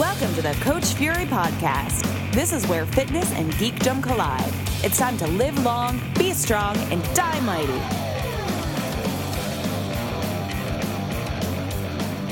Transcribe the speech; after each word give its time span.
Welcome 0.00 0.34
to 0.36 0.40
the 0.40 0.54
Coach 0.62 0.94
Fury 0.94 1.26
Podcast. 1.26 2.32
This 2.32 2.54
is 2.54 2.66
where 2.68 2.86
fitness 2.86 3.30
and 3.34 3.52
geekdom 3.52 4.02
collide. 4.02 4.50
It's 4.82 4.96
time 4.96 5.18
to 5.18 5.26
live 5.26 5.62
long, 5.62 6.00
be 6.18 6.32
strong, 6.32 6.74
and 6.90 7.02
die 7.14 7.38
mighty. 7.40 7.78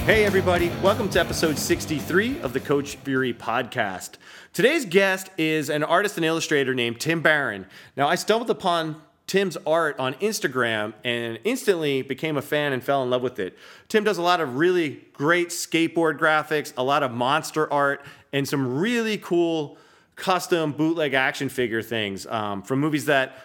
Hey, 0.04 0.24
everybody. 0.24 0.70
Welcome 0.82 1.10
to 1.10 1.20
episode 1.20 1.58
63 1.58 2.40
of 2.40 2.54
the 2.54 2.60
Coach 2.60 2.96
Fury 2.96 3.34
podcast. 3.34 4.12
Today's 4.54 4.86
guest 4.86 5.28
is 5.36 5.68
an 5.68 5.84
artist 5.84 6.16
and 6.16 6.24
illustrator 6.24 6.72
named 6.72 6.98
Tim 7.00 7.20
Barron. 7.20 7.66
Now, 7.98 8.08
I 8.08 8.14
stumbled 8.14 8.48
upon 8.48 9.02
Tim's 9.28 9.58
art 9.66 10.00
on 10.00 10.14
Instagram 10.14 10.94
and 11.04 11.38
instantly 11.44 12.00
became 12.00 12.38
a 12.38 12.42
fan 12.42 12.72
and 12.72 12.82
fell 12.82 13.02
in 13.02 13.10
love 13.10 13.22
with 13.22 13.38
it. 13.38 13.56
Tim 13.88 14.02
does 14.02 14.16
a 14.16 14.22
lot 14.22 14.40
of 14.40 14.56
really 14.56 15.04
great 15.12 15.50
skateboard 15.50 16.18
graphics, 16.18 16.72
a 16.78 16.82
lot 16.82 17.02
of 17.02 17.12
monster 17.12 17.70
art, 17.70 18.04
and 18.32 18.48
some 18.48 18.78
really 18.78 19.18
cool 19.18 19.76
custom 20.16 20.72
bootleg 20.72 21.12
action 21.12 21.50
figure 21.50 21.82
things 21.82 22.26
um, 22.26 22.62
from 22.62 22.80
movies 22.80 23.04
that 23.04 23.36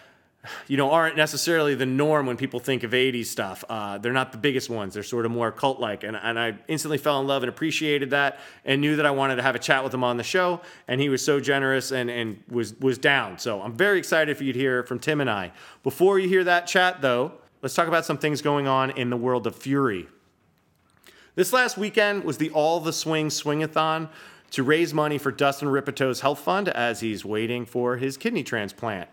you 0.68 0.76
know, 0.76 0.90
aren't 0.90 1.16
necessarily 1.16 1.74
the 1.74 1.86
norm 1.86 2.26
when 2.26 2.36
people 2.36 2.60
think 2.60 2.82
of 2.82 2.92
80s 2.92 3.26
stuff. 3.26 3.64
Uh, 3.68 3.98
they're 3.98 4.12
not 4.12 4.32
the 4.32 4.38
biggest 4.38 4.70
ones. 4.70 4.94
They're 4.94 5.02
sort 5.02 5.26
of 5.26 5.32
more 5.32 5.50
cult 5.52 5.80
like. 5.80 6.04
And, 6.04 6.16
and 6.16 6.38
I 6.38 6.56
instantly 6.68 6.98
fell 6.98 7.20
in 7.20 7.26
love 7.26 7.42
and 7.42 7.48
appreciated 7.48 8.10
that 8.10 8.38
and 8.64 8.80
knew 8.80 8.96
that 8.96 9.06
I 9.06 9.10
wanted 9.10 9.36
to 9.36 9.42
have 9.42 9.54
a 9.54 9.58
chat 9.58 9.84
with 9.84 9.92
him 9.92 10.04
on 10.04 10.16
the 10.16 10.22
show. 10.22 10.60
And 10.88 11.00
he 11.00 11.08
was 11.08 11.24
so 11.24 11.40
generous 11.40 11.92
and, 11.92 12.10
and 12.10 12.42
was, 12.48 12.78
was 12.80 12.98
down. 12.98 13.38
So 13.38 13.62
I'm 13.62 13.74
very 13.74 13.98
excited 13.98 14.36
for 14.36 14.44
you 14.44 14.52
to 14.52 14.58
hear 14.58 14.82
from 14.84 14.98
Tim 14.98 15.20
and 15.20 15.30
I. 15.30 15.52
Before 15.82 16.18
you 16.18 16.28
hear 16.28 16.44
that 16.44 16.66
chat, 16.66 17.00
though, 17.00 17.32
let's 17.62 17.74
talk 17.74 17.88
about 17.88 18.04
some 18.04 18.18
things 18.18 18.42
going 18.42 18.66
on 18.66 18.90
in 18.90 19.10
the 19.10 19.16
world 19.16 19.46
of 19.46 19.56
Fury. 19.56 20.08
This 21.36 21.52
last 21.52 21.76
weekend 21.76 22.22
was 22.22 22.38
the 22.38 22.50
All 22.50 22.78
the 22.78 22.92
Swing 22.92 23.28
Swingathon 23.28 24.08
to 24.52 24.62
raise 24.62 24.94
money 24.94 25.18
for 25.18 25.32
Dustin 25.32 25.66
Rippetoe's 25.66 26.20
health 26.20 26.38
fund 26.38 26.68
as 26.68 27.00
he's 27.00 27.24
waiting 27.24 27.66
for 27.66 27.96
his 27.96 28.16
kidney 28.16 28.44
transplant. 28.44 29.08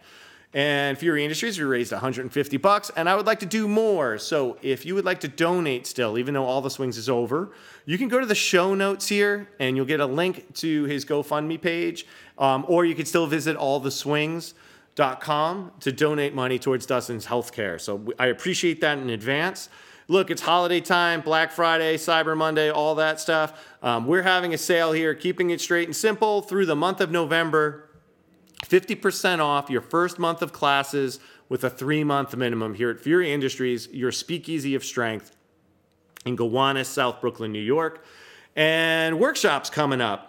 And 0.54 0.98
Fury 0.98 1.24
Industries, 1.24 1.58
we 1.58 1.64
raised 1.64 1.94
150 1.94 2.58
bucks, 2.58 2.92
and 2.98 3.08
I 3.08 3.16
would 3.16 3.26
like 3.26 3.40
to 3.40 3.46
do 3.46 3.70
more. 3.70 4.18
So 4.18 4.58
if 4.62 4.86
you 4.86 4.96
would 4.96 5.06
like 5.06 5.22
to 5.22 5.30
donate 5.30 5.88
still, 5.88 6.18
even 6.18 6.34
though 6.34 6.44
all 6.44 6.60
the 6.62 6.70
swings 6.70 6.98
is 6.98 7.08
over, 7.08 7.52
you 7.86 7.98
can 7.98 8.10
go 8.10 8.20
to 8.20 8.26
the 8.26 8.36
show 8.36 8.76
notes 8.76 9.08
here, 9.08 9.48
and 9.60 9.78
you'll 9.78 9.86
get 9.86 10.02
a 10.02 10.06
link 10.06 10.54
to 10.56 10.84
his 10.86 11.06
GoFundMe 11.06 11.62
page, 11.62 12.06
um, 12.38 12.66
or 12.68 12.84
you 12.84 12.96
can 12.96 13.06
still 13.06 13.28
visit 13.28 13.56
alltheswings.com 13.56 15.72
to 15.80 15.92
donate 15.94 16.36
money 16.36 16.60
towards 16.60 16.86
Dustin's 16.86 17.28
healthcare. 17.28 17.80
So 17.80 18.12
I 18.20 18.26
appreciate 18.28 18.82
that 18.82 18.98
in 18.98 19.10
advance. 19.10 19.70
Look, 20.10 20.30
it's 20.30 20.42
holiday 20.42 20.82
time, 20.82 21.22
Black 21.22 21.54
Friday, 21.54 21.96
Cyber 21.96 22.36
Monday, 22.36 22.70
all 22.70 22.96
that 22.96 23.22
stuff. 23.22 23.66
Um, 23.82 24.06
we're 24.06 24.24
having 24.24 24.54
a 24.54 24.58
sale 24.58 24.92
here, 24.92 25.16
keeping 25.16 25.52
it 25.52 25.62
straight 25.62 25.88
and 25.88 25.96
simple 25.96 26.42
through 26.42 26.66
the 26.66 26.76
month 26.76 27.00
of 27.00 27.10
November 27.10 27.86
50% 28.66 29.40
off 29.40 29.70
your 29.70 29.81
first 29.81 30.20
month 30.20 30.42
of 30.42 30.54
classes 30.54 31.20
with 31.50 31.64
a 31.64 31.70
three 31.70 32.04
month 32.04 32.36
minimum 32.36 32.73
here 32.76 32.90
at 32.90 33.00
Fury 33.00 33.31
Industries, 33.31 33.88
your 33.92 34.12
speakeasy 34.12 34.76
of 34.76 34.84
strength 34.84 35.36
in 36.26 36.36
Gowanus, 36.36 36.88
South 36.88 37.20
Brooklyn, 37.22 37.52
New 37.52 37.59
York. 37.59 38.06
And 38.56 39.20
workshops 39.20 39.70
coming 39.70 40.02
up. 40.02 40.28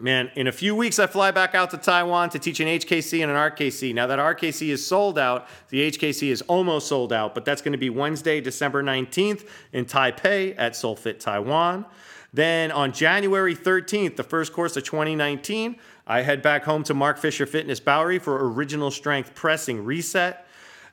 Man, 0.00 0.30
in 0.34 0.48
a 0.48 0.52
few 0.52 0.74
weeks, 0.74 0.98
I 0.98 1.06
fly 1.06 1.30
back 1.30 1.54
out 1.54 1.70
to 1.70 1.76
Taiwan 1.76 2.30
to 2.30 2.38
teach 2.38 2.60
an 2.60 2.66
HKC 2.66 3.22
and 3.22 3.30
an 3.30 3.36
RKC. 3.36 3.94
Now, 3.94 4.06
that 4.08 4.18
RKC 4.18 4.70
is 4.70 4.84
sold 4.84 5.18
out. 5.18 5.46
The 5.68 5.90
HKC 5.90 6.30
is 6.30 6.42
almost 6.42 6.88
sold 6.88 7.12
out, 7.12 7.34
but 7.34 7.44
that's 7.44 7.62
going 7.62 7.72
to 7.72 7.78
be 7.78 7.90
Wednesday, 7.90 8.40
December 8.40 8.82
19th 8.82 9.46
in 9.72 9.84
Taipei 9.84 10.54
at 10.56 10.72
SoulFit 10.72 11.20
Taiwan. 11.20 11.84
Then 12.32 12.72
on 12.72 12.92
January 12.92 13.54
13th, 13.54 14.16
the 14.16 14.24
first 14.24 14.52
course 14.52 14.76
of 14.76 14.84
2019, 14.84 15.76
I 16.06 16.22
head 16.22 16.42
back 16.42 16.64
home 16.64 16.82
to 16.84 16.94
Mark 16.94 17.18
Fisher 17.18 17.46
Fitness 17.46 17.78
Bowery 17.78 18.18
for 18.18 18.52
original 18.52 18.90
strength 18.90 19.34
pressing 19.34 19.84
reset. 19.84 20.46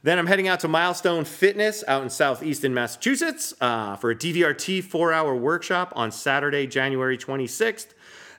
Then 0.03 0.20
I'm 0.20 0.28
heading 0.28 0.47
out 0.47 0.59
to 0.62 0.68
Milestone 0.68 1.25
Fitness 1.25 1.84
out 1.88 2.03
in 2.03 2.09
southeastern 2.09 2.74
Massachusetts 2.74 3.53
uh, 3.59 3.96
for 3.96 4.12
a 4.12 4.16
DVRT 4.16 4.84
four 4.84 5.12
hour 5.12 5.36
workshop 5.36 5.92
on 5.96 6.12
Saturday, 6.12 6.68
January 6.68 7.18
26th. 7.18 7.88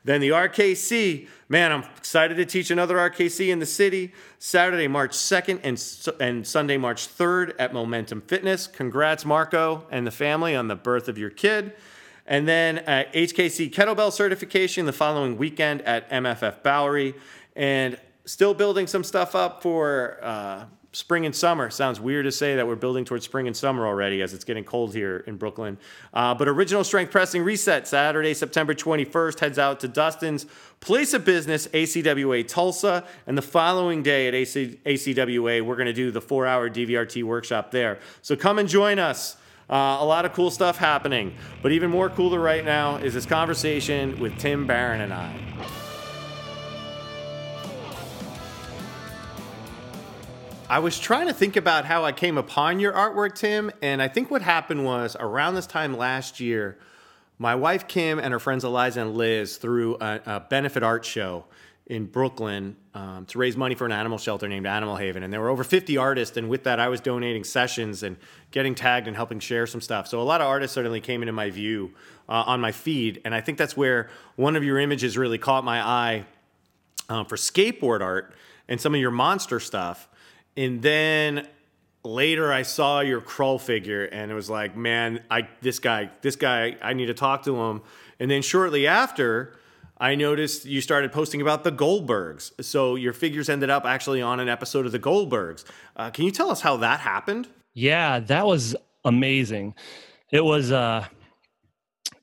Then 0.02 0.22
the 0.22 0.30
RKC, 0.30 1.28
man, 1.48 1.72
I'm 1.72 1.84
excited 1.96 2.36
to 2.36 2.46
teach 2.46 2.70
another 2.70 2.96
RKC 2.96 3.48
in 3.48 3.58
the 3.58 3.66
city. 3.66 4.14
Saturday, 4.38 4.88
March 4.88 5.10
2nd 5.10 5.60
and, 5.62 6.22
and 6.22 6.46
Sunday, 6.46 6.78
March 6.78 7.06
3rd 7.06 7.54
at 7.58 7.74
Momentum 7.74 8.22
Fitness. 8.22 8.66
Congrats, 8.66 9.26
Marco 9.26 9.86
and 9.90 10.06
the 10.06 10.10
family 10.10 10.56
on 10.56 10.68
the 10.68 10.76
birth 10.76 11.08
of 11.08 11.18
your 11.18 11.30
kid. 11.30 11.74
And 12.30 12.48
then 12.48 12.78
HKC 12.86 13.70
kettlebell 13.70 14.12
certification 14.12 14.86
the 14.86 14.92
following 14.92 15.36
weekend 15.36 15.82
at 15.82 16.08
MFF 16.08 16.62
Bowery. 16.62 17.14
And 17.54 17.98
still 18.24 18.54
building 18.54 18.86
some 18.86 19.02
stuff 19.02 19.34
up 19.34 19.62
for 19.62 20.18
uh, 20.22 20.64
spring 20.92 21.26
and 21.26 21.34
summer. 21.34 21.70
Sounds 21.70 22.00
weird 22.00 22.24
to 22.26 22.32
say 22.32 22.54
that 22.54 22.66
we're 22.66 22.76
building 22.76 23.04
towards 23.04 23.24
spring 23.24 23.48
and 23.48 23.56
summer 23.56 23.86
already 23.86 24.22
as 24.22 24.32
it's 24.32 24.44
getting 24.44 24.62
cold 24.62 24.94
here 24.94 25.24
in 25.26 25.36
Brooklyn. 25.36 25.78
Uh, 26.14 26.32
but 26.34 26.46
Original 26.46 26.84
Strength 26.84 27.10
Pressing 27.10 27.42
Reset, 27.42 27.88
Saturday, 27.88 28.34
September 28.34 28.74
21st, 28.74 29.40
heads 29.40 29.58
out 29.58 29.80
to 29.80 29.88
Dustin's 29.88 30.46
place 30.78 31.12
of 31.12 31.24
business, 31.24 31.66
ACWA 31.68 32.46
Tulsa. 32.46 33.04
And 33.26 33.36
the 33.36 33.42
following 33.42 34.04
day 34.04 34.28
at 34.28 34.34
AC, 34.34 34.78
ACWA, 34.86 35.62
we're 35.62 35.76
going 35.76 35.86
to 35.86 35.92
do 35.92 36.12
the 36.12 36.20
four 36.20 36.46
hour 36.46 36.70
DVRT 36.70 37.24
workshop 37.24 37.72
there. 37.72 37.98
So 38.22 38.36
come 38.36 38.60
and 38.60 38.68
join 38.68 39.00
us. 39.00 39.36
Uh, 39.70 39.98
a 40.00 40.04
lot 40.04 40.24
of 40.24 40.32
cool 40.32 40.50
stuff 40.50 40.76
happening. 40.76 41.32
But 41.62 41.70
even 41.70 41.90
more 41.90 42.10
cooler 42.10 42.40
right 42.40 42.64
now 42.64 42.96
is 42.96 43.14
this 43.14 43.24
conversation 43.24 44.18
with 44.18 44.36
Tim 44.36 44.66
Barron 44.66 45.00
and 45.00 45.12
I. 45.14 45.40
I 50.68 50.78
was 50.80 50.98
trying 50.98 51.28
to 51.28 51.32
think 51.32 51.56
about 51.56 51.84
how 51.84 52.04
I 52.04 52.12
came 52.12 52.36
upon 52.36 52.80
your 52.80 52.92
artwork, 52.92 53.34
Tim, 53.34 53.70
and 53.80 54.02
I 54.02 54.08
think 54.08 54.30
what 54.30 54.42
happened 54.42 54.84
was 54.84 55.16
around 55.18 55.54
this 55.54 55.66
time 55.66 55.96
last 55.96 56.40
year, 56.40 56.78
my 57.38 57.54
wife 57.54 57.88
Kim 57.88 58.18
and 58.18 58.32
her 58.32 58.38
friends 58.38 58.64
Eliza 58.64 59.00
and 59.00 59.16
Liz 59.16 59.56
threw 59.56 59.96
a, 60.00 60.20
a 60.26 60.40
benefit 60.40 60.82
art 60.82 61.04
show 61.04 61.44
in 61.90 62.06
Brooklyn 62.06 62.76
um, 62.94 63.26
to 63.26 63.36
raise 63.36 63.56
money 63.56 63.74
for 63.74 63.84
an 63.84 63.90
animal 63.90 64.16
shelter 64.16 64.46
named 64.46 64.64
Animal 64.64 64.94
Haven. 64.94 65.24
And 65.24 65.32
there 65.32 65.40
were 65.40 65.48
over 65.48 65.64
50 65.64 65.96
artists. 65.96 66.36
And 66.36 66.48
with 66.48 66.62
that, 66.62 66.78
I 66.78 66.86
was 66.86 67.00
donating 67.00 67.42
sessions 67.42 68.04
and 68.04 68.16
getting 68.52 68.76
tagged 68.76 69.08
and 69.08 69.16
helping 69.16 69.40
share 69.40 69.66
some 69.66 69.80
stuff. 69.80 70.06
So 70.06 70.20
a 70.20 70.22
lot 70.22 70.40
of 70.40 70.46
artists 70.46 70.72
certainly 70.72 71.00
came 71.00 71.20
into 71.20 71.32
my 71.32 71.50
view 71.50 71.90
uh, 72.28 72.44
on 72.46 72.60
my 72.60 72.70
feed. 72.70 73.20
And 73.24 73.34
I 73.34 73.40
think 73.40 73.58
that's 73.58 73.76
where 73.76 74.08
one 74.36 74.54
of 74.54 74.62
your 74.62 74.78
images 74.78 75.18
really 75.18 75.36
caught 75.36 75.64
my 75.64 75.84
eye 75.84 76.26
um, 77.08 77.26
for 77.26 77.34
skateboard 77.34 78.02
art 78.02 78.34
and 78.68 78.80
some 78.80 78.94
of 78.94 79.00
your 79.00 79.10
monster 79.10 79.58
stuff. 79.58 80.08
And 80.56 80.80
then 80.82 81.48
later 82.04 82.52
I 82.52 82.62
saw 82.62 83.00
your 83.00 83.20
Krull 83.20 83.60
figure 83.60 84.04
and 84.04 84.30
it 84.30 84.34
was 84.34 84.48
like, 84.48 84.76
man, 84.76 85.24
I 85.28 85.48
this 85.60 85.80
guy, 85.80 86.10
this 86.22 86.36
guy, 86.36 86.76
I 86.80 86.92
need 86.92 87.06
to 87.06 87.14
talk 87.14 87.42
to 87.46 87.60
him. 87.60 87.82
And 88.20 88.30
then 88.30 88.42
shortly 88.42 88.86
after, 88.86 89.56
I 90.00 90.14
noticed 90.14 90.64
you 90.64 90.80
started 90.80 91.12
posting 91.12 91.42
about 91.42 91.62
the 91.62 91.70
Goldbergs. 91.70 92.52
So 92.64 92.94
your 92.96 93.12
figures 93.12 93.50
ended 93.50 93.68
up 93.68 93.84
actually 93.84 94.22
on 94.22 94.40
an 94.40 94.48
episode 94.48 94.86
of 94.86 94.92
the 94.92 94.98
Goldbergs. 94.98 95.64
Uh, 95.94 96.10
can 96.10 96.24
you 96.24 96.30
tell 96.30 96.50
us 96.50 96.62
how 96.62 96.78
that 96.78 97.00
happened? 97.00 97.48
Yeah, 97.74 98.20
that 98.20 98.46
was 98.46 98.74
amazing. 99.04 99.74
It 100.32 100.44
was 100.44 100.72
uh 100.72 101.06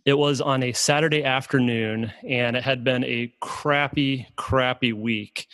it 0.05 0.17
was 0.17 0.41
on 0.41 0.63
a 0.63 0.71
Saturday 0.71 1.23
afternoon 1.23 2.11
and 2.27 2.55
it 2.55 2.63
had 2.63 2.83
been 2.83 3.03
a 3.03 3.33
crappy, 3.41 4.25
crappy 4.37 4.93
week 4.93 5.47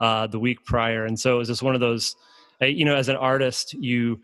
uh, 0.00 0.26
the 0.26 0.38
week 0.38 0.64
prior. 0.64 1.04
And 1.04 1.18
so 1.18 1.36
it 1.36 1.38
was 1.38 1.48
just 1.48 1.62
one 1.62 1.74
of 1.74 1.80
those, 1.80 2.16
you 2.60 2.84
know, 2.84 2.96
as 2.96 3.08
an 3.08 3.16
artist, 3.16 3.72
you 3.74 4.20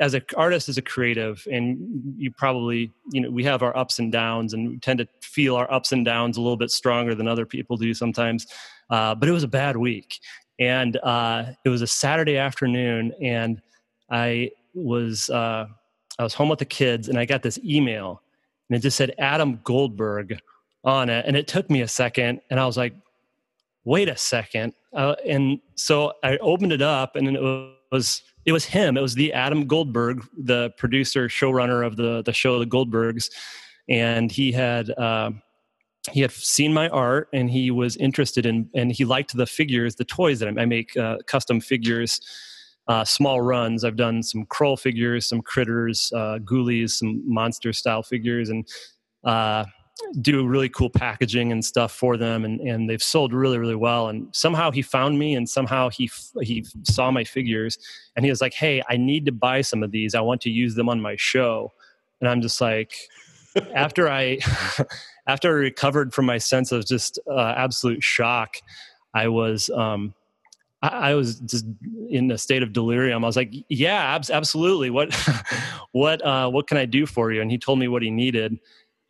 as 0.00 0.14
an 0.14 0.22
artist 0.36 0.68
as 0.68 0.78
a 0.78 0.82
creative 0.82 1.46
and 1.50 1.78
you 2.16 2.30
probably 2.30 2.92
you 3.12 3.20
know 3.20 3.30
we 3.30 3.44
have 3.44 3.62
our 3.62 3.76
ups 3.76 3.98
and 3.98 4.10
downs 4.12 4.54
and 4.54 4.68
we 4.70 4.78
tend 4.78 4.98
to 4.98 5.08
feel 5.20 5.56
our 5.56 5.70
ups 5.72 5.92
and 5.92 6.04
downs 6.04 6.36
a 6.36 6.40
little 6.40 6.56
bit 6.56 6.70
stronger 6.70 7.14
than 7.14 7.28
other 7.28 7.46
people 7.46 7.76
do 7.76 7.92
sometimes 7.92 8.46
uh, 8.90 9.14
but 9.14 9.28
it 9.28 9.32
was 9.32 9.42
a 9.42 9.48
bad 9.48 9.76
week. 9.76 10.18
And 10.58 10.96
uh, 11.02 11.52
it 11.64 11.68
was 11.68 11.82
a 11.82 11.86
saturday 11.86 12.36
afternoon 12.36 13.12
and 13.22 13.60
i 14.10 14.50
was 14.74 15.30
uh, 15.30 15.66
i 16.18 16.22
was 16.22 16.34
home 16.34 16.48
with 16.48 16.58
the 16.58 16.64
kids 16.64 17.08
and 17.08 17.18
i 17.18 17.24
got 17.24 17.42
this 17.42 17.58
email 17.64 18.22
and 18.68 18.76
it 18.76 18.80
just 18.80 18.96
said 18.96 19.14
adam 19.18 19.60
goldberg 19.64 20.40
on 20.84 21.10
it 21.10 21.24
and 21.26 21.36
it 21.36 21.46
took 21.46 21.68
me 21.68 21.82
a 21.82 21.88
second 21.88 22.40
and 22.50 22.58
i 22.58 22.66
was 22.66 22.76
like 22.76 22.94
wait 23.88 24.08
a 24.08 24.16
second. 24.16 24.74
Uh, 24.92 25.14
and 25.26 25.60
so 25.74 26.12
i 26.22 26.36
opened 26.38 26.72
it 26.72 26.82
up 26.82 27.16
and 27.16 27.36
it 27.36 27.40
was 27.90 28.22
it 28.48 28.52
was 28.52 28.64
him. 28.64 28.96
It 28.96 29.02
was 29.02 29.14
the 29.14 29.30
Adam 29.34 29.66
Goldberg, 29.66 30.26
the 30.34 30.70
producer, 30.78 31.28
showrunner 31.28 31.86
of 31.86 31.96
the 31.96 32.22
the 32.22 32.32
show, 32.32 32.58
The 32.58 32.64
Goldbergs, 32.64 33.28
and 33.90 34.32
he 34.32 34.52
had 34.52 34.88
uh, 34.92 35.32
he 36.10 36.22
had 36.22 36.30
seen 36.32 36.72
my 36.72 36.88
art 36.88 37.28
and 37.34 37.50
he 37.50 37.70
was 37.70 37.98
interested 37.98 38.46
in 38.46 38.70
and 38.74 38.90
he 38.90 39.04
liked 39.04 39.36
the 39.36 39.44
figures, 39.44 39.96
the 39.96 40.06
toys 40.06 40.38
that 40.38 40.48
I, 40.48 40.64
make 40.64 40.96
uh, 40.96 41.18
custom 41.26 41.60
figures. 41.60 42.20
Uh, 42.86 43.04
small 43.04 43.42
runs. 43.42 43.84
I've 43.84 43.96
done 43.96 44.22
some 44.22 44.46
Krull 44.46 44.80
figures, 44.80 45.28
some 45.28 45.42
critters, 45.42 46.10
uh, 46.16 46.38
ghoulies, 46.38 46.92
some 46.92 47.22
monster 47.30 47.70
style 47.74 48.02
figures, 48.02 48.48
and 48.48 48.66
uh, 49.24 49.66
do 50.20 50.46
really 50.46 50.68
cool 50.68 50.90
packaging 50.90 51.52
and 51.52 51.64
stuff 51.64 51.92
for 51.92 52.16
them, 52.16 52.44
and, 52.44 52.60
and 52.60 52.88
they've 52.88 53.02
sold 53.02 53.32
really 53.32 53.58
really 53.58 53.74
well. 53.74 54.08
And 54.08 54.28
somehow 54.34 54.70
he 54.70 54.82
found 54.82 55.18
me, 55.18 55.34
and 55.34 55.48
somehow 55.48 55.88
he 55.88 56.10
he 56.42 56.64
saw 56.84 57.10
my 57.10 57.24
figures, 57.24 57.78
and 58.16 58.24
he 58.24 58.30
was 58.30 58.40
like, 58.40 58.54
"Hey, 58.54 58.82
I 58.88 58.96
need 58.96 59.26
to 59.26 59.32
buy 59.32 59.60
some 59.60 59.82
of 59.82 59.90
these. 59.90 60.14
I 60.14 60.20
want 60.20 60.40
to 60.42 60.50
use 60.50 60.74
them 60.74 60.88
on 60.88 61.00
my 61.00 61.16
show." 61.16 61.72
And 62.20 62.28
I'm 62.28 62.42
just 62.42 62.60
like, 62.60 62.94
after 63.74 64.08
I 64.08 64.38
after 65.26 65.48
I 65.48 65.60
recovered 65.60 66.14
from 66.14 66.26
my 66.26 66.38
sense 66.38 66.72
of 66.72 66.86
just 66.86 67.18
uh, 67.30 67.54
absolute 67.56 68.02
shock, 68.02 68.56
I 69.14 69.28
was 69.28 69.70
um, 69.70 70.14
I, 70.82 70.88
I, 71.10 71.14
was 71.14 71.40
just 71.40 71.66
in 72.08 72.30
a 72.30 72.38
state 72.38 72.62
of 72.62 72.72
delirium. 72.72 73.24
I 73.24 73.26
was 73.26 73.36
like, 73.36 73.52
"Yeah, 73.68 74.14
ab- 74.14 74.30
absolutely. 74.30 74.90
What 74.90 75.14
what 75.92 76.24
uh, 76.24 76.48
what 76.50 76.66
can 76.66 76.76
I 76.76 76.84
do 76.84 77.06
for 77.06 77.32
you?" 77.32 77.42
And 77.42 77.50
he 77.50 77.58
told 77.58 77.78
me 77.78 77.88
what 77.88 78.02
he 78.02 78.10
needed. 78.10 78.58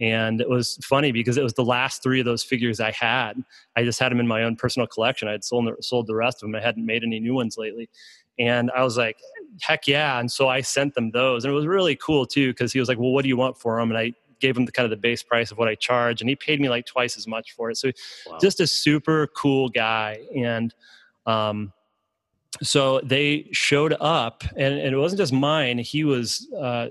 And 0.00 0.40
it 0.40 0.48
was 0.48 0.78
funny 0.82 1.10
because 1.10 1.36
it 1.36 1.42
was 1.42 1.54
the 1.54 1.64
last 1.64 2.02
three 2.02 2.20
of 2.20 2.24
those 2.24 2.44
figures 2.44 2.78
I 2.78 2.92
had. 2.92 3.42
I 3.76 3.82
just 3.82 3.98
had 3.98 4.12
them 4.12 4.20
in 4.20 4.28
my 4.28 4.44
own 4.44 4.54
personal 4.54 4.86
collection. 4.86 5.26
I 5.28 5.32
had 5.32 5.44
sold 5.44 5.68
sold 5.80 6.06
the 6.06 6.14
rest 6.14 6.38
of 6.42 6.48
them. 6.48 6.54
I 6.54 6.60
hadn't 6.60 6.86
made 6.86 7.02
any 7.02 7.18
new 7.18 7.34
ones 7.34 7.56
lately. 7.58 7.90
And 8.38 8.70
I 8.70 8.84
was 8.84 8.96
like, 8.96 9.18
heck 9.60 9.88
yeah. 9.88 10.20
And 10.20 10.30
so 10.30 10.48
I 10.48 10.60
sent 10.60 10.94
them 10.94 11.10
those. 11.10 11.44
And 11.44 11.52
it 11.52 11.54
was 11.56 11.66
really 11.66 11.96
cool 11.96 12.26
too, 12.26 12.50
because 12.50 12.72
he 12.72 12.78
was 12.78 12.88
like, 12.88 12.98
well, 12.98 13.10
what 13.10 13.22
do 13.22 13.28
you 13.28 13.36
want 13.36 13.58
for 13.58 13.80
them? 13.80 13.90
And 13.90 13.98
I 13.98 14.12
gave 14.40 14.56
him 14.56 14.64
the 14.64 14.72
kind 14.72 14.84
of 14.84 14.90
the 14.90 14.96
base 14.96 15.22
price 15.22 15.50
of 15.50 15.58
what 15.58 15.68
I 15.68 15.74
charge, 15.74 16.20
and 16.20 16.28
he 16.28 16.36
paid 16.36 16.60
me 16.60 16.68
like 16.68 16.86
twice 16.86 17.16
as 17.16 17.26
much 17.26 17.52
for 17.52 17.70
it. 17.70 17.76
So 17.76 17.90
wow. 18.26 18.38
just 18.40 18.60
a 18.60 18.66
super 18.66 19.26
cool 19.28 19.68
guy, 19.68 20.20
and 20.36 20.74
um, 21.26 21.72
so 22.62 23.00
they 23.00 23.48
showed 23.52 23.94
up, 24.00 24.42
and, 24.56 24.74
and, 24.74 24.94
it 24.94 24.96
wasn't 24.96 25.20
just 25.20 25.32
mine. 25.32 25.78
He 25.78 26.04
was 26.04 26.48
uh, 26.58 26.88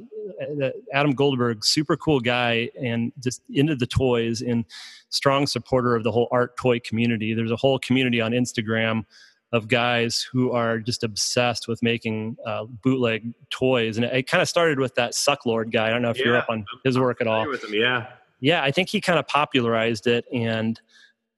Adam 0.94 1.14
Goldberg, 1.14 1.66
super 1.66 1.98
cool 1.98 2.20
guy, 2.20 2.70
and 2.80 3.12
just 3.20 3.42
into 3.50 3.76
the 3.76 3.88
toys 3.88 4.42
and 4.42 4.66
strong 5.10 5.48
supporter 5.48 5.96
of 5.96 6.04
the 6.04 6.12
whole 6.12 6.28
art 6.32 6.56
toy 6.58 6.80
community. 6.80 7.34
There's 7.34 7.52
a 7.52 7.56
whole 7.56 7.80
community 7.80 8.22
on 8.22 8.32
Instagram 8.32 9.06
of 9.52 9.68
guys 9.68 10.22
who 10.22 10.52
are 10.52 10.80
just 10.80 11.04
obsessed 11.04 11.68
with 11.68 11.82
making 11.82 12.38
uh, 12.46 12.66
bootleg 12.66 13.34
toys. 13.50 13.98
And 13.98 14.06
it, 14.06 14.14
it 14.14 14.28
kind 14.28 14.42
of 14.42 14.50
started 14.50 14.80
with 14.80 14.96
that 14.96 15.14
Sucklord 15.14 15.72
guy. 15.72 15.88
I 15.88 15.90
don't 15.90 16.02
know 16.02 16.10
if 16.10 16.20
yeah, 16.20 16.26
you're 16.26 16.38
up 16.38 16.50
on 16.50 16.66
his 16.84 17.00
work 17.00 17.22
at 17.22 17.28
all. 17.28 17.48
With 17.48 17.64
him, 17.64 17.74
yeah. 17.74 18.08
Yeah, 18.40 18.64
I 18.64 18.72
think 18.72 18.90
he 18.90 19.02
kind 19.02 19.18
of 19.18 19.28
popularized 19.28 20.06
it. 20.06 20.26
And 20.32 20.80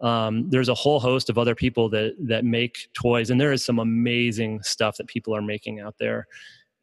um, 0.01 0.49
there's 0.49 0.69
a 0.69 0.73
whole 0.73 0.99
host 0.99 1.29
of 1.29 1.37
other 1.37 1.55
people 1.55 1.89
that 1.89 2.15
that 2.19 2.45
make 2.45 2.89
toys, 2.93 3.29
and 3.29 3.39
there 3.39 3.51
is 3.51 3.63
some 3.63 3.79
amazing 3.79 4.61
stuff 4.63 4.97
that 4.97 5.07
people 5.07 5.35
are 5.35 5.41
making 5.41 5.79
out 5.79 5.95
there. 5.99 6.27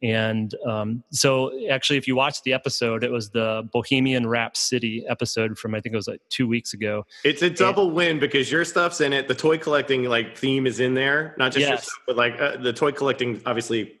And 0.03 0.53
um, 0.67 1.03
so, 1.11 1.51
actually, 1.69 1.97
if 1.97 2.07
you 2.07 2.15
watch 2.15 2.43
the 2.43 2.53
episode, 2.53 3.03
it 3.03 3.09
was 3.09 3.31
the 3.31 3.67
Bohemian 3.73 4.27
Rhapsody 4.27 5.03
episode 5.09 5.57
from 5.57 5.73
I 5.73 5.81
think 5.81 5.93
it 5.93 5.95
was 5.95 6.07
like 6.07 6.21
two 6.29 6.47
weeks 6.47 6.73
ago. 6.73 7.03
It's 7.23 7.41
a 7.41 7.49
double 7.49 7.87
and, 7.87 7.95
win 7.95 8.19
because 8.19 8.51
your 8.51 8.63
stuff's 8.63 9.01
in 9.01 9.11
it. 9.11 9.27
The 9.27 9.33
toy 9.33 9.57
collecting 9.57 10.03
like 10.03 10.37
theme 10.37 10.67
is 10.67 10.79
in 10.79 10.93
there, 10.93 11.33
not 11.39 11.51
just 11.51 11.61
yes. 11.61 11.69
your 11.69 11.77
stuff, 11.77 11.99
but 12.05 12.15
like 12.15 12.39
uh, 12.39 12.57
the 12.57 12.73
toy 12.73 12.91
collecting 12.91 13.41
obviously 13.47 13.99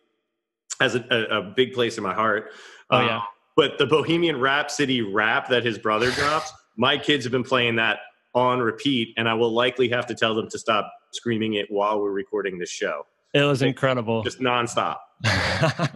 has 0.79 0.93
a, 0.93 1.03
a, 1.09 1.39
a, 1.39 1.41
big 1.41 1.73
place 1.73 1.97
in 1.97 2.03
my 2.03 2.13
heart. 2.13 2.51
Oh 2.91 3.01
yeah. 3.01 3.17
Uh, 3.17 3.21
but 3.55 3.79
the 3.79 3.87
Bohemian 3.87 4.39
Rhapsody 4.39 5.01
rap 5.01 5.49
that 5.49 5.65
his 5.65 5.79
brother 5.79 6.11
drops, 6.11 6.53
my 6.77 6.95
kids 6.95 7.25
have 7.25 7.31
been 7.31 7.43
playing 7.43 7.77
that 7.77 7.97
on 8.37 8.59
repeat, 8.59 9.13
and 9.17 9.27
I 9.27 9.33
will 9.33 9.51
likely 9.51 9.89
have 9.89 10.05
to 10.07 10.15
tell 10.15 10.35
them 10.35 10.49
to 10.49 10.59
stop 10.59 10.91
screaming 11.11 11.55
it 11.55 11.67
while 11.69 11.99
we're 11.99 12.11
recording 12.11 12.57
this 12.59 12.69
show. 12.69 13.05
It 13.33 13.43
was 13.43 13.61
incredible. 13.61 14.23
Just 14.23 14.39
nonstop. 14.39 14.97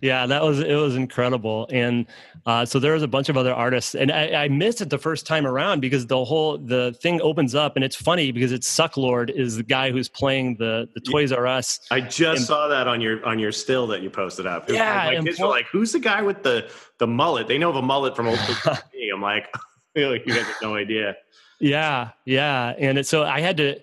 yeah, 0.00 0.26
that 0.26 0.42
was 0.42 0.60
it 0.60 0.74
was 0.74 0.96
incredible, 0.96 1.66
and 1.72 2.06
uh, 2.46 2.64
so 2.64 2.78
there 2.78 2.92
was 2.92 3.02
a 3.02 3.08
bunch 3.08 3.28
of 3.28 3.36
other 3.36 3.52
artists, 3.52 3.94
and 3.94 4.12
I, 4.12 4.44
I, 4.44 4.48
missed 4.48 4.80
it 4.80 4.90
the 4.90 4.98
first 4.98 5.26
time 5.26 5.46
around 5.46 5.80
because 5.80 6.06
the 6.06 6.24
whole 6.24 6.58
the 6.58 6.96
thing 7.02 7.20
opens 7.22 7.54
up, 7.54 7.74
and 7.74 7.84
it's 7.84 7.96
funny 7.96 8.30
because 8.30 8.52
it's 8.52 8.68
Sucklord 8.68 9.30
is 9.30 9.56
the 9.56 9.62
guy 9.62 9.90
who's 9.90 10.08
playing 10.08 10.56
the 10.56 10.88
the 10.94 11.00
Toys 11.00 11.32
R 11.32 11.46
Us. 11.46 11.80
I 11.90 12.02
just 12.02 12.38
and, 12.38 12.46
saw 12.46 12.68
that 12.68 12.86
on 12.86 13.00
your 13.00 13.24
on 13.26 13.38
your 13.38 13.50
still 13.50 13.86
that 13.88 14.02
you 14.02 14.10
posted 14.10 14.46
up. 14.46 14.68
Yeah, 14.68 15.06
my 15.06 15.20
kids 15.24 15.40
were 15.40 15.48
like, 15.48 15.66
"Who's 15.66 15.92
the 15.92 16.00
guy 16.00 16.20
with 16.22 16.42
the 16.42 16.70
the 16.98 17.06
mullet?" 17.06 17.48
They 17.48 17.58
know 17.58 17.70
of 17.70 17.76
a 17.76 17.82
mullet 17.82 18.14
from 18.14 18.28
old. 18.28 18.38
TV. 18.38 19.08
I'm 19.12 19.22
like, 19.22 19.48
you 19.94 20.18
guys 20.18 20.44
have 20.44 20.56
no 20.62 20.74
idea. 20.74 21.16
Yeah, 21.60 22.10
yeah, 22.24 22.74
and 22.78 22.98
it, 22.98 23.06
so 23.06 23.24
I 23.24 23.40
had 23.40 23.56
to 23.56 23.80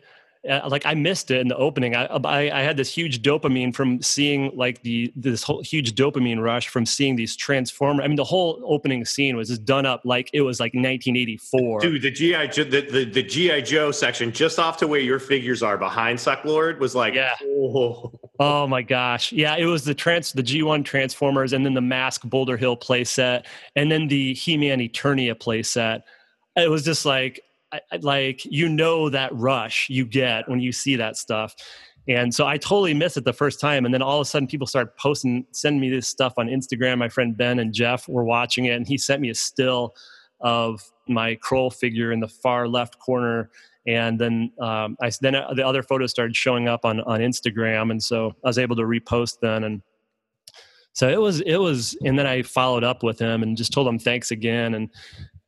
uh, 0.47 0.67
like 0.69 0.85
I 0.85 0.93
missed 0.93 1.31
it 1.31 1.41
in 1.41 1.47
the 1.47 1.57
opening. 1.57 1.95
I, 1.95 2.05
I, 2.05 2.59
I 2.59 2.61
had 2.61 2.77
this 2.77 2.93
huge 2.93 3.21
dopamine 3.21 3.73
from 3.73 4.01
seeing 4.01 4.55
like 4.55 4.81
the 4.83 5.11
this 5.15 5.43
whole 5.43 5.61
huge 5.61 5.95
dopamine 5.95 6.41
rush 6.41 6.67
from 6.67 6.85
seeing 6.85 7.15
these 7.15 7.35
transformer. 7.35 8.03
I 8.03 8.07
mean, 8.07 8.15
the 8.15 8.23
whole 8.23 8.61
opening 8.65 9.05
scene 9.05 9.35
was 9.35 9.49
just 9.49 9.65
done 9.65 9.85
up 9.85 10.01
like 10.05 10.29
it 10.33 10.41
was 10.41 10.59
like 10.59 10.73
1984. 10.73 11.79
Dude, 11.79 12.01
the 12.01 12.11
GI 12.11 12.47
the, 12.47 12.87
the, 12.91 13.05
the 13.05 13.23
GI 13.23 13.63
Joe 13.63 13.91
section 13.91 14.31
just 14.31 14.59
off 14.59 14.77
to 14.77 14.87
where 14.87 14.99
your 14.99 15.19
figures 15.19 15.63
are 15.63 15.77
behind 15.77 16.19
Sucklord 16.19 16.79
was 16.79 16.95
like, 16.95 17.15
yeah. 17.15 17.35
Oh. 17.43 18.11
oh 18.39 18.67
my 18.67 18.81
gosh, 18.81 19.31
yeah, 19.31 19.55
it 19.55 19.65
was 19.65 19.83
the 19.83 19.95
trans 19.95 20.31
the 20.31 20.43
G1 20.43 20.85
Transformers 20.85 21.53
and 21.53 21.65
then 21.65 21.73
the 21.73 21.81
Mask 21.81 22.21
Boulder 22.23 22.57
Hill 22.57 22.77
playset 22.77 23.45
and 23.75 23.91
then 23.91 24.07
the 24.07 24.33
He-Man 24.33 24.79
Eternia 24.79 25.33
playset. 25.33 26.03
It 26.55 26.69
was 26.69 26.85
just 26.85 27.05
like 27.05 27.41
I, 27.91 27.97
like 27.97 28.45
you 28.45 28.69
know 28.69 29.09
that 29.09 29.33
rush 29.33 29.89
you 29.89 30.05
get 30.05 30.47
when 30.49 30.59
you 30.59 30.71
see 30.71 30.95
that 30.97 31.17
stuff. 31.17 31.55
And 32.07 32.33
so 32.33 32.45
i 32.45 32.57
totally 32.57 32.93
missed 32.93 33.17
it 33.17 33.25
the 33.25 33.33
first 33.33 33.59
time 33.59 33.83
and 33.83 33.93
then 33.93 34.03
all 34.03 34.19
of 34.19 34.21
a 34.21 34.29
sudden 34.29 34.47
people 34.47 34.67
start 34.67 34.95
posting 34.97 35.45
sending 35.51 35.81
me 35.81 35.89
this 35.89 36.07
stuff 36.07 36.33
on 36.37 36.47
instagram. 36.47 36.99
My 36.99 37.09
friend 37.09 37.35
ben 37.35 37.59
and 37.59 37.73
jeff 37.73 38.07
were 38.07 38.23
watching 38.23 38.65
it 38.65 38.75
and 38.75 38.87
he 38.87 38.97
sent 38.97 39.21
me 39.21 39.29
a 39.29 39.35
still 39.35 39.95
of 40.41 40.81
my 41.07 41.35
Krull 41.35 41.73
figure 41.73 42.11
in 42.11 42.19
the 42.19 42.27
far 42.27 42.67
left 42.67 42.99
corner. 42.99 43.49
And 43.87 44.19
then 44.19 44.51
um, 44.59 44.97
I 45.01 45.11
then 45.21 45.35
uh, 45.35 45.53
the 45.53 45.65
other 45.65 45.83
photos 45.83 46.11
started 46.11 46.35
showing 46.35 46.67
up 46.67 46.85
on 46.85 47.01
on 47.01 47.19
Instagram, 47.19 47.91
and 47.91 48.01
so 48.01 48.35
I 48.43 48.47
was 48.47 48.57
able 48.57 48.75
to 48.77 48.81
repost 48.81 49.39
then, 49.41 49.63
and 49.63 49.83
so 50.93 51.07
it 51.07 51.21
was 51.21 51.41
it 51.41 51.57
was, 51.57 51.95
and 52.03 52.17
then 52.17 52.25
I 52.25 52.41
followed 52.41 52.83
up 52.83 53.03
with 53.03 53.19
him 53.19 53.43
and 53.43 53.55
just 53.55 53.71
told 53.71 53.87
him 53.87 53.99
thanks 53.99 54.31
again, 54.31 54.73
and 54.73 54.89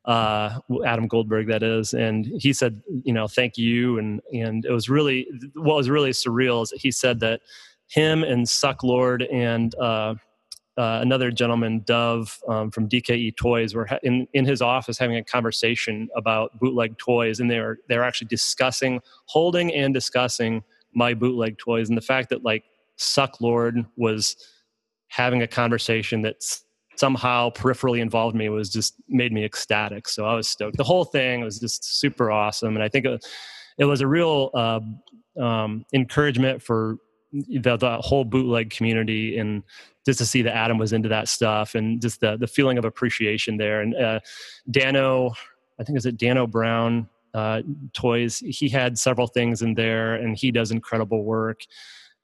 uh, 0.07 0.59
Adam 0.85 1.07
Goldberg, 1.07 1.47
that 1.47 1.63
is, 1.63 1.93
and 1.93 2.25
he 2.25 2.53
said, 2.53 2.81
you 3.03 3.11
know, 3.13 3.27
thank 3.27 3.57
you, 3.57 3.99
and 3.99 4.21
and 4.33 4.65
it 4.65 4.71
was 4.71 4.89
really 4.89 5.27
what 5.53 5.75
was 5.75 5.89
really 5.89 6.11
surreal 6.11 6.63
is 6.63 6.69
that 6.69 6.79
he 6.79 6.91
said 6.91 7.19
that 7.19 7.41
him 7.89 8.23
and 8.23 8.45
Sucklord 8.45 9.27
and 9.31 9.75
uh, 9.75 10.15
uh, 10.77 10.99
another 11.01 11.29
gentleman, 11.29 11.83
Dov 11.85 12.39
um, 12.47 12.71
from 12.71 12.87
DKE 12.87 13.35
Toys, 13.35 13.75
were 13.75 13.85
ha- 13.85 13.99
in 14.01 14.27
in 14.33 14.45
his 14.45 14.61
office 14.61 14.97
having 14.97 15.17
a 15.17 15.23
conversation 15.23 16.07
about 16.15 16.57
bootleg 16.57 16.97
toys, 16.97 17.41
and 17.41 17.51
they 17.51 17.59
were 17.59 17.79
they 17.89 17.97
were 17.97 18.03
actually 18.03 18.27
discussing, 18.27 19.01
holding 19.25 19.73
and 19.73 19.93
discussing 19.93 20.63
my 20.93 21.13
bootleg 21.13 21.57
toys, 21.57 21.89
and 21.89 21.97
the 21.97 22.01
fact 22.01 22.29
that 22.29 22.45
like 22.45 22.63
Sucklord 22.97 23.85
was 23.97 24.37
having 25.09 25.41
a 25.41 25.47
conversation 25.47 26.21
that's 26.21 26.63
somehow 26.97 27.49
peripherally 27.51 27.99
involved 27.99 28.35
me 28.35 28.49
was 28.49 28.69
just 28.69 28.95
made 29.07 29.31
me 29.31 29.43
ecstatic. 29.45 30.07
So 30.07 30.25
I 30.25 30.33
was 30.33 30.47
stoked. 30.47 30.77
The 30.77 30.83
whole 30.83 31.05
thing 31.05 31.41
was 31.41 31.59
just 31.59 31.99
super 31.99 32.31
awesome, 32.31 32.75
and 32.75 32.83
I 32.83 32.89
think 32.89 33.05
it, 33.05 33.25
it 33.77 33.85
was 33.85 34.01
a 34.01 34.07
real 34.07 34.51
uh, 34.53 34.79
um, 35.41 35.85
encouragement 35.93 36.61
for 36.61 36.97
the, 37.31 37.77
the 37.77 37.97
whole 38.01 38.23
bootleg 38.23 38.69
community 38.69 39.37
and 39.37 39.63
just 40.05 40.19
to 40.19 40.25
see 40.25 40.41
that 40.41 40.55
Adam 40.55 40.77
was 40.77 40.93
into 40.93 41.09
that 41.09 41.27
stuff 41.27 41.75
and 41.75 42.01
just 42.01 42.21
the 42.21 42.37
the 42.37 42.47
feeling 42.47 42.77
of 42.77 42.85
appreciation 42.85 43.57
there. 43.57 43.81
And 43.81 43.95
uh, 43.95 44.19
Dano, 44.71 45.33
I 45.79 45.83
think 45.83 45.97
is 45.97 46.05
it 46.05 46.17
Dano 46.17 46.47
Brown 46.47 47.09
uh, 47.33 47.61
toys. 47.93 48.39
He 48.39 48.69
had 48.69 48.97
several 48.97 49.27
things 49.27 49.61
in 49.61 49.73
there, 49.75 50.15
and 50.15 50.35
he 50.35 50.51
does 50.51 50.71
incredible 50.71 51.23
work 51.23 51.61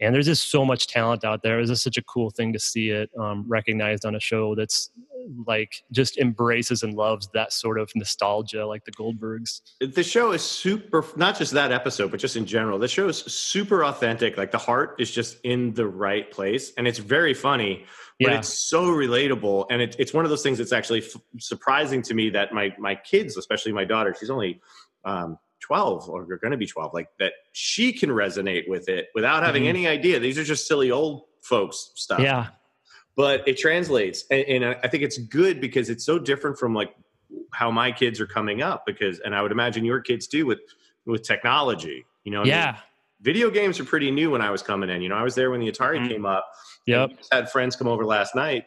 and 0.03 0.13
there's 0.13 0.25
just 0.25 0.51
so 0.51 0.65
much 0.65 0.87
talent 0.87 1.23
out 1.23 1.43
there. 1.43 1.59
It's 1.59 1.69
just 1.69 1.83
such 1.83 1.97
a 1.97 2.03
cool 2.03 2.29
thing 2.29 2.53
to 2.53 2.59
see 2.59 2.89
it 2.89 3.09
um, 3.19 3.45
recognized 3.47 4.05
on 4.05 4.15
a 4.15 4.19
show 4.19 4.55
that's 4.55 4.89
like 5.47 5.83
just 5.91 6.17
embraces 6.17 6.83
and 6.83 6.93
loves 6.93 7.29
that 7.33 7.53
sort 7.53 7.79
of 7.79 7.89
nostalgia, 7.95 8.65
like 8.65 8.85
the 8.85 8.91
Goldbergs. 8.91 9.61
The 9.79 10.03
show 10.03 10.31
is 10.31 10.41
super, 10.41 11.05
not 11.15 11.37
just 11.37 11.53
that 11.53 11.71
episode, 11.71 12.11
but 12.11 12.19
just 12.19 12.35
in 12.35 12.45
general. 12.45 12.79
The 12.79 12.87
show 12.87 13.07
is 13.07 13.19
super 13.19 13.85
authentic. 13.85 14.37
Like 14.37 14.51
the 14.51 14.57
heart 14.57 14.95
is 14.99 15.11
just 15.11 15.37
in 15.43 15.73
the 15.73 15.87
right 15.87 16.29
place, 16.31 16.73
and 16.77 16.87
it's 16.87 16.99
very 16.99 17.33
funny. 17.33 17.85
But 18.19 18.31
yeah. 18.31 18.37
it's 18.39 18.69
so 18.69 18.89
relatable, 18.89 19.65
and 19.71 19.81
it, 19.81 19.95
it's 19.97 20.13
one 20.13 20.23
of 20.23 20.29
those 20.29 20.43
things 20.43 20.59
that's 20.59 20.71
actually 20.71 21.01
f- 21.01 21.21
surprising 21.39 22.01
to 22.03 22.13
me 22.13 22.29
that 22.31 22.53
my 22.53 22.73
my 22.77 22.95
kids, 22.95 23.37
especially 23.37 23.71
my 23.71 23.85
daughter, 23.85 24.15
she's 24.17 24.29
only 24.29 24.61
um, 25.03 25.37
12 25.63 26.09
or 26.09 26.25
you're 26.27 26.37
going 26.37 26.51
to 26.51 26.57
be 26.57 26.67
12 26.67 26.93
like 26.93 27.07
that 27.19 27.31
she 27.53 27.93
can 27.93 28.09
resonate 28.09 28.67
with 28.67 28.89
it 28.89 29.07
without 29.15 29.43
having 29.43 29.63
mm-hmm. 29.63 29.69
any 29.69 29.87
idea 29.87 30.19
these 30.19 30.37
are 30.37 30.43
just 30.43 30.67
silly 30.67 30.91
old 30.91 31.23
folks 31.41 31.91
stuff 31.95 32.19
yeah 32.19 32.47
but 33.15 33.47
it 33.47 33.57
translates 33.57 34.25
and, 34.29 34.43
and, 34.43 34.65
i 34.83 34.87
think 34.87 35.03
it's 35.03 35.17
good 35.17 35.61
because 35.61 35.89
it's 35.89 36.05
so 36.05 36.19
different 36.19 36.57
from 36.57 36.73
like 36.73 36.93
how 37.53 37.71
my 37.71 37.91
kids 37.91 38.19
are 38.19 38.27
coming 38.27 38.61
up 38.61 38.85
because 38.85 39.19
and 39.21 39.33
i 39.33 39.41
would 39.41 39.51
imagine 39.51 39.85
your 39.85 40.01
kids 40.01 40.27
do 40.27 40.45
with 40.45 40.59
with 41.05 41.23
technology 41.23 42.05
you 42.25 42.31
know 42.31 42.43
yeah 42.43 42.67
I 42.67 42.71
mean? 42.71 42.81
video 43.21 43.49
games 43.49 43.79
are 43.79 43.85
pretty 43.85 44.11
new 44.11 44.31
when 44.31 44.41
i 44.41 44.51
was 44.51 44.61
coming 44.61 44.89
in 44.89 45.01
you 45.01 45.07
know 45.07 45.15
i 45.15 45.23
was 45.23 45.33
there 45.33 45.49
when 45.49 45.61
the 45.61 45.71
atari 45.71 45.97
mm-hmm. 45.97 46.09
came 46.09 46.25
up 46.25 46.51
yep 46.85 47.11
had 47.31 47.49
friends 47.49 47.77
come 47.77 47.87
over 47.87 48.05
last 48.05 48.35
night 48.35 48.65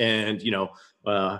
and 0.00 0.42
you 0.42 0.50
know 0.50 0.70
uh, 1.06 1.38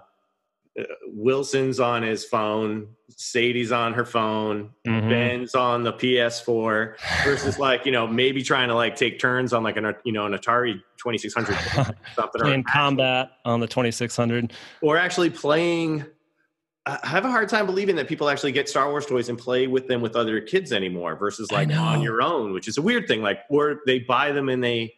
Wilson's 1.06 1.80
on 1.80 2.02
his 2.02 2.24
phone, 2.24 2.88
Sadie's 3.10 3.72
on 3.72 3.92
her 3.92 4.06
phone, 4.06 4.70
mm-hmm. 4.86 5.08
Ben's 5.08 5.54
on 5.54 5.82
the 5.82 5.92
PS4 5.92 6.96
versus 7.24 7.58
like, 7.58 7.84
you 7.84 7.92
know, 7.92 8.06
maybe 8.06 8.42
trying 8.42 8.68
to 8.68 8.74
like 8.74 8.96
take 8.96 9.18
turns 9.18 9.52
on 9.52 9.62
like 9.62 9.76
an, 9.76 9.94
you 10.04 10.12
know, 10.12 10.24
an 10.24 10.32
Atari 10.32 10.80
2600 10.96 11.56
something 12.14 12.40
playing 12.40 12.64
combat 12.64 13.32
on 13.44 13.60
the 13.60 13.66
2600 13.66 14.52
or 14.80 14.96
actually 14.96 15.28
playing 15.28 16.06
I 16.84 16.98
have 17.04 17.24
a 17.24 17.30
hard 17.30 17.48
time 17.48 17.66
believing 17.66 17.94
that 17.96 18.08
people 18.08 18.28
actually 18.28 18.50
get 18.50 18.68
Star 18.68 18.90
Wars 18.90 19.06
toys 19.06 19.28
and 19.28 19.38
play 19.38 19.68
with 19.68 19.86
them 19.86 20.00
with 20.00 20.16
other 20.16 20.40
kids 20.40 20.72
anymore 20.72 21.14
versus 21.14 21.52
like 21.52 21.70
on 21.72 22.02
your 22.02 22.22
own, 22.22 22.52
which 22.52 22.66
is 22.66 22.76
a 22.76 22.82
weird 22.82 23.06
thing. 23.06 23.22
Like, 23.22 23.38
or 23.48 23.82
they 23.86 24.00
buy 24.00 24.32
them 24.32 24.48
and 24.48 24.64
they 24.64 24.94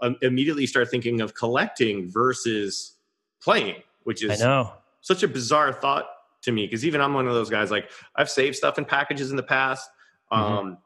um, 0.00 0.16
immediately 0.22 0.66
start 0.66 0.90
thinking 0.90 1.20
of 1.20 1.34
collecting 1.34 2.10
versus 2.10 2.96
playing, 3.42 3.82
which 4.04 4.24
is 4.24 4.40
I 4.40 4.46
know 4.46 4.72
such 5.00 5.22
a 5.22 5.28
bizarre 5.28 5.72
thought 5.72 6.06
to 6.42 6.52
me 6.52 6.66
because 6.66 6.84
even 6.84 7.00
I'm 7.00 7.14
one 7.14 7.26
of 7.26 7.34
those 7.34 7.50
guys. 7.50 7.70
Like 7.70 7.90
I've 8.16 8.30
saved 8.30 8.56
stuff 8.56 8.78
in 8.78 8.84
packages 8.84 9.30
in 9.30 9.36
the 9.36 9.42
past, 9.42 9.88
mm-hmm. 10.32 10.42
um, 10.42 10.78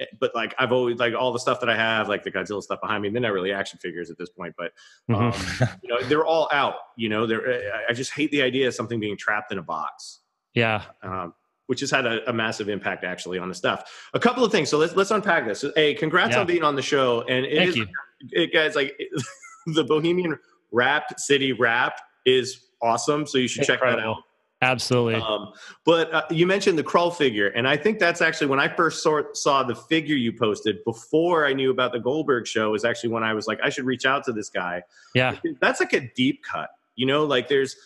eh, 0.00 0.06
but 0.20 0.34
like 0.34 0.54
I've 0.58 0.72
always 0.72 0.98
like 0.98 1.14
all 1.14 1.32
the 1.32 1.38
stuff 1.38 1.60
that 1.60 1.70
I 1.70 1.76
have, 1.76 2.08
like 2.08 2.22
the 2.22 2.30
Godzilla 2.30 2.62
stuff 2.62 2.80
behind 2.80 3.02
me. 3.02 3.08
They're 3.08 3.22
not 3.22 3.32
really 3.32 3.52
action 3.52 3.78
figures 3.78 4.10
at 4.10 4.18
this 4.18 4.30
point, 4.30 4.54
but 4.56 4.72
um, 5.08 5.32
mm-hmm. 5.32 5.64
you 5.82 5.88
know 5.88 6.02
they're 6.06 6.26
all 6.26 6.48
out. 6.52 6.74
You 6.96 7.08
know, 7.08 7.26
they're. 7.26 7.46
Eh, 7.50 7.70
I 7.88 7.92
just 7.92 8.12
hate 8.12 8.30
the 8.30 8.42
idea 8.42 8.68
of 8.68 8.74
something 8.74 9.00
being 9.00 9.16
trapped 9.16 9.52
in 9.52 9.58
a 9.58 9.62
box. 9.62 10.20
Yeah. 10.54 10.82
Um, 11.02 11.34
which 11.66 11.80
has 11.80 11.90
had 11.90 12.04
a, 12.06 12.28
a, 12.28 12.32
massive 12.32 12.68
impact 12.68 13.04
actually 13.04 13.38
on 13.38 13.48
the 13.48 13.54
stuff. 13.54 14.08
A 14.12 14.20
couple 14.20 14.44
of 14.44 14.52
things. 14.52 14.68
So 14.68 14.76
let's 14.78 14.94
let's 14.94 15.10
unpack 15.10 15.46
this. 15.46 15.64
Hey, 15.74 15.94
congrats 15.94 16.32
yeah. 16.32 16.40
on 16.40 16.46
being 16.46 16.62
on 16.62 16.76
the 16.76 16.82
show. 16.82 17.22
And 17.22 17.46
it 17.46 17.56
Thank 17.56 17.68
is, 17.70 17.76
you. 17.76 17.86
It, 18.32 18.52
guys, 18.52 18.76
like 18.76 18.98
the 19.66 19.82
Bohemian 19.84 20.38
Rhapsody 20.72 21.52
Rap 21.52 21.98
is 22.26 22.63
awesome. 22.84 23.26
So 23.26 23.38
you 23.38 23.48
should 23.48 23.68
Incredible. 23.68 23.90
check 23.90 23.98
that 23.98 24.08
out. 24.08 24.22
Absolutely. 24.62 25.16
Um, 25.16 25.52
but 25.84 26.12
uh, 26.14 26.22
you 26.30 26.46
mentioned 26.46 26.78
the 26.78 26.84
Krull 26.84 27.14
figure, 27.14 27.48
and 27.48 27.68
I 27.68 27.76
think 27.76 27.98
that's 27.98 28.22
actually 28.22 28.46
when 28.46 28.60
I 28.60 28.68
first 28.68 29.02
saw, 29.02 29.22
saw 29.34 29.62
the 29.62 29.74
figure 29.74 30.16
you 30.16 30.32
posted 30.32 30.82
before 30.84 31.46
I 31.46 31.52
knew 31.52 31.70
about 31.70 31.92
the 31.92 31.98
Goldberg 31.98 32.46
show. 32.46 32.74
Is 32.74 32.84
actually 32.84 33.10
when 33.10 33.22
I 33.22 33.34
was 33.34 33.46
like, 33.46 33.58
I 33.62 33.68
should 33.68 33.84
reach 33.84 34.06
out 34.06 34.24
to 34.24 34.32
this 34.32 34.48
guy. 34.48 34.82
Yeah, 35.14 35.36
that's 35.60 35.80
like 35.80 35.92
a 35.92 36.10
deep 36.14 36.42
cut. 36.42 36.70
You 36.96 37.06
know, 37.06 37.24
like 37.24 37.48
there's 37.48 37.76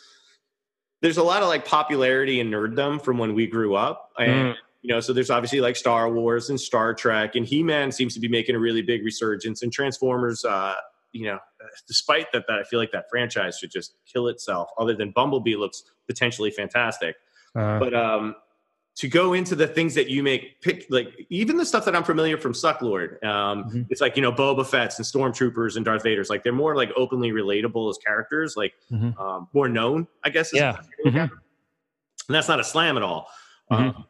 there's 1.00 1.16
a 1.16 1.22
lot 1.22 1.42
of 1.42 1.48
like 1.48 1.64
popularity 1.64 2.40
and 2.40 2.52
nerddom 2.52 3.02
from 3.02 3.18
when 3.18 3.34
we 3.34 3.46
grew 3.46 3.74
up, 3.74 4.12
and 4.18 4.54
mm. 4.54 4.56
you 4.82 4.94
know, 4.94 5.00
so 5.00 5.12
there's 5.12 5.30
obviously 5.30 5.60
like 5.60 5.74
Star 5.74 6.08
Wars 6.08 6.48
and 6.48 6.60
Star 6.60 6.94
Trek, 6.94 7.34
and 7.34 7.44
He 7.44 7.62
Man 7.64 7.90
seems 7.90 8.14
to 8.14 8.20
be 8.20 8.28
making 8.28 8.54
a 8.54 8.58
really 8.60 8.82
big 8.82 9.04
resurgence, 9.04 9.62
and 9.62 9.72
Transformers. 9.72 10.44
Uh, 10.44 10.74
you 11.18 11.24
know, 11.24 11.38
despite 11.88 12.30
that, 12.32 12.44
that 12.46 12.58
I 12.60 12.62
feel 12.62 12.78
like 12.78 12.92
that 12.92 13.06
franchise 13.10 13.58
should 13.58 13.72
just 13.72 13.94
kill 14.10 14.28
itself. 14.28 14.70
Other 14.78 14.94
than 14.94 15.10
Bumblebee 15.10 15.56
looks 15.56 15.82
potentially 16.06 16.52
fantastic, 16.52 17.16
uh, 17.56 17.80
but 17.80 17.92
um, 17.92 18.36
to 18.94 19.08
go 19.08 19.32
into 19.32 19.56
the 19.56 19.66
things 19.66 19.96
that 19.96 20.08
you 20.08 20.22
make, 20.22 20.60
pick 20.60 20.86
like 20.90 21.08
even 21.28 21.56
the 21.56 21.66
stuff 21.66 21.84
that 21.86 21.96
I'm 21.96 22.04
familiar 22.04 22.38
from 22.38 22.52
Sucklord. 22.52 23.22
Um, 23.24 23.64
mm-hmm. 23.64 23.82
It's 23.90 24.00
like 24.00 24.14
you 24.14 24.22
know 24.22 24.30
Boba 24.32 24.64
Fett's 24.64 24.96
and 24.98 25.06
Stormtroopers 25.06 25.74
and 25.74 25.84
Darth 25.84 26.04
Vader's. 26.04 26.30
Like 26.30 26.44
they're 26.44 26.52
more 26.52 26.76
like 26.76 26.90
openly 26.96 27.32
relatable 27.32 27.90
as 27.90 27.98
characters, 27.98 28.56
like 28.56 28.74
mm-hmm. 28.92 29.20
um, 29.20 29.48
more 29.52 29.68
known, 29.68 30.06
I 30.22 30.30
guess. 30.30 30.50
Yeah, 30.54 30.78
mm-hmm. 31.04 31.16
and 31.16 31.30
that's 32.28 32.48
not 32.48 32.60
a 32.60 32.64
slam 32.64 32.96
at 32.96 33.02
all. 33.02 33.28
Mm-hmm. 33.72 33.88
Um, 33.88 34.04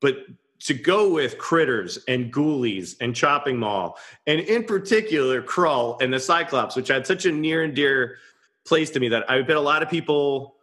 but 0.00 0.18
to 0.64 0.74
go 0.74 1.12
with 1.12 1.38
critters 1.38 1.98
and 2.06 2.32
ghoulies 2.32 2.96
and 3.00 3.14
chopping 3.14 3.58
mall 3.58 3.98
and 4.26 4.40
in 4.40 4.64
particular 4.64 5.42
krull 5.42 6.00
and 6.00 6.12
the 6.12 6.20
cyclops 6.20 6.76
which 6.76 6.88
had 6.88 7.06
such 7.06 7.26
a 7.26 7.32
near 7.32 7.62
and 7.64 7.74
dear 7.74 8.18
place 8.64 8.90
to 8.90 9.00
me 9.00 9.08
that 9.08 9.28
i 9.30 9.40
bet 9.42 9.56
a 9.56 9.60
lot 9.60 9.82
of 9.82 9.90
people 9.90 10.56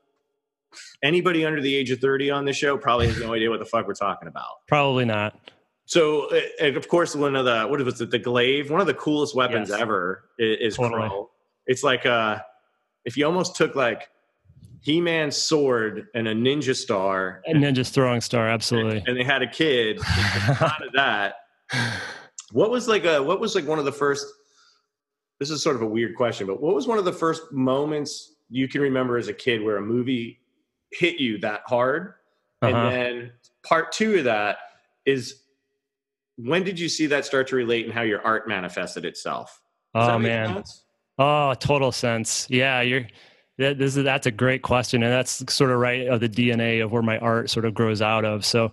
anybody 1.03 1.45
under 1.45 1.61
the 1.61 1.73
age 1.75 1.91
of 1.91 1.99
30 1.99 2.31
on 2.31 2.45
the 2.45 2.53
show 2.53 2.77
probably 2.77 3.07
has 3.07 3.19
no 3.19 3.33
idea 3.33 3.49
what 3.49 3.59
the 3.59 3.65
fuck 3.65 3.87
we're 3.87 3.93
talking 3.93 4.27
about 4.27 4.65
probably 4.67 5.05
not 5.05 5.37
so 5.85 6.29
and 6.59 6.77
of 6.77 6.87
course 6.87 7.15
one 7.15 7.35
of 7.35 7.45
the 7.45 7.63
what 7.63 7.83
was 7.83 7.99
it 7.99 8.11
the 8.11 8.19
glaive 8.19 8.71
one 8.71 8.79
of 8.79 8.87
the 8.87 8.93
coolest 8.93 9.35
weapons 9.35 9.69
yes. 9.69 9.79
ever 9.79 10.23
is, 10.37 10.73
is 10.73 10.77
totally. 10.77 11.01
krull 11.01 11.27
it's 11.67 11.83
like 11.83 12.05
uh 12.05 12.39
if 13.05 13.17
you 13.17 13.25
almost 13.25 13.55
took 13.55 13.75
like 13.75 14.09
he-Man 14.81 15.31
sword 15.31 16.07
and 16.15 16.27
a 16.27 16.33
ninja 16.33 16.75
star. 16.75 17.41
A 17.47 17.53
ninja 17.53 17.87
throwing 17.87 18.21
star, 18.21 18.47
absolutely. 18.47 18.97
And, 18.97 19.09
and 19.09 19.17
they 19.17 19.23
had 19.23 19.41
a 19.41 19.47
kid 19.47 19.99
out 20.61 20.85
of 20.85 20.93
that. 20.93 21.35
What 22.51 22.71
was 22.71 22.87
like 22.87 23.05
a 23.05 23.21
what 23.21 23.39
was 23.39 23.55
like 23.55 23.67
one 23.67 23.79
of 23.79 23.85
the 23.85 23.91
first 23.91 24.25
this 25.39 25.49
is 25.49 25.63
sort 25.63 25.75
of 25.75 25.81
a 25.81 25.87
weird 25.87 26.15
question, 26.15 26.47
but 26.47 26.61
what 26.61 26.75
was 26.75 26.87
one 26.87 26.97
of 26.97 27.05
the 27.05 27.13
first 27.13 27.51
moments 27.51 28.35
you 28.49 28.67
can 28.67 28.81
remember 28.81 29.17
as 29.17 29.29
a 29.29 29.33
kid 29.33 29.63
where 29.63 29.77
a 29.77 29.81
movie 29.81 30.39
hit 30.91 31.19
you 31.19 31.37
that 31.39 31.61
hard? 31.65 32.13
Uh-huh. 32.61 32.75
And 32.75 32.91
then 32.91 33.31
part 33.63 33.91
two 33.91 34.17
of 34.17 34.23
that 34.25 34.57
is 35.05 35.43
when 36.37 36.63
did 36.63 36.79
you 36.79 36.89
see 36.89 37.05
that 37.07 37.25
start 37.25 37.47
to 37.47 37.55
relate 37.55 37.85
and 37.85 37.93
how 37.93 38.01
your 38.01 38.21
art 38.21 38.47
manifested 38.47 39.05
itself? 39.05 39.61
Does 39.95 40.09
oh 40.09 40.19
man. 40.19 40.55
Sense? 40.55 40.83
Oh, 41.17 41.53
total 41.53 41.91
sense. 41.91 42.47
Yeah, 42.49 42.81
you're 42.81 43.05
that, 43.59 43.77
this 43.77 43.97
is, 43.97 44.03
that's 44.05 44.25
a 44.25 44.31
great 44.31 44.61
question, 44.61 45.03
and 45.03 45.11
that's 45.11 45.53
sort 45.53 45.69
of 45.69 45.79
right 45.79 46.07
of 46.07 46.21
the 46.21 46.29
DNA 46.29 46.83
of 46.83 46.91
where 46.91 47.01
my 47.01 47.17
art 47.19 47.49
sort 47.49 47.65
of 47.65 47.73
grows 47.73 48.01
out 48.01 48.23
of. 48.23 48.45
So, 48.45 48.71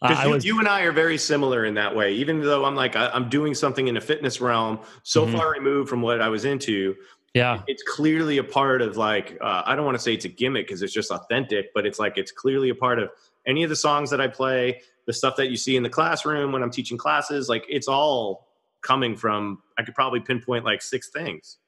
uh, 0.00 0.22
you, 0.24 0.30
was, 0.30 0.44
you, 0.44 0.58
and 0.60 0.68
I 0.68 0.82
are 0.82 0.92
very 0.92 1.18
similar 1.18 1.64
in 1.64 1.74
that 1.74 1.96
way. 1.96 2.14
Even 2.14 2.40
though 2.40 2.64
I'm 2.64 2.76
like 2.76 2.94
I, 2.94 3.10
am 3.14 3.28
doing 3.28 3.54
something 3.54 3.88
in 3.88 3.96
a 3.96 4.00
fitness 4.00 4.40
realm, 4.40 4.78
so 5.02 5.26
mm-hmm. 5.26 5.36
far 5.36 5.50
removed 5.50 5.90
from 5.90 6.00
what 6.00 6.20
I 6.20 6.28
was 6.28 6.44
into. 6.44 6.94
Yeah, 7.34 7.62
it's 7.66 7.82
clearly 7.82 8.38
a 8.38 8.44
part 8.44 8.82
of 8.82 8.96
like 8.96 9.36
uh, 9.40 9.62
I 9.66 9.74
don't 9.74 9.84
want 9.84 9.96
to 9.96 10.02
say 10.02 10.14
it's 10.14 10.24
a 10.24 10.28
gimmick 10.28 10.68
because 10.68 10.82
it's 10.82 10.92
just 10.92 11.10
authentic, 11.10 11.74
but 11.74 11.84
it's 11.84 11.98
like 11.98 12.16
it's 12.16 12.30
clearly 12.30 12.68
a 12.68 12.74
part 12.74 13.00
of 13.00 13.10
any 13.46 13.64
of 13.64 13.68
the 13.68 13.76
songs 13.76 14.10
that 14.10 14.20
I 14.20 14.28
play, 14.28 14.80
the 15.06 15.12
stuff 15.12 15.34
that 15.36 15.50
you 15.50 15.56
see 15.56 15.76
in 15.76 15.82
the 15.82 15.90
classroom 15.90 16.52
when 16.52 16.62
I'm 16.62 16.70
teaching 16.70 16.98
classes. 16.98 17.48
Like 17.48 17.64
it's 17.68 17.88
all 17.88 18.46
coming 18.80 19.16
from. 19.16 19.60
I 19.76 19.82
could 19.82 19.96
probably 19.96 20.20
pinpoint 20.20 20.64
like 20.64 20.82
six 20.82 21.08
things. 21.08 21.58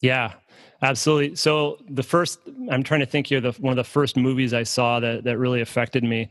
Yeah, 0.00 0.32
absolutely. 0.82 1.36
So 1.36 1.78
the 1.88 2.02
first, 2.02 2.40
I'm 2.70 2.82
trying 2.82 3.00
to 3.00 3.06
think 3.06 3.26
here. 3.26 3.40
The 3.40 3.52
one 3.52 3.72
of 3.72 3.76
the 3.76 3.84
first 3.84 4.16
movies 4.16 4.54
I 4.54 4.62
saw 4.62 5.00
that 5.00 5.24
that 5.24 5.38
really 5.38 5.60
affected 5.60 6.04
me. 6.04 6.28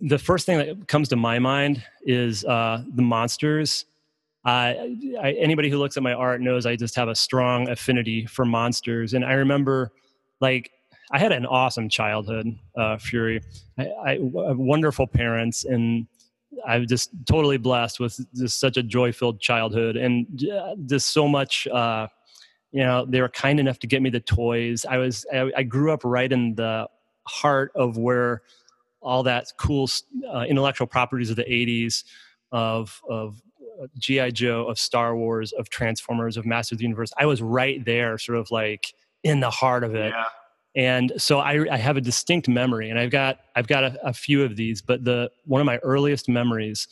The 0.00 0.18
first 0.18 0.46
thing 0.46 0.58
that 0.58 0.88
comes 0.88 1.08
to 1.10 1.16
my 1.16 1.38
mind 1.38 1.82
is 2.02 2.44
uh, 2.44 2.82
the 2.94 3.02
monsters. 3.02 3.86
Uh, 4.44 4.74
I, 5.22 5.36
anybody 5.38 5.70
who 5.70 5.78
looks 5.78 5.96
at 5.96 6.02
my 6.02 6.12
art 6.12 6.40
knows 6.40 6.66
I 6.66 6.74
just 6.74 6.96
have 6.96 7.08
a 7.08 7.14
strong 7.14 7.68
affinity 7.68 8.26
for 8.26 8.44
monsters, 8.44 9.14
and 9.14 9.24
I 9.24 9.34
remember, 9.34 9.92
like, 10.40 10.72
I 11.12 11.20
had 11.20 11.30
an 11.30 11.46
awesome 11.46 11.88
childhood, 11.88 12.48
uh, 12.76 12.98
Fury. 12.98 13.40
I, 13.78 13.84
I 14.04 14.18
wonderful 14.20 15.06
parents, 15.06 15.64
and 15.64 16.08
I'm 16.66 16.88
just 16.88 17.10
totally 17.26 17.56
blessed 17.56 18.00
with 18.00 18.18
just 18.34 18.58
such 18.58 18.76
a 18.76 18.82
joy-filled 18.82 19.40
childhood, 19.40 19.96
and 19.96 20.26
uh, 20.50 20.74
just 20.86 21.10
so 21.12 21.28
much 21.28 21.68
uh, 21.68 22.08
you 22.72 22.82
know 22.82 23.04
they 23.04 23.20
were 23.20 23.28
kind 23.28 23.60
enough 23.60 23.78
to 23.80 23.86
get 23.86 24.02
me 24.02 24.10
the 24.10 24.20
toys. 24.20 24.84
I 24.88 24.96
was 24.96 25.24
i, 25.32 25.50
I 25.56 25.62
grew 25.62 25.92
up 25.92 26.00
right 26.04 26.30
in 26.30 26.54
the 26.54 26.88
heart 27.26 27.72
of 27.74 27.96
where 27.96 28.42
all 29.00 29.22
that 29.24 29.46
cool 29.58 29.88
uh, 30.32 30.44
intellectual 30.48 30.86
properties 30.86 31.30
of 31.30 31.36
the 31.36 31.44
80s 31.44 32.04
of 32.50 33.00
of 33.08 33.42
uh, 33.82 33.86
gi 33.98 34.32
joe 34.32 34.66
of 34.66 34.78
star 34.78 35.16
wars 35.16 35.52
of 35.52 35.68
transformers 35.68 36.36
of 36.36 36.46
masters 36.46 36.76
of 36.76 36.78
the 36.78 36.84
universe. 36.84 37.12
I 37.18 37.26
was 37.26 37.42
right 37.42 37.84
there 37.84 38.18
sort 38.18 38.38
of 38.38 38.50
like 38.50 38.94
in 39.22 39.40
the 39.40 39.50
heart 39.50 39.84
of 39.84 39.94
it. 39.94 40.12
Yeah. 40.12 40.24
and 40.74 41.12
so 41.16 41.38
I, 41.38 41.64
I, 41.72 41.76
have 41.76 41.96
a 41.96 42.00
distinct 42.00 42.48
memory 42.48 42.90
and 42.90 42.98
i've 42.98 43.10
got 43.10 43.40
i've 43.54 43.66
got 43.66 43.84
a, 43.84 44.08
a 44.08 44.12
few 44.12 44.42
of 44.42 44.56
these 44.56 44.80
but 44.82 45.04
the 45.04 45.30
one 45.44 45.60
of 45.60 45.66
my 45.66 45.78
earliest 45.78 46.28
memories 46.28 46.88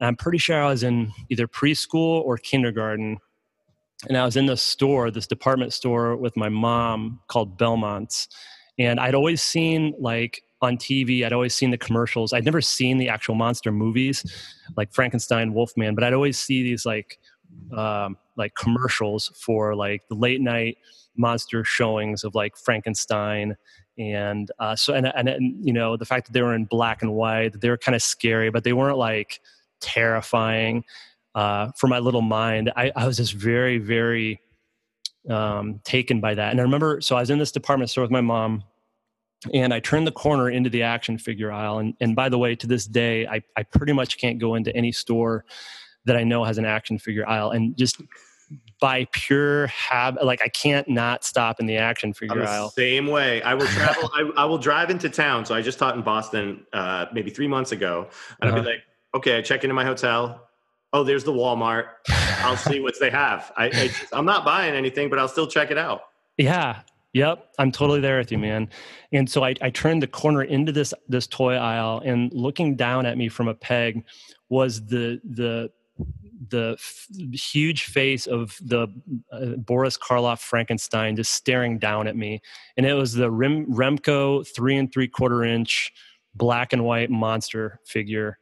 i'm 0.00 0.16
pretty 0.16 0.38
sure 0.38 0.62
i 0.62 0.68
was 0.68 0.82
in 0.82 1.12
either 1.28 1.48
preschool 1.48 2.22
or 2.22 2.38
kindergarten 2.38 3.18
and 4.08 4.16
I 4.16 4.24
was 4.24 4.36
in 4.36 4.46
this 4.46 4.62
store, 4.62 5.10
this 5.10 5.26
department 5.26 5.72
store 5.72 6.16
with 6.16 6.36
my 6.36 6.48
mom 6.48 7.20
called 7.28 7.56
Belmont's. 7.56 8.28
And 8.78 8.98
I'd 8.98 9.14
always 9.14 9.40
seen 9.40 9.94
like 9.98 10.42
on 10.60 10.76
TV, 10.76 11.24
I'd 11.24 11.32
always 11.32 11.54
seen 11.54 11.70
the 11.70 11.78
commercials. 11.78 12.32
I'd 12.32 12.44
never 12.44 12.60
seen 12.60 12.98
the 12.98 13.08
actual 13.08 13.34
monster 13.34 13.70
movies 13.70 14.24
like 14.76 14.92
Frankenstein, 14.92 15.54
Wolfman, 15.54 15.94
but 15.94 16.04
I'd 16.04 16.14
always 16.14 16.38
see 16.38 16.62
these 16.62 16.84
like 16.84 17.18
um, 17.76 18.16
like 18.36 18.54
commercials 18.56 19.30
for 19.40 19.74
like 19.74 20.02
the 20.08 20.14
late 20.14 20.40
night 20.40 20.78
monster 21.16 21.62
showings 21.64 22.24
of 22.24 22.34
like 22.34 22.56
Frankenstein 22.56 23.56
and 23.96 24.50
uh, 24.58 24.74
so 24.74 24.92
and, 24.92 25.06
and, 25.14 25.28
and 25.28 25.64
you 25.64 25.72
know 25.72 25.96
the 25.96 26.04
fact 26.04 26.26
that 26.26 26.32
they 26.32 26.42
were 26.42 26.54
in 26.54 26.64
black 26.64 27.02
and 27.02 27.14
white, 27.14 27.60
they 27.60 27.70
were 27.70 27.78
kind 27.78 27.94
of 27.94 28.02
scary, 28.02 28.50
but 28.50 28.64
they 28.64 28.72
weren't 28.72 28.98
like 28.98 29.40
terrifying 29.80 30.84
uh, 31.34 31.70
for 31.76 31.86
my 31.88 31.98
little 31.98 32.22
mind, 32.22 32.72
I, 32.76 32.92
I 32.94 33.06
was 33.06 33.16
just 33.16 33.32
very, 33.34 33.78
very 33.78 34.40
um, 35.28 35.80
taken 35.84 36.20
by 36.20 36.34
that. 36.34 36.50
And 36.50 36.60
I 36.60 36.62
remember, 36.62 37.00
so 37.00 37.16
I 37.16 37.20
was 37.20 37.30
in 37.30 37.38
this 37.38 37.52
department 37.52 37.90
store 37.90 38.02
with 38.02 38.10
my 38.10 38.20
mom, 38.20 38.62
and 39.52 39.74
I 39.74 39.80
turned 39.80 40.06
the 40.06 40.12
corner 40.12 40.48
into 40.50 40.70
the 40.70 40.82
action 40.82 41.18
figure 41.18 41.52
aisle. 41.52 41.78
And, 41.78 41.94
and 42.00 42.14
by 42.16 42.28
the 42.28 42.38
way, 42.38 42.54
to 42.56 42.66
this 42.66 42.86
day, 42.86 43.26
I, 43.26 43.42
I 43.56 43.62
pretty 43.62 43.92
much 43.92 44.16
can't 44.18 44.38
go 44.38 44.54
into 44.54 44.74
any 44.76 44.92
store 44.92 45.44
that 46.06 46.16
I 46.16 46.24
know 46.24 46.44
has 46.44 46.58
an 46.58 46.64
action 46.64 46.98
figure 46.98 47.28
aisle. 47.28 47.50
And 47.50 47.76
just 47.76 48.00
by 48.80 49.06
pure 49.12 49.66
habit. 49.68 50.24
Like 50.24 50.42
I 50.42 50.48
can't 50.48 50.86
not 50.88 51.24
stop 51.24 51.60
in 51.60 51.66
the 51.66 51.78
action 51.78 52.12
figure 52.12 52.42
I'm 52.42 52.46
aisle. 52.46 52.68
same 52.70 53.06
way. 53.06 53.40
I 53.42 53.54
will 53.54 53.66
travel. 53.78 54.10
I, 54.14 54.30
I 54.36 54.44
will 54.44 54.58
drive 54.58 54.90
into 54.90 55.08
town. 55.08 55.46
So 55.46 55.54
I 55.54 55.62
just 55.62 55.78
taught 55.78 55.96
in 55.96 56.02
Boston 56.02 56.66
uh, 56.72 57.06
maybe 57.12 57.30
three 57.30 57.48
months 57.48 57.72
ago, 57.72 58.08
and 58.40 58.50
I'll 58.50 58.56
be 58.56 58.60
Uh-huh. 58.60 58.70
like, 58.70 58.80
okay, 59.14 59.38
I 59.38 59.42
check 59.42 59.64
into 59.64 59.74
my 59.74 59.84
hotel. 59.84 60.48
Oh, 60.94 61.02
there's 61.02 61.24
the 61.24 61.32
Walmart. 61.32 61.86
I'll 62.08 62.56
see 62.56 62.78
what 62.78 62.94
they 63.00 63.10
have. 63.10 63.52
I, 63.56 63.66
I 63.66 63.90
I'm 64.12 64.24
not 64.24 64.44
buying 64.44 64.74
anything, 64.74 65.10
but 65.10 65.18
I'll 65.18 65.28
still 65.28 65.48
check 65.48 65.72
it 65.72 65.76
out. 65.76 66.02
Yeah. 66.38 66.82
Yep. 67.14 67.48
I'm 67.58 67.72
totally 67.72 68.00
there 68.00 68.18
with 68.18 68.30
you, 68.30 68.38
man. 68.38 68.70
And 69.12 69.28
so 69.28 69.44
I, 69.44 69.54
I 69.60 69.70
turned 69.70 70.02
the 70.02 70.06
corner 70.06 70.42
into 70.42 70.70
this 70.70 70.94
this 71.08 71.26
toy 71.26 71.54
aisle, 71.54 72.00
and 72.04 72.32
looking 72.32 72.76
down 72.76 73.06
at 73.06 73.18
me 73.18 73.28
from 73.28 73.48
a 73.48 73.54
peg 73.54 74.04
was 74.48 74.86
the 74.86 75.20
the 75.24 75.70
the 76.48 76.76
f- 76.78 77.06
huge 77.32 77.84
face 77.84 78.26
of 78.26 78.56
the 78.60 78.86
uh, 79.32 79.56
Boris 79.56 79.98
Karloff 79.98 80.40
Frankenstein 80.40 81.16
just 81.16 81.32
staring 81.32 81.78
down 81.78 82.06
at 82.06 82.16
me, 82.16 82.40
and 82.76 82.86
it 82.86 82.94
was 82.94 83.14
the 83.14 83.30
Rem, 83.30 83.66
Remco 83.66 84.46
three 84.54 84.76
and 84.76 84.92
three 84.92 85.08
quarter 85.08 85.42
inch 85.42 85.92
black 86.34 86.72
and 86.72 86.84
white 86.84 87.10
monster 87.10 87.80
figure, 87.84 88.38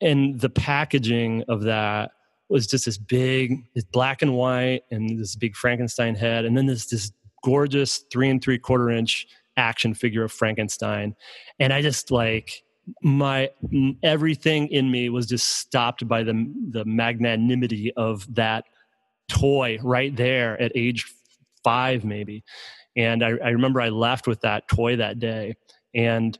and 0.00 0.40
the 0.40 0.50
packaging 0.50 1.44
of 1.48 1.62
that 1.62 2.12
was 2.48 2.66
just 2.66 2.84
this 2.84 2.98
big, 2.98 3.64
this 3.74 3.84
black 3.84 4.22
and 4.22 4.34
white, 4.34 4.82
and 4.90 5.18
this 5.18 5.36
big 5.36 5.56
Frankenstein 5.56 6.14
head, 6.14 6.44
and 6.44 6.56
then 6.56 6.66
this 6.66 6.86
this 6.86 7.12
gorgeous 7.44 8.04
three 8.10 8.28
and 8.28 8.42
three 8.42 8.58
quarter 8.58 8.90
inch 8.90 9.26
action 9.56 9.94
figure 9.94 10.24
of 10.24 10.32
Frankenstein, 10.32 11.14
and 11.58 11.72
I 11.72 11.82
just 11.82 12.10
like 12.10 12.62
my 13.02 13.50
everything 14.02 14.68
in 14.68 14.90
me 14.90 15.08
was 15.08 15.26
just 15.26 15.56
stopped 15.56 16.06
by 16.06 16.22
the 16.22 16.52
the 16.70 16.84
magnanimity 16.84 17.92
of 17.96 18.32
that 18.34 18.64
toy 19.28 19.78
right 19.82 20.14
there 20.16 20.60
at 20.60 20.72
age 20.74 21.04
five 21.64 22.04
maybe. 22.04 22.44
And 22.96 23.22
I, 23.22 23.30
I 23.44 23.48
remember 23.50 23.80
i 23.80 23.88
left 23.88 24.26
with 24.26 24.40
that 24.42 24.68
toy 24.68 24.96
that 24.96 25.18
day. 25.18 25.56
And 25.94 26.38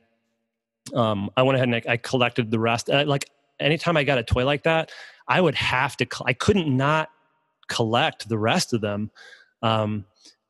um, 0.93 1.29
i 1.35 1.43
went 1.43 1.57
ahead 1.57 1.67
and 1.67 1.75
I, 1.75 1.93
I 1.93 1.97
collected 1.97 2.49
the 2.49 2.59
rest. 2.59 2.89
Uh, 2.89 3.03
like 3.05 3.29
anytime 3.59 3.97
i 3.97 4.03
got 4.03 4.17
a 4.17 4.23
toy 4.23 4.45
like 4.45 4.63
that 4.63 4.91
i 5.27 5.39
would 5.39 5.55
have 5.55 5.95
to 5.97 6.07
i 6.25 6.33
couldn't 6.33 6.75
not 6.75 7.09
collect 7.67 8.29
the 8.29 8.37
rest 8.37 8.73
of 8.73 8.81
them 8.81 9.11
um, 9.61 10.05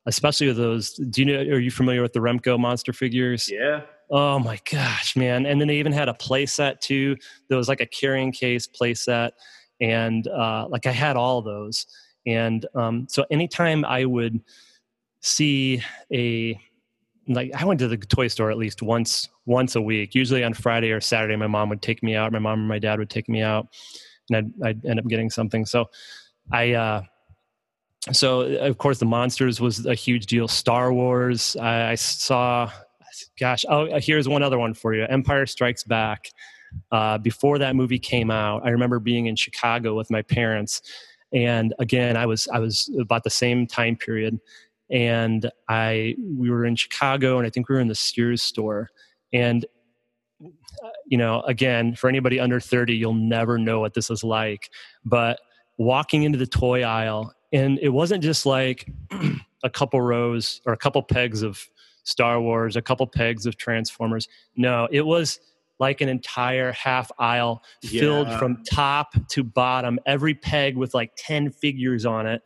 especially 0.06 0.46
with 0.46 0.56
those 0.56 0.92
do 0.94 1.22
you 1.22 1.26
know 1.26 1.40
are 1.54 1.58
you 1.58 1.70
familiar 1.70 2.02
with 2.02 2.12
the 2.12 2.20
remco 2.20 2.58
monster 2.58 2.92
figures 2.92 3.50
Yeah. 3.50 3.82
Oh 4.10 4.38
my 4.38 4.58
gosh, 4.70 5.16
man! 5.16 5.44
And 5.44 5.60
then 5.60 5.68
they 5.68 5.76
even 5.76 5.92
had 5.92 6.08
a 6.08 6.14
play 6.14 6.46
set 6.46 6.80
too. 6.80 7.16
There 7.48 7.58
was 7.58 7.68
like 7.68 7.82
a 7.82 7.86
carrying 7.86 8.32
case 8.32 8.66
play 8.66 8.94
set, 8.94 9.34
and 9.82 10.26
uh, 10.28 10.66
like 10.68 10.86
I 10.86 10.92
had 10.92 11.16
all 11.16 11.42
those. 11.42 11.86
And 12.26 12.64
um, 12.74 13.06
so 13.08 13.26
anytime 13.30 13.84
I 13.84 14.06
would 14.06 14.40
see 15.20 15.82
a 16.12 16.58
like 17.28 17.52
I 17.54 17.64
went 17.64 17.78
to 17.80 17.88
the 17.88 17.96
toy 17.96 18.28
store 18.28 18.50
at 18.50 18.58
least 18.58 18.82
once 18.82 19.28
once 19.46 19.76
a 19.76 19.82
week, 19.82 20.14
usually 20.14 20.44
on 20.44 20.54
Friday 20.54 20.90
or 20.90 21.00
Saturday. 21.00 21.36
My 21.36 21.46
mom 21.46 21.68
would 21.68 21.82
take 21.82 22.02
me 22.02 22.14
out. 22.14 22.32
My 22.32 22.38
mom 22.38 22.60
or 22.60 22.66
my 22.66 22.78
dad 22.78 22.98
would 22.98 23.10
take 23.10 23.28
me 23.28 23.42
out, 23.42 23.68
and 24.30 24.52
I'd, 24.62 24.68
I'd 24.68 24.86
end 24.86 24.98
up 24.98 25.06
getting 25.06 25.30
something. 25.30 25.64
So 25.66 25.86
I. 26.52 26.72
Uh, 26.72 27.02
so 28.12 28.40
of 28.40 28.78
course 28.78 28.98
the 28.98 29.04
monsters 29.04 29.60
was 29.60 29.84
a 29.84 29.94
huge 29.94 30.26
deal. 30.26 30.48
Star 30.48 30.92
Wars. 30.94 31.56
I, 31.56 31.90
I 31.90 31.94
saw 31.96 32.70
gosh 33.38 33.64
oh 33.68 33.88
here's 33.98 34.28
one 34.28 34.42
other 34.42 34.58
one 34.58 34.74
for 34.74 34.94
you 34.94 35.04
empire 35.08 35.46
strikes 35.46 35.84
back 35.84 36.30
uh, 36.92 37.16
before 37.18 37.58
that 37.58 37.74
movie 37.74 37.98
came 37.98 38.30
out 38.30 38.64
i 38.64 38.70
remember 38.70 38.98
being 38.98 39.26
in 39.26 39.36
chicago 39.36 39.94
with 39.94 40.10
my 40.10 40.22
parents 40.22 40.82
and 41.32 41.74
again 41.78 42.16
i 42.16 42.26
was 42.26 42.48
i 42.48 42.58
was 42.58 42.90
about 43.00 43.24
the 43.24 43.30
same 43.30 43.66
time 43.66 43.96
period 43.96 44.38
and 44.90 45.50
i 45.68 46.14
we 46.36 46.50
were 46.50 46.64
in 46.64 46.74
chicago 46.76 47.38
and 47.38 47.46
i 47.46 47.50
think 47.50 47.68
we 47.68 47.74
were 47.74 47.80
in 47.80 47.88
the 47.88 47.94
sears 47.94 48.42
store 48.42 48.88
and 49.32 49.66
uh, 50.44 50.88
you 51.06 51.18
know 51.18 51.40
again 51.42 51.94
for 51.94 52.08
anybody 52.08 52.38
under 52.40 52.60
30 52.60 52.94
you'll 52.96 53.12
never 53.14 53.58
know 53.58 53.80
what 53.80 53.94
this 53.94 54.10
is 54.10 54.22
like 54.24 54.70
but 55.04 55.38
walking 55.76 56.22
into 56.22 56.38
the 56.38 56.46
toy 56.46 56.82
aisle 56.82 57.32
and 57.52 57.78
it 57.80 57.88
wasn't 57.90 58.22
just 58.22 58.46
like 58.46 58.90
a 59.62 59.70
couple 59.70 60.00
rows 60.00 60.60
or 60.66 60.72
a 60.72 60.76
couple 60.76 61.02
pegs 61.02 61.42
of 61.42 61.66
Star 62.04 62.40
Wars, 62.40 62.74
a 62.76 62.80
couple 62.82 63.06
pegs 63.06 63.44
of 63.44 63.56
Transformers. 63.58 64.28
No, 64.56 64.88
it 64.90 65.02
was 65.02 65.40
like 65.78 66.00
an 66.00 66.08
entire 66.08 66.72
half 66.72 67.10
aisle 67.18 67.62
filled 67.82 68.28
Yeah. 68.28 68.38
from 68.38 68.62
top 68.64 69.12
to 69.28 69.44
bottom, 69.44 69.98
every 70.06 70.34
peg 70.34 70.76
with 70.76 70.94
like 70.94 71.12
10 71.18 71.50
figures 71.50 72.06
on 72.06 72.26
it. 72.26 72.42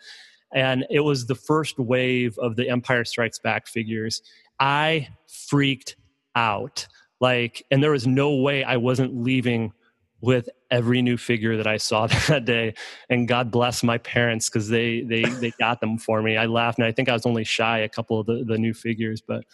And 0.54 0.84
it 0.90 1.00
was 1.00 1.26
the 1.26 1.34
first 1.34 1.78
wave 1.78 2.38
of 2.38 2.56
the 2.56 2.68
Empire 2.68 3.04
Strikes 3.04 3.38
Back 3.38 3.66
figures. 3.66 4.22
I 4.60 5.08
freaked 5.48 5.96
out. 6.36 6.86
Like, 7.20 7.64
and 7.70 7.82
there 7.82 7.92
was 7.92 8.06
no 8.06 8.34
way 8.36 8.64
I 8.64 8.76
wasn't 8.76 9.16
leaving 9.22 9.72
with 10.20 10.48
every 10.70 11.02
new 11.02 11.16
figure 11.16 11.56
that 11.56 11.66
I 11.66 11.76
saw 11.76 12.06
that 12.28 12.44
day. 12.44 12.74
And 13.10 13.26
God 13.26 13.50
bless 13.50 13.82
my 13.82 13.98
parents 13.98 14.48
because 14.48 14.68
they 14.68 15.02
they 15.02 15.22
they 15.22 15.50
got 15.58 15.80
them 15.80 15.98
for 15.98 16.22
me. 16.22 16.36
I 16.36 16.46
laughed, 16.46 16.78
and 16.78 16.86
I 16.86 16.92
think 16.92 17.08
I 17.08 17.12
was 17.12 17.26
only 17.26 17.44
shy 17.44 17.78
a 17.80 17.88
couple 17.88 18.20
of 18.20 18.26
the, 18.26 18.44
the 18.46 18.58
new 18.58 18.74
figures, 18.74 19.20
but 19.20 19.44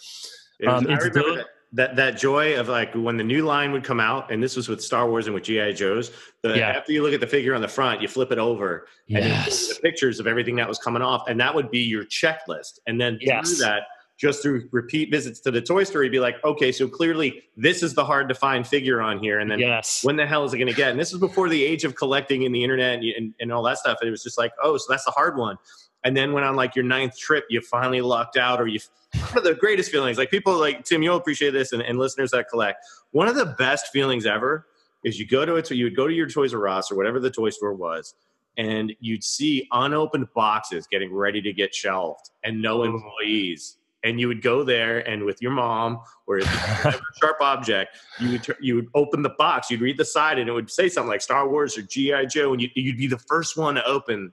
It 0.61 0.67
was- 0.69 0.85
Um, 0.85 0.91
I 0.91 0.95
it's 0.95 1.05
remember 1.07 1.29
those- 1.29 1.37
that, 1.39 1.47
that 1.73 1.97
that 1.97 2.17
joy 2.17 2.59
of 2.59 2.69
like 2.69 2.95
when 2.95 3.17
the 3.17 3.25
new 3.25 3.45
line 3.45 3.73
would 3.73 3.85
come 3.85 4.01
out, 4.01 4.31
and 4.31 4.43
this 4.43 4.57
was 4.57 4.69
with 4.69 4.83
Star 4.83 5.09
Wars 5.09 5.27
and 5.27 5.35
with 5.35 5.45
GI 5.45 5.75
Joes. 5.75 6.11
The, 6.43 6.57
Yeah. 6.57 6.69
After 6.71 6.93
you 6.93 7.03
look 7.03 7.13
at 7.13 7.21
the 7.21 7.27
figure 7.27 7.55
on 7.55 7.61
the 7.61 7.69
front, 7.69 8.01
you 8.01 8.09
flip 8.09 8.33
it 8.33 8.39
over, 8.39 8.87
and 9.11 9.25
yes, 9.25 9.69
the 9.75 9.81
pictures 9.81 10.19
of 10.21 10.27
everything 10.27 10.57
that 10.57 10.69
was 10.69 10.79
coming 10.79 11.03
off, 11.03 11.29
and 11.29 11.39
that 11.41 11.55
would 11.55 11.71
be 11.71 11.81
your 11.81 12.05
checklist. 12.05 12.79
And 12.87 13.01
then 13.01 13.19
Yes. 13.21 13.49
through 13.49 13.67
that, 13.67 13.83
just 14.17 14.43
through 14.43 14.69
repeat 14.73 15.11
visits 15.11 15.41
to 15.41 15.51
the 15.51 15.61
toy 15.61 15.85
store, 15.85 16.03
you'd 16.03 16.11
be 16.11 16.19
like, 16.19 16.43
okay, 16.45 16.73
so 16.73 16.89
clearly 16.89 17.43
this 17.57 17.83
is 17.83 17.95
the 17.95 18.05
hard 18.05 18.29
to 18.29 18.35
find 18.35 18.67
figure 18.67 19.01
on 19.01 19.19
here, 19.19 19.39
and 19.41 19.51
then 19.51 19.59
yes, 19.59 20.03
when 20.05 20.17
the 20.17 20.27
hell 20.27 20.45
is 20.45 20.55
it 20.55 20.59
going 20.59 20.69
to 20.69 20.75
get? 20.75 20.91
And 20.91 20.99
this 20.99 21.13
was 21.13 21.21
before 21.21 21.49
the 21.49 21.63
age 21.63 21.85
of 21.85 21.95
collecting 21.95 22.43
in 22.43 22.53
the 22.53 22.65
internet 22.65 22.95
and, 22.95 23.05
and, 23.05 23.35
and 23.41 23.53
all 23.53 23.63
that 23.65 23.79
stuff. 23.79 23.99
And 24.01 24.09
it 24.09 24.11
was 24.11 24.23
just 24.23 24.39
like, 24.39 24.53
oh, 24.63 24.77
so 24.79 24.87
that's 24.89 25.05
the 25.05 25.11
hard 25.13 25.37
one. 25.37 25.57
And 26.05 26.17
then 26.17 26.33
when 26.33 26.45
on 26.45 26.55
like 26.57 26.77
your 26.77 26.85
ninth 26.85 27.19
trip, 27.19 27.45
you 27.51 27.61
finally 27.61 28.01
lucked 28.01 28.37
out, 28.37 28.61
or 28.61 28.67
you 28.67 28.79
one 29.29 29.39
of 29.39 29.45
the 29.45 29.55
greatest 29.55 29.91
feelings. 29.91 30.19
Like 30.19 30.31
people 30.31 30.57
like 30.59 30.85
Tim, 30.85 31.03
you'll 31.03 31.17
appreciate 31.17 31.51
this, 31.51 31.73
and, 31.73 31.83
and 31.83 31.99
listeners 31.99 32.31
that 32.33 32.49
collect. 32.49 32.85
One 33.13 33.27
of 33.29 33.35
the 33.37 33.47
best 33.59 33.89
feelings 33.89 34.27
ever 34.27 34.67
is 35.05 35.19
you 35.19 35.27
go 35.27 35.45
to 35.47 35.57
it, 35.57 35.67
so 35.67 35.75
you 35.75 35.85
would 35.85 35.97
go 35.97 36.07
to 36.07 36.13
your 36.13 36.29
Toys 36.29 36.53
R 36.55 36.69
Us 36.69 36.91
or 36.93 36.97
whatever 36.97 37.19
the 37.21 37.31
toy 37.31 37.51
store 37.51 37.73
was, 37.75 38.15
and 38.57 38.93
you'd 39.01 39.25
see 39.25 39.67
unopened 39.73 40.27
boxes 40.35 40.87
getting 40.91 41.13
ready 41.15 41.41
to 41.43 41.53
get 41.53 41.75
shelved, 41.75 42.31
and 42.45 42.61
no 42.61 42.81
Oh. 42.83 42.85
employees. 42.85 43.77
And 44.05 44.21
you 44.21 44.29
would 44.29 44.43
go 44.43 44.63
there, 44.63 45.01
and 45.09 45.25
with 45.25 45.43
your 45.43 45.51
mom 45.51 45.99
or 46.29 46.37
whatever 46.39 47.01
sharp 47.21 47.39
object, 47.41 47.97
you 48.21 48.31
would 48.33 48.47
you 48.61 48.75
would 48.77 48.87
open 48.95 49.23
the 49.23 49.31
box, 49.31 49.71
you'd 49.71 49.81
read 49.81 49.97
the 49.99 50.05
side, 50.05 50.39
and 50.39 50.49
it 50.49 50.53
would 50.53 50.71
say 50.71 50.89
something 50.89 51.09
like 51.11 51.21
Star 51.23 51.49
Wars 51.49 51.77
or 51.77 51.83
GI 51.83 52.27
Joe, 52.27 52.53
and 52.53 52.63
you, 52.63 52.69
you'd 52.77 52.97
be 52.99 53.09
the 53.09 53.19
first 53.19 53.57
one 53.57 53.75
to 53.75 53.85
open 53.85 54.33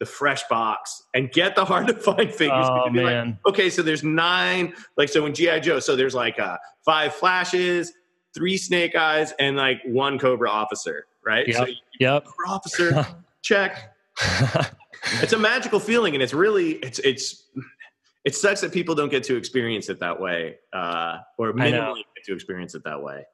the 0.00 0.06
fresh 0.06 0.42
box 0.48 1.02
and 1.14 1.30
get 1.32 1.56
the 1.56 1.64
hard 1.64 1.86
to 1.88 1.94
find 1.94 2.32
figures. 2.32 2.66
oh 2.68 2.88
You'd 2.92 3.02
like, 3.02 3.34
okay, 3.46 3.70
so 3.70 3.82
there's 3.82 4.04
nine, 4.04 4.74
like 4.96 5.08
so 5.08 5.26
in 5.26 5.34
GI 5.34 5.60
Joe, 5.60 5.80
so 5.80 5.96
there's 5.96 6.14
like 6.14 6.38
uh, 6.38 6.56
five 6.84 7.14
flashes, 7.14 7.92
three 8.34 8.56
Snake 8.56 8.94
Eyes, 8.94 9.32
and 9.38 9.56
like 9.56 9.80
one 9.84 10.18
Cobra 10.18 10.50
officer, 10.50 11.06
right? 11.24 11.52
So 11.52 11.66
Yep. 11.66 11.76
yep. 12.00 12.24
Cobra 12.24 12.48
officer, 12.48 13.06
check. 13.42 13.94
It's 15.22 15.32
a 15.32 15.38
magical 15.38 15.78
feeling, 15.78 16.14
and 16.14 16.22
it's 16.22 16.34
really 16.34 16.72
it's 16.72 16.98
it's 17.00 17.44
it 18.24 18.34
sucks 18.34 18.60
that 18.60 18.72
people 18.72 18.94
don't 18.94 19.10
get 19.10 19.22
to 19.24 19.36
experience 19.36 19.88
it 19.88 20.00
that 20.00 20.20
way, 20.20 20.56
uh, 20.72 21.18
or 21.38 21.52
minimally 21.52 22.02
get 22.16 22.24
to 22.26 22.34
experience 22.34 22.74
it 22.74 22.82
that 22.84 23.02
way. 23.02 23.24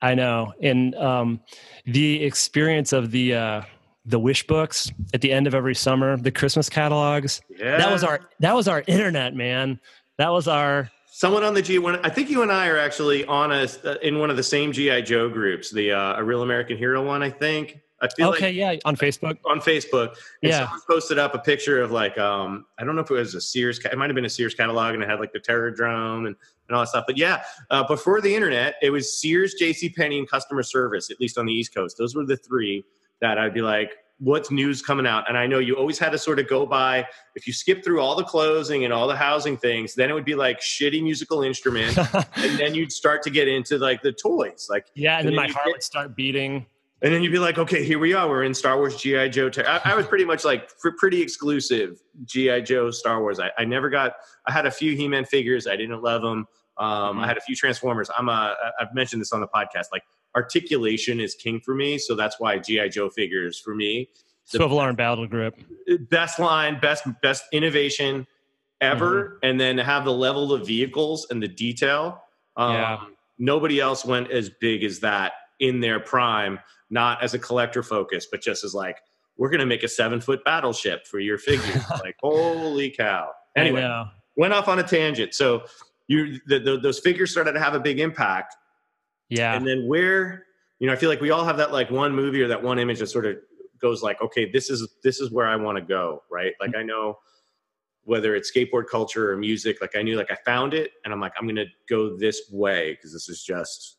I 0.00 0.14
know, 0.14 0.52
and 0.62 0.94
um, 0.94 1.40
the 1.86 2.22
experience 2.22 2.92
of 2.92 3.10
the 3.10 3.34
uh, 3.34 3.62
the 4.06 4.18
wish 4.18 4.46
books 4.46 4.90
at 5.12 5.20
the 5.20 5.32
end 5.32 5.46
of 5.46 5.54
every 5.54 5.74
summer, 5.74 6.16
the 6.16 6.30
Christmas 6.30 6.68
catalogs. 6.68 7.40
Yeah, 7.48 7.78
That 7.78 7.90
was 7.90 8.04
our 8.04 8.20
that 8.40 8.54
was 8.54 8.68
our 8.68 8.82
internet, 8.86 9.34
man. 9.34 9.80
That 10.18 10.30
was 10.30 10.46
our 10.48 10.90
Someone 11.16 11.44
on 11.44 11.54
the 11.54 11.62
G 11.62 11.78
one. 11.78 12.04
I 12.04 12.08
think 12.08 12.28
you 12.28 12.42
and 12.42 12.50
I 12.50 12.66
are 12.66 12.76
actually 12.76 13.24
on 13.26 13.52
a 13.52 13.68
uh, 13.84 13.94
in 14.02 14.18
one 14.18 14.30
of 14.30 14.36
the 14.36 14.42
same 14.42 14.72
GI 14.72 15.02
Joe 15.02 15.28
groups, 15.28 15.70
the 15.70 15.92
uh, 15.92 16.16
a 16.16 16.24
real 16.24 16.42
American 16.42 16.76
hero 16.76 17.04
one. 17.06 17.22
I 17.22 17.30
think. 17.30 17.78
I 18.02 18.08
feel 18.08 18.30
okay, 18.30 18.48
like 18.48 18.56
yeah, 18.56 18.76
on 18.84 18.96
Facebook. 18.96 19.38
on 19.46 19.60
Facebook. 19.60 20.16
Yeah. 20.42 20.64
someone 20.64 20.80
posted 20.90 21.18
up 21.18 21.34
a 21.34 21.38
picture 21.38 21.80
of 21.80 21.92
like 21.92 22.18
um 22.18 22.66
I 22.78 22.84
don't 22.84 22.96
know 22.96 23.02
if 23.02 23.10
it 23.10 23.14
was 23.14 23.34
a 23.36 23.40
Sears. 23.40 23.78
It 23.78 23.96
might 23.96 24.10
have 24.10 24.16
been 24.16 24.24
a 24.24 24.28
Sears 24.28 24.54
catalog, 24.54 24.94
and 24.94 25.02
it 25.02 25.08
had 25.08 25.20
like 25.20 25.32
the 25.32 25.38
Terror 25.38 25.70
Drome 25.70 26.26
and, 26.26 26.34
and 26.68 26.76
all 26.76 26.82
that 26.82 26.88
stuff. 26.88 27.04
But 27.06 27.16
yeah, 27.16 27.44
uh, 27.70 27.86
before 27.86 28.20
the 28.20 28.34
internet, 28.34 28.74
it 28.82 28.90
was 28.90 29.16
Sears, 29.16 29.54
J.C. 29.54 29.90
Penney, 29.90 30.18
and 30.18 30.28
customer 30.28 30.64
service. 30.64 31.12
At 31.12 31.20
least 31.20 31.38
on 31.38 31.46
the 31.46 31.52
East 31.52 31.72
Coast, 31.72 31.96
those 31.96 32.16
were 32.16 32.26
the 32.26 32.36
three 32.36 32.84
that 33.24 33.38
I'd 33.38 33.54
be 33.54 33.62
like. 33.62 33.90
What's 34.20 34.48
news 34.52 34.80
coming 34.80 35.08
out? 35.08 35.28
And 35.28 35.36
I 35.36 35.48
know 35.48 35.58
you 35.58 35.74
always 35.74 35.98
had 35.98 36.12
to 36.12 36.18
sort 36.18 36.38
of 36.38 36.48
go 36.48 36.64
by. 36.64 37.04
If 37.34 37.48
you 37.48 37.52
skip 37.52 37.84
through 37.84 38.00
all 38.00 38.14
the 38.14 38.22
closing 38.22 38.84
and 38.84 38.92
all 38.92 39.08
the 39.08 39.16
housing 39.16 39.56
things, 39.56 39.96
then 39.96 40.08
it 40.08 40.12
would 40.12 40.24
be 40.24 40.36
like 40.36 40.60
shitty 40.60 41.02
musical 41.02 41.42
instrument. 41.42 41.98
and 42.36 42.56
then 42.56 42.76
you'd 42.76 42.92
start 42.92 43.22
to 43.24 43.30
get 43.30 43.48
into 43.48 43.76
like 43.76 44.02
the 44.02 44.12
toys. 44.12 44.68
Like 44.70 44.86
yeah, 44.94 45.18
and 45.18 45.26
then 45.26 45.32
And 45.32 45.36
my 45.36 45.42
then 45.42 45.48
you 45.48 45.54
heart 45.54 45.66
get- 45.66 45.72
would 45.74 45.82
start 45.82 46.16
beating. 46.16 46.64
and 47.02 47.12
then 47.12 47.24
you'd 47.24 47.32
be 47.32 47.40
like, 47.40 47.58
okay, 47.58 47.84
here 47.84 47.98
we 47.98 48.14
are. 48.14 48.28
We're 48.28 48.44
in 48.44 48.54
Star 48.54 48.76
Wars 48.78 48.96
GI 48.96 49.30
Joe. 49.30 49.50
Ter- 49.50 49.66
I, 49.66 49.80
I, 49.92 49.96
was 49.96 50.06
pretty 50.06 50.24
much 50.24 50.44
like 50.44 50.70
pretty 50.96 51.20
exclusive 51.20 52.00
GI 52.24 52.62
Joe 52.62 52.92
Star 52.92 53.20
Wars. 53.20 53.40
I, 53.40 53.50
I, 53.58 53.64
never 53.64 53.90
got. 53.90 54.12
I 54.46 54.52
had 54.52 54.64
a 54.64 54.70
few 54.70 54.96
He 54.96 55.08
Man 55.08 55.24
figures. 55.24 55.66
I 55.66 55.74
didn't 55.74 56.02
love 56.02 56.22
them. 56.22 56.46
Um, 56.78 56.86
mm-hmm. 56.88 57.18
I 57.20 57.26
had 57.26 57.36
a 57.36 57.40
few 57.42 57.56
Transformers. 57.56 58.08
I'm 58.16 58.28
a. 58.28 58.54
I've 58.80 58.94
mentioned 58.94 59.20
this 59.20 59.32
on 59.32 59.40
the 59.40 59.48
podcast. 59.48 59.86
Like 59.92 60.04
articulation 60.36 61.20
is 61.20 61.34
king 61.34 61.60
for 61.60 61.74
me, 61.74 61.98
so 61.98 62.14
that's 62.14 62.38
why 62.38 62.58
GI 62.58 62.90
Joe 62.90 63.10
figures 63.10 63.58
for 63.58 63.74
me. 63.74 64.08
Swivel 64.44 64.78
arm 64.78 64.94
battle 64.94 65.26
grip. 65.26 65.58
Best 66.10 66.38
line, 66.38 66.78
best 66.80 67.04
best 67.22 67.44
innovation 67.52 68.26
ever, 68.80 69.24
mm-hmm. 69.24 69.36
and 69.42 69.60
then 69.60 69.78
have 69.78 70.04
the 70.04 70.12
level 70.12 70.52
of 70.52 70.66
vehicles 70.66 71.26
and 71.30 71.42
the 71.42 71.48
detail. 71.48 72.22
Um, 72.56 72.74
yeah. 72.74 73.00
Nobody 73.38 73.80
else 73.80 74.04
went 74.04 74.30
as 74.30 74.50
big 74.60 74.84
as 74.84 75.00
that 75.00 75.32
in 75.60 75.80
their 75.80 75.98
prime 76.00 76.58
not 76.90 77.22
as 77.22 77.34
a 77.34 77.38
collector 77.38 77.82
focus, 77.82 78.26
but 78.30 78.40
just 78.40 78.64
as 78.64 78.74
like, 78.74 78.98
we're 79.36 79.50
going 79.50 79.60
to 79.60 79.66
make 79.66 79.82
a 79.82 79.88
seven 79.88 80.20
foot 80.20 80.44
battleship 80.44 81.06
for 81.06 81.18
your 81.18 81.38
figure. 81.38 81.84
like, 82.02 82.16
holy 82.22 82.90
cow. 82.90 83.30
Anyway, 83.56 84.04
went 84.36 84.52
off 84.52 84.68
on 84.68 84.78
a 84.78 84.82
tangent. 84.82 85.34
So 85.34 85.64
you, 86.06 86.38
the, 86.46 86.60
the, 86.60 86.78
those 86.78 87.00
figures 87.00 87.32
started 87.32 87.52
to 87.52 87.60
have 87.60 87.74
a 87.74 87.80
big 87.80 87.98
impact. 87.98 88.54
Yeah. 89.36 89.54
And 89.54 89.66
then 89.66 89.86
where, 89.86 90.46
you 90.78 90.86
know, 90.86 90.92
I 90.92 90.96
feel 90.96 91.08
like 91.08 91.20
we 91.20 91.30
all 91.30 91.44
have 91.44 91.56
that 91.56 91.72
like 91.72 91.90
one 91.90 92.14
movie 92.14 92.42
or 92.42 92.48
that 92.48 92.62
one 92.62 92.78
image 92.78 92.98
that 92.98 93.08
sort 93.08 93.26
of 93.26 93.36
goes 93.80 94.02
like, 94.02 94.20
okay, 94.22 94.50
this 94.50 94.70
is, 94.70 94.88
this 95.02 95.20
is 95.20 95.30
where 95.30 95.46
I 95.46 95.56
want 95.56 95.78
to 95.78 95.84
go. 95.84 96.22
Right. 96.30 96.52
Like 96.60 96.76
I 96.76 96.82
know 96.82 97.18
whether 98.04 98.34
it's 98.34 98.50
skateboard 98.50 98.86
culture 98.90 99.32
or 99.32 99.36
music, 99.36 99.80
like 99.80 99.96
I 99.96 100.02
knew 100.02 100.16
like 100.16 100.30
I 100.30 100.36
found 100.44 100.74
it 100.74 100.92
and 101.04 101.12
I'm 101.12 101.20
like, 101.20 101.32
I'm 101.38 101.46
going 101.46 101.56
to 101.56 101.66
go 101.88 102.16
this 102.16 102.42
way 102.52 102.92
because 102.92 103.12
this 103.12 103.28
is 103.28 103.42
just 103.42 103.98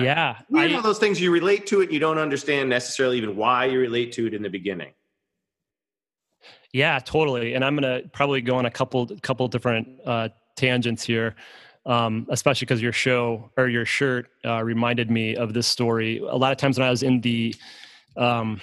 yeah. 0.00 0.38
You 0.48 0.68
know 0.68 0.80
those 0.80 0.98
things 0.98 1.20
you 1.20 1.30
relate 1.30 1.66
to 1.66 1.80
it, 1.80 1.90
you 1.90 1.98
don't 1.98 2.18
understand 2.18 2.70
necessarily 2.70 3.18
even 3.18 3.36
why 3.36 3.66
you 3.66 3.78
relate 3.78 4.12
to 4.12 4.26
it 4.26 4.34
in 4.34 4.42
the 4.42 4.48
beginning. 4.48 4.92
Yeah, 6.72 6.98
totally. 6.98 7.54
And 7.54 7.64
I'm 7.64 7.76
gonna 7.76 8.02
probably 8.12 8.40
go 8.40 8.56
on 8.56 8.66
a 8.66 8.70
couple 8.70 9.06
couple 9.22 9.46
different 9.48 9.88
uh, 10.06 10.30
tangents 10.56 11.04
here, 11.04 11.34
um, 11.86 12.26
especially 12.30 12.66
because 12.66 12.82
your 12.82 12.92
show 12.92 13.50
or 13.56 13.68
your 13.68 13.84
shirt 13.84 14.28
uh, 14.44 14.62
reminded 14.62 15.10
me 15.10 15.36
of 15.36 15.54
this 15.54 15.66
story. 15.66 16.18
A 16.18 16.36
lot 16.36 16.52
of 16.52 16.58
times 16.58 16.78
when 16.78 16.86
I 16.86 16.90
was 16.90 17.02
in 17.02 17.20
the 17.20 17.54
um, 18.16 18.60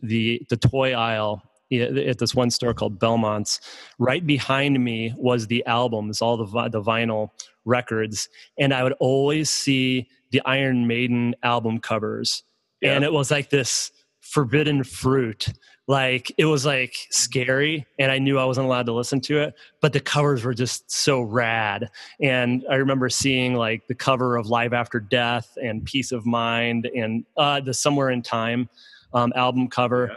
the 0.00 0.42
the 0.48 0.56
toy 0.56 0.92
aisle 0.92 1.42
at 1.72 2.18
this 2.18 2.34
one 2.34 2.50
store 2.50 2.74
called 2.74 2.98
Belmont's. 2.98 3.60
Right 3.98 4.26
behind 4.26 4.82
me 4.82 5.14
was 5.16 5.46
the 5.46 5.64
albums, 5.66 6.22
all 6.22 6.36
the 6.36 6.68
the 6.68 6.82
vinyl 6.82 7.30
records, 7.64 8.28
and 8.58 8.72
I 8.72 8.82
would 8.82 8.94
always 9.00 9.50
see 9.50 10.08
the 10.30 10.40
Iron 10.44 10.86
Maiden 10.86 11.34
album 11.42 11.78
covers, 11.80 12.42
yeah. 12.80 12.94
and 12.94 13.04
it 13.04 13.12
was 13.12 13.30
like 13.30 13.50
this 13.50 13.92
forbidden 14.30 14.84
fruit. 14.84 15.48
Like 15.86 16.30
it 16.36 16.44
was 16.44 16.66
like 16.66 16.94
scary, 17.10 17.86
and 17.98 18.12
I 18.12 18.18
knew 18.18 18.38
I 18.38 18.44
wasn't 18.44 18.66
allowed 18.66 18.86
to 18.86 18.92
listen 18.92 19.20
to 19.22 19.38
it. 19.38 19.54
But 19.80 19.94
the 19.94 20.00
covers 20.00 20.44
were 20.44 20.54
just 20.54 20.90
so 20.90 21.22
rad, 21.22 21.88
and 22.20 22.64
I 22.70 22.74
remember 22.76 23.08
seeing 23.08 23.54
like 23.54 23.86
the 23.86 23.94
cover 23.94 24.36
of 24.36 24.48
Live 24.48 24.74
After 24.74 25.00
Death 25.00 25.56
and 25.62 25.84
Piece 25.84 26.12
of 26.12 26.26
Mind 26.26 26.86
and 26.94 27.24
uh, 27.36 27.60
the 27.60 27.72
Somewhere 27.72 28.10
in 28.10 28.22
Time 28.22 28.68
um, 29.14 29.32
album 29.34 29.68
cover. 29.68 30.08
Yeah 30.10 30.16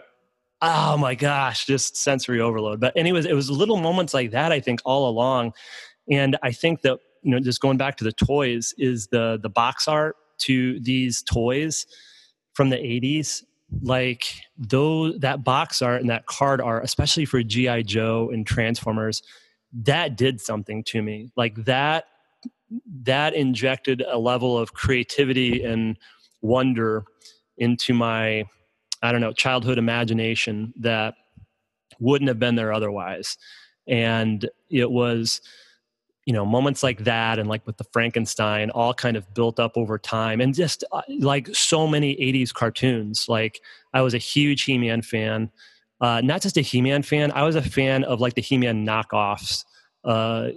oh 0.61 0.97
my 0.97 1.15
gosh, 1.15 1.65
just 1.65 1.97
sensory 1.97 2.39
overload. 2.39 2.79
But 2.79 2.95
anyways, 2.95 3.25
it 3.25 3.33
was 3.33 3.49
little 3.49 3.77
moments 3.77 4.13
like 4.13 4.31
that, 4.31 4.51
I 4.51 4.59
think, 4.59 4.79
all 4.85 5.09
along. 5.09 5.53
And 6.09 6.37
I 6.43 6.51
think 6.51 6.81
that, 6.81 6.99
you 7.23 7.31
know, 7.31 7.39
just 7.39 7.61
going 7.61 7.77
back 7.77 7.97
to 7.97 8.03
the 8.03 8.11
toys 8.11 8.73
is 8.77 9.07
the 9.07 9.39
the 9.41 9.49
box 9.49 9.87
art 9.87 10.15
to 10.39 10.79
these 10.79 11.21
toys 11.23 11.85
from 12.53 12.69
the 12.69 12.77
80s 12.77 13.43
like 13.81 14.33
though 14.57 15.11
that 15.13 15.43
box 15.43 15.81
art 15.81 16.01
and 16.01 16.09
that 16.09 16.25
card 16.25 16.59
art 16.59 16.83
especially 16.83 17.25
for 17.25 17.41
gi 17.41 17.83
joe 17.83 18.29
and 18.33 18.45
transformers 18.45 19.21
that 19.73 20.17
did 20.17 20.41
something 20.41 20.83
to 20.83 21.01
me 21.01 21.31
like 21.37 21.55
that 21.63 22.05
that 23.03 23.33
injected 23.33 24.03
a 24.09 24.17
level 24.17 24.57
of 24.57 24.73
creativity 24.73 25.63
and 25.63 25.97
wonder 26.41 27.03
into 27.57 27.93
my 27.93 28.43
I 29.01 29.11
don't 29.11 29.21
know, 29.21 29.33
childhood 29.33 29.77
imagination 29.77 30.73
that 30.77 31.15
wouldn't 31.99 32.27
have 32.27 32.39
been 32.39 32.55
there 32.55 32.71
otherwise. 32.71 33.37
And 33.87 34.47
it 34.69 34.91
was, 34.91 35.41
you 36.25 36.33
know, 36.33 36.45
moments 36.45 36.83
like 36.83 37.03
that 37.03 37.39
and 37.39 37.49
like 37.49 37.65
with 37.65 37.77
the 37.77 37.83
Frankenstein 37.85 38.69
all 38.71 38.93
kind 38.93 39.17
of 39.17 39.33
built 39.33 39.59
up 39.59 39.73
over 39.75 39.97
time 39.97 40.39
and 40.39 40.53
just 40.53 40.83
uh, 40.91 41.01
like 41.19 41.47
so 41.55 41.87
many 41.87 42.15
80s 42.15 42.53
cartoons. 42.53 43.27
Like 43.27 43.61
I 43.93 44.01
was 44.01 44.13
a 44.13 44.19
huge 44.19 44.63
He 44.63 44.77
Man 44.77 45.01
fan. 45.01 45.51
Uh, 45.99 46.21
not 46.21 46.41
just 46.41 46.57
a 46.57 46.61
He 46.61 46.81
Man 46.81 47.03
fan, 47.03 47.31
I 47.31 47.43
was 47.43 47.55
a 47.55 47.61
fan 47.61 48.03
of 48.03 48.19
like 48.19 48.35
the 48.35 48.41
He 48.41 48.57
Man 48.57 48.85
knockoffs. 48.85 49.65
Uh, 50.03 50.49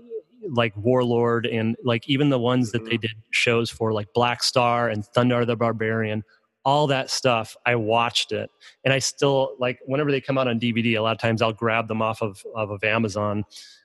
like 0.51 0.77
Warlord 0.77 1.47
and 1.47 1.75
like 1.85 2.07
even 2.07 2.29
the 2.29 2.39
ones 2.39 2.73
that 2.73 2.85
they 2.85 2.93
mm-hmm. 2.93 3.01
did 3.01 3.15
shows 3.31 3.71
for 3.71 3.95
like 3.95 4.13
Black 4.13 4.43
Star 4.43 4.91
and 4.91 5.03
Thundarr 5.03 5.47
the 5.47 5.57
Barbarian 5.57 6.23
all 6.65 6.87
that 6.87 7.11
stuff 7.11 7.57
i 7.67 7.75
watched 7.75 8.33
it 8.33 8.51
and 8.85 8.95
i 8.95 8.99
still 8.99 9.55
like 9.59 9.79
whenever 9.85 10.11
they 10.11 10.21
come 10.21 10.39
out 10.39 10.49
on 10.49 10.59
dvd 10.59 10.97
a 10.97 11.01
lot 11.01 11.13
of 11.13 11.19
times 11.19 11.43
i'll 11.43 11.53
grab 11.53 11.89
them 11.89 12.01
off 12.01 12.23
of, 12.23 12.43
of, 12.55 12.71
of 12.71 12.83
amazon 12.83 13.45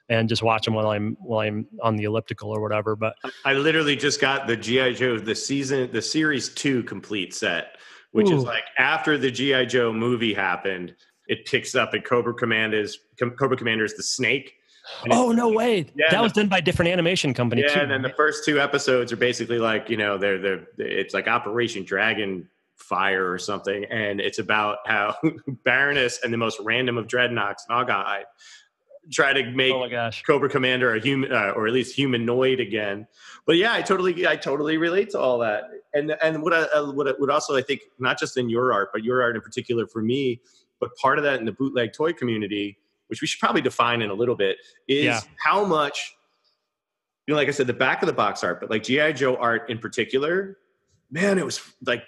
and 0.10 0.28
just 0.28 0.44
watch 0.44 0.66
them 0.66 0.74
while 0.74 0.90
i'm 0.90 1.16
while 1.20 1.48
i'm 1.48 1.66
on 1.82 1.96
the 1.96 2.04
elliptical 2.04 2.50
or 2.50 2.62
whatever 2.62 2.96
but 2.96 3.16
i 3.46 3.54
literally 3.54 3.96
just 3.96 4.20
got 4.20 4.48
the 4.48 4.58
gi 4.58 4.94
joe 4.94 5.18
the 5.18 5.36
season 5.36 5.90
the 5.92 6.02
series 6.02 6.50
two 6.50 6.84
complete 6.84 7.34
set 7.34 7.78
which 8.12 8.30
Ooh. 8.30 8.38
is 8.38 8.44
like 8.44 8.64
after 8.78 9.18
the 9.18 9.32
gi 9.32 9.66
joe 9.68 9.94
movie 9.94 10.34
happened 10.34 10.96
it 11.28 11.46
picks 11.46 11.76
up 11.76 11.94
and 11.94 12.04
cobra 12.04 12.34
commander's 12.34 13.00
cobra 13.38 13.58
commander 13.58 13.86
is 13.86 13.96
the 13.96 14.04
snake 14.04 14.56
oh 15.12 15.32
no 15.32 15.50
way! 15.50 15.86
Yeah, 15.96 16.12
that 16.12 16.22
was 16.22 16.34
the, 16.34 16.42
done 16.42 16.50
by 16.50 16.60
a 16.60 16.62
different 16.62 16.92
animation 16.92 17.34
company. 17.34 17.62
Yeah, 17.62 17.74
too, 17.74 17.80
and 17.82 17.92
then 17.92 18.02
the 18.02 18.10
first 18.10 18.46
two 18.46 18.60
episodes 18.60 19.12
are 19.12 19.18
basically 19.18 19.60
like 19.60 19.90
you 19.90 19.98
know 19.98 20.18
they're 20.18 20.40
they're 20.40 20.68
it's 20.78 21.14
like 21.14 21.28
Operation 21.28 21.84
Dragon 21.84 22.50
fire 22.76 23.32
or 23.32 23.38
something, 23.38 23.86
and 23.86 24.20
it's 24.20 24.40
about 24.40 24.80
how 24.86 25.16
Baroness 25.64 26.20
and 26.24 26.34
the 26.34 26.38
most 26.38 26.60
random 26.62 26.98
of 26.98 27.08
dreadnoks, 27.08 27.68
Gnawgahyde, 27.70 28.24
try 29.12 29.34
to 29.34 29.52
make 29.52 29.74
oh 29.74 29.80
my 29.80 29.90
gosh. 29.90 30.24
Cobra 30.24 30.50
Commander 30.50 30.96
a 30.96 31.00
human, 31.00 31.32
uh, 31.32 31.54
or 31.56 31.68
at 31.68 31.74
least 31.74 31.96
humanoid 31.96 32.60
again. 32.60 33.08
But 33.46 33.58
yeah, 33.58 33.74
I 33.74 33.82
totally, 33.82 34.28
I 34.28 34.36
totally 34.36 34.78
relate 34.78 35.10
to 35.12 35.20
all 35.20 35.40
that. 35.40 35.64
And 35.94 36.16
and 36.24 36.42
what 36.42 36.54
I 36.54 36.64
uh, 36.64 36.92
what 36.92 37.20
what 37.20 37.30
also 37.30 37.56
I 37.56 37.62
think 37.62 37.82
not 38.00 38.20
just 38.20 38.38
in 38.38 38.50
your 38.50 38.72
art, 38.74 38.90
but 38.94 39.04
your 39.04 39.22
art 39.22 39.36
in 39.36 39.42
particular 39.42 39.88
for 39.88 40.02
me, 40.02 40.42
but 40.80 40.96
part 40.96 41.18
of 41.18 41.24
that 41.24 41.40
in 41.40 41.46
the 41.46 41.52
bootleg 41.52 41.94
toy 41.94 42.14
community, 42.14 42.78
which 43.08 43.22
we 43.22 43.28
should 43.28 43.40
probably 43.40 43.62
define 43.62 44.02
in 44.02 44.10
a 44.10 44.14
little 44.14 44.36
bit, 44.36 44.58
is 44.88 45.06
yeah. 45.06 45.22
how 45.44 45.66
much. 45.66 46.16
You 47.26 47.36
know, 47.36 47.38
like 47.38 47.48
I 47.48 47.52
said, 47.52 47.68
the 47.68 47.74
back 47.74 48.02
of 48.02 48.08
the 48.08 48.14
box 48.14 48.44
art, 48.44 48.60
but 48.60 48.72
like 48.72 48.82
GI 48.82 49.14
Joe 49.14 49.36
art 49.36 49.70
in 49.70 49.78
particular, 49.78 50.58
man, 51.12 51.38
it 51.38 51.46
was 51.46 51.62
like 51.86 52.04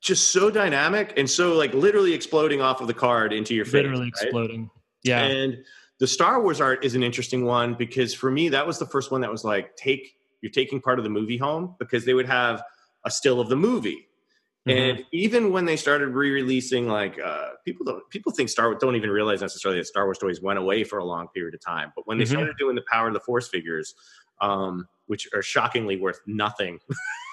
just 0.00 0.32
so 0.32 0.50
dynamic 0.50 1.14
and 1.16 1.28
so 1.28 1.54
like 1.54 1.72
literally 1.74 2.12
exploding 2.12 2.60
off 2.60 2.80
of 2.80 2.86
the 2.86 2.94
card 2.94 3.32
into 3.32 3.54
your 3.54 3.64
face. 3.64 3.74
Literally 3.74 4.02
right? 4.02 4.08
exploding. 4.08 4.70
Yeah. 5.02 5.22
And 5.22 5.64
the 6.00 6.06
Star 6.06 6.42
Wars 6.42 6.60
art 6.60 6.84
is 6.84 6.94
an 6.94 7.02
interesting 7.02 7.44
one 7.44 7.74
because 7.74 8.14
for 8.14 8.30
me, 8.30 8.48
that 8.48 8.66
was 8.66 8.78
the 8.78 8.86
first 8.86 9.10
one 9.10 9.20
that 9.20 9.30
was 9.30 9.44
like, 9.44 9.76
take, 9.76 10.16
you're 10.40 10.50
taking 10.50 10.80
part 10.80 10.98
of 10.98 11.04
the 11.04 11.10
movie 11.10 11.36
home 11.36 11.76
because 11.78 12.06
they 12.06 12.14
would 12.14 12.26
have 12.26 12.62
a 13.04 13.10
still 13.10 13.38
of 13.38 13.50
the 13.50 13.56
movie. 13.56 14.08
Mm-hmm. 14.66 14.78
And 14.78 15.04
even 15.12 15.52
when 15.52 15.66
they 15.66 15.76
started 15.76 16.08
re-releasing, 16.08 16.88
like 16.88 17.18
uh, 17.20 17.50
people 17.64 17.84
don't 17.84 18.08
people 18.10 18.32
think 18.32 18.48
Star 18.48 18.68
Wars 18.68 18.78
don't 18.80 18.96
even 18.96 19.10
realize 19.10 19.40
necessarily 19.40 19.80
that 19.80 19.86
Star 19.86 20.04
Wars 20.04 20.18
toys 20.18 20.40
went 20.40 20.58
away 20.58 20.84
for 20.84 20.98
a 20.98 21.04
long 21.04 21.28
period 21.28 21.54
of 21.54 21.60
time. 21.60 21.92
But 21.94 22.06
when 22.06 22.18
they 22.18 22.24
mm-hmm. 22.24 22.34
started 22.34 22.56
doing 22.58 22.76
the 22.76 22.84
Power 22.90 23.08
of 23.08 23.14
the 23.14 23.20
Force 23.20 23.48
figures, 23.48 23.94
um, 24.40 24.88
which 25.06 25.28
are 25.34 25.42
shockingly 25.42 25.96
worth 25.96 26.20
nothing 26.26 26.78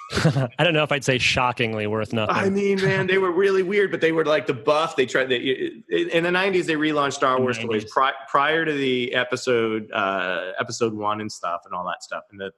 I 0.13 0.63
don't 0.63 0.73
know 0.73 0.83
if 0.83 0.91
I'd 0.91 1.03
say 1.03 1.17
shockingly 1.17 1.85
worth 1.85 2.13
nothing. 2.13 2.35
I 2.35 2.49
mean, 2.49 2.81
man, 2.81 3.07
they 3.07 3.17
were 3.17 3.31
really 3.31 3.61
weird, 3.61 3.91
but 3.91 3.99
they 3.99 4.13
were 4.13 4.23
like 4.23 4.47
the 4.47 4.53
buff. 4.53 4.95
They 4.95 5.05
tried 5.05 5.29
in 5.29 5.83
the 5.89 6.29
'90s. 6.29 6.65
They 6.65 6.75
relaunched 6.75 7.13
Star 7.13 7.39
Wars 7.41 7.57
toys 7.57 7.83
pri- 7.91 8.13
prior 8.29 8.63
to 8.63 8.71
the 8.71 9.13
episode, 9.13 9.91
uh, 9.91 10.53
episode 10.59 10.93
one 10.93 11.19
and 11.19 11.29
stuff, 11.29 11.63
and 11.65 11.73
all 11.73 11.85
that 11.87 12.03
stuff, 12.03 12.23
and 12.31 12.39
the 12.39 12.51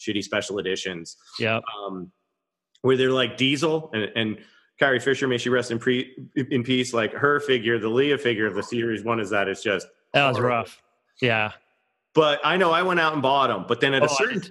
shitty 0.00 0.24
special 0.24 0.58
editions. 0.58 1.18
Yeah, 1.38 1.60
um, 1.78 2.10
where 2.80 2.96
they're 2.96 3.10
like 3.10 3.36
Diesel 3.36 3.90
and, 3.92 4.10
and 4.16 4.38
Carrie 4.78 4.98
Fisher, 4.98 5.28
may 5.28 5.36
she 5.36 5.50
rest 5.50 5.70
in, 5.70 5.78
pre- 5.78 6.16
in 6.36 6.62
peace. 6.62 6.94
Like 6.94 7.12
her 7.12 7.38
figure, 7.38 7.78
the 7.78 7.90
Leia 7.90 8.18
figure 8.18 8.46
of 8.46 8.54
the 8.54 8.62
series 8.62 9.04
one 9.04 9.20
is 9.20 9.28
that 9.28 9.46
it's 9.46 9.62
just 9.62 9.86
that 10.14 10.26
was 10.26 10.38
horrible. 10.38 10.56
rough. 10.56 10.82
Yeah, 11.20 11.52
but 12.14 12.40
I 12.44 12.56
know 12.56 12.70
I 12.70 12.82
went 12.82 13.00
out 13.00 13.12
and 13.12 13.22
bought 13.22 13.48
them. 13.48 13.64
But 13.66 13.80
then 13.80 13.94
at 13.94 14.02
oh, 14.02 14.06
a 14.06 14.08
certain 14.08 14.42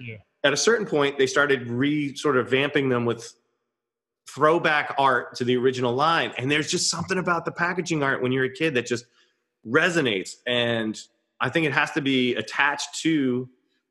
at 0.44 0.52
a 0.52 0.56
certain 0.56 0.86
point, 0.86 1.18
they 1.18 1.26
started 1.26 1.68
re 1.68 2.14
sort 2.14 2.36
of 2.36 2.50
vamping 2.50 2.88
them 2.90 3.04
with 3.04 3.32
throwback 4.28 4.94
art 4.98 5.36
to 5.36 5.44
the 5.44 5.56
original 5.56 5.94
line. 5.94 6.32
And 6.36 6.50
there's 6.50 6.70
just 6.70 6.90
something 6.90 7.18
about 7.18 7.44
the 7.44 7.52
packaging 7.52 8.02
art 8.02 8.22
when 8.22 8.32
you're 8.32 8.44
a 8.44 8.52
kid 8.52 8.74
that 8.74 8.86
just 8.86 9.06
resonates. 9.66 10.32
And 10.46 10.98
I 11.40 11.48
think 11.48 11.66
it 11.66 11.72
has 11.72 11.90
to 11.92 12.00
be 12.00 12.34
attached 12.34 13.00
to 13.02 13.48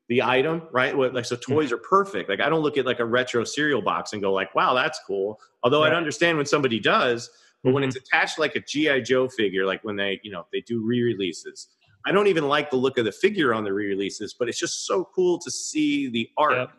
the 0.08 0.22
item, 0.22 0.62
right? 0.70 0.96
Like 0.96 1.24
so, 1.24 1.36
toys 1.36 1.72
are 1.72 1.78
perfect. 1.78 2.28
Like 2.28 2.40
I 2.40 2.48
don't 2.48 2.60
look 2.60 2.76
at 2.76 2.86
like 2.86 3.00
a 3.00 3.04
retro 3.04 3.42
cereal 3.44 3.80
box 3.80 4.12
and 4.12 4.20
go 4.20 4.32
like, 4.32 4.54
"Wow, 4.54 4.74
that's 4.74 5.00
cool." 5.06 5.40
Although 5.62 5.82
right. 5.82 5.92
I'd 5.92 5.96
understand 5.96 6.36
when 6.36 6.46
somebody 6.46 6.78
does, 6.78 7.30
but 7.62 7.70
mm-hmm. 7.70 7.74
when 7.74 7.84
it's 7.84 7.96
attached 7.96 8.38
like 8.38 8.54
a 8.54 8.60
GI 8.60 9.02
Joe 9.02 9.28
figure, 9.28 9.64
like 9.64 9.82
when 9.82 9.96
they 9.96 10.20
you 10.22 10.30
know 10.30 10.46
they 10.52 10.60
do 10.60 10.84
re-releases, 10.84 11.68
I 12.06 12.12
don't 12.12 12.26
even 12.26 12.48
like 12.48 12.70
the 12.70 12.76
look 12.76 12.98
of 12.98 13.04
the 13.04 13.12
figure 13.12 13.54
on 13.54 13.64
the 13.64 13.72
re-releases, 13.72 14.34
but 14.34 14.48
it's 14.48 14.58
just 14.58 14.86
so 14.86 15.08
cool 15.14 15.38
to 15.38 15.50
see 15.50 16.08
the 16.08 16.28
art. 16.36 16.52
Yep. 16.52 16.70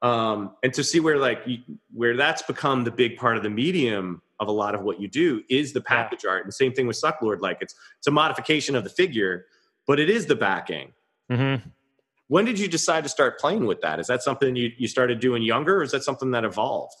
Um, 0.00 0.52
and 0.62 0.72
to 0.74 0.84
see 0.84 1.00
where 1.00 1.18
like 1.18 1.40
where 1.92 2.16
that's 2.16 2.42
become 2.42 2.84
the 2.84 2.90
big 2.92 3.16
part 3.16 3.36
of 3.36 3.42
the 3.42 3.50
medium 3.50 4.22
of 4.38 4.46
a 4.46 4.52
lot 4.52 4.76
of 4.76 4.82
what 4.82 5.00
you 5.00 5.08
do 5.08 5.42
is 5.50 5.72
the 5.72 5.80
package 5.80 6.20
yeah. 6.24 6.30
art. 6.30 6.44
And 6.44 6.54
same 6.54 6.72
thing 6.72 6.86
with 6.86 7.00
Sucklord, 7.00 7.40
like 7.40 7.58
it's 7.60 7.74
it's 7.98 8.06
a 8.06 8.12
modification 8.12 8.76
of 8.76 8.84
the 8.84 8.90
figure, 8.90 9.46
but 9.86 9.98
it 9.98 10.08
is 10.08 10.26
the 10.26 10.36
backing. 10.36 10.92
Mm-hmm. 11.30 11.68
When 12.28 12.44
did 12.44 12.58
you 12.58 12.68
decide 12.68 13.02
to 13.04 13.08
start 13.08 13.40
playing 13.40 13.66
with 13.66 13.80
that? 13.80 13.98
Is 13.98 14.06
that 14.06 14.22
something 14.22 14.54
you, 14.54 14.70
you 14.76 14.86
started 14.86 15.18
doing 15.18 15.42
younger 15.42 15.78
or 15.78 15.82
is 15.82 15.90
that 15.92 16.04
something 16.04 16.30
that 16.32 16.44
evolved? 16.44 16.94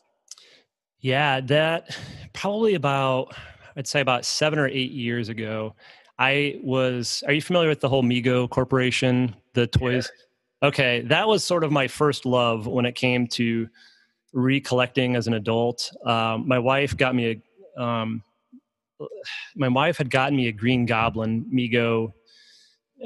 Yeah, 1.00 1.40
that 1.42 1.96
probably 2.32 2.74
about, 2.74 3.34
I'd 3.76 3.86
say 3.86 4.00
about 4.00 4.24
seven 4.24 4.58
or 4.58 4.66
eight 4.66 4.90
years 4.90 5.28
ago. 5.28 5.76
I 6.18 6.58
was, 6.62 7.22
are 7.26 7.32
you 7.32 7.42
familiar 7.42 7.68
with 7.68 7.80
the 7.80 7.88
whole 7.88 8.02
Mego 8.02 8.48
Corporation, 8.50 9.36
the 9.54 9.66
toys? 9.66 10.10
Yeah. 10.62 10.68
Okay, 10.68 11.00
that 11.02 11.28
was 11.28 11.44
sort 11.44 11.62
of 11.62 11.70
my 11.70 11.86
first 11.86 12.26
love 12.26 12.66
when 12.66 12.84
it 12.84 12.96
came 12.96 13.28
to 13.28 13.68
recollecting 14.32 15.14
as 15.14 15.28
an 15.28 15.34
adult. 15.34 15.90
Um, 16.04 16.48
my 16.48 16.58
wife 16.58 16.96
got 16.96 17.14
me 17.14 17.40
a, 17.76 17.82
um, 17.82 18.24
my 19.54 19.68
wife 19.68 19.96
had 19.96 20.10
gotten 20.10 20.36
me 20.36 20.48
a 20.48 20.52
Green 20.52 20.84
Goblin 20.84 21.46
Mego 21.54 22.12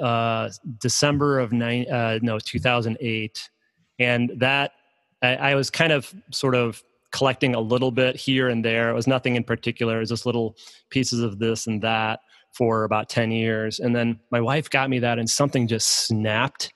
uh, 0.01 0.49
December 0.79 1.39
of 1.39 1.53
nine, 1.53 1.87
uh, 1.91 2.19
no, 2.23 2.39
2008. 2.39 3.51
And 3.99 4.33
that 4.37 4.73
I, 5.21 5.37
I, 5.37 5.55
was 5.55 5.71
kind 5.71 5.93
of 5.93 6.13
sort 6.31 6.55
of 6.55 6.83
collecting 7.11 7.55
a 7.55 7.61
little 7.61 7.91
bit 7.91 8.17
here 8.17 8.49
and 8.49 8.65
there. 8.65 8.89
It 8.89 8.95
was 8.95 9.07
nothing 9.07 9.37
in 9.37 9.45
particular. 9.45 9.97
It 9.97 10.01
was 10.01 10.09
just 10.09 10.25
little 10.25 10.57
pieces 10.89 11.21
of 11.21 11.39
this 11.39 11.67
and 11.67 11.83
that 11.83 12.21
for 12.53 12.85
about 12.85 13.09
10 13.09 13.31
years. 13.31 13.79
And 13.79 13.95
then 13.95 14.21
my 14.31 14.41
wife 14.41 14.69
got 14.71 14.91
me 14.91 14.99
that 15.01 15.19
and 15.19 15.29
something 15.29 15.67
just 15.67 16.07
snapped 16.07 16.73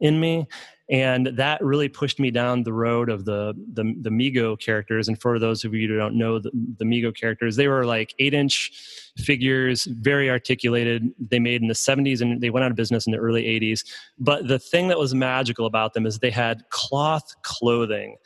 in 0.00 0.18
me 0.20 0.46
and 0.90 1.26
that 1.26 1.62
really 1.62 1.88
pushed 1.88 2.18
me 2.18 2.30
down 2.30 2.62
the 2.62 2.72
road 2.72 3.10
of 3.10 3.26
the 3.26 3.54
the, 3.74 3.94
the 4.00 4.10
Mego 4.10 4.58
characters. 4.58 5.08
And 5.08 5.20
for 5.20 5.38
those 5.38 5.64
of 5.64 5.74
you 5.74 5.86
who 5.86 5.96
don't 5.96 6.16
know 6.16 6.38
the, 6.38 6.50
the 6.78 6.84
Mego 6.84 7.14
characters, 7.14 7.56
they 7.56 7.68
were 7.68 7.84
like 7.84 8.14
eight 8.18 8.32
inch 8.32 8.72
figures, 9.18 9.84
very 9.84 10.30
articulated. 10.30 11.10
They 11.18 11.38
made 11.38 11.60
in 11.60 11.68
the 11.68 11.74
70s 11.74 12.22
and 12.22 12.40
they 12.40 12.50
went 12.50 12.64
out 12.64 12.70
of 12.70 12.76
business 12.76 13.06
in 13.06 13.12
the 13.12 13.18
early 13.18 13.44
80s. 13.44 13.84
But 14.18 14.48
the 14.48 14.58
thing 14.58 14.88
that 14.88 14.98
was 14.98 15.14
magical 15.14 15.66
about 15.66 15.92
them 15.92 16.06
is 16.06 16.18
they 16.18 16.30
had 16.30 16.62
cloth 16.70 17.34
clothing, 17.42 18.16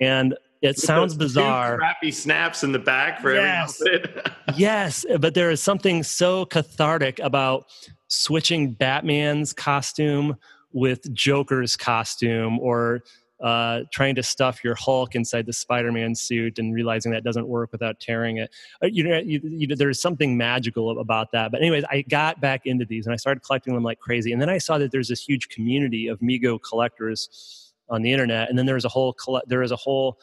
and 0.00 0.36
it 0.62 0.78
sounds 0.78 1.14
bizarre. 1.14 1.78
Crappy 1.78 2.10
snaps 2.10 2.64
in 2.64 2.72
the 2.72 2.78
back 2.78 3.20
for 3.20 3.34
yes. 3.34 3.80
every 3.80 4.04
yes, 4.56 5.04
but 5.20 5.34
there 5.34 5.50
is 5.50 5.62
something 5.62 6.02
so 6.02 6.44
cathartic 6.46 7.18
about 7.20 7.66
switching 8.08 8.72
Batman's 8.72 9.52
costume 9.52 10.36
with 10.72 11.12
Joker's 11.14 11.76
costume 11.76 12.58
or 12.58 13.02
uh, 13.40 13.82
trying 13.92 14.16
to 14.16 14.22
stuff 14.22 14.64
your 14.64 14.74
Hulk 14.74 15.14
inside 15.14 15.46
the 15.46 15.52
Spider-Man 15.52 16.14
suit 16.14 16.58
and 16.58 16.74
realizing 16.74 17.12
that 17.12 17.22
doesn't 17.22 17.46
work 17.46 17.70
without 17.70 18.00
tearing 18.00 18.38
it. 18.38 18.50
Uh, 18.82 18.88
you 18.88 19.04
know, 19.04 19.18
you, 19.18 19.40
you, 19.44 19.76
there's 19.76 20.00
something 20.00 20.36
magical 20.36 20.98
about 20.98 21.30
that. 21.32 21.52
But 21.52 21.60
anyways, 21.60 21.84
I 21.88 22.02
got 22.02 22.40
back 22.40 22.66
into 22.66 22.84
these 22.84 23.06
and 23.06 23.12
I 23.12 23.16
started 23.16 23.44
collecting 23.44 23.74
them 23.74 23.84
like 23.84 24.00
crazy. 24.00 24.32
And 24.32 24.42
then 24.42 24.50
I 24.50 24.58
saw 24.58 24.78
that 24.78 24.90
there's 24.90 25.08
this 25.08 25.22
huge 25.22 25.48
community 25.50 26.08
of 26.08 26.18
Mego 26.18 26.58
collectors 26.60 27.72
on 27.88 28.02
the 28.02 28.12
internet. 28.12 28.48
And 28.48 28.58
then 28.58 28.66
there's 28.66 28.84
a 28.84 28.88
whole 28.88 29.14
there 29.46 29.62
is 29.62 29.70
a 29.70 29.76
whole 29.76 30.18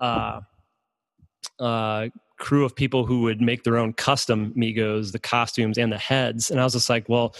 uh, 0.00 0.40
uh, 1.58 2.08
crew 2.38 2.64
of 2.64 2.74
people 2.74 3.06
who 3.06 3.22
would 3.22 3.40
make 3.40 3.64
their 3.64 3.78
own 3.78 3.92
custom 3.92 4.52
Megos, 4.56 5.12
the 5.12 5.18
costumes 5.18 5.78
and 5.78 5.92
the 5.92 5.98
heads. 5.98 6.50
And 6.50 6.60
I 6.60 6.64
was 6.64 6.72
just 6.72 6.90
like, 6.90 7.08
well 7.08 7.34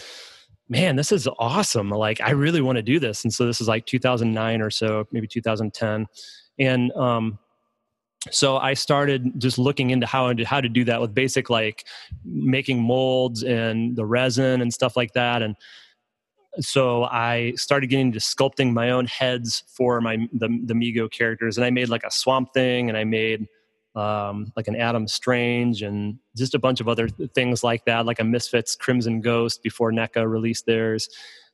man, 0.68 0.96
this 0.96 1.12
is 1.12 1.28
awesome. 1.38 1.90
Like, 1.90 2.20
I 2.20 2.30
really 2.30 2.60
want 2.60 2.76
to 2.76 2.82
do 2.82 2.98
this. 2.98 3.24
And 3.24 3.32
so 3.32 3.46
this 3.46 3.60
is 3.60 3.68
like 3.68 3.86
2009 3.86 4.62
or 4.62 4.70
so, 4.70 5.06
maybe 5.12 5.26
2010. 5.26 6.06
And, 6.58 6.92
um, 6.92 7.38
so 8.30 8.56
I 8.56 8.72
started 8.72 9.38
just 9.38 9.58
looking 9.58 9.90
into 9.90 10.06
how 10.06 10.32
to 10.32 10.44
how 10.44 10.62
to 10.62 10.68
do 10.70 10.82
that 10.84 10.98
with 10.98 11.14
basic 11.14 11.50
like 11.50 11.84
making 12.24 12.82
molds 12.82 13.42
and 13.42 13.94
the 13.94 14.06
resin 14.06 14.62
and 14.62 14.72
stuff 14.72 14.96
like 14.96 15.12
that. 15.12 15.42
And 15.42 15.56
so 16.60 17.04
I 17.04 17.52
started 17.56 17.88
getting 17.88 18.08
into 18.08 18.20
sculpting 18.20 18.72
my 18.72 18.90
own 18.90 19.06
heads 19.06 19.64
for 19.66 20.00
my 20.00 20.16
the 20.32 20.48
the 20.64 20.74
Mego 20.74 21.10
characters, 21.10 21.56
and 21.56 21.64
I 21.64 21.70
made 21.70 21.88
like 21.88 22.04
a 22.04 22.10
Swamp 22.10 22.52
Thing, 22.54 22.88
and 22.88 22.96
I 22.96 23.04
made 23.04 23.46
um, 23.94 24.52
like 24.56 24.68
an 24.68 24.76
Adam 24.76 25.06
Strange 25.06 25.82
and 25.82 26.18
just 26.36 26.54
a 26.54 26.58
bunch 26.58 26.80
of 26.80 26.88
other 26.88 27.08
things 27.08 27.62
like 27.62 27.84
that, 27.84 28.06
like 28.06 28.20
a 28.20 28.24
Misfits 28.24 28.74
Crimson 28.74 29.20
Ghost 29.20 29.62
before 29.62 29.92
NECA 29.92 30.28
released 30.28 30.66
theirs. 30.66 31.08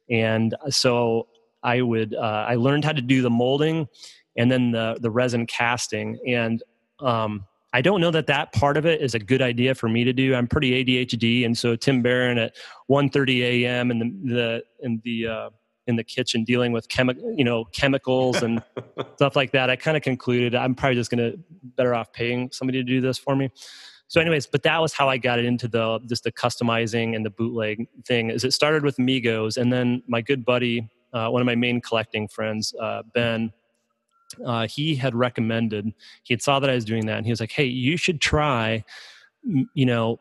And 0.08 0.54
so 0.68 1.28
I 1.62 1.82
would 1.82 2.14
uh, 2.14 2.46
I 2.48 2.56
learned 2.56 2.84
how 2.84 2.92
to 2.92 3.02
do 3.02 3.22
the 3.22 3.30
molding 3.30 3.88
and 4.36 4.50
then 4.50 4.70
the 4.70 4.96
the 5.00 5.10
resin 5.10 5.46
casting. 5.46 6.18
And 6.26 6.62
um, 7.00 7.46
I 7.72 7.80
don't 7.80 8.00
know 8.00 8.10
that 8.10 8.26
that 8.26 8.52
part 8.52 8.76
of 8.76 8.84
it 8.84 9.00
is 9.00 9.14
a 9.14 9.18
good 9.18 9.40
idea 9.40 9.74
for 9.74 9.88
me 9.88 10.02
to 10.04 10.12
do. 10.12 10.34
I'm 10.34 10.48
pretty 10.48 10.84
ADHD, 10.84 11.46
and 11.46 11.56
so 11.56 11.76
Tim 11.76 12.02
Barron 12.02 12.38
at 12.38 12.56
1:30 12.90 13.40
a.m. 13.42 13.90
in 13.90 13.98
the 13.98 14.34
the 14.34 14.64
in 14.80 15.00
the 15.04 15.26
uh, 15.26 15.50
in 15.90 15.96
the 15.96 16.04
kitchen 16.04 16.44
dealing 16.44 16.72
with 16.72 16.88
chemi- 16.88 17.20
you 17.36 17.44
know 17.44 17.64
chemicals 17.66 18.42
and 18.42 18.62
stuff 19.16 19.36
like 19.36 19.50
that 19.50 19.68
i 19.68 19.76
kind 19.76 19.96
of 19.96 20.02
concluded 20.02 20.54
i'm 20.54 20.74
probably 20.74 20.94
just 20.94 21.10
going 21.10 21.18
to 21.32 21.38
better 21.76 21.94
off 21.94 22.12
paying 22.12 22.48
somebody 22.52 22.78
to 22.78 22.84
do 22.84 23.00
this 23.00 23.18
for 23.18 23.36
me 23.36 23.50
so 24.08 24.20
anyways 24.20 24.46
but 24.46 24.62
that 24.62 24.78
was 24.78 24.92
how 24.92 25.08
i 25.08 25.18
got 25.18 25.38
it 25.38 25.44
into 25.44 25.68
the 25.68 25.98
just 26.06 26.24
the 26.24 26.32
customizing 26.32 27.14
and 27.16 27.26
the 27.26 27.30
bootleg 27.30 27.86
thing 28.06 28.30
is 28.30 28.44
it 28.44 28.52
started 28.52 28.82
with 28.82 28.96
Megos, 28.96 29.56
and 29.56 29.72
then 29.72 30.02
my 30.06 30.22
good 30.22 30.44
buddy 30.44 30.88
uh, 31.12 31.28
one 31.28 31.42
of 31.42 31.46
my 31.46 31.56
main 31.56 31.80
collecting 31.80 32.28
friends 32.28 32.74
uh, 32.80 33.02
ben 33.14 33.52
uh, 34.44 34.66
he 34.66 34.94
had 34.94 35.14
recommended 35.14 35.92
he 36.22 36.34
had 36.34 36.42
saw 36.42 36.58
that 36.60 36.70
i 36.70 36.74
was 36.74 36.84
doing 36.84 37.06
that 37.06 37.16
and 37.16 37.26
he 37.26 37.32
was 37.32 37.40
like 37.40 37.52
hey 37.52 37.64
you 37.64 37.96
should 37.96 38.20
try 38.20 38.82
you 39.74 39.86
know 39.86 40.18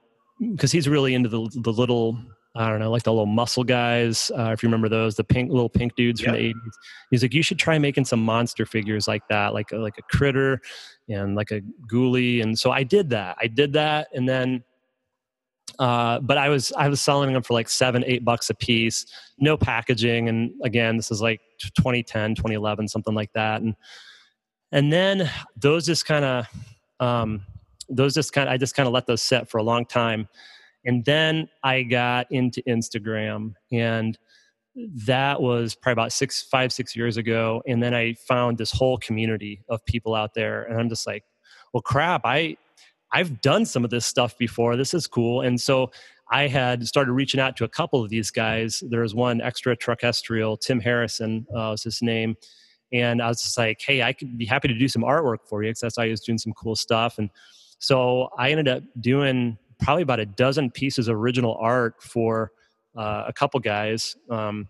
because 0.53 0.71
he's 0.71 0.87
really 0.87 1.13
into 1.13 1.29
the, 1.29 1.49
the 1.61 1.73
little 1.73 2.17
I 2.55 2.67
don't 2.67 2.79
know, 2.79 2.89
like 2.89 3.03
the 3.03 3.11
little 3.11 3.27
muscle 3.27 3.63
guys, 3.63 4.31
uh, 4.37 4.51
if 4.51 4.63
you 4.63 4.67
remember 4.67 4.89
those, 4.89 5.15
the 5.15 5.23
pink 5.23 5.51
little 5.51 5.69
pink 5.69 5.95
dudes 5.95 6.19
from 6.19 6.33
the 6.33 6.39
80s. 6.39 6.71
He's 7.11 7.21
like, 7.21 7.33
you 7.33 7.43
should 7.43 7.59
try 7.59 7.77
making 7.77 8.05
some 8.05 8.23
monster 8.23 8.65
figures 8.65 9.07
like 9.07 9.21
that, 9.29 9.53
like 9.53 9.71
like 9.71 9.97
a 9.99 10.01
critter 10.01 10.59
and 11.07 11.35
like 11.35 11.51
a 11.51 11.61
ghoulie. 11.91 12.41
And 12.41 12.57
so 12.57 12.71
I 12.71 12.83
did 12.83 13.11
that. 13.11 13.37
I 13.39 13.47
did 13.47 13.73
that, 13.73 14.07
and 14.13 14.27
then, 14.27 14.63
uh, 15.77 16.19
but 16.19 16.38
I 16.38 16.49
was 16.49 16.71
I 16.77 16.89
was 16.89 17.01
selling 17.01 17.34
them 17.34 17.43
for 17.43 17.53
like 17.53 17.69
seven, 17.69 18.03
eight 18.05 18.25
bucks 18.25 18.49
a 18.49 18.53
piece, 18.53 19.05
no 19.38 19.58
packaging. 19.58 20.29
And 20.29 20.51
again, 20.63 20.97
this 20.97 21.12
is 21.12 21.21
like 21.21 21.41
2010, 21.60 22.36
2011, 22.36 22.88
something 22.88 23.13
like 23.13 23.32
that. 23.34 23.62
And 23.62 23.75
and 24.71 24.91
then 24.91 25.29
those 25.55 25.86
just 25.86 26.05
kind 26.05 26.25
of 26.25 26.47
um, 26.99 27.45
those 27.89 28.13
just 28.13 28.34
kind 28.34 28.49
I 28.49 28.58
just 28.58 28.75
kind 28.75 28.88
of 28.88 28.93
let 28.93 29.08
those 29.08 29.21
set 29.21 29.49
for 29.49 29.58
a 29.58 29.63
long 29.63 29.86
time 29.86 30.27
and 30.86 31.03
then 31.05 31.49
I 31.63 31.84
got 31.84 32.32
into 32.32 32.62
Instagram 32.63 33.53
and 33.71 34.17
that 35.05 35.41
was 35.41 35.75
probably 35.75 35.93
about 35.93 36.13
six, 36.13 36.41
five, 36.41 36.71
six 36.71 36.95
years 36.95 37.17
ago. 37.17 37.62
And 37.67 37.84
then 37.84 37.93
I 37.93 38.13
found 38.13 38.58
this 38.58 38.71
whole 38.71 38.97
community 38.97 39.62
of 39.67 39.84
people 39.86 40.15
out 40.15 40.34
there. 40.34 40.63
And 40.63 40.79
I'm 40.79 40.88
just 40.88 41.05
like, 41.05 41.23
well, 41.73 41.82
crap, 41.82 42.21
I, 42.23 42.55
I've 43.11 43.41
done 43.41 43.65
some 43.65 43.83
of 43.83 43.89
this 43.89 44.05
stuff 44.05 44.37
before. 44.37 44.75
This 44.75 44.93
is 44.93 45.07
cool. 45.07 45.41
And 45.41 45.59
so 45.59 45.91
I 46.31 46.47
had 46.47 46.87
started 46.87 47.11
reaching 47.13 47.39
out 47.39 47.55
to 47.57 47.63
a 47.63 47.67
couple 47.67 48.03
of 48.03 48.09
these 48.09 48.29
guys. 48.29 48.83
There 48.87 49.01
was 49.01 49.15
one 49.15 49.41
extra 49.41 49.75
truckestrial, 49.75 50.59
Tim 50.59 50.79
Harrison 50.79 51.47
uh, 51.51 51.71
was 51.71 51.83
his 51.83 52.01
name. 52.01 52.35
And 52.91 53.21
I 53.21 53.27
was 53.27 53.41
just 53.41 53.57
like, 53.57 53.81
hey, 53.81 54.01
I 54.01 54.13
could 54.13 54.37
be 54.37 54.45
happy 54.45 54.67
to 54.67 54.73
do 54.73 54.87
some 54.87 55.03
artwork 55.03 55.39
for 55.47 55.63
you 55.63 55.69
because 55.69 55.81
that's 55.81 55.97
I 55.97 56.07
was 56.09 56.21
doing 56.21 56.37
some 56.37 56.53
cool 56.53 56.75
stuff. 56.75 57.17
And 57.17 57.29
so 57.79 58.29
I 58.37 58.51
ended 58.51 58.67
up 58.67 58.83
doing 58.99 59.57
probably 59.79 60.03
about 60.03 60.19
a 60.19 60.25
dozen 60.25 60.71
pieces 60.71 61.07
of 61.07 61.15
original 61.15 61.55
art 61.59 62.01
for 62.01 62.51
uh, 62.95 63.25
a 63.27 63.33
couple 63.33 63.59
guys. 63.59 64.15
Um, 64.29 64.67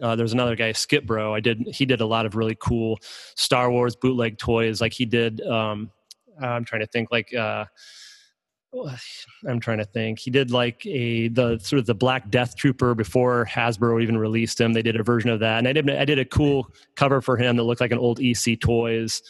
uh, 0.00 0.16
there's 0.16 0.32
another 0.32 0.56
guy, 0.56 0.72
Skip 0.72 1.06
Bro. 1.06 1.34
I 1.34 1.40
did. 1.40 1.66
He 1.72 1.84
did 1.84 2.00
a 2.00 2.06
lot 2.06 2.26
of 2.26 2.34
really 2.34 2.56
cool 2.58 2.98
Star 3.36 3.70
Wars 3.70 3.94
bootleg 3.94 4.38
toys. 4.38 4.80
Like 4.80 4.92
he 4.92 5.04
did. 5.04 5.40
Um, 5.42 5.90
I'm 6.40 6.64
trying 6.64 6.80
to 6.80 6.86
think. 6.86 7.10
Like 7.10 7.34
uh, 7.34 7.64
I'm 9.46 9.60
trying 9.60 9.78
to 9.78 9.84
think. 9.84 10.18
He 10.18 10.30
did 10.30 10.50
like 10.50 10.84
a 10.86 11.28
the 11.28 11.58
sort 11.58 11.78
of 11.80 11.86
the 11.86 11.94
Black 11.94 12.30
Death 12.30 12.56
Trooper 12.56 12.94
before 12.94 13.46
Hasbro 13.46 14.02
even 14.02 14.16
released 14.16 14.60
him. 14.60 14.72
They 14.72 14.82
did 14.82 14.98
a 14.98 15.02
version 15.02 15.30
of 15.30 15.40
that, 15.40 15.58
and 15.58 15.68
I 15.68 15.72
did 15.72 15.90
I 15.90 16.04
did 16.04 16.18
a 16.18 16.24
cool 16.24 16.68
cover 16.94 17.20
for 17.20 17.36
him 17.36 17.56
that 17.56 17.64
looked 17.64 17.80
like 17.80 17.92
an 17.92 17.98
old 17.98 18.20
EC 18.20 18.58
Toys 18.60 19.22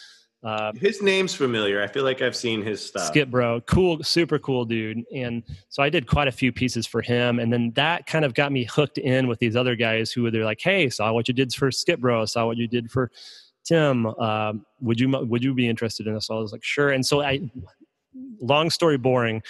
Uh, 0.45 0.73
his 0.75 1.01
name's 1.03 1.35
familiar. 1.35 1.81
I 1.83 1.87
feel 1.87 2.03
like 2.03 2.21
I've 2.21 2.35
seen 2.35 2.63
his 2.63 2.85
stuff. 2.85 3.07
Skip 3.07 3.31
Bro, 3.31 3.61
cool, 3.63 4.03
super 4.03 4.41
cool 4.41 4.65
dude. 4.65 5.05
And 5.15 5.45
so 5.69 5.83
I 5.85 5.89
did 5.89 6.09
quite 6.09 6.27
a 6.27 6.33
few 6.33 6.53
pieces 6.53 6.85
for 6.87 7.01
him, 7.01 7.39
and 7.39 7.53
then 7.53 7.73
that 7.77 8.07
kind 8.07 8.25
of 8.25 8.35
got 8.35 8.51
me 8.51 8.65
hooked 8.65 8.99
in 8.99 9.29
with 9.29 9.39
these 9.39 9.55
other 9.55 9.77
guys 9.77 10.11
who 10.11 10.23
were 10.23 10.31
like, 10.31 10.61
"Hey, 10.61 10.89
saw 10.89 11.13
what 11.13 11.29
you 11.29 11.35
did 11.35 11.53
for 11.53 11.71
Skip 11.71 12.01
Bro, 12.01 12.27
saw 12.27 12.47
what 12.47 12.57
you 12.57 12.67
did 12.67 12.91
for 12.91 13.11
Tim. 13.65 14.07
Uh, 14.07 14.55
would 14.81 15.01
you 15.01 15.09
would 15.09 15.43
you 15.43 15.55
be 15.55 15.69
interested 15.69 16.07
in 16.07 16.15
this?" 16.15 16.27
So 16.27 16.37
I 16.37 16.41
was 16.41 16.53
like, 16.53 16.65
"Sure." 16.65 16.91
And 16.91 17.05
so 17.05 17.23
I, 17.23 17.41
long 18.41 18.71
story 18.71 18.99
boring, 18.99 19.43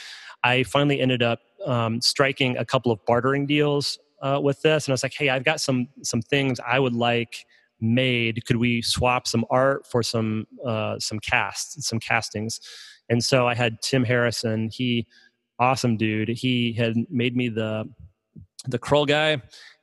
I 0.44 0.62
finally 0.64 1.00
ended 1.00 1.22
up 1.22 1.40
um, 1.66 2.00
striking 2.00 2.56
a 2.56 2.64
couple 2.64 2.92
of 2.92 3.04
bartering 3.06 3.46
deals 3.46 3.98
uh, 4.20 4.40
with 4.42 4.60
this, 4.62 4.86
and 4.86 4.92
I 4.92 4.94
was 4.94 5.02
like, 5.02 5.14
"Hey, 5.14 5.28
I've 5.28 5.44
got 5.44 5.60
some 5.60 5.88
some 6.02 6.22
things 6.22 6.60
I 6.66 6.78
would 6.78 6.94
like." 6.94 7.46
made 7.84 8.46
could 8.46 8.58
we 8.58 8.80
swap 8.80 9.26
some 9.26 9.44
art 9.50 9.84
for 9.84 10.04
some 10.04 10.46
uh, 10.64 10.96
some 11.00 11.18
casts 11.18 11.84
some 11.84 11.98
castings 11.98 12.60
and 13.08 13.24
so 13.24 13.48
i 13.48 13.54
had 13.56 13.82
tim 13.82 14.04
harrison 14.04 14.70
he 14.72 15.04
awesome 15.58 15.96
dude 15.96 16.28
he 16.28 16.72
had 16.72 16.94
made 17.10 17.36
me 17.36 17.48
the 17.48 17.84
the 18.68 18.78
Krull 18.78 19.06
guy 19.06 19.42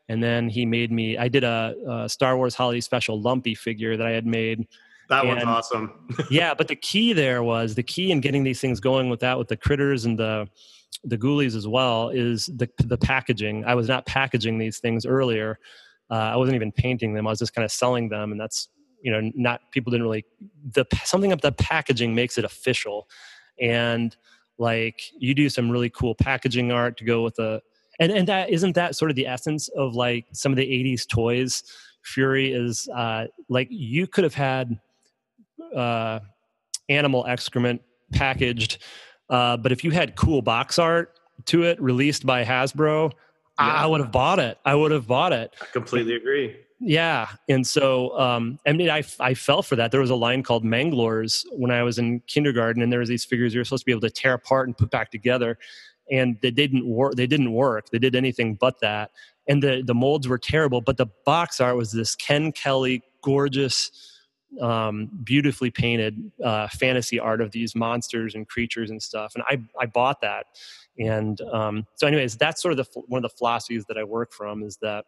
and 0.10 0.22
then 0.22 0.50
he 0.50 0.66
made 0.66 0.92
me 0.92 1.18
i 1.18 1.28
did 1.28 1.44
a, 1.46 1.76
a 1.88 2.10
star 2.10 2.36
wars 2.36 2.56
holiday 2.56 2.82
special 2.82 3.22
lumpy 3.22 3.56
figure 3.56 3.96
that 3.96 4.06
i 4.06 4.12
had 4.12 4.26
made. 4.26 4.68
That 5.08 5.26
and, 5.26 5.30
one's 5.30 5.44
awesome. 5.44 5.92
Yeah 6.30 6.54
but 6.54 6.68
the 6.68 6.76
key 6.76 7.14
there 7.14 7.42
was 7.42 7.74
the 7.74 7.82
key 7.82 8.12
in 8.12 8.20
getting 8.20 8.44
these 8.44 8.62
things 8.62 8.80
going 8.80 9.10
with 9.10 9.22
that 9.22 9.40
with 9.40 9.48
the 9.48 9.58
critters 9.58 10.06
and 10.06 10.20
the 10.20 10.48
the 11.04 11.18
ghoulies 11.18 11.56
as 11.56 11.68
well 11.68 12.10
is 12.10 12.48
the 12.48 12.70
the 12.80 12.98
packaging. 12.98 13.64
I 13.66 13.76
was 13.76 13.88
not 13.88 14.06
packaging 14.06 14.58
these 14.58 14.80
things 14.80 15.06
earlier. 15.06 15.60
Uh, 16.12 16.16
I 16.16 16.36
wasn't 16.36 16.56
even 16.56 16.72
painting 16.72 17.14
them. 17.14 17.28
I 17.28 17.30
was 17.30 17.40
just 17.40 17.54
kind 17.54 17.64
of 17.64 17.72
selling 17.72 18.10
them, 18.10 18.32
and 18.32 18.40
that's 18.40 18.70
you 19.02 19.12
know 19.12 19.32
not 19.36 19.62
people 19.72 19.92
didn't 19.92 20.04
really 20.04 20.26
the 20.72 20.86
something 21.04 21.32
of 21.32 21.42
the 21.42 21.52
packaging 21.52 22.16
makes 22.16 22.38
it 22.38 22.46
official, 22.46 23.08
and 23.60 24.16
like 24.58 25.02
you 25.18 25.34
do 25.34 25.50
some 25.50 25.70
really 25.70 25.90
cool 25.90 26.16
packaging 26.16 26.72
art 26.72 26.98
to 26.98 27.06
go 27.06 27.24
with 27.24 27.36
the 27.36 27.62
and 28.00 28.12
and 28.12 28.28
that 28.28 28.50
isn't 28.50 28.74
that 28.74 28.96
sort 28.96 29.12
of 29.12 29.16
the 29.16 29.28
essence 29.28 29.68
of 29.70 29.96
like 29.96 30.26
some 30.32 30.52
of 30.52 30.58
the 30.58 30.66
80s 30.66 31.08
toys 31.08 31.64
fury 32.04 32.52
is 32.52 32.88
uh 32.90 33.28
like 33.50 33.68
you 33.70 34.08
could 34.08 34.24
have 34.24 34.34
had 34.34 34.80
uh 35.76 36.20
animal 36.88 37.26
excrement 37.28 37.82
packaged 38.12 38.80
uh 39.30 39.58
but 39.58 39.72
if 39.72 39.84
you 39.84 39.92
had 39.92 40.16
cool 40.16 40.42
box 40.42 40.80
art 40.80 41.20
to 41.46 41.64
it 41.64 41.82
released 41.82 42.26
by 42.26 42.44
hasbro 42.44 43.12
yeah. 43.60 43.74
I 43.74 43.86
would 43.86 44.00
have 44.00 44.12
bought 44.12 44.40
it. 44.40 44.58
I 44.64 44.74
would 44.74 44.92
have 44.92 45.06
bought 45.06 45.34
it. 45.34 45.54
I 45.62 45.66
completely 45.66 46.16
agree. 46.16 46.56
Yeah, 46.80 47.28
and 47.50 47.68
so 47.68 48.18
um, 48.18 48.58
I 48.66 48.72
mean, 48.72 48.90
I 48.90 49.04
I 49.20 49.34
fell 49.34 49.62
for 49.62 49.76
that. 49.76 49.92
There 49.92 50.00
was 50.00 50.10
a 50.10 50.16
line 50.16 50.44
called 50.44 50.64
Manglors 50.64 51.46
when 51.52 51.72
I 51.72 51.84
was 51.84 52.00
in 52.00 52.22
kindergarten, 52.22 52.82
and 52.82 52.92
there 52.92 53.02
was 53.02 53.10
these 53.10 53.26
figures 53.26 53.54
you 53.54 53.60
were 53.60 53.66
supposed 53.66 53.82
to 53.82 53.86
be 53.86 53.92
able 53.92 54.02
to 54.02 54.10
tear 54.10 54.34
apart 54.34 54.70
and 54.70 54.78
put 54.78 54.90
back 54.90 55.12
together, 55.12 55.58
and 56.12 56.38
they 56.42 56.52
didn't 56.52 56.88
work. 56.88 57.16
They 57.16 57.28
didn't 57.28 57.52
work. 57.54 57.90
They 57.90 58.00
did 58.00 58.16
anything 58.16 58.56
but 58.56 58.80
that, 58.82 59.12
and 59.48 59.62
the 59.62 59.84
the 59.86 59.96
molds 59.96 60.28
were 60.28 60.38
terrible. 60.38 60.82
But 60.82 60.98
the 60.98 61.08
box 61.26 61.60
art 61.60 61.76
was 61.76 61.92
this 61.92 62.16
Ken 62.16 62.52
Kelly 62.52 63.04
gorgeous, 63.24 63.92
um, 64.62 65.10
beautifully 65.24 65.72
painted 65.72 66.32
uh, 66.44 66.68
fantasy 66.70 67.20
art 67.20 67.42
of 67.42 67.52
these 67.52 67.76
monsters 67.76 68.36
and 68.36 68.48
creatures 68.48 68.90
and 68.90 69.02
stuff, 69.02 69.34
and 69.36 69.44
I 69.48 69.62
I 69.82 69.86
bought 69.86 70.22
that, 70.22 70.48
and 70.98 71.40
um, 71.42 71.88
so, 71.96 72.08
anyways, 72.08 72.38
that's 72.38 72.62
sort 72.62 72.78
of 72.78 72.78
the 72.78 73.02
one 73.08 73.24
of 73.24 73.30
the 73.32 73.36
philosophies 73.38 73.86
that 73.88 73.98
I 73.98 74.04
work 74.04 74.34
from 74.34 74.64
is 74.64 74.78
that 74.82 75.06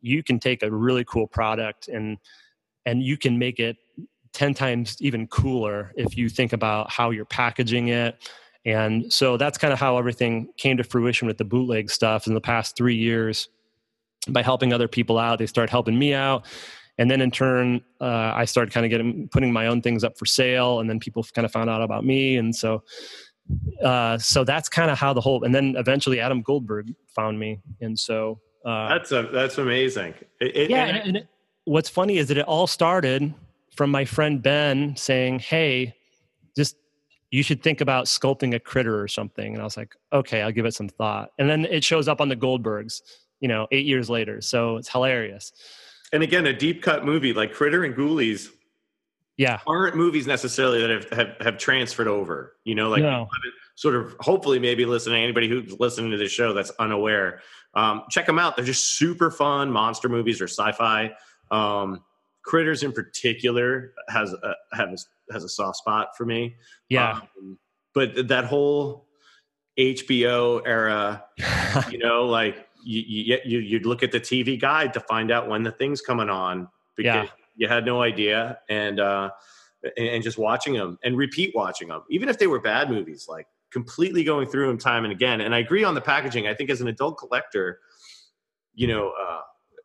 you 0.00 0.22
can 0.22 0.38
take 0.38 0.62
a 0.62 0.70
really 0.70 1.04
cool 1.04 1.26
product 1.26 1.88
and 1.88 2.18
and 2.86 3.02
you 3.02 3.16
can 3.16 3.38
make 3.38 3.58
it 3.58 3.76
10 4.34 4.52
times 4.52 4.96
even 5.00 5.26
cooler 5.28 5.92
if 5.96 6.16
you 6.16 6.28
think 6.28 6.52
about 6.52 6.90
how 6.90 7.10
you're 7.10 7.24
packaging 7.24 7.88
it 7.88 8.16
and 8.64 9.12
so 9.12 9.36
that's 9.36 9.58
kind 9.58 9.72
of 9.72 9.78
how 9.78 9.98
everything 9.98 10.48
came 10.56 10.76
to 10.78 10.84
fruition 10.84 11.26
with 11.26 11.38
the 11.38 11.44
bootleg 11.44 11.90
stuff 11.90 12.26
in 12.26 12.34
the 12.34 12.40
past 12.40 12.76
three 12.76 12.96
years. 12.96 13.48
By 14.28 14.42
helping 14.42 14.72
other 14.72 14.88
people 14.88 15.18
out 15.18 15.38
they 15.38 15.46
started 15.46 15.70
helping 15.70 15.98
me 15.98 16.14
out. 16.14 16.46
And 16.96 17.10
then 17.10 17.20
in 17.20 17.30
turn 17.30 17.82
uh, 18.00 18.32
i 18.34 18.46
started 18.46 18.72
kind 18.72 18.86
of 18.86 18.90
getting 18.90 19.28
putting 19.28 19.52
my 19.52 19.66
own 19.66 19.82
things 19.82 20.02
up 20.02 20.16
for 20.16 20.24
sale 20.24 20.80
and 20.80 20.88
then 20.88 20.98
people 20.98 21.22
kind 21.34 21.44
of 21.44 21.52
found 21.52 21.68
out 21.68 21.82
about 21.82 22.06
me. 22.06 22.36
And 22.36 22.56
so 22.56 22.82
uh, 23.82 24.16
so 24.16 24.42
that's 24.44 24.70
kind 24.70 24.90
of 24.90 24.98
how 24.98 25.12
the 25.12 25.20
whole 25.20 25.44
and 25.44 25.54
then 25.54 25.74
eventually 25.76 26.20
adam 26.20 26.40
goldberg 26.40 26.94
found 27.14 27.38
me. 27.38 27.60
And 27.82 27.98
so 27.98 28.40
uh, 28.64 28.88
that's 28.88 29.12
a, 29.12 29.28
that's 29.30 29.58
amazing. 29.58 30.14
It, 30.40 30.56
it, 30.56 30.70
yeah 30.70 30.86
and, 30.86 31.08
and 31.08 31.16
it, 31.18 31.28
what's 31.66 31.90
funny 31.90 32.16
is 32.16 32.28
that 32.28 32.38
it 32.38 32.46
all 32.46 32.66
started 32.66 33.34
from 33.76 33.90
my 33.90 34.06
friend 34.06 34.42
ben 34.42 34.96
saying 34.96 35.40
hey 35.40 35.92
just 36.56 36.76
you 37.34 37.42
should 37.42 37.62
think 37.62 37.80
about 37.80 38.06
sculpting 38.06 38.54
a 38.54 38.60
critter 38.60 39.00
or 39.00 39.08
something. 39.08 39.54
And 39.54 39.60
i 39.60 39.64
was 39.64 39.76
like 39.76 39.94
okay 40.12 40.42
i'll 40.42 40.52
give 40.52 40.66
it 40.66 40.74
some 40.74 40.88
thought. 40.88 41.30
And 41.38 41.48
then 41.48 41.64
it 41.64 41.82
shows 41.82 42.08
up 42.08 42.20
on 42.20 42.28
the 42.28 42.36
goldbergs 42.36 43.00
you 43.40 43.48
know 43.48 43.66
eight 43.72 43.86
years 43.86 44.08
later. 44.08 44.40
So 44.40 44.76
it's 44.76 44.88
hilarious. 44.88 45.52
And 46.12 46.22
again 46.22 46.46
a 46.46 46.52
deep 46.52 46.82
cut 46.82 47.04
movie 47.04 47.32
like 47.32 47.52
critter 47.52 47.84
and 47.84 47.94
ghoulies 47.94 48.48
yeah. 49.36 49.58
aren't 49.66 49.96
movies 49.96 50.28
necessarily 50.28 50.80
that 50.80 50.90
have 50.90 51.10
have, 51.10 51.36
have 51.40 51.58
transferred 51.58 52.06
over 52.08 52.54
you 52.64 52.74
know 52.76 52.88
like 52.88 53.02
no. 53.02 53.28
sort 53.74 53.96
of 53.96 54.14
hopefully 54.20 54.60
maybe 54.60 54.84
listening 54.84 55.22
anybody 55.22 55.48
who's 55.48 55.78
listening 55.80 56.12
to 56.12 56.16
this 56.16 56.30
show 56.30 56.52
that's 56.52 56.70
unaware 56.78 57.40
um, 57.74 58.04
check 58.10 58.26
them 58.26 58.38
out. 58.38 58.56
They're 58.56 58.64
just 58.64 58.96
super 58.96 59.30
fun 59.30 59.70
monster 59.70 60.08
movies 60.08 60.40
or 60.40 60.46
sci-fi. 60.46 61.12
Um, 61.50 62.04
critters 62.42 62.82
in 62.82 62.92
particular 62.92 63.92
has 64.08 64.32
a, 64.32 64.54
has 64.72 65.06
has 65.30 65.44
a 65.44 65.48
soft 65.48 65.76
spot 65.76 66.08
for 66.16 66.24
me 66.24 66.54
yeah 66.88 67.20
um, 67.40 67.58
but 67.94 68.28
that 68.28 68.44
whole 68.44 69.06
hbo 69.78 70.62
era 70.66 71.24
you 71.90 71.98
know 71.98 72.24
like 72.24 72.66
you, 72.82 73.38
you 73.44 73.58
you'd 73.58 73.86
look 73.86 74.02
at 74.02 74.12
the 74.12 74.20
tv 74.20 74.60
guide 74.60 74.92
to 74.92 75.00
find 75.00 75.30
out 75.30 75.48
when 75.48 75.62
the 75.62 75.72
thing's 75.72 76.00
coming 76.00 76.28
on 76.28 76.68
because 76.96 77.26
yeah 77.26 77.44
you 77.56 77.68
had 77.68 77.84
no 77.84 78.02
idea, 78.02 78.58
and 78.68 79.00
uh, 79.00 79.30
and 79.96 80.22
just 80.22 80.38
watching 80.38 80.74
them 80.74 80.98
and 81.04 81.16
repeat 81.16 81.52
watching 81.54 81.88
them, 81.88 82.02
even 82.10 82.28
if 82.28 82.38
they 82.38 82.46
were 82.46 82.60
bad 82.60 82.90
movies, 82.90 83.26
like 83.28 83.46
completely 83.70 84.24
going 84.24 84.48
through 84.48 84.66
them 84.66 84.78
time 84.78 85.04
and 85.04 85.12
again. 85.12 85.40
And 85.40 85.54
I 85.54 85.58
agree 85.58 85.84
on 85.84 85.94
the 85.94 86.00
packaging. 86.00 86.46
I 86.46 86.54
think 86.54 86.70
as 86.70 86.80
an 86.80 86.88
adult 86.88 87.18
collector, 87.18 87.80
you 88.74 88.86
know, 88.86 89.12
uh, 89.20 89.40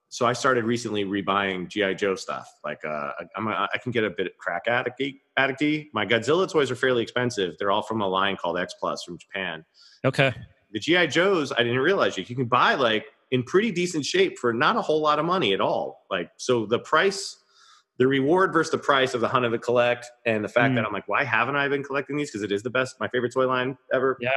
so 0.10 0.26
I 0.26 0.34
started 0.34 0.64
recently 0.64 1.06
rebuying 1.06 1.68
GI 1.68 1.96
Joe 1.96 2.16
stuff. 2.16 2.52
Like 2.64 2.84
uh, 2.84 3.12
I'm 3.36 3.48
a, 3.48 3.70
I 3.74 3.78
can 3.78 3.92
get 3.92 4.04
a 4.04 4.10
bit 4.10 4.28
of 4.28 4.38
crack 4.38 4.64
addict 4.68 5.02
addicty. 5.38 5.88
My 5.94 6.06
Godzilla 6.06 6.50
toys 6.52 6.72
are 6.72 6.76
fairly 6.76 7.04
expensive. 7.04 7.56
They're 7.60 7.72
all 7.72 7.84
from 7.84 8.02
a 8.02 8.08
line 8.08 8.36
called 8.36 8.58
X 8.58 8.74
Plus 8.80 9.04
from 9.04 9.20
Japan. 9.20 9.64
Okay. 10.04 10.34
The 10.72 10.80
GI 10.80 11.08
Joes, 11.08 11.52
I 11.52 11.64
didn't 11.64 11.80
realize 11.80 12.18
you, 12.18 12.26
you 12.28 12.36
can 12.36 12.46
buy 12.46 12.74
like 12.74 13.06
in 13.32 13.44
pretty 13.44 13.72
decent 13.72 14.04
shape 14.04 14.40
for 14.40 14.52
not 14.52 14.76
a 14.76 14.82
whole 14.82 15.00
lot 15.00 15.20
of 15.20 15.26
money 15.26 15.54
at 15.54 15.62
all. 15.62 16.06
Like 16.10 16.32
so, 16.38 16.66
the 16.66 16.80
price 16.80 17.38
the 18.00 18.08
reward 18.08 18.54
versus 18.54 18.72
the 18.72 18.78
price 18.78 19.14
of 19.14 19.20
the 19.20 19.28
hunt 19.28 19.44
of 19.44 19.52
the 19.52 19.60
collect 19.60 20.10
and 20.26 20.44
the 20.44 20.48
fact 20.48 20.72
mm. 20.72 20.76
that 20.76 20.86
I'm 20.86 20.94
like, 20.94 21.08
why 21.08 21.26
haven't 21.26 21.58
I 21.58 21.68
been 21.68 21.84
collecting 21.84 22.16
these? 22.16 22.32
Because 22.32 22.44
it 22.44 22.52
is 22.52 22.64
the 22.64 22.70
best, 22.70 22.96
my 23.00 23.10
favorite 23.10 23.34
toy 23.34 23.46
line 23.46 23.78
ever. 23.94 24.18
Yeah. 24.22 24.32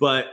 But 0.00 0.26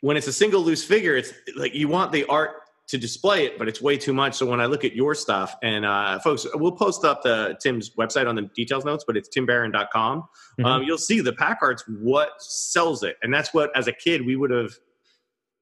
when 0.00 0.16
it's 0.16 0.26
a 0.26 0.32
single 0.32 0.62
loose 0.62 0.82
figure, 0.82 1.16
it's 1.16 1.34
like 1.54 1.74
you 1.74 1.86
want 1.86 2.12
the 2.12 2.24
art 2.24 2.52
to 2.88 2.98
display 2.98 3.44
it, 3.44 3.58
but 3.58 3.68
it's 3.68 3.82
way 3.82 3.96
too 3.96 4.14
much. 4.14 4.34
So 4.34 4.46
when 4.46 4.60
I 4.60 4.66
look 4.66 4.84
at 4.84 4.94
your 4.94 5.14
stuff, 5.14 5.54
and 5.62 5.84
uh, 5.84 6.18
folks, 6.20 6.46
we'll 6.54 6.72
post 6.72 7.04
up 7.04 7.22
the 7.22 7.56
Tim's 7.60 7.90
website 7.90 8.26
on 8.26 8.34
the 8.34 8.42
details 8.42 8.84
notes, 8.84 9.04
but 9.06 9.16
it's 9.16 9.28
timbaron.com. 9.28 10.22
Mm-hmm. 10.22 10.64
Um, 10.64 10.82
you'll 10.82 10.98
see 10.98 11.20
the 11.20 11.34
pack 11.34 11.58
art's 11.62 11.84
what 12.00 12.30
sells 12.40 13.02
it, 13.02 13.16
and 13.22 13.32
that's 13.32 13.52
what 13.52 13.70
as 13.76 13.86
a 13.86 13.92
kid 13.92 14.24
we 14.24 14.36
would 14.36 14.50
have. 14.50 14.72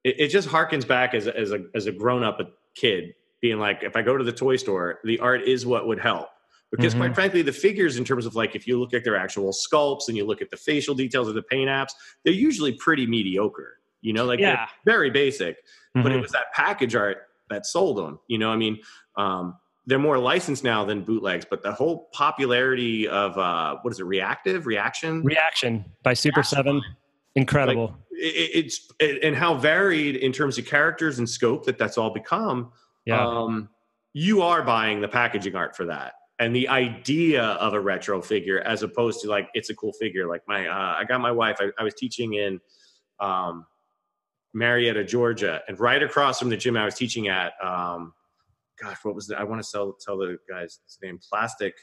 It, 0.05 0.21
it 0.21 0.29
just 0.29 0.49
harkens 0.49 0.87
back 0.87 1.15
as 1.15 1.27
a, 1.27 1.37
as 1.37 1.53
a 1.53 1.65
as 1.75 1.87
a 1.87 1.93
grown 1.93 2.23
up 2.23 2.41
kid 2.77 3.15
being 3.41 3.59
like, 3.59 3.83
if 3.83 3.97
I 3.97 4.03
go 4.03 4.17
to 4.17 4.25
the 4.25 4.33
toy 4.33 4.57
store, 4.57 5.01
the 5.05 5.19
art 5.19 5.43
is 5.43 5.67
what 5.67 5.87
would 5.87 6.01
help. 6.01 6.29
Because 6.71 6.95
mm-hmm. 6.95 7.03
quite 7.03 7.15
frankly, 7.15 7.43
the 7.43 7.53
figures, 7.53 7.97
in 7.97 8.05
terms 8.05 8.27
of 8.27 8.35
like, 8.35 8.57
if 8.57 8.67
you 8.67 8.79
look 8.79 8.93
at 8.93 9.05
their 9.05 9.17
actual 9.17 9.53
sculpts 9.53 10.09
and 10.09 10.17
you 10.17 10.25
look 10.25 10.43
at 10.43 10.51
the 10.51 10.57
facial 10.57 10.95
details 10.95 11.29
of 11.29 11.35
the 11.35 11.43
paint 11.43 11.69
apps, 11.69 11.91
they're 12.25 12.35
usually 12.35 12.73
pretty 12.73 13.07
mediocre. 13.07 13.79
You 14.07 14.12
know, 14.12 14.25
like 14.25 14.40
yeah. 14.40 14.66
very 14.85 15.11
basic. 15.11 15.57
Mm-hmm. 15.57 16.03
But 16.03 16.12
it 16.12 16.14
mm-hmm. 16.14 16.23
was 16.23 16.33
that 16.33 16.53
package 16.55 16.95
art 16.95 17.19
that 17.51 17.66
sold 17.66 17.99
them. 17.99 18.19
You 18.29 18.38
know, 18.38 18.51
I 18.51 18.57
mean, 18.57 18.79
um, 19.16 19.57
they're 19.87 19.99
more 19.99 20.19
licensed 20.19 20.64
now 20.64 20.85
than 20.85 21.03
bootlegs, 21.03 21.45
but 21.49 21.62
the 21.62 21.73
whole 21.73 22.09
popularity 22.12 23.09
of 23.09 23.37
uh, 23.37 23.76
what 23.83 23.93
is 23.93 24.01
it, 24.01 24.05
reactive 24.05 24.66
reaction, 24.66 25.22
reaction 25.22 25.85
by 26.03 26.14
Super 26.14 26.43
Seven, 26.43 26.83
incredible. 27.35 27.87
Like, 27.87 27.97
it, 28.12 28.51
it's 28.55 28.89
it, 29.01 29.24
and 29.24 29.35
how 29.35 29.55
varied 29.55 30.16
in 30.16 30.33
terms 30.33 30.59
of 30.59 30.66
characters 30.66 31.18
and 31.18 31.28
scope 31.28 31.66
that 31.66 31.78
that's 31.78 31.99
all 31.99 32.11
become 32.11 32.72
yeah. 33.05 33.24
Um, 33.24 33.68
you 34.12 34.43
are 34.43 34.62
buying 34.62 35.01
the 35.01 35.09
packaging 35.09 35.55
art 35.55 35.76
for 35.76 35.85
that 35.87 36.14
and 36.39 36.55
the 36.55 36.68
idea 36.68 37.43
of 37.43 37.72
a 37.72 37.80
retro 37.80 38.20
figure 38.20 38.61
as 38.61 38.83
opposed 38.83 39.20
to 39.20 39.28
like 39.28 39.49
it's 39.55 39.70
a 39.70 39.74
cool 39.74 39.93
figure 39.93 40.26
like 40.26 40.43
my 40.47 40.66
uh, 40.66 40.97
i 40.99 41.05
got 41.05 41.20
my 41.20 41.30
wife 41.30 41.57
I, 41.61 41.70
I 41.78 41.85
was 41.85 41.95
teaching 41.95 42.35
in 42.35 42.61
um, 43.20 43.66
marietta 44.57 45.04
georgia 45.04 45.61
and 45.68 45.78
right 45.78 46.02
across 46.02 46.38
from 46.38 46.48
the 46.48 46.57
gym 46.57 46.76
i 46.76 46.84
was 46.84 46.94
teaching 46.94 47.28
at 47.28 47.52
um, 47.62 48.12
gosh 48.82 48.96
what 49.02 49.14
was 49.14 49.28
it 49.30 49.36
i 49.38 49.44
want 49.44 49.62
to 49.62 49.70
tell 49.70 49.92
tell 50.04 50.16
the 50.16 50.38
guys 50.48 50.80
name 51.02 51.18
plastic 51.30 51.74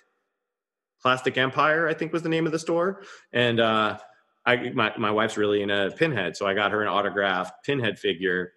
Plastic 1.02 1.38
Empire, 1.38 1.90
I 1.90 1.94
think 1.94 2.14
was 2.14 2.22
the 2.24 2.30
name 2.30 2.46
of 2.46 2.54
the 2.54 2.60
store. 2.60 3.04
And 3.34 3.60
uh, 3.60 3.98
I 4.46 4.70
my 4.70 4.94
my 4.98 5.12
wife's 5.12 5.36
really 5.36 5.62
into 5.62 5.94
Pinhead, 5.98 6.38
so 6.38 6.48
I 6.48 6.54
got 6.54 6.72
her 6.72 6.82
an 6.82 6.88
autographed 6.88 7.66
Pinhead 7.66 8.00
figure. 8.00 8.54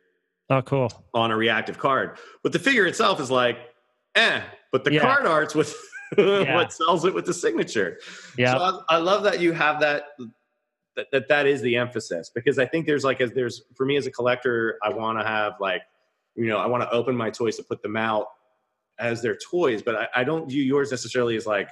Oh, 0.48 0.62
cool. 0.62 0.88
On 1.12 1.32
a 1.32 1.36
reactive 1.36 1.76
card, 1.76 2.18
but 2.44 2.52
the 2.52 2.60
figure 2.60 2.86
itself 2.86 3.18
is 3.20 3.32
like, 3.32 3.58
eh. 4.14 4.40
But 4.70 4.84
the 4.84 4.92
Yeah. 4.92 5.00
card 5.00 5.26
art's 5.26 5.56
with 5.56 5.74
Yeah. 6.16 6.54
what 6.54 6.72
sells 6.72 7.04
it 7.04 7.12
with 7.12 7.26
the 7.26 7.34
signature. 7.34 7.98
Yeah. 8.38 8.52
So 8.56 8.82
I, 8.90 8.94
I 8.94 8.98
love 8.98 9.24
that 9.24 9.40
you 9.40 9.50
have 9.52 9.80
that, 9.80 10.04
that 10.96 11.06
that 11.12 11.28
that 11.28 11.46
is 11.46 11.60
the 11.62 11.76
emphasis 11.76 12.30
because 12.34 12.58
I 12.58 12.66
think 12.66 12.86
there's 12.86 13.04
like 13.04 13.20
as 13.20 13.32
there's 13.32 13.62
for 13.74 13.84
me 13.86 13.96
as 13.96 14.06
a 14.06 14.10
collector, 14.10 14.78
I 14.82 14.88
want 14.90 15.18
to 15.20 15.24
have 15.26 15.54
like 15.60 15.82
you 16.34 16.46
know 16.46 16.58
I 16.58 16.66
want 16.66 16.82
to 16.82 16.90
open 16.90 17.16
my 17.16 17.30
toys 17.30 17.56
to 17.56 17.62
put 17.62 17.82
them 17.82 17.96
out 17.96 18.26
as 18.98 19.20
their 19.22 19.36
toys, 19.36 19.82
but 19.82 19.94
I, 19.94 20.08
I 20.16 20.24
don't 20.24 20.48
view 20.48 20.62
yours 20.62 20.90
necessarily 20.90 21.36
as 21.36 21.46
like 21.46 21.68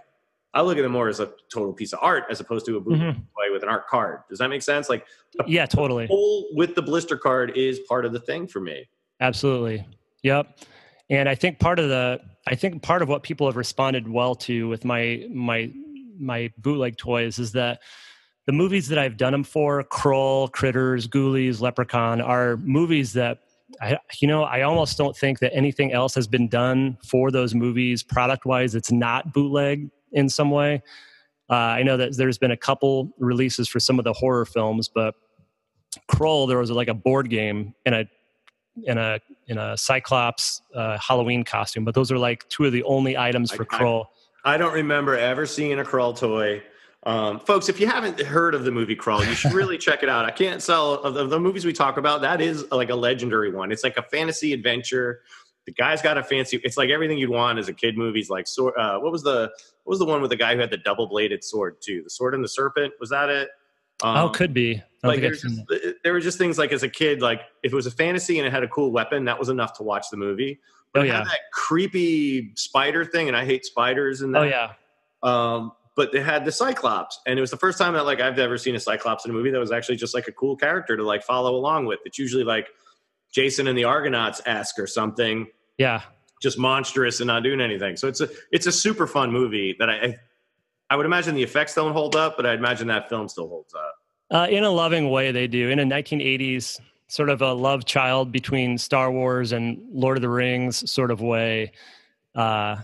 I 0.53 0.61
look 0.63 0.77
at 0.79 0.83
them 0.83 0.93
more 0.93 1.09
as 1.09 1.19
a 1.21 1.33
total 1.53 1.73
piece 1.73 1.93
of 1.93 1.99
art 2.03 2.25
as 2.31 2.39
opposed 2.39 2.65
to 2.67 2.77
a 2.77 2.81
bootleg 2.81 3.15
Mhm. 3.15 3.15
toy 3.17 3.53
with 3.53 3.63
an 3.65 3.69
art 3.69 3.89
card. 3.89 4.21
Does 4.29 4.39
that 4.39 4.49
make 4.49 4.63
sense? 4.63 4.89
Like 4.89 5.05
Yeah, 5.47 5.67
totally. 5.67 6.07
whole 6.07 6.47
with 6.55 6.75
the 6.77 6.83
blister 6.83 7.17
card 7.17 7.57
is 7.57 7.81
part 7.81 8.05
of 8.05 8.13
the 8.13 8.21
thing 8.21 8.47
for 8.47 8.61
me. 8.61 8.89
Absolutely. 9.21 9.85
Yep. 10.23 10.59
And 11.11 11.29
I 11.29 11.35
think 11.35 11.59
part 11.59 11.79
of 11.79 11.89
the 11.89 12.21
I 12.47 12.55
think 12.57 12.83
part 12.83 13.01
of 13.03 13.09
what 13.09 13.23
people 13.23 13.47
have 13.47 13.57
responded 13.57 14.07
well 14.07 14.35
to 14.37 14.69
with 14.69 14.85
my 14.85 15.27
my 15.31 15.73
my 16.19 16.53
bootleg 16.59 16.97
toys 16.99 17.39
is 17.39 17.53
that 17.53 17.81
the 18.47 18.53
movies 18.53 18.89
that 18.89 18.99
I've 18.99 19.17
done 19.17 19.33
them 19.33 19.45
for, 19.45 19.83
Krull, 19.85 20.51
Critters, 20.53 21.09
Ghoulies, 21.09 21.61
Leprechaun, 21.61 22.21
are 22.21 22.57
movies 22.59 23.13
that 23.15 23.41
I 23.81 23.99
you 24.21 24.29
know, 24.29 24.45
I 24.45 24.63
almost 24.63 24.97
don't 24.99 25.17
think 25.17 25.41
that 25.41 25.53
anything 25.55 25.93
else 25.93 26.15
has 26.15 26.27
been 26.27 26.49
done 26.49 26.99
for 27.05 27.31
those 27.31 27.55
movies 27.55 28.03
product 28.03 28.45
wise 28.45 28.75
it's 28.75 28.93
not 28.93 29.33
bootleg 29.33 29.91
in 30.13 30.29
some 30.29 30.51
way. 30.51 30.83
Uh, 31.51 31.55
I 31.55 31.83
know 31.83 31.97
that 31.97 32.17
there's 32.17 32.39
been 32.39 32.53
a 32.53 32.57
couple 32.57 33.13
releases 33.19 33.69
for 33.69 33.81
some 33.81 33.99
of 33.99 34.05
the 34.05 34.13
horror 34.13 34.45
films, 34.45 34.89
but 34.89 35.15
Krull, 36.11 36.49
there 36.49 36.59
was 36.59 36.71
like 36.71 36.89
a 36.89 36.95
board 36.95 37.31
game 37.31 37.75
and 37.85 37.95
a 37.95 38.07
in 38.85 38.99
a 38.99 39.21
in 39.47 39.59
a 39.59 39.77
Cyclops 39.77 40.63
uh, 40.75 40.99
Halloween 40.99 41.45
costume, 41.45 41.85
but 41.85 41.95
those 41.95 42.11
are 42.11 42.19
like 42.19 42.49
two 42.49 42.65
of 42.65 42.73
the 42.73 42.83
only 42.85 43.17
items 43.17 43.53
for 43.53 43.67
I- 43.71 43.77
I- 43.77 43.81
Krull. 43.81 44.05
I 44.47 44.59
don't 44.59 44.75
remember 44.75 45.17
ever 45.17 45.47
seeing 45.47 45.79
a 45.81 45.85
Krull 45.85 46.15
toy. 46.15 46.63
Um, 47.07 47.39
folks, 47.41 47.69
if 47.69 47.79
you 47.79 47.87
haven't 47.87 48.19
heard 48.21 48.55
of 48.55 48.65
the 48.65 48.71
movie 48.71 48.97
Krull, 48.97 49.27
you 49.27 49.35
should 49.35 49.53
really 49.53 49.77
check 49.77 50.03
it 50.03 50.09
out. 50.09 50.25
I 50.25 50.31
can't 50.31 50.63
sell 50.63 50.95
of 50.95 51.31
the, 51.31 51.39
movies 51.39 51.65
we 51.67 51.73
talk 51.73 51.99
about. 51.99 52.23
That 52.23 52.41
is 52.41 52.65
like 52.71 52.89
a 52.91 52.95
legendary 52.95 53.53
one. 53.53 53.71
It's 53.73 53.85
like 53.85 53.99
a 53.99 54.03
fantasy 54.03 54.53
adventure. 54.55 55.21
The 55.67 55.73
guy's 55.73 56.01
got 56.01 56.17
a 56.17 56.23
fancy. 56.23 56.61
It's 56.65 56.77
like 56.77 56.91
everything 56.91 57.19
you'd 57.19 57.31
want 57.31 57.59
as 57.59 57.69
a 57.69 57.73
kid 57.75 57.99
movies. 57.99 58.31
Like 58.31 58.47
sword. 58.47 58.75
Uh, 58.79 58.99
what 59.01 59.13
was 59.13 59.23
the 59.23 59.51
what 59.85 59.91
was 59.91 59.99
the 59.99 60.07
one 60.07 60.23
with 60.23 60.31
the 60.31 60.37
guy 60.37 60.55
who 60.55 60.61
had 60.61 60.71
the 60.71 60.79
double 60.79 61.07
bladed 61.07 61.45
sword 61.45 61.77
too? 61.83 62.03
The 62.05 62.11
sword 62.11 62.35
and 62.35 62.43
the 62.43 62.49
serpent. 62.49 62.95
Was 63.01 63.11
that 63.11 63.29
it? 63.29 63.49
Um, 64.03 64.17
oh, 64.17 64.29
could 64.31 64.53
be. 64.55 64.83
Like 65.03 65.21
there's 65.21 65.43
just, 65.43 65.61
there 66.03 66.13
were 66.15 66.21
just 66.21 66.39
things 66.39 66.57
like 66.59 66.73
as 66.73 66.83
a 66.83 66.89
kid, 66.89 67.21
like 67.21 67.43
if 67.63 67.73
it 67.73 67.77
was 67.77 67.87
a 67.87 67.91
fantasy 67.91 68.39
and 68.39 68.47
it 68.47 68.51
had 68.53 68.65
a 68.65 68.69
cool 68.69 68.91
weapon, 68.91 69.27
that 69.27 69.39
was 69.39 69.51
enough 69.51 69.75
to 69.75 69.83
watch 69.83 70.07
the 70.11 70.17
movie. 70.17 70.59
But 70.95 71.01
Oh, 71.01 71.03
it 71.05 71.09
yeah. 71.09 71.19
had 71.19 71.27
that 71.27 71.41
creepy 71.53 72.53
spider 72.57 73.05
thing, 73.05 73.29
and 73.29 73.37
I 73.37 73.45
hate 73.45 73.67
spiders. 73.67 74.23
And 74.23 74.35
Oh 74.37 74.43
yeah. 74.43 74.73
um, 75.23 75.73
but 75.97 76.13
they 76.13 76.21
had 76.21 76.45
the 76.45 76.53
Cyclops, 76.53 77.21
and 77.27 77.39
it 77.39 77.41
was 77.41 77.51
the 77.51 77.57
first 77.57 77.79
time 77.79 77.95
that 77.95 78.05
like 78.05 78.21
I've 78.21 78.39
ever 78.39 78.59
seen 78.59 78.75
a 78.75 78.81
Cyclops 78.81 79.25
in 79.25 79.31
a 79.31 79.35
movie 79.35 79.51
that 79.51 79.59
was 79.59 79.73
actually 79.73 79.97
just 79.97 80.15
like 80.15 80.29
a 80.29 80.33
cool 80.33 80.57
character 80.57 80.97
to 80.97 81.03
like 81.05 81.23
follow 81.23 81.55
along 81.55 81.87
with. 81.87 82.01
It's 82.05 82.19
usually 82.19 82.45
like 82.45 82.69
Jason 83.33 83.67
and 83.69 83.77
the 83.79 83.85
Argonauts 83.85 84.41
esque 84.47 84.79
or 84.79 84.87
something, 84.87 85.47
Yeah. 85.79 86.03
just 86.43 86.59
monstrous 86.59 87.21
and 87.21 87.27
not 87.29 87.43
doing 87.43 87.61
anything. 87.61 87.97
So 87.97 88.09
it's 88.09 88.21
a 88.21 88.29
it's 88.53 88.67
a 88.67 88.73
super 88.73 89.07
fun 89.07 89.31
movie 89.33 89.77
that 89.79 89.89
I 89.91 89.95
I, 89.95 90.17
I 90.91 90.97
would 90.97 91.07
imagine 91.07 91.35
the 91.35 91.43
effects 91.43 91.75
don't 91.75 91.93
hold 91.93 92.15
up, 92.17 92.37
but 92.37 92.45
I 92.47 92.55
imagine 92.55 92.87
that 92.89 93.09
film 93.09 93.29
still 93.29 93.49
holds 93.49 93.75
up. 93.75 93.95
Uh, 94.31 94.47
in 94.51 94.65
a 94.65 94.71
loving 94.71 95.11
way, 95.11 95.33
they 95.33 95.47
do. 95.47 95.69
In 95.71 95.79
a 95.79 95.85
1980s 95.85 96.81
sort 97.09 97.29
of 97.29 97.43
a 97.43 97.53
love 97.53 97.85
child 97.85 98.33
between 98.33 98.79
Star 98.79 99.13
Wars 99.13 99.53
and 99.53 99.79
Lord 99.93 100.17
of 100.17 100.23
the 100.23 100.29
Rings 100.29 100.91
sort 100.91 101.11
of 101.11 101.21
way. 101.21 101.71
Uh, 102.35 102.77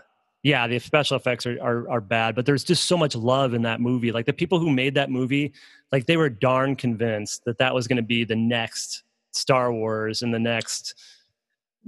yeah, 0.42 0.66
the 0.66 0.78
special 0.78 1.16
effects 1.16 1.46
are, 1.46 1.60
are 1.62 1.88
are 1.90 2.00
bad, 2.00 2.34
but 2.34 2.46
there's 2.46 2.64
just 2.64 2.84
so 2.86 2.96
much 2.96 3.14
love 3.14 3.54
in 3.54 3.62
that 3.62 3.80
movie. 3.80 4.10
Like 4.12 4.26
the 4.26 4.32
people 4.32 4.58
who 4.58 4.70
made 4.70 4.94
that 4.94 5.10
movie, 5.10 5.52
like 5.92 6.06
they 6.06 6.16
were 6.16 6.30
darn 6.30 6.76
convinced 6.76 7.44
that 7.44 7.58
that 7.58 7.74
was 7.74 7.86
going 7.86 7.96
to 7.98 8.02
be 8.02 8.24
the 8.24 8.36
next 8.36 9.02
Star 9.32 9.72
Wars 9.72 10.22
and 10.22 10.32
the 10.32 10.38
next. 10.38 10.94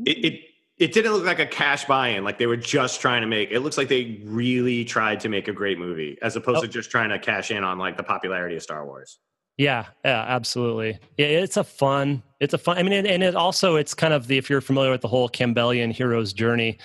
it, 0.07 0.25
it 0.25 0.41
it 0.79 0.93
didn't 0.93 1.13
look 1.13 1.25
like 1.25 1.39
a 1.39 1.47
cash 1.47 1.85
buy-in 1.85 2.25
like 2.25 2.39
they 2.39 2.47
were 2.47 2.57
just 2.57 3.01
trying 3.01 3.21
to 3.21 3.27
make 3.27 3.51
it 3.53 3.61
looks 3.61 3.77
like 3.79 3.89
they 3.89 4.21
really 4.25 4.85
tried 4.85 5.21
to 5.21 5.29
make 5.29 5.47
a 5.47 5.53
great 5.53 5.79
movie 5.79 6.17
as 6.23 6.35
opposed 6.35 6.59
Oh. 6.59 6.63
to 6.63 6.69
just 6.69 6.91
trying 6.91 7.11
to 7.11 7.19
cash 7.19 7.51
in 7.51 7.63
on 7.63 7.79
like 7.79 7.97
the 7.99 8.03
popularity 8.03 8.57
of 8.57 8.63
star 8.63 8.85
wars 8.87 9.19
Yeah, 9.59 9.85
yeah, 10.05 10.25
absolutely. 10.27 10.99
Yeah, 11.19 11.27
it's 11.27 11.59
a 11.59 11.63
fun. 11.65 12.23
It's 12.41 12.55
a 12.55 12.59
fun. 12.59 12.79
I 12.79 12.83
mean, 12.83 12.95
and, 12.95 13.07
and 13.07 13.23
it 13.23 13.37
also 13.37 13.77
it's 13.77 13.93
kind 13.95 14.15
of 14.15 14.27
the 14.27 14.39
if 14.39 14.49
you're 14.49 14.63
familiar 14.63 14.91
with 14.91 15.03
the 15.03 15.09
whole 15.09 15.29
Campbellian 15.29 15.93
hero's 15.93 16.33
journey 16.33 16.79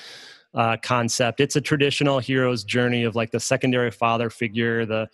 uh, 0.58 0.76
concept. 0.82 1.40
It's 1.40 1.56
a 1.56 1.62
traditional 1.62 2.20
hero's 2.20 2.64
journey 2.66 3.04
of 3.04 3.16
like 3.16 3.32
the 3.32 3.40
secondary 3.40 3.92
father 3.92 4.30
figure, 4.30 4.86
the 4.86 5.08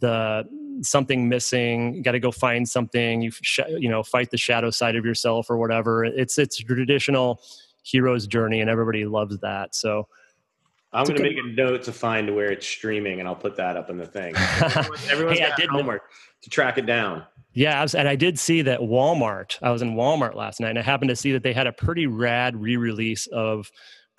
the 0.00 0.44
something 0.82 1.28
missing. 1.28 1.94
You 1.94 2.02
got 2.02 2.12
to 2.12 2.20
go 2.20 2.30
find 2.32 2.68
something. 2.68 3.22
You 3.22 3.30
sh- 3.30 3.60
you 3.68 3.88
know 3.88 4.02
fight 4.02 4.30
the 4.30 4.36
shadow 4.38 4.70
side 4.70 4.96
of 4.96 5.04
yourself 5.04 5.48
or 5.48 5.56
whatever. 5.58 6.04
It's 6.04 6.38
it's 6.38 6.60
a 6.60 6.64
traditional 6.64 7.40
hero's 7.82 8.26
journey, 8.26 8.60
and 8.60 8.68
everybody 8.68 9.04
loves 9.06 9.38
that. 9.40 9.74
So 9.74 10.08
i'm 10.92 11.04
going 11.04 11.16
to 11.16 11.22
make 11.22 11.38
a 11.38 11.46
note 11.54 11.84
to 11.84 11.92
find 11.92 12.34
where 12.34 12.50
it's 12.50 12.66
streaming 12.66 13.20
and 13.20 13.28
i'll 13.28 13.36
put 13.36 13.54
that 13.54 13.76
up 13.76 13.90
in 13.90 13.96
the 13.96 14.04
thing 14.04 14.34
everyone's, 14.60 15.08
everyone's 15.08 15.38
Hey, 15.38 15.46
got 15.48 15.56
did 15.56 15.68
know- 15.68 15.76
homework 15.76 16.02
to 16.42 16.50
track 16.50 16.78
it 16.78 16.86
down 16.86 17.22
Yeah, 17.52 17.86
and 17.96 18.08
I 18.08 18.16
did 18.16 18.40
see 18.40 18.62
that 18.62 18.80
Walmart. 18.80 19.56
I 19.62 19.70
was 19.70 19.82
in 19.82 19.94
Walmart 19.94 20.34
last 20.34 20.58
night, 20.58 20.70
and 20.70 20.80
I 20.80 20.82
happened 20.82 21.10
to 21.10 21.14
see 21.14 21.30
that 21.30 21.44
they 21.44 21.52
had 21.52 21.68
a 21.68 21.72
pretty 21.72 22.08
rad 22.08 22.56
re-release 22.60 23.28
of 23.28 23.70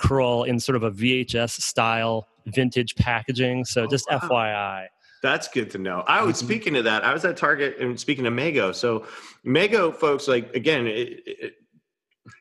Krull 0.02 0.48
in 0.48 0.60
sort 0.60 0.76
of 0.76 0.84
a 0.84 0.92
VHS 0.92 1.62
style 1.62 2.28
vintage 2.48 2.96
packaging. 2.96 3.66
So 3.66 3.84
Oh, 3.84 3.88
just 3.88 4.06
wow. 4.10 4.20
FYI. 4.20 4.88
That's 5.22 5.48
good 5.48 5.70
to 5.72 5.78
know. 5.78 6.04
I 6.08 6.24
was 6.24 6.42
Mhm. 6.42 6.46
speaking 6.46 6.76
of 6.78 6.84
that. 6.86 7.04
I 7.04 7.14
was 7.14 7.24
at 7.26 7.38
Target 7.38 7.78
and 7.80 8.00
speaking 8.00 8.24
to 8.24 8.32
Mego. 8.32 8.74
So 8.74 9.06
Mego 9.46 9.94
folks, 9.96 10.28
like 10.28 10.56
again, 10.56 10.88
it, 10.88 11.22
it, 11.28 11.54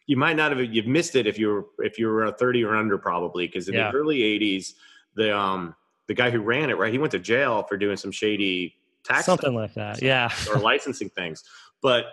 you 0.07 0.17
might 0.17 0.37
not 0.37 0.57
have 0.57 0.65
you've 0.75 0.87
missed 0.87 1.15
it 1.17 1.27
if 1.27 1.39
you 1.39 1.49
were 1.49 1.67
if 1.79 1.99
you 1.99 2.07
were 2.09 2.25
a 2.25 2.33
thirty 2.33 2.65
or 2.65 2.75
under 2.75 2.97
probably 2.97 3.47
because 3.47 3.69
in 3.69 3.75
Yeah. 3.75 3.91
the 3.91 3.97
early 3.99 4.21
'80s, 4.23 4.73
the 5.15 5.37
um 5.37 5.75
the 6.09 6.15
guy 6.15 6.31
who 6.31 6.41
ran 6.41 6.71
it 6.71 6.79
right, 6.79 6.91
he 6.93 6.99
went 6.99 7.13
to 7.13 7.19
jail 7.19 7.63
for 7.65 7.77
doing 7.77 7.97
some 7.99 8.11
shady 8.11 8.75
tax 9.05 9.27
Something 9.27 9.55
like 9.55 9.75
that. 9.75 10.01
Yeah. 10.03 10.31
or 10.51 10.59
licensing 10.59 11.11
things, 11.11 11.45
but 11.83 12.07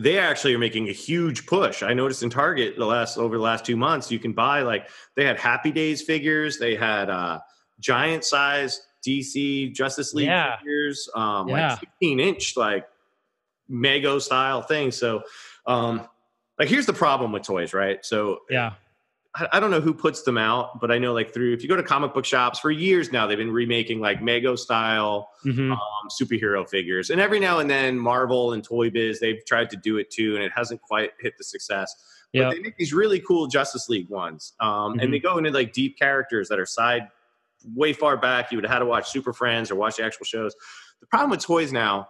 they 0.00 0.16
actually 0.16 0.54
are 0.54 0.58
making 0.60 0.88
a 0.88 0.92
huge 0.92 1.44
push. 1.44 1.82
I 1.82 1.92
noticed 1.92 2.22
in 2.22 2.30
Target 2.30 2.76
the 2.78 2.86
last 2.86 3.18
over 3.18 3.36
the 3.36 3.42
last 3.42 3.66
two 3.66 3.76
months, 3.76 4.12
you 4.12 4.20
can 4.20 4.32
buy 4.32 4.62
like 4.62 4.88
they 5.16 5.24
had 5.24 5.36
Happy 5.38 5.72
Days 5.72 6.02
figures, 6.02 6.56
they 6.58 6.76
had 6.76 7.10
uh, 7.10 7.40
giant 7.80 8.24
size 8.24 8.80
DC 9.04 9.74
Justice 9.74 10.14
League 10.14 10.28
Yeah. 10.28 10.56
figures, 10.58 11.08
um, 11.16 11.48
Yeah. 11.48 11.70
like 11.70 11.80
16 11.80 12.20
inch 12.20 12.56
like 12.56 12.86
Mego 13.68 14.20
style 14.22 14.62
thing. 14.62 14.92
So, 14.92 15.22
um, 15.66 16.06
like 16.60 16.68
here's 16.68 16.86
the 16.86 16.92
problem 16.92 17.32
with 17.32 17.42
toys, 17.42 17.74
right? 17.74 18.04
So 18.04 18.40
Yeah. 18.48 18.74
I, 19.52 19.60
don't 19.60 19.70
know 19.70 19.80
who 19.80 19.92
puts 19.94 20.22
them 20.22 20.36
out, 20.38 20.80
but 20.80 20.90
I 20.90 20.98
know 20.98 21.12
like 21.12 21.32
through 21.32 21.52
if 21.52 21.62
you 21.62 21.68
go 21.68 21.76
to 21.76 21.82
comic 21.82 22.14
book 22.14 22.24
shops 22.24 22.58
for 22.58 22.70
years 22.70 23.12
now, 23.12 23.26
they've 23.26 23.38
been 23.38 23.50
remaking 23.52 24.00
like 24.00 24.20
Mego 24.20 24.58
style 24.58 25.30
hmm 25.42 25.72
um, 25.72 25.78
superhero 26.10 26.68
figures. 26.68 27.10
And 27.10 27.20
every 27.20 27.38
now 27.40 27.58
and 27.58 27.68
then, 27.70 27.98
Marvel 27.98 28.52
and 28.52 28.64
Toy 28.64 28.90
Biz, 28.90 29.20
they've 29.20 29.44
tried 29.46 29.70
to 29.70 29.76
do 29.76 29.98
it 29.98 30.10
too, 30.10 30.34
and 30.34 30.44
it 30.44 30.52
hasn't 30.54 30.80
quite 30.82 31.12
hit 31.20 31.34
the 31.38 31.44
success. 31.44 31.94
But 32.32 32.38
Yeah. 32.40 32.50
they 32.50 32.58
make 32.60 32.76
these 32.76 32.92
really 32.92 33.20
cool 33.20 33.46
Justice 33.46 33.88
League 33.88 34.08
ones, 34.08 34.54
um, 34.60 34.94
Mhm. 34.94 35.02
and 35.04 35.12
they 35.14 35.18
go 35.18 35.38
into 35.38 35.50
like 35.50 35.72
deep 35.72 35.98
characters 35.98 36.48
that 36.48 36.58
are 36.58 36.66
side 36.66 37.08
way 37.74 37.92
far 37.92 38.16
back. 38.16 38.50
You 38.52 38.58
would 38.58 38.64
have 38.64 38.72
had 38.72 38.78
to 38.80 38.86
watch 38.86 39.08
Super 39.10 39.32
Friends 39.32 39.70
or 39.70 39.74
watch 39.76 39.96
the 39.96 40.04
actual 40.04 40.24
shows. 40.24 40.54
The 41.00 41.06
problem 41.06 41.30
with 41.30 41.40
toys 41.40 41.72
now 41.72 42.08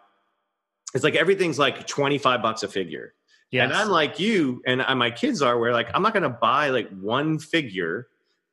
is 0.95 1.05
like 1.05 1.15
everything's 1.15 1.59
like 1.59 1.87
twenty 1.87 2.19
five 2.19 2.43
bucks 2.43 2.63
a 2.63 2.69
figure. 2.69 3.15
Yes. 3.51 3.65
And 3.65 3.73
I'm 3.73 3.89
like 3.89 4.19
you, 4.21 4.63
and 4.67 4.83
I, 4.83 4.93
my 4.95 5.11
kids 5.11 5.41
are, 5.43 5.59
where 5.59 5.73
like 5.73 5.89
I'm 5.95 6.03
not 6.03 6.13
going 6.13 6.23
to 6.25 6.29
buy 6.29 6.69
like 6.71 6.89
one 6.91 7.39
figure 7.39 8.09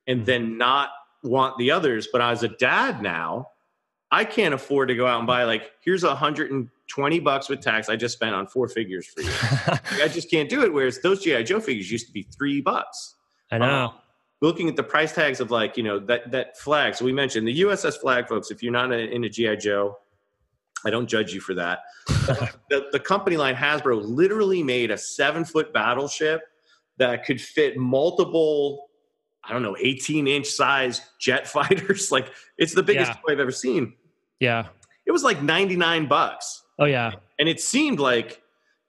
and 0.07 0.21
Mhm. 0.21 0.25
then 0.25 0.57
not 0.57 0.89
want 1.23 1.57
the 1.57 1.71
others. 1.71 2.07
But 2.11 2.21
as 2.21 2.43
a 2.43 2.47
dad 2.47 3.01
now, 3.01 3.49
I 4.11 4.23
can't 4.23 4.53
afford 4.53 4.87
to 4.89 4.95
go 4.95 5.05
out 5.07 5.17
and 5.17 5.27
buy 5.27 5.43
like 5.43 5.71
here's 5.83 6.03
a 6.03 6.15
hundred 6.15 6.51
and 6.51 6.69
twenty 6.87 7.19
bucks 7.19 7.49
with 7.49 7.59
tax 7.61 7.89
I 7.89 7.95
just 7.97 8.13
spent 8.15 8.35
on 8.35 8.47
four 8.47 8.67
figures 8.69 9.07
for 9.07 9.21
you. 9.21 9.31
Like, 9.67 9.93
I 10.03 10.07
just 10.07 10.29
can't 10.31 10.47
do 10.49 10.63
it. 10.63 10.71
Whereas 10.71 10.99
those 11.01 11.21
GI 11.23 11.43
Joe 11.43 11.59
figures 11.59 11.91
used 11.91 12.07
to 12.07 12.13
be 12.13 12.23
three 12.23 12.61
bucks. 12.61 13.15
I 13.51 13.57
know. 13.57 13.85
Um, 13.87 13.93
looking 14.41 14.69
at 14.69 14.75
the 14.75 14.83
price 14.83 15.11
tags 15.13 15.39
of 15.41 15.49
like 15.51 15.75
you 15.75 15.83
know 15.83 15.99
that 15.99 16.31
that 16.31 16.57
Flagg. 16.57 16.95
So 16.95 17.03
we 17.03 17.11
mentioned 17.11 17.47
the 17.47 17.61
USS 17.61 17.99
Flagg, 17.99 18.27
folks. 18.29 18.49
If 18.51 18.63
you're 18.63 18.71
not 18.71 18.91
in- 18.93 19.09
into 19.09 19.27
GI 19.27 19.57
Joe, 19.57 19.97
I 20.85 20.89
don't 20.91 21.07
judge 21.07 21.33
you 21.33 21.41
for 21.41 21.53
that. 21.55 21.79
the, 22.69 22.87
the 22.91 22.99
company 22.99 23.37
line 23.37 23.55
Hasbro 23.55 24.01
literally 24.05 24.61
made 24.63 24.91
a 24.91 24.97
seven 24.97 25.43
foot 25.43 25.73
battleship 25.73 26.41
that 26.97 27.25
could 27.25 27.41
fit 27.41 27.77
multiple 27.77 28.87
I 29.47 29.53
don't 29.53 29.61
know, 29.61 29.75
18 29.79 30.27
inch 30.27 30.47
size 30.47 31.01
jet 31.19 31.47
fighters. 31.55 32.11
like 32.11 32.31
it's 32.57 32.73
the 32.73 32.81
biggest 32.81 33.11
Yeah. 33.11 33.15
toy 33.25 33.33
I've 33.33 33.39
ever 33.39 33.51
seen. 33.51 33.93
Yeah. 34.39 34.67
It 35.05 35.11
was 35.11 35.23
like 35.23 35.41
99 35.43 36.07
bucks. 36.07 36.63
Oh 36.79 36.85
yeah. 36.85 37.11
And 37.39 37.47
it 37.47 37.59
seemed 37.59 37.99
like 37.99 38.41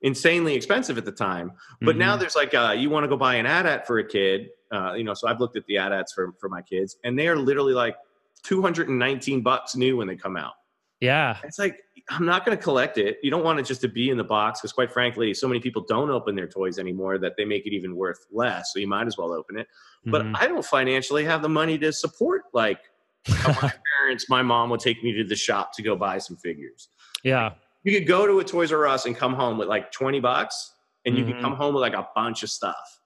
insanely 0.02 0.54
expensive 0.54 0.96
at 0.96 1.04
the 1.04 1.12
time. 1.12 1.52
But 1.82 1.96
now 1.96 2.16
Mhm. 2.16 2.20
there's 2.20 2.36
like, 2.36 2.54
uh, 2.54 2.74
you 2.76 2.88
want 2.88 3.04
to 3.04 3.08
go 3.08 3.16
buy 3.18 3.34
an 3.34 3.44
AT-AT 3.44 3.86
for 3.86 3.98
a 3.98 4.06
kid. 4.06 4.48
Uh, 4.72 4.94
you 4.94 5.04
know, 5.04 5.12
so 5.14 5.28
I've 5.28 5.40
looked 5.40 5.56
at 5.56 5.66
the 5.66 5.76
AT-ATs 5.78 6.12
for, 6.14 6.32
for 6.40 6.48
my 6.48 6.62
kids 6.62 6.96
and 7.04 7.18
they 7.18 7.28
are 7.28 7.36
literally 7.36 7.74
like 7.74 7.96
219 8.44 9.42
bucks 9.42 9.76
new 9.76 9.96
when 9.98 10.06
they 10.06 10.16
come 10.16 10.36
out. 10.38 10.54
Yeah. 11.00 11.36
It's 11.44 11.58
like, 11.58 11.82
I'm 12.08 12.24
not 12.24 12.44
going 12.46 12.56
to 12.56 12.62
collect 12.62 12.96
it. 12.98 13.18
You 13.22 13.30
don't 13.30 13.44
want 13.44 13.58
it 13.58 13.66
just 13.66 13.80
to 13.82 13.88
be 13.88 14.08
in 14.10 14.16
the 14.16 14.24
box 14.24 14.60
because, 14.60 14.72
quite 14.72 14.90
frankly, 14.92 15.34
so 15.34 15.46
many 15.48 15.60
people 15.60 15.84
don't 15.86 16.08
open 16.10 16.34
their 16.34 16.46
toys 16.46 16.78
anymore 16.78 17.18
that 17.18 17.36
they 17.36 17.44
make 17.44 17.66
it 17.66 17.74
even 17.74 17.96
worth 17.96 18.24
less. 18.32 18.72
So 18.72 18.78
you 18.78 18.86
might 18.86 19.06
as 19.06 19.18
well 19.18 19.32
open 19.32 19.58
it. 19.58 19.66
But 20.06 20.22
Mhm. 20.22 20.36
I 20.38 20.46
don't 20.46 20.64
financially 20.64 21.24
have 21.24 21.42
the 21.42 21.48
money 21.48 21.76
to 21.78 21.92
support 21.92 22.42
like 22.54 22.80
my 23.28 23.72
parents, 24.00 24.28
my 24.30 24.40
mom 24.42 24.70
would 24.70 24.80
take 24.80 25.02
me 25.02 25.12
to 25.14 25.24
the 25.24 25.34
shop 25.36 25.72
to 25.74 25.82
go 25.82 25.96
buy 25.96 26.18
some 26.18 26.36
figures. 26.36 26.88
yeah. 27.22 27.54
You 27.82 27.96
could 27.96 28.08
go 28.08 28.26
to 28.26 28.40
a 28.40 28.44
Toys 28.44 28.72
R 28.72 28.84
Us 28.88 29.06
and 29.06 29.16
come 29.16 29.32
home 29.34 29.58
with 29.58 29.68
like 29.68 29.92
20 29.92 30.18
bucks 30.18 30.72
and 31.04 31.16
you 31.16 31.22
Mhm. 31.24 31.32
could 31.34 31.40
come 31.40 31.54
home 31.54 31.72
with 31.74 31.82
like 31.82 31.94
a 31.94 32.08
bunch 32.16 32.42
of 32.42 32.50
stuff. 32.50 33.00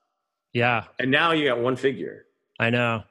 Yeah. 0.53 0.85
And 0.97 1.11
now 1.11 1.33
you 1.33 1.45
got 1.47 1.59
one 1.59 1.75
figure. 1.75 2.25
I 2.59 2.71
know. 2.71 3.03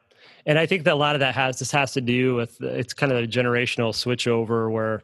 And 0.46 0.58
I 0.58 0.66
think 0.66 0.84
that 0.84 0.94
a 0.94 0.96
lot 0.96 1.14
of 1.14 1.20
that 1.20 1.34
has 1.34 1.58
this 1.58 1.70
has 1.72 1.92
to 1.92 2.00
do 2.00 2.34
with 2.34 2.60
it's 2.60 2.94
kind 2.94 3.12
of 3.12 3.18
a 3.18 3.26
generational 3.26 3.92
switchover 3.92 4.70
where 4.70 5.02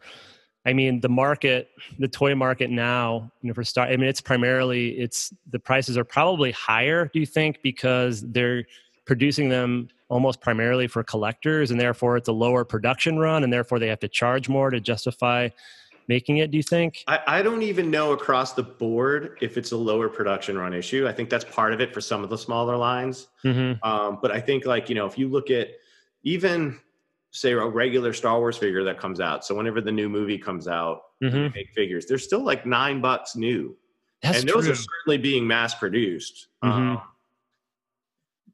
I 0.64 0.72
mean 0.72 1.00
the 1.00 1.08
market, 1.08 1.70
the 1.98 2.08
toy 2.08 2.34
market 2.34 2.70
now, 2.70 3.30
you 3.42 3.48
know, 3.48 3.54
for 3.54 3.64
start 3.64 3.90
I 3.90 3.96
mean 3.96 4.08
it's 4.08 4.20
primarily 4.20 4.98
it's 4.98 5.32
the 5.50 5.58
prices 5.58 5.96
are 5.96 6.04
probably 6.04 6.52
higher, 6.52 7.10
do 7.12 7.20
you 7.20 7.26
think, 7.26 7.60
because 7.62 8.22
they're 8.22 8.64
producing 9.04 9.48
them 9.48 9.88
almost 10.08 10.40
primarily 10.40 10.86
for 10.86 11.02
collectors 11.02 11.70
and 11.70 11.80
therefore 11.80 12.16
it's 12.16 12.28
a 12.28 12.32
lower 12.32 12.64
production 12.64 13.18
run 13.18 13.44
and 13.44 13.52
therefore 13.52 13.78
they 13.78 13.88
have 13.88 14.00
to 14.00 14.08
charge 14.08 14.48
more 14.48 14.70
to 14.70 14.80
justify 14.80 15.48
making 16.08 16.38
it, 16.38 16.50
do 16.50 16.56
you 16.56 16.62
think? 16.62 17.04
I, 17.06 17.20
I 17.26 17.42
don't 17.42 17.62
even 17.62 17.90
know 17.90 18.12
across 18.12 18.52
the 18.52 18.62
board 18.62 19.38
if 19.40 19.56
it's 19.56 19.72
a 19.72 19.76
lower 19.76 20.08
production 20.08 20.56
run 20.58 20.72
issue. 20.74 21.06
I 21.06 21.12
think 21.12 21.30
that's 21.30 21.44
part 21.44 21.72
of 21.72 21.80
it 21.80 21.92
for 21.92 22.00
some 22.00 22.22
of 22.22 22.30
the 22.30 22.38
smaller 22.38 22.76
lines. 22.76 23.28
Mm-hmm. 23.44 23.82
Um, 23.88 24.18
but 24.22 24.30
I 24.30 24.40
think 24.40 24.66
like, 24.66 24.88
you 24.88 24.94
know, 24.94 25.06
if 25.06 25.18
you 25.18 25.28
look 25.28 25.50
at 25.50 25.68
even 26.22 26.78
say 27.32 27.52
a 27.52 27.66
regular 27.66 28.12
Star 28.12 28.38
Wars 28.38 28.56
figure 28.56 28.82
that 28.84 28.98
comes 28.98 29.20
out. 29.20 29.44
So 29.44 29.54
whenever 29.54 29.80
the 29.80 29.92
new 29.92 30.08
movie 30.08 30.38
comes 30.38 30.68
out, 30.68 31.02
Mm-hmm. 31.22 31.34
they 31.34 31.48
make 31.48 31.70
figures, 31.74 32.04
they're 32.04 32.18
still 32.18 32.42
like 32.44 32.66
nine 32.66 33.00
bucks 33.00 33.36
new. 33.36 33.74
That's 34.20 34.40
and 34.40 34.48
those 34.50 34.64
true. 34.64 34.74
are 34.74 34.76
certainly 34.76 35.16
being 35.16 35.46
mass 35.46 35.74
produced. 35.74 36.48
Mhm. 36.62 36.70
Um, 36.70 37.02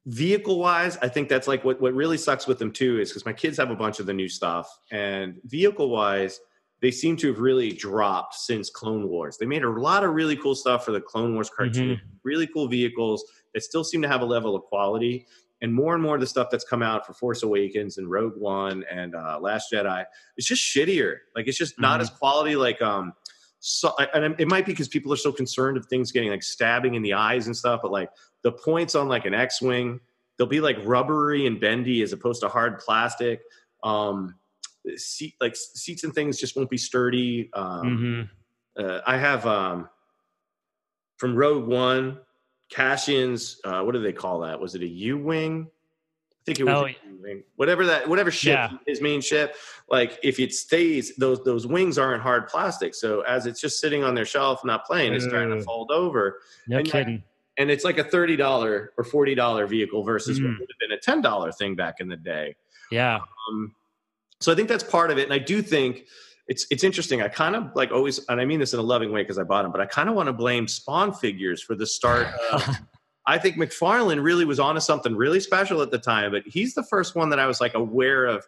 vehicle 0.07 0.61
wise, 0.61 0.97
I 1.03 1.09
think 1.09 1.29
that's 1.29 1.49
like 1.49 1.65
what, 1.65 1.81
what 1.81 1.93
really 1.93 2.17
sucks 2.17 2.47
with 2.47 2.61
them 2.61 2.71
too 2.71 3.01
is 3.01 3.11
because 3.11 3.27
my 3.27 3.33
kids 3.33 3.57
have 3.59 3.71
a 3.73 3.75
bunch 3.75 3.99
of 3.99 4.07
the 4.07 4.13
new 4.13 4.29
stuff. 4.29 4.79
And 4.93 5.41
vehicle 5.45 5.89
wise, 5.91 6.39
they 6.83 6.91
seem 6.91 7.17
to 7.17 7.29
have 7.29 7.39
really 7.39 7.73
dropped 7.73 8.35
since 8.35 8.69
Clone 8.69 9.09
Wars. 9.09 9.39
They 9.39 9.47
made 9.47 9.63
a 9.65 9.71
lot 9.71 10.03
of 10.05 10.13
really 10.15 10.37
cool 10.37 10.55
stuff 10.55 10.85
for 10.85 10.91
the 10.93 11.01
Clone 11.01 11.33
Wars 11.35 11.49
cartoon, 11.49 12.01
really 12.25 12.47
cool 12.49 12.67
vehicles 12.69 13.25
that 13.55 13.63
still 13.63 13.85
seem 13.85 14.03
to 14.03 14.09
have 14.09 14.21
a 14.21 14.25
level 14.27 14.55
of 14.57 14.65
quality. 14.65 15.27
And 15.61 15.73
more 15.73 15.95
and 15.95 16.03
more 16.03 16.17
of 16.17 16.21
the 16.21 16.27
stuff 16.27 16.49
that's 16.51 16.65
come 16.65 16.83
out 16.83 17.07
for 17.07 17.15
Force 17.15 17.45
Awakens 17.45 17.99
and 17.99 18.11
Rogue 18.11 18.35
One 18.37 18.85
and 18.91 19.15
uh, 19.15 19.39
Last 19.41 19.71
Jedi, 19.73 20.05
it's 20.37 20.49
just 20.49 20.61
shittier. 20.61 21.19
Like 21.37 21.47
it's 21.47 21.57
just 21.57 21.79
not 21.79 22.01
Mhm. 22.01 22.03
as 22.03 22.11
quality. 22.11 22.57
Like 22.57 22.83
um, 22.83 23.13
so, 23.61 23.95
and 24.13 24.35
it 24.41 24.49
might 24.49 24.67
be 24.67 24.73
because 24.73 24.89
people 24.89 25.13
are 25.13 25.17
so 25.17 25.31
concerned 25.31 25.77
of 25.77 25.87
things 25.87 26.11
getting 26.11 26.31
like 26.31 26.43
stabbing 26.43 26.95
in 26.97 27.03
the 27.03 27.13
eyes 27.13 27.47
and 27.47 27.57
stuff. 27.57 27.79
But 27.81 27.93
like 27.93 28.11
the 28.43 28.51
points 28.51 28.97
on 28.97 29.07
like 29.07 29.25
an 29.25 29.35
X-wing, 29.35 30.01
they'll 30.37 30.49
be 30.49 30.61
like 30.61 30.79
rubbery 30.83 31.47
and 31.47 31.61
bendy 31.61 32.03
as 32.03 32.13
opposed 32.13 32.41
to 32.43 32.49
hard 32.49 32.81
plastic. 32.81 33.41
Um, 33.85 34.35
seat 34.97 35.35
like 35.41 35.55
seats 35.57 36.05
and 36.05 36.15
things 36.15 36.39
just 36.39 36.57
won't 36.57 36.71
be 36.71 36.79
sturdy. 36.79 37.51
Um, 37.55 38.29
Mhm. 38.79 38.85
uh, 38.85 39.01
I 39.07 39.17
have 39.17 39.47
um, 39.47 39.89
from 41.19 41.37
Rogue 41.37 41.67
One, 41.67 42.19
Cassian's. 42.71 43.61
Uh, 43.65 43.83
what 43.83 43.93
do 43.93 44.01
they 44.03 44.13
call 44.13 44.41
that? 44.41 44.59
Was 44.61 44.75
it 44.75 44.83
a 44.83 44.87
U 44.87 45.19
wing? 45.19 45.69
I 45.71 46.45
think 46.45 46.61
it 46.61 46.65
was 46.65 46.75
Oh. 46.75 46.89
Whatever 47.55 47.87
that, 47.87 48.09
whatever 48.09 48.33
ship, 48.33 48.55
Yeah. 48.59 48.77
his 48.85 49.01
main 49.01 49.21
ship. 49.21 49.55
Like 49.89 50.19
if 50.25 50.41
it 50.41 50.53
stays, 50.53 51.15
those 51.15 51.45
those 51.45 51.69
wings 51.69 51.99
aren't 51.99 52.21
hard 52.21 52.49
plastic. 52.49 52.97
So 52.97 53.21
as 53.21 53.47
it's 53.47 53.61
just 53.61 53.79
sitting 53.79 54.03
on 54.03 54.17
their 54.17 54.25
shelf, 54.25 54.65
not 54.65 54.85
playing, 54.85 55.13
it's 55.15 55.25
starting 55.25 55.57
to 55.57 55.63
fold 55.63 55.93
over. 55.93 56.41
No 56.67 56.79
And, 56.79 56.87
like, 56.89 56.93
kidding. 56.93 57.23
And 57.59 57.71
it's 57.71 57.85
like 57.85 57.99
a 57.99 58.03
thirty 58.05 58.35
dollar 58.35 58.93
or 58.97 59.05
forty 59.05 59.37
dollar 59.37 59.69
vehicle 59.69 60.03
versus 60.03 60.41
what 60.41 60.51
Mhm. 60.51 60.59
would 60.59 60.69
have 60.69 60.79
been 60.81 60.91
a 60.91 60.99
ten 61.01 61.21
dollar 61.21 61.53
thing 61.53 61.77
back 61.77 62.01
in 62.01 62.09
the 62.09 62.17
day. 62.17 62.57
Yeah. 62.91 63.21
Um, 63.49 63.73
so 64.43 64.53
I 64.53 64.55
think 64.55 64.69
that's 64.69 64.85
part 64.85 65.11
of 65.11 65.19
it, 65.19 65.25
and 65.25 65.33
I 65.33 65.39
do 65.39 65.63
think 65.63 66.07
it's 66.49 66.67
it's 66.71 66.85
interesting. 66.85 67.23
I 67.23 67.29
kind 67.29 67.55
of 67.57 67.71
like 67.75 67.93
always, 67.93 68.25
and 68.29 68.41
I 68.41 68.45
mean 68.45 68.61
this 68.61 68.73
in 68.73 68.79
a 68.81 68.83
loving 68.83 69.13
way 69.13 69.23
because 69.23 69.39
I 69.39 69.45
bought 69.45 69.63
them, 69.63 69.73
but 69.73 69.81
I 69.81 69.87
kind 69.87 70.09
of 70.09 70.15
want 70.15 70.27
to 70.29 70.33
blame 70.33 70.67
Spawn 70.69 71.13
figures 71.15 71.63
for 71.63 71.75
the 71.75 71.87
start. 71.87 72.27
Of, 72.53 72.69
I 73.27 73.39
think 73.39 73.57
McFarlane 73.57 74.23
really 74.23 74.45
was 74.45 74.59
onto 74.59 74.81
something 74.81 75.15
really 75.15 75.39
special 75.41 75.81
at 75.81 75.91
the 75.93 75.99
time, 75.99 76.33
but 76.33 76.43
he's 76.47 76.75
the 76.75 76.83
first 76.83 77.15
one 77.15 77.31
that 77.31 77.39
I 77.39 77.47
was 77.47 77.61
like 77.61 77.75
aware 77.75 78.27
of 78.27 78.45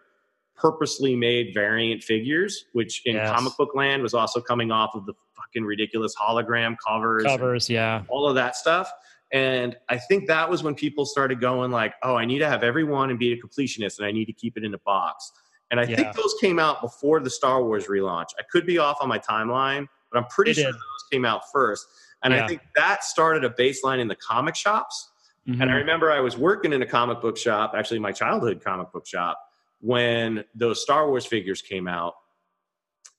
purposely 0.57 1.15
made 1.17 1.53
variant 1.55 2.03
figures, 2.03 2.67
which 2.73 3.03
in 3.05 3.15
Yes. 3.17 3.31
comic 3.31 3.53
book 3.57 3.75
land 3.75 4.03
was 4.03 4.15
also 4.15 4.41
coming 4.41 4.71
off 4.73 4.95
of 4.95 5.07
the 5.07 5.15
fucking 5.37 5.65
ridiculous 5.65 6.15
hologram 6.17 6.77
covers, 6.87 7.25
Covers, 7.25 7.71
yeah. 7.71 8.03
all 8.09 8.29
of 8.29 8.35
that 8.35 8.57
stuff. 8.57 8.91
And 9.33 9.77
I 9.89 9.99
think 9.99 10.29
that 10.29 10.49
was 10.49 10.63
when 10.63 10.75
people 10.75 11.07
started 11.07 11.41
going 11.41 11.71
like, 11.73 11.95
"Oh, 12.03 12.15
I 12.15 12.25
need 12.25 12.39
to 12.39 12.49
have 12.49 12.63
everyone 12.63 13.11
and 13.11 13.19
be 13.19 13.33
a 13.33 13.37
completionist, 13.41 13.99
and 13.99 14.07
I 14.07 14.13
need 14.13 14.27
to 14.27 14.33
keep 14.33 14.57
it 14.57 14.65
in 14.65 14.75
a 14.75 14.79
box." 14.79 15.33
And 15.75 15.81
I 15.81 15.87
Yeah. 15.87 15.97
think 15.97 16.13
those 16.15 16.37
came 16.41 16.61
out 16.61 16.81
before 16.81 17.19
the 17.19 17.29
Star 17.29 17.61
Wars 17.65 17.89
relaunch. 17.89 18.29
I 18.39 18.45
could 18.49 18.65
be 18.65 18.79
off 18.79 18.99
on 19.01 19.09
my 19.09 19.19
timeline, 19.19 19.89
but 20.13 20.19
I'm 20.21 20.27
pretty 20.27 20.53
They 20.53 20.63
sure 20.63 20.71
did. 20.71 20.77
those 20.77 21.05
came 21.11 21.25
out 21.25 21.51
first. 21.51 21.85
And 22.23 22.33
I 22.33 22.47
think 22.47 22.61
that 22.77 23.03
started 23.03 23.43
a 23.45 23.51
baseline 23.51 23.99
in 23.99 24.07
the 24.07 24.15
comic 24.15 24.55
shops. 24.55 25.11
And 25.49 25.65
I 25.65 25.67
Mhm. 25.67 25.75
remember 25.79 26.13
I 26.13 26.21
was 26.21 26.37
working 26.39 26.73
in 26.73 26.81
a 26.81 26.87
comic 26.87 27.21
book 27.21 27.37
shop, 27.37 27.73
actually 27.77 27.99
my 27.99 28.13
childhood 28.13 28.63
comic 28.65 28.93
book 28.93 29.05
shop, 29.05 29.37
when 29.81 30.45
those 30.55 30.81
Star 30.81 31.09
Wars 31.09 31.27
figures 31.27 31.61
came 31.61 31.89
out. 31.89 32.15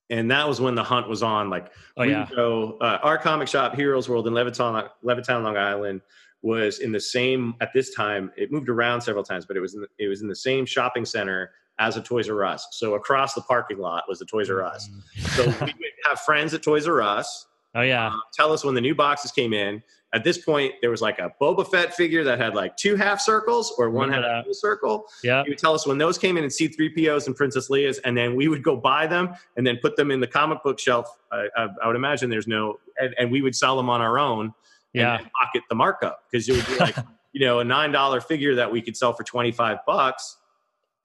And 0.09 0.31
that 0.31 0.47
was 0.47 0.61
when 0.61 0.75
the 0.75 0.83
hunt 0.83 1.09
was 1.09 1.21
on. 1.23 1.49
Like, 1.49 1.73
Oh 1.97 2.03
yeah. 2.03 2.25
go, 2.33 2.77
uh, 2.79 2.99
our 3.03 3.17
comic 3.17 3.49
shop, 3.49 3.75
Heroes 3.75 4.07
World 4.07 4.27
in 4.27 4.33
Levittown, 4.33 4.89
Levittown, 5.03 5.43
Long 5.43 5.57
Island, 5.57 6.01
was 6.41 6.79
in 6.79 6.93
the 6.93 7.01
same 7.01 7.55
at 7.59 7.73
this 7.73 7.93
time. 7.93 8.31
It 8.37 8.49
moved 8.49 8.69
around 8.69 9.01
several 9.01 9.25
times, 9.25 9.45
but 9.45 9.57
it 9.57 9.59
was 9.59 9.75
in 9.75 9.81
the, 9.81 9.87
it 9.99 10.07
was 10.07 10.21
in 10.21 10.29
the 10.29 10.35
same 10.37 10.65
shopping 10.65 11.03
center 11.03 11.51
as 11.79 11.97
a 11.97 12.01
Toys 12.01 12.29
R 12.29 12.43
Us. 12.45 12.67
So 12.71 12.95
across 12.95 13.33
the 13.33 13.41
parking 13.41 13.77
lot 13.79 14.03
was 14.07 14.19
the 14.19 14.25
Toys 14.25 14.49
R 14.49 14.63
Us. 14.63 14.89
So 15.35 15.43
we 15.43 15.49
would 15.49 15.73
have 16.05 16.19
friends 16.21 16.53
at 16.53 16.63
Toys 16.63 16.87
R 16.87 17.01
Us 17.01 17.47
Oh 17.73 17.81
yeah. 17.81 18.07
uh, 18.07 18.11
tell 18.33 18.53
us 18.53 18.63
when 18.63 18.73
the 18.75 18.81
new 18.81 18.95
boxes 18.95 19.31
came 19.31 19.53
in. 19.53 19.83
At 20.13 20.23
this 20.23 20.37
point, 20.37 20.73
there 20.79 20.89
was 20.89 21.01
like 21.01 21.19
a 21.19 21.33
Boba 21.41 21.69
Fett 21.69 21.93
figure 21.93 22.23
that 22.23 22.39
had 22.39 22.55
like 22.55 22.77
two 22.77 22.95
half 22.95 23.19
circles 23.19 23.73
or 23.77 23.89
one 23.89 24.09
had 24.09 24.23
a 24.23 24.43
full 24.45 24.53
circle. 24.53 25.07
Yeah. 25.25 25.43
He 25.43 25.49
would 25.49 25.57
tell 25.57 25.73
us 25.73 25.85
when 25.85 25.97
those 25.97 26.17
came 26.17 26.37
in 26.37 26.43
and 26.45 26.53
C3POs 26.53 27.27
and 27.27 27.35
Princess 27.35 27.67
Leia's, 27.69 27.97
and 28.05 28.17
then 28.17 28.33
we 28.33 28.47
would 28.47 28.63
go 28.63 28.77
buy 28.77 29.07
them 29.07 29.35
and 29.57 29.67
then 29.67 29.75
put 29.81 29.97
them 29.97 30.11
in 30.11 30.21
the 30.21 30.27
comic 30.27 30.63
book 30.63 30.79
shelf. 30.79 31.17
I, 31.33 31.49
I, 31.57 31.67
I 31.83 31.87
would 31.87 31.97
imagine 31.97 32.29
there's 32.29 32.47
no, 32.47 32.79
and, 32.97 33.13
and 33.19 33.29
we 33.29 33.41
would 33.41 33.57
sell 33.57 33.75
them 33.75 33.89
on 33.89 33.99
our 33.99 34.17
own 34.17 34.53
Yeah. 34.93 35.17
and 35.17 35.29
pocket 35.33 35.63
the 35.67 35.75
markup 35.75 36.21
because 36.31 36.47
it 36.47 36.53
would 36.53 36.65
be 36.67 36.77
like, 36.77 36.95
you 37.33 37.41
know, 37.45 37.59
a 37.59 37.65
$9 37.65 38.23
figure 38.23 38.55
that 38.55 38.71
we 38.71 38.81
could 38.81 38.95
sell 38.95 39.11
for 39.11 39.25
25 39.25 39.79
bucks. 39.85 40.37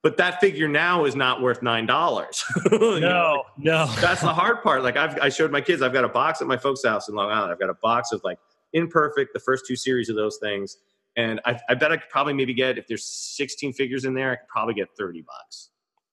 But 0.03 0.17
that 0.17 0.39
figure 0.41 0.67
now 0.67 1.05
is 1.05 1.15
not 1.15 1.41
worth 1.41 1.61
$9. 1.61 2.43
You 2.71 2.79
know, 2.99 2.99
No, 2.99 3.43
no. 3.57 3.85
that's 4.01 4.21
the 4.21 4.33
hard 4.33 4.63
part. 4.63 4.81
Like 4.83 4.97
I've, 4.97 5.19
I 5.19 5.29
showed 5.29 5.51
my 5.51 5.61
kids, 5.61 5.81
I've 5.81 5.93
got 5.93 6.03
a 6.03 6.09
box 6.09 6.41
at 6.41 6.47
my 6.47 6.57
folks' 6.57 6.83
house 6.83 7.07
in 7.07 7.13
Long 7.15 7.29
Island. 7.29 7.51
I've 7.51 7.59
got 7.59 7.69
a 7.69 7.75
box 7.75 8.11
of 8.11 8.21
like 8.23 8.39
imperfect, 8.73 9.33
the 9.33 9.39
first 9.39 9.65
two 9.67 9.75
series 9.75 10.09
of 10.09 10.15
those 10.15 10.37
things. 10.41 10.77
And 11.17 11.39
I, 11.45 11.59
I 11.69 11.75
bet 11.75 11.91
I 11.91 11.97
could 11.97 12.09
probably 12.09 12.33
maybe 12.33 12.53
get, 12.53 12.77
if 12.77 12.87
there's 12.87 13.05
16 13.05 13.73
figures 13.73 14.05
in 14.05 14.13
there, 14.15 14.31
I 14.31 14.35
could 14.37 14.47
probably 14.47 14.73
get 14.73 14.89
30 14.97 15.21
bucks. 15.21 15.69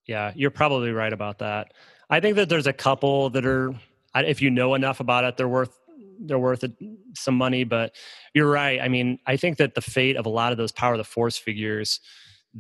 Yeah, 0.07 0.32
you're 0.34 0.51
probably 0.51 0.91
right 0.91 1.12
about 1.12 1.39
that. 1.39 1.72
I 2.11 2.20
think 2.20 2.36
that 2.36 2.49
there's 2.49 2.66
a 2.66 2.72
couple 2.72 3.30
that 3.30 3.47
are, 3.47 3.72
if 4.14 4.43
you 4.43 4.51
know 4.51 4.74
enough 4.74 5.01
about 5.01 5.24
it, 5.24 5.36
they're 5.36 5.49
worth 5.49 5.74
they're 6.20 6.39
worth 6.39 6.64
some 7.14 7.36
money. 7.36 7.62
But 7.62 7.95
you're 8.34 8.51
right. 8.51 8.80
I 8.80 8.89
mean, 8.89 9.20
I 9.26 9.36
think 9.36 9.59
that 9.59 9.74
the 9.76 9.80
fate 9.80 10.16
of 10.16 10.26
a 10.26 10.28
lot 10.28 10.51
of 10.51 10.59
those 10.59 10.72
Power 10.72 10.95
of 10.95 10.99
the 10.99 11.05
Force 11.05 11.36
figures 11.39 12.01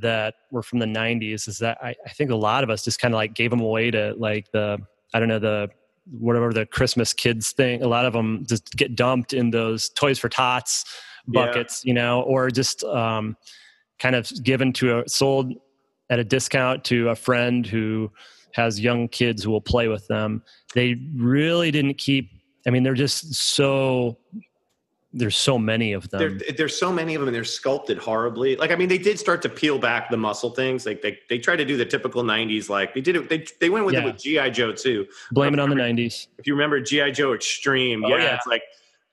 that 0.00 0.34
were 0.50 0.62
from 0.62 0.78
the 0.78 0.86
90s 0.86 1.48
is 1.48 1.58
that 1.58 1.78
I, 1.82 1.94
I 2.06 2.10
think 2.10 2.30
a 2.30 2.36
lot 2.36 2.64
of 2.64 2.70
us 2.70 2.84
just 2.84 3.00
kind 3.00 3.14
of 3.14 3.16
like 3.16 3.34
gave 3.34 3.50
them 3.50 3.60
away 3.60 3.90
to 3.90 4.14
like 4.16 4.50
the 4.52 4.78
I 5.14 5.18
don't 5.18 5.28
know 5.28 5.38
the 5.38 5.68
whatever 6.10 6.52
the 6.52 6.66
Christmas 6.66 7.12
kids 7.12 7.52
thing. 7.52 7.82
A 7.82 7.88
lot 7.88 8.06
of 8.06 8.12
them 8.12 8.44
just 8.48 8.74
get 8.76 8.96
dumped 8.96 9.32
in 9.32 9.50
those 9.50 9.90
Toys 9.90 10.18
for 10.18 10.28
Tots 10.28 10.84
Yeah. 11.26 11.44
buckets, 11.46 11.84
you 11.84 11.92
know, 11.94 12.22
or 12.22 12.50
just 12.50 12.82
um, 12.84 13.36
kind 13.98 14.14
of 14.16 14.30
given 14.42 14.72
to 14.74 15.00
a 15.00 15.08
sold 15.08 15.52
at 16.10 16.18
a 16.18 16.24
discount 16.24 16.84
to 16.84 17.10
a 17.10 17.14
friend 17.14 17.66
who 17.66 18.10
has 18.52 18.80
young 18.80 19.08
kids 19.08 19.42
who 19.42 19.50
will 19.50 19.60
play 19.60 19.88
with 19.88 20.06
them. 20.08 20.42
They 20.74 20.96
really 21.14 21.70
didn't 21.70 21.98
keep. 21.98 22.30
I 22.66 22.70
mean, 22.70 22.82
they're 22.82 22.94
just 22.94 23.34
so 23.34 24.16
there's 25.12 25.36
so 25.36 25.58
many 25.58 25.92
of 25.94 26.08
them. 26.10 26.20
There, 26.38 26.54
there's 26.56 26.76
so 26.76 26.92
many 26.92 27.14
of 27.14 27.20
them, 27.20 27.28
and 27.28 27.34
they're 27.34 27.44
sculpted 27.44 27.96
horribly. 27.98 28.56
Like, 28.56 28.70
I 28.70 28.74
mean, 28.76 28.88
they 28.88 28.98
did 28.98 29.18
start 29.18 29.40
to 29.42 29.48
peel 29.48 29.78
back 29.78 30.10
the 30.10 30.16
muscle 30.18 30.50
things. 30.50 30.84
Like, 30.84 31.00
they 31.02 31.18
they 31.30 31.38
tried 31.38 31.56
to 31.56 31.64
do 31.64 31.76
the 31.78 31.86
typical 31.86 32.22
'90s. 32.22 32.68
Like, 32.68 32.92
they 32.94 33.00
did 33.00 33.16
it. 33.16 33.28
They 33.28 33.44
they 33.60 33.70
went 33.70 33.86
with 33.86 33.94
Yeah. 33.94 34.02
it 34.02 34.04
with 34.04 34.18
GI 34.18 34.50
Joe 34.50 34.72
too. 34.72 35.06
Blame 35.32 35.54
it 35.54 35.60
on 35.60 35.70
the 35.70 35.76
'90s. 35.76 36.26
If 36.38 36.46
you 36.46 36.54
remember 36.54 36.80
GI 36.80 37.12
Joe 37.12 37.32
Extreme, 37.32 38.04
Oh, 38.04 38.08
yeah, 38.08 38.16
yeah. 38.18 38.34
it's 38.36 38.46
like 38.46 38.62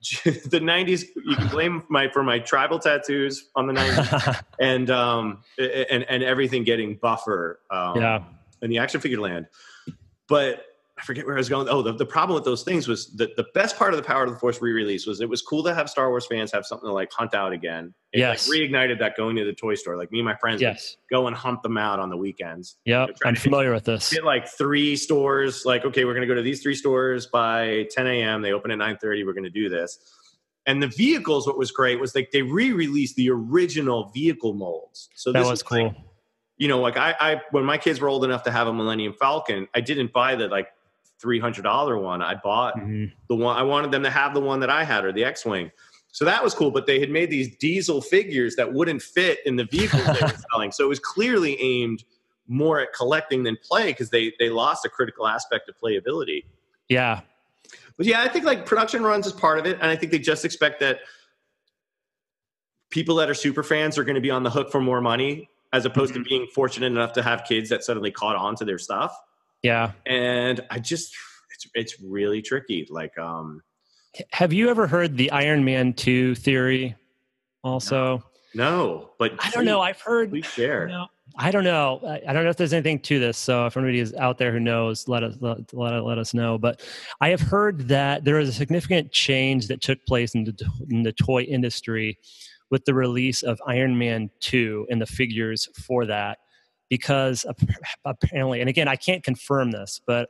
the 0.52 0.60
'90s. 0.60 1.06
You 1.24 1.36
can 1.38 1.48
blame 1.48 1.84
my 1.90 2.10
for 2.10 2.24
my 2.24 2.40
tribal 2.40 2.78
tattoos 2.80 3.50
on 3.56 3.66
the 3.68 3.74
'90s, 3.74 4.44
and 4.60 4.90
um 4.90 5.44
and 5.58 6.04
and 6.10 6.24
everything 6.24 6.64
getting 6.66 6.96
buffer. 6.96 7.62
Um, 7.72 7.96
yeah, 8.02 8.24
in 8.62 8.70
the 8.70 8.80
action 8.80 9.00
figure 9.00 9.22
land. 9.22 9.48
But 10.28 10.66
I 10.98 11.02
forget 11.04 11.26
where 11.26 11.36
I 11.36 11.40
was 11.40 11.50
going. 11.50 11.68
Oh, 11.68 11.82
the, 11.82 11.92
the 11.92 12.06
problem 12.06 12.36
with 12.36 12.46
those 12.46 12.64
things 12.64 12.88
was 12.88 13.14
that 13.18 13.36
the 13.36 13.46
best 13.54 13.78
part 13.78 13.94
of 13.94 13.98
the 13.98 14.04
Power 14.04 14.24
of 14.24 14.30
the 14.32 14.38
Force 14.38 14.62
re-release 14.62 15.06
was 15.06 15.20
it 15.20 15.28
was 15.28 15.42
cool 15.42 15.62
to 15.64 15.76
have 15.76 15.90
Star 15.90 16.08
Wars 16.10 16.26
fans 16.26 16.54
have 16.54 16.66
something 16.66 16.88
to 16.88 16.94
like 16.94 17.12
hunt 17.12 17.34
out 17.34 17.52
again. 17.52 17.94
It 18.14 18.20
Yes. 18.20 18.48
like 18.48 18.58
reignited 18.58 19.00
that 19.00 19.18
going 19.18 19.36
to 19.36 19.44
the 19.44 19.52
toy 19.52 19.76
store. 19.76 19.98
Like 19.98 20.10
me 20.14 20.20
and 20.20 20.26
my 20.26 20.36
friends 20.38 20.62
yes, 20.62 20.96
go 21.12 21.28
and 21.28 21.36
hunt 21.36 21.62
them 21.64 21.78
out 21.78 22.00
on 22.00 22.10
the 22.10 22.16
weekends. 22.16 22.78
Yeah, 22.86 23.08
I'm 23.26 23.36
familiar 23.36 23.74
with 23.74 23.84
this. 23.84 24.10
Hit 24.10 24.24
like 24.24 24.48
three 24.48 24.96
stores. 24.96 25.64
Like, 25.66 25.84
okay, 25.84 26.06
we're 26.06 26.14
gonna 26.14 26.28
go 26.28 26.34
to 26.36 26.42
these 26.42 26.62
three 26.64 26.76
stores 26.76 27.26
by 27.28 27.88
10 27.92 28.08
a.m. 28.08 28.42
They 28.42 28.54
open 28.54 28.72
at 28.72 28.78
9:30. 28.78 29.26
We're 29.26 29.34
gonna 29.34 29.50
do 29.50 29.68
this. 29.68 30.00
And 30.66 30.82
the 30.82 30.88
vehicles, 30.88 31.46
what 31.46 31.58
was 31.58 31.72
great 31.72 32.00
was 32.00 32.16
like 32.16 32.32
they 32.32 32.42
re-released 32.42 33.18
the 33.18 33.30
original 33.30 34.12
vehicle 34.16 34.54
molds. 34.54 35.10
So 35.14 35.34
That 35.34 35.40
was 35.46 35.60
is 35.60 35.72
like- 35.72 35.92
cool. 35.94 35.96
you 36.58 36.70
know, 36.70 36.80
like 36.80 36.96
I, 36.96 37.14
I 37.20 37.42
when 37.52 37.66
my 37.66 37.78
kids 37.78 38.00
were 38.00 38.08
old 38.08 38.24
enough 38.24 38.44
to 38.44 38.52
have 38.52 38.68
a 38.68 38.74
Millennium 38.74 39.12
Falcon, 39.14 39.68
I 39.76 39.82
didn't 39.82 40.14
buy 40.14 40.36
the 40.36 40.48
like 40.48 40.70
three 41.20 41.40
hundred 41.40 41.64
dollar 41.64 41.98
one. 41.98 42.22
I 42.22 42.36
bought 42.36 42.76
Mhm. 42.78 43.12
the 43.30 43.36
one 43.36 43.58
I 43.58 43.64
wanted 43.64 43.92
them 43.92 44.04
to 44.04 44.10
have 44.10 44.34
the 44.34 44.42
one 44.42 44.60
that 44.60 44.70
I 44.70 44.84
had 44.84 45.06
or 45.06 45.12
the 45.12 45.24
X 45.24 45.46
Wing. 45.46 45.72
So 46.12 46.24
that 46.26 46.44
was 46.44 46.54
cool, 46.54 46.72
but 46.72 46.86
they 46.86 47.00
had 47.00 47.10
made 47.10 47.30
these 47.30 47.56
diesel 47.58 48.02
figures 48.02 48.56
that 48.56 48.72
wouldn't 48.72 49.02
fit 49.02 49.40
in 49.46 49.56
the 49.58 49.66
vehicles 49.66 50.06
they 50.06 50.22
were 50.22 50.34
selling. 50.52 50.72
So 50.72 50.86
it 50.86 50.88
was 50.88 51.00
clearly 51.00 51.60
aimed 51.62 52.04
more 52.48 52.80
at 52.80 52.94
collecting 52.94 53.44
than 53.44 53.58
play 53.62 53.88
because 53.88 54.10
they 54.12 54.34
they 54.40 54.50
lost 54.50 54.86
a 54.86 54.90
critical 54.90 55.28
aspect 55.28 55.68
of 55.70 55.76
playability. 55.78 56.46
Yeah, 56.90 57.22
But 57.98 58.06
yeah, 58.06 58.22
I 58.22 58.28
think 58.30 58.46
like 58.46 58.66
production 58.66 59.04
runs 59.04 59.26
is 59.26 59.34
part 59.34 59.58
of 59.60 59.66
it, 59.66 59.78
and 59.82 59.86
I 59.90 59.96
think 59.96 60.12
they 60.12 60.20
just 60.20 60.46
expect 60.46 60.80
that 60.82 61.00
people 62.92 63.16
that 63.16 63.30
are 63.30 63.34
super 63.34 63.64
fans 63.64 63.98
are 63.98 64.04
going 64.04 64.16
to 64.16 64.22
be 64.22 64.30
on 64.32 64.44
the 64.44 64.50
hook 64.52 64.72
for 64.72 64.80
more 64.80 65.02
money, 65.02 65.50
as 65.74 65.86
opposed 65.86 66.14
to 66.14 66.24
being 66.24 66.48
fortunate 66.54 66.86
enough 66.88 67.12
to 67.14 67.24
have 67.24 67.44
kids 67.46 67.70
that 67.70 67.84
suddenly 67.84 68.12
caught 68.12 68.36
on 68.36 68.56
to 68.56 68.64
their 68.66 68.78
stuff. 68.78 69.20
Yeah. 69.66 69.94
And 70.06 70.62
I 70.70 70.78
just, 70.78 71.16
it's 71.52 71.68
it's 71.74 72.02
really 72.04 72.42
tricky. 72.42 72.88
Like, 72.90 73.18
um, 73.18 73.62
Have 74.32 74.54
you 74.54 74.70
ever 74.70 74.86
heard 74.86 75.18
the 75.18 75.32
Iron 75.32 75.66
Man 75.66 75.94
2 75.94 76.36
theory 76.36 76.96
also? 77.64 78.24
no, 78.54 79.10
but 79.18 79.34
I 79.40 79.50
don't 79.50 79.66
know. 79.66 79.82
I've 79.82 80.00
heard 80.00 80.30
Please 80.30 80.46
share. 80.46 80.88
No, 80.88 81.08
I 81.38 81.50
don't 81.50 81.64
know. 81.64 82.00
I, 82.08 82.22
I 82.28 82.34
don't 82.34 82.44
know 82.44 82.52
if 82.52 82.58
there's 82.58 82.74
anything 82.74 83.00
to 83.00 83.20
this. 83.20 83.40
So 83.40 83.66
if 83.66 83.76
anybody 83.76 84.00
is 84.00 84.14
out 84.14 84.38
there 84.38 84.52
who 84.52 84.60
knows, 84.60 85.08
let 85.08 85.24
us 85.24 85.36
let, 85.40 85.74
let, 85.74 86.00
let 86.04 86.18
us 86.20 86.36
know. 86.36 86.60
But 86.60 86.82
I 87.20 87.30
have 87.30 87.42
heard 87.42 87.88
that 87.88 88.24
there 88.24 88.36
was 88.36 88.48
a 88.48 88.54
significant 88.54 89.12
change 89.12 89.68
that 89.68 89.82
took 89.82 89.98
place 90.06 90.36
in 90.36 90.44
the 90.44 90.70
in 90.92 91.02
the 91.02 91.12
toy 91.12 91.42
industry 91.42 92.20
with 92.70 92.86
the 92.86 92.94
release 92.94 93.42
of 93.42 93.60
Iron 93.66 93.98
Man 93.98 94.30
2 94.42 94.88
and 94.92 95.02
the 95.02 95.06
figures 95.08 95.68
for 95.88 96.06
that 96.06 96.38
because 96.96 97.46
apparently 98.06 98.60
and 98.62 98.70
again 98.70 98.88
I 98.88 98.96
can't 98.96 99.24
confirm 99.24 99.72
this 99.72 100.00
but 100.06 100.30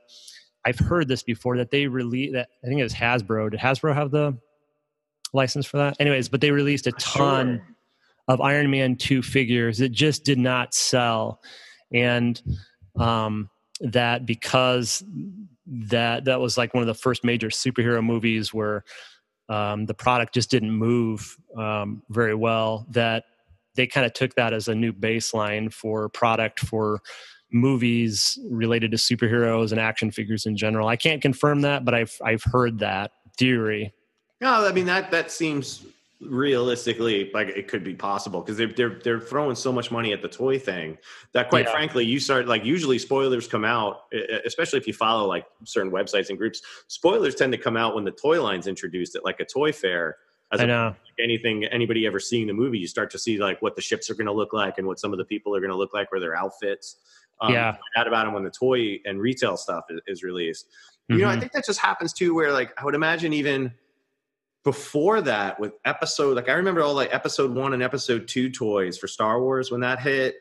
I've 0.65 0.79
heard 0.79 1.07
this 1.07 1.23
before 1.23 1.57
that 1.57 1.69
they 1.71 1.87
released 1.87 2.33
that 2.33 2.49
I 2.63 2.67
think 2.67 2.79
it 2.79 2.83
was 2.83 2.93
Hasbro 2.93 3.51
did 3.51 3.59
Hasbro 3.59 3.93
have 3.93 4.11
the 4.11 4.37
license 5.33 5.65
for 5.65 5.77
that 5.77 5.95
anyways 5.99 6.29
but 6.29 6.41
they 6.41 6.51
released 6.51 6.87
a 6.87 6.91
ton 6.93 7.57
Sure. 7.57 7.75
of 8.27 8.41
Iron 8.41 8.71
Man 8.71 8.95
2 8.95 9.21
figures 9.21 9.77
that 9.77 9.89
just 9.91 10.23
did 10.23 10.39
not 10.39 10.73
sell. 10.73 11.39
And 11.93 12.41
um, 12.99 13.49
that 13.81 14.25
because 14.25 15.03
that 15.67 16.25
that 16.25 16.39
was 16.39 16.57
like 16.57 16.73
one 16.73 16.81
of 16.81 16.87
the 16.87 16.93
first 16.95 17.23
major 17.23 17.49
superhero 17.49 18.03
movies 18.03 18.53
where 18.53 18.83
um, 19.49 19.85
the 19.85 19.93
product 19.93 20.33
just 20.33 20.49
didn't 20.49 20.71
move 20.71 21.37
um, 21.55 22.01
very 22.09 22.33
well, 22.35 22.85
that 22.89 23.25
they 23.75 23.87
kind 23.87 24.05
of 24.05 24.13
took 24.13 24.35
that 24.35 24.53
as 24.53 24.67
a 24.67 24.75
new 24.75 24.91
baseline 24.93 25.71
for 25.71 26.09
product 26.09 26.59
for 26.59 27.01
movies 27.51 28.37
related 28.49 28.91
to 28.91 28.97
superheroes 28.97 29.71
and 29.71 29.79
action 29.79 30.11
figures 30.11 30.45
in 30.45 30.57
general. 30.57 30.87
I 30.87 30.95
can't 30.95 31.21
confirm 31.21 31.61
that, 31.61 31.85
but 31.85 31.93
I've 31.93 32.17
I've 32.23 32.43
heard 32.43 32.79
that 32.79 33.11
theory. 33.37 33.93
No, 34.41 34.65
I 34.65 34.71
mean 34.71 34.85
that 34.85 35.11
that 35.11 35.31
seems 35.31 35.85
realistically 36.21 37.29
like 37.33 37.49
it 37.49 37.67
could 37.67 37.83
be 37.83 37.93
possible 37.93 38.39
because 38.41 38.57
they're 38.57 38.71
they're 38.71 38.99
they're 39.03 39.19
throwing 39.19 39.55
so 39.55 39.71
much 39.71 39.91
money 39.91 40.13
at 40.13 40.21
the 40.21 40.29
toy 40.29 40.57
thing 40.57 40.97
that 41.33 41.49
quite 41.49 41.65
Yeah. 41.65 41.73
frankly 41.73 42.05
you 42.05 42.21
start 42.21 42.47
like 42.47 42.63
usually 42.63 42.97
spoilers 42.97 43.49
come 43.49 43.65
out 43.65 44.03
especially 44.45 44.79
if 44.79 44.87
you 44.87 44.93
follow 44.93 45.27
like 45.27 45.45
certain 45.65 45.91
websites 45.91 46.29
and 46.29 46.37
groups 46.37 46.61
spoilers 46.87 47.35
tend 47.35 47.51
to 47.51 47.57
come 47.57 47.75
out 47.75 47.95
when 47.95 48.05
the 48.05 48.11
toy 48.11 48.41
line's 48.41 48.65
introduced 48.65 49.15
at 49.17 49.25
like 49.25 49.41
a 49.41 49.45
toy 49.45 49.73
fair 49.73 50.15
as 50.51 50.61
I 50.61 50.65
know. 50.65 50.95
anything 51.19 51.65
anybody 51.65 52.05
ever 52.05 52.19
seeing 52.19 52.47
the 52.47 52.53
movie 52.53 52.77
you 52.77 52.87
start 52.87 53.09
to 53.11 53.19
see 53.19 53.37
like 53.37 53.61
what 53.61 53.75
the 53.75 53.81
ships 53.81 54.09
are 54.09 54.15
going 54.15 54.27
to 54.27 54.33
look 54.33 54.53
like 54.53 54.77
and 54.77 54.85
what 54.87 54.99
some 54.99 55.11
of 55.11 55.17
the 55.17 55.25
people 55.25 55.55
are 55.55 55.59
going 55.59 55.71
to 55.71 55.77
look 55.77 55.93
like 55.93 56.07
or 56.11 56.19
their 56.19 56.35
outfits 56.35 56.97
um, 57.41 57.51
Yeah. 57.53 57.71
find 57.71 57.81
out 57.97 58.07
about 58.07 58.25
them 58.25 58.33
when 58.33 58.43
the 58.43 58.51
toy 58.51 58.99
and 59.05 59.19
retail 59.19 59.57
stuff 59.57 59.85
is, 59.89 60.01
is 60.07 60.23
released 60.23 60.67
you 61.09 61.17
know 61.17 61.27
i 61.29 61.35
Mhm. 61.35 61.39
think 61.39 61.51
that 61.53 61.65
just 61.65 61.79
happens 61.79 62.13
too 62.13 62.33
where 62.35 62.51
like 62.51 62.73
i 62.79 62.83
would 62.85 62.95
imagine 62.95 63.31
even 63.33 63.71
before 64.63 65.21
that 65.21 65.59
with 65.59 65.73
episode 65.85 66.35
like 66.35 66.49
i 66.49 66.53
remember 66.53 66.81
all 66.81 66.93
like 66.93 67.13
episode 67.13 67.53
one 67.53 67.73
and 67.73 67.83
episode 67.83 68.27
two 68.27 68.49
toys 68.49 68.97
for 68.97 69.07
star 69.07 69.39
wars 69.41 69.69
when 69.71 69.79
that 69.81 69.99
hit 69.99 70.35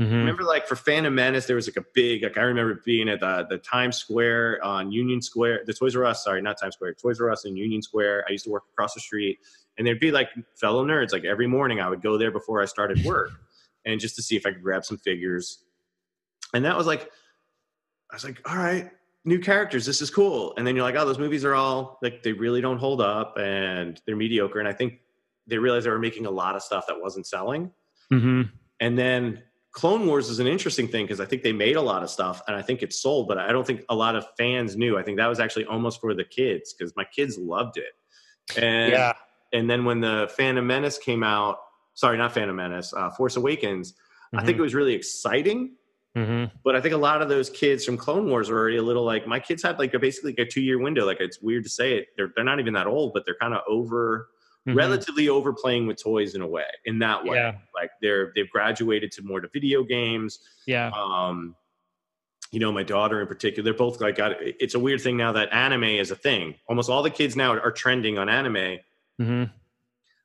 Mhm. 0.00 0.12
remember 0.12 0.44
like 0.44 0.66
for 0.66 0.76
phantom 0.76 1.14
menace 1.14 1.44
there 1.46 1.56
was 1.56 1.68
like 1.68 1.76
a 1.76 1.84
big 1.92 2.22
like 2.22 2.38
i 2.38 2.40
remember 2.42 2.80
being 2.86 3.08
at 3.10 3.20
the, 3.20 3.46
the 3.50 3.58
times 3.58 3.98
square 3.98 4.58
on 4.64 4.90
union 4.90 5.20
square 5.20 5.60
the 5.66 5.74
toys 5.74 5.94
r 5.94 6.06
us 6.06 6.24
sorry 6.24 6.40
not 6.40 6.58
times 6.58 6.74
square 6.74 6.94
toys 6.94 7.20
r 7.20 7.30
us 7.30 7.44
in 7.44 7.54
union 7.56 7.82
square. 7.82 8.24
I 8.26 8.32
used 8.32 8.44
to 8.44 8.50
work 8.50 8.64
across 8.72 8.94
the 8.94 9.00
street 9.00 9.40
and 9.76 9.86
there'd 9.86 10.00
be 10.00 10.10
like 10.10 10.30
fellow 10.56 10.86
nerds 10.86 11.12
like 11.12 11.24
every 11.24 11.46
morning 11.46 11.80
i 11.80 11.88
would 11.90 12.00
go 12.00 12.16
there 12.16 12.30
before 12.30 12.62
i 12.62 12.64
started 12.64 13.04
work 13.04 13.30
and 13.84 14.00
just 14.00 14.16
to 14.16 14.22
see 14.22 14.36
if 14.36 14.46
i 14.46 14.52
could 14.52 14.62
grab 14.62 14.84
some 14.86 14.96
figures. 14.98 15.64
And 16.54 16.64
that 16.64 16.76
was 16.78 16.86
like 16.86 17.10
i 18.10 18.14
was 18.16 18.24
like 18.24 18.40
all 18.48 18.56
right 18.56 18.90
new 19.26 19.38
characters 19.38 19.84
this 19.84 20.00
is 20.00 20.08
cool. 20.10 20.54
And 20.56 20.66
then 20.66 20.74
you're 20.76 20.84
like 20.84 20.94
oh 20.96 21.04
those 21.04 21.18
movies 21.18 21.44
are 21.44 21.54
all 21.54 21.98
like 22.02 22.22
they 22.22 22.32
really 22.32 22.62
don't 22.62 22.78
hold 22.78 23.02
up 23.02 23.36
and 23.38 24.00
they're 24.06 24.16
mediocre. 24.16 24.60
And 24.60 24.68
i 24.68 24.72
think 24.72 25.00
they 25.46 25.58
realized 25.58 25.84
they 25.84 25.90
were 25.90 25.98
making 25.98 26.24
a 26.24 26.30
lot 26.30 26.56
of 26.56 26.62
stuff 26.62 26.86
that 26.86 26.98
wasn't 27.00 27.26
selling. 27.26 27.70
Mhm. 28.10 28.50
and 28.80 28.98
then 28.98 29.42
Clone 29.72 30.06
Wars 30.06 30.28
is 30.28 30.40
an 30.40 30.46
interesting 30.48 30.88
thing 30.88 31.04
because 31.04 31.20
I 31.20 31.24
think 31.26 31.42
they 31.42 31.52
made 31.52 31.76
a 31.76 31.80
lot 31.80 32.02
of 32.02 32.10
stuff 32.10 32.42
and 32.48 32.56
I 32.56 32.62
think 32.62 32.82
it 32.82 32.92
sold, 32.92 33.28
but 33.28 33.38
I 33.38 33.52
don't 33.52 33.66
think 33.66 33.84
a 33.88 33.94
lot 33.94 34.16
of 34.16 34.26
fans 34.36 34.76
knew. 34.76 34.98
I 34.98 35.02
think 35.02 35.18
that 35.18 35.28
was 35.28 35.38
actually 35.38 35.64
almost 35.66 36.00
for 36.00 36.12
the 36.12 36.24
kids 36.24 36.72
because 36.74 36.94
my 36.96 37.04
kids 37.04 37.38
loved 37.38 37.76
it. 37.76 37.92
And 38.60 38.92
Yeah. 38.92 39.12
and 39.52 39.70
then 39.70 39.84
when 39.84 40.00
the 40.00 40.28
Phantom 40.36 40.66
Menace 40.66 40.98
came 40.98 41.22
out, 41.22 41.58
sorry, 41.94 42.18
not 42.18 42.32
Phantom 42.32 42.54
Menace, 42.56 42.92
uh, 42.92 43.10
Force 43.10 43.36
Awakens, 43.36 43.94
I 44.32 44.44
think 44.44 44.58
it 44.58 44.62
was 44.62 44.74
really 44.74 44.94
exciting. 44.94 45.76
Mhm. 46.16 46.50
But 46.64 46.74
I 46.74 46.80
think 46.80 46.94
a 46.94 46.98
lot 46.98 47.22
of 47.22 47.28
those 47.28 47.48
kids 47.50 47.84
from 47.84 47.96
Clone 47.96 48.28
Wars 48.28 48.50
are 48.50 48.56
already 48.58 48.76
a 48.76 48.82
little 48.82 49.04
like 49.04 49.26
my 49.28 49.38
kids 49.38 49.62
had 49.62 49.78
like 49.78 49.94
a 49.94 49.98
basically 50.00 50.32
like 50.32 50.40
a 50.40 50.50
two 50.50 50.60
year 50.62 50.78
window. 50.80 51.04
Like 51.06 51.20
it's 51.20 51.40
weird 51.40 51.62
to 51.64 51.70
say 51.70 51.98
it. 51.98 52.08
They're 52.16 52.32
they're 52.34 52.44
not 52.44 52.58
even 52.58 52.74
that 52.74 52.88
old, 52.88 53.12
but 53.12 53.24
they're 53.24 53.36
kind 53.40 53.54
of 53.54 53.60
over 53.68 54.30
Mhm. 54.68 54.74
relatively 54.76 55.28
overplaying 55.28 55.86
with 55.86 56.02
toys 56.02 56.34
in 56.34 56.42
a 56.42 56.46
way. 56.46 56.66
In 56.84 56.98
that 56.98 57.24
way, 57.24 57.36
Yeah. 57.38 57.56
like 57.74 57.90
they're 58.02 58.32
they've 58.34 58.50
graduated 58.50 59.10
to 59.12 59.22
more 59.22 59.40
to 59.40 59.48
video 59.48 59.82
games. 59.82 60.38
Yeah. 60.66 60.90
Um, 60.94 61.56
you 62.52 62.58
know, 62.60 62.70
my 62.72 62.82
daughter 62.82 63.20
in 63.22 63.26
particular, 63.26 63.64
they're 63.64 63.72
both 63.78 64.00
like 64.00 64.16
got. 64.16 64.36
It's 64.40 64.74
a 64.74 64.78
weird 64.78 65.00
thing 65.00 65.16
now 65.16 65.32
that 65.32 65.52
anime 65.52 65.84
is 65.84 66.10
a 66.10 66.16
thing. 66.16 66.56
Almost 66.68 66.90
all 66.90 67.02
the 67.02 67.10
kids 67.10 67.36
now 67.36 67.52
are 67.52 67.70
trending 67.72 68.18
on 68.18 68.28
anime. 68.28 68.78
hmm 69.18 69.44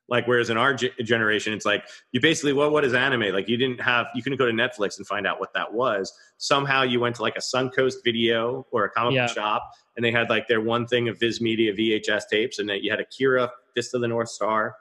Like 0.08 0.28
whereas 0.28 0.50
in 0.50 0.56
our 0.56 0.72
ge- 0.72 0.92
generation, 1.02 1.52
it's 1.52 1.66
like 1.66 1.84
you 2.12 2.20
basically 2.20 2.52
well, 2.52 2.70
what 2.70 2.84
is 2.84 2.94
anime? 2.94 3.32
Like 3.34 3.48
you 3.48 3.56
didn't 3.56 3.80
have 3.80 4.06
you 4.14 4.22
couldn't 4.22 4.38
go 4.38 4.46
to 4.46 4.52
Netflix 4.52 4.98
and 4.98 5.06
find 5.06 5.26
out 5.26 5.40
what 5.40 5.52
that 5.54 5.72
was. 5.72 6.12
Somehow 6.38 6.82
you 6.82 7.00
went 7.00 7.16
to 7.16 7.22
like 7.22 7.34
a 7.36 7.40
Suncoast 7.40 7.96
video 8.04 8.66
or 8.70 8.84
a 8.84 8.90
comic 8.90 9.14
Yeah. 9.14 9.26
shop, 9.26 9.68
and 9.96 10.04
they 10.04 10.12
had 10.12 10.30
like 10.30 10.46
their 10.46 10.60
one 10.60 10.86
thing 10.86 11.08
of 11.08 11.18
Viz 11.18 11.40
Media 11.40 11.72
VHS 11.74 12.28
tapes, 12.30 12.58
and 12.60 12.68
then 12.68 12.78
you 12.82 12.90
had 12.90 13.00
Akira, 13.00 13.50
Fist 13.74 13.94
of 13.94 14.00
the 14.00 14.06
North 14.08 14.28
Star, 14.28 14.76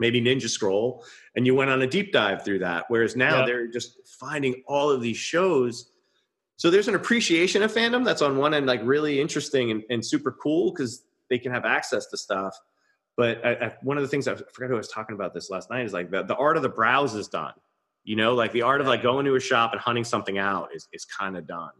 maybe 0.00 0.20
Ninja 0.20 0.48
Scroll, 0.48 1.04
and 1.36 1.46
you 1.46 1.54
went 1.54 1.70
on 1.70 1.82
a 1.82 1.86
deep 1.86 2.12
dive 2.12 2.44
through 2.44 2.58
that. 2.60 2.86
Whereas 2.88 3.16
now 3.16 3.40
Yeah. 3.40 3.46
they're 3.46 3.66
just 3.68 3.98
finding 4.18 4.62
all 4.66 4.90
of 4.90 5.00
these 5.00 5.16
shows. 5.16 5.92
So 6.56 6.70
there's 6.70 6.88
an 6.88 6.96
appreciation 6.96 7.62
of 7.62 7.72
fandom 7.72 8.04
that's 8.04 8.20
on 8.22 8.36
one 8.36 8.52
end 8.52 8.66
like 8.66 8.80
really 8.82 9.20
interesting 9.20 9.70
and, 9.70 9.84
and 9.90 10.04
super 10.04 10.32
cool 10.32 10.72
because 10.72 11.04
they 11.30 11.38
can 11.38 11.52
have 11.52 11.64
access 11.64 12.06
to 12.08 12.16
stuff. 12.16 12.56
But 13.18 13.44
I, 13.44 13.50
I, 13.50 13.76
one 13.82 13.98
of 13.98 14.02
the 14.02 14.08
things 14.08 14.28
I 14.28 14.36
forgot 14.36 14.68
who 14.68 14.74
I 14.74 14.78
was 14.78 14.88
talking 14.88 15.14
about 15.14 15.34
this 15.34 15.50
last 15.50 15.68
night 15.70 15.84
is 15.84 15.92
like 15.92 16.08
the, 16.10 16.22
the 16.22 16.36
art 16.36 16.56
of 16.56 16.62
the 16.62 16.68
browse 16.68 17.14
is 17.16 17.26
done. 17.28 17.52
You 18.04 18.14
know, 18.16 18.32
like 18.34 18.52
the 18.52 18.62
art 18.62 18.80
of 18.80 18.86
like 18.86 19.02
going 19.02 19.26
to 19.26 19.34
a 19.34 19.40
shop 19.40 19.72
and 19.72 19.80
hunting 19.80 20.04
something 20.04 20.38
out 20.38 20.68
is, 20.72 20.88
is 20.92 21.04
kind 21.04 21.36
of 21.36 21.46
done, 21.46 21.72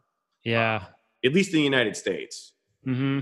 Yeah. 0.45 0.83
at 1.25 1.33
least 1.33 1.51
in 1.53 1.59
the 1.59 1.63
United 1.63 1.97
States. 1.97 2.53
hmm 2.85 3.21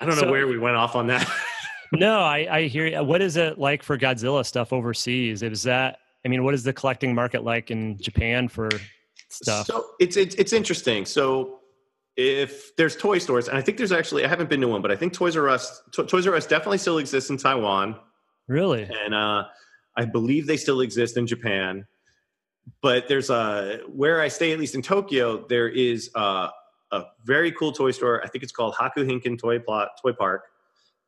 I 0.00 0.06
don't 0.06 0.16
know 0.16 0.22
So- 0.22 0.30
where 0.30 0.46
we 0.46 0.58
went 0.58 0.76
off 0.76 0.96
on 0.96 1.06
that. 1.08 1.28
no, 1.92 2.20
I, 2.20 2.48
I 2.50 2.66
hear 2.66 2.86
you. 2.86 3.02
What 3.04 3.20
is 3.20 3.36
it 3.36 3.58
like 3.58 3.82
for 3.82 3.98
Godzilla 3.98 4.44
stuff 4.44 4.72
overseas? 4.72 5.42
Is 5.42 5.62
that, 5.64 5.98
I 6.24 6.28
mean, 6.28 6.44
what 6.44 6.54
is 6.54 6.64
the 6.64 6.72
collecting 6.72 7.14
market 7.14 7.44
like 7.44 7.70
in 7.70 7.98
Japan 7.98 8.48
for 8.48 8.70
stuff? 9.28 9.66
So 9.66 9.90
it's, 10.00 10.16
it's, 10.16 10.34
it's 10.36 10.52
interesting. 10.54 11.04
So 11.04 11.57
if 12.18 12.74
there's 12.74 12.96
toy 12.96 13.18
stores, 13.18 13.46
and 13.46 13.56
I 13.56 13.62
think 13.62 13.78
there's 13.78 13.92
actually, 13.92 14.24
I 14.24 14.28
haven't 14.28 14.50
been 14.50 14.60
to 14.62 14.66
one, 14.68 14.82
but 14.82 14.90
I 14.90 14.96
think 14.96 15.12
Toys 15.12 15.36
R 15.36 15.48
Us, 15.48 15.80
to, 15.92 16.04
Toys 16.04 16.26
R 16.26 16.34
Us 16.34 16.46
definitely 16.46 16.78
still 16.78 16.98
exists 16.98 17.30
in 17.30 17.36
Taiwan. 17.36 17.94
Really? 18.48 18.82
And 18.82 19.14
uh, 19.14 19.44
I 19.96 20.04
believe 20.04 20.48
they 20.48 20.56
still 20.56 20.80
exist 20.80 21.16
in 21.16 21.28
Japan. 21.28 21.86
But 22.82 23.06
there's 23.06 23.30
a, 23.30 23.82
where 23.86 24.20
I 24.20 24.26
stay, 24.26 24.52
at 24.52 24.58
least 24.58 24.74
in 24.74 24.82
Tokyo, 24.82 25.46
there 25.46 25.68
is 25.68 26.10
a, 26.16 26.50
a 26.90 27.04
very 27.24 27.52
cool 27.52 27.70
toy 27.70 27.92
store. 27.92 28.20
I 28.24 28.28
think 28.28 28.42
it's 28.42 28.52
called 28.52 28.74
Hakuhinkan 28.74 29.38
Toy 29.38 29.60
Plot, 29.60 29.90
Toy 30.02 30.12
Park 30.12 30.42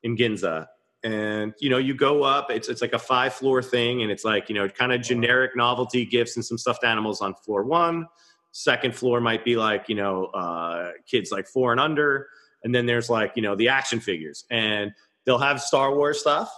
in 0.05 0.17
Ginza. 0.17 0.69
And 1.03 1.55
you 1.59 1.71
know, 1.71 1.79
you 1.79 1.95
go 1.95 2.23
up. 2.23 2.51
It's 2.51 2.69
it's 2.69 2.83
like 2.83 2.93
a 2.93 2.99
five 2.99 3.33
floor 3.33 3.63
thing, 3.63 4.03
and 4.03 4.11
it's 4.13 4.23
like 4.23 4.51
you 4.51 4.55
know, 4.55 4.69
kind 4.69 4.93
of 4.93 5.01
generic 5.01 5.57
novelty 5.57 6.05
gifts 6.05 6.37
and 6.37 6.45
some 6.45 6.59
stuffed 6.59 6.85
animals 6.85 7.23
on 7.23 7.35
floor 7.35 7.65
one. 7.65 8.07
Second 8.53 8.95
floor 8.95 9.21
might 9.21 9.45
be 9.45 9.57
like 9.57 9.89
you 9.89 9.95
know, 9.95 10.27
uh, 10.27 10.93
kids 11.07 11.31
like 11.31 11.47
four 11.47 11.73
and 11.73 11.81
under, 11.81 12.29
and 12.65 12.75
then 12.75 12.87
there's 12.87 13.09
like 13.09 13.33
you 13.37 13.43
know 13.43 13.55
the 13.55 13.69
action 13.69 14.01
figures, 14.01 14.45
and 14.51 14.93
they'll 15.25 15.39
have 15.39 15.61
Star 15.61 15.95
Wars 15.95 16.21
stuff, 16.21 16.53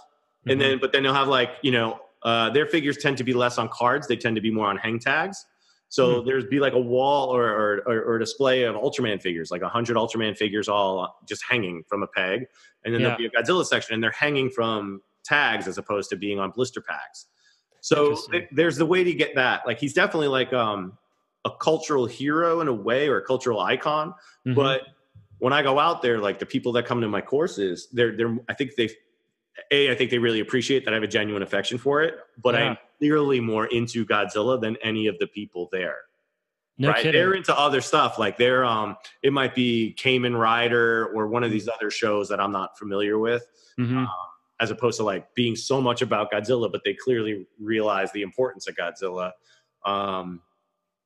and 0.47 0.59
Mm-hmm. 0.59 0.59
then 0.69 0.79
but 0.79 0.91
then 0.91 1.03
they'll 1.03 1.13
have 1.13 1.27
like 1.27 1.51
you 1.61 1.71
know 1.71 1.99
uh, 2.23 2.49
their 2.49 2.65
figures 2.65 2.97
tend 2.97 3.17
to 3.17 3.23
be 3.23 3.33
less 3.33 3.57
on 3.57 3.69
cards. 3.69 4.07
They 4.07 4.15
tend 4.17 4.35
to 4.35 4.41
be 4.41 4.49
more 4.51 4.67
on 4.67 4.77
hang 4.77 4.97
tags. 4.99 5.45
So 5.89 6.21
Hmm. 6.21 6.25
there's 6.27 6.45
be 6.45 6.59
like 6.59 6.73
a 6.73 6.79
wall 6.79 7.29
or, 7.29 7.43
or, 7.47 7.83
or, 7.85 8.01
or 8.01 8.15
a 8.15 8.19
display 8.19 8.63
of 8.63 8.73
Ultraman 8.75 9.21
figures, 9.21 9.51
like 9.51 9.61
a 9.61 9.69
hundred 9.69 9.95
Ultraman 9.95 10.35
figures 10.35 10.67
all 10.67 11.19
just 11.27 11.43
hanging 11.47 11.83
from 11.87 12.01
a 12.01 12.07
peg. 12.07 12.47
And 12.83 12.91
then 12.91 13.01
Yeah. 13.01 13.09
there'll 13.09 13.17
be 13.19 13.25
a 13.27 13.29
Godzilla 13.29 13.63
section 13.63 13.93
and 13.93 14.03
they're 14.03 14.09
hanging 14.09 14.49
from 14.49 15.03
tags 15.23 15.67
as 15.67 15.77
opposed 15.77 16.09
to 16.09 16.15
being 16.15 16.39
on 16.39 16.49
blister 16.49 16.81
packs. 16.81 17.27
So 17.81 18.17
th- 18.31 18.47
there's 18.51 18.77
the 18.77 18.87
way 18.87 19.03
to 19.03 19.13
get 19.13 19.35
that. 19.35 19.67
Like 19.67 19.77
he's 19.77 19.93
definitely 19.93 20.29
like 20.29 20.51
um, 20.51 20.97
a 21.45 21.51
cultural 21.51 22.05
hero 22.05 22.61
in 22.61 22.67
a 22.67 22.73
way 22.73 23.07
or 23.09 23.17
a 23.17 23.21
cultural 23.25 23.59
icon. 23.59 24.13
Mhm. 24.47 24.55
But 24.55 24.83
when 25.39 25.51
I 25.53 25.61
go 25.61 25.77
out 25.79 26.01
there, 26.01 26.19
like 26.19 26.39
the 26.39 26.45
people 26.45 26.71
that 26.73 26.85
come 26.85 27.01
to 27.01 27.07
my 27.07 27.21
courses, 27.21 27.89
they're 27.91 28.15
they're 28.15 28.37
I 28.49 28.53
think 28.53 28.75
they 28.75 28.89
a 29.71 29.91
I 29.91 29.95
think 29.95 30.09
they 30.09 30.17
really 30.19 30.39
appreciate 30.39 30.85
that 30.85 30.91
I 30.93 30.95
have 30.95 31.03
a 31.03 31.07
genuine 31.07 31.43
affection 31.43 31.77
for 31.77 32.01
it, 32.01 32.15
but 32.41 32.55
Yeah. 32.55 32.69
I'm 32.71 32.77
clearly 32.97 33.39
more 33.39 33.65
into 33.67 34.05
Godzilla 34.05 34.59
than 34.59 34.77
any 34.77 35.07
of 35.07 35.17
the 35.19 35.27
people 35.27 35.69
there. 35.71 35.97
no 36.79 36.87
right? 36.87 36.97
kidding. 36.97 37.11
They're 37.13 37.35
into 37.35 37.55
other 37.55 37.81
stuff. 37.81 38.17
Like 38.17 38.37
they're 38.37 38.63
um 38.65 38.95
it 39.21 39.31
might 39.33 39.53
be 39.53 39.95
Kamen 39.99 40.35
Rider 40.39 41.07
or 41.13 41.27
one 41.27 41.43
of 41.43 41.51
these 41.51 41.67
other 41.69 41.91
shows 41.91 42.29
that 42.29 42.39
I'm 42.39 42.51
not 42.51 42.77
familiar 42.79 43.19
with, 43.19 43.45
Mhm. 43.79 44.07
as 44.59 44.71
opposed 44.71 44.97
to 44.97 45.03
like 45.03 45.35
being 45.35 45.55
so 45.55 45.79
much 45.81 46.01
about 46.01 46.31
Godzilla, 46.31 46.71
but 46.71 46.83
they 46.83 46.93
clearly 46.95 47.45
realize 47.59 48.11
the 48.11 48.21
importance 48.23 48.67
of 48.67 48.75
Godzilla 48.75 49.33
um 49.85 50.41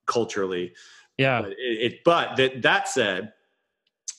culturally. 0.07 0.73
Yeah. 1.17 1.41
But 1.41 1.51
it, 1.51 1.55
it 1.57 2.03
but 2.03 2.35
that 2.37 2.61
that 2.63 2.87
said, 2.87 3.33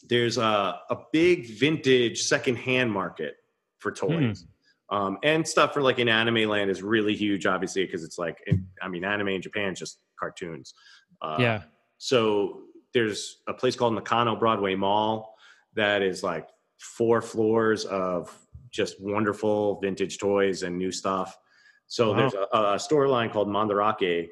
there's 0.09 0.39
a, 0.39 0.81
a 0.91 0.97
big 1.13 1.47
vintage 1.59 2.23
secondhand 2.23 2.93
market 2.93 3.37
for 3.79 3.93
toys. 3.93 4.47
Um, 4.91 5.19
and 5.23 5.47
stuff 5.47 5.75
for 5.75 5.83
like 5.83 5.99
in 5.99 6.09
anime 6.09 6.49
land 6.49 6.71
is 6.71 6.83
really 6.83 7.15
huge, 7.15 7.45
obviously, 7.45 7.85
because 7.85 8.03
it's 8.05 8.17
like, 8.17 8.39
in, 8.47 8.67
I 8.81 8.89
mean, 8.89 9.05
anime 9.05 9.29
in 9.29 9.43
Japan 9.43 9.73
is 9.75 9.79
just 9.79 9.99
cartoons. 10.19 10.73
Uh, 11.21 11.37
yeah. 11.39 11.63
So 11.99 12.63
there's 12.95 13.43
a 13.47 13.53
place 13.53 13.77
called 13.77 13.95
Nakano 13.95 14.35
Broadway 14.35 14.75
Mall 14.77 15.35
that 15.75 16.01
is 16.01 16.23
like 16.23 16.49
four 16.79 17.21
floors 17.21 17.85
of 17.85 18.35
just 18.71 18.99
wonderful 18.99 19.79
vintage 19.81 20.17
toys 20.17 20.63
and 20.63 20.79
new 20.79 20.91
stuff. 20.91 21.37
So 21.87 22.13
Wow. 22.13 22.17
there's 22.17 22.35
a, 22.35 22.73
a 22.75 22.79
store 22.79 23.09
line 23.09 23.29
called 23.29 23.49
Mandarake, 23.49 24.29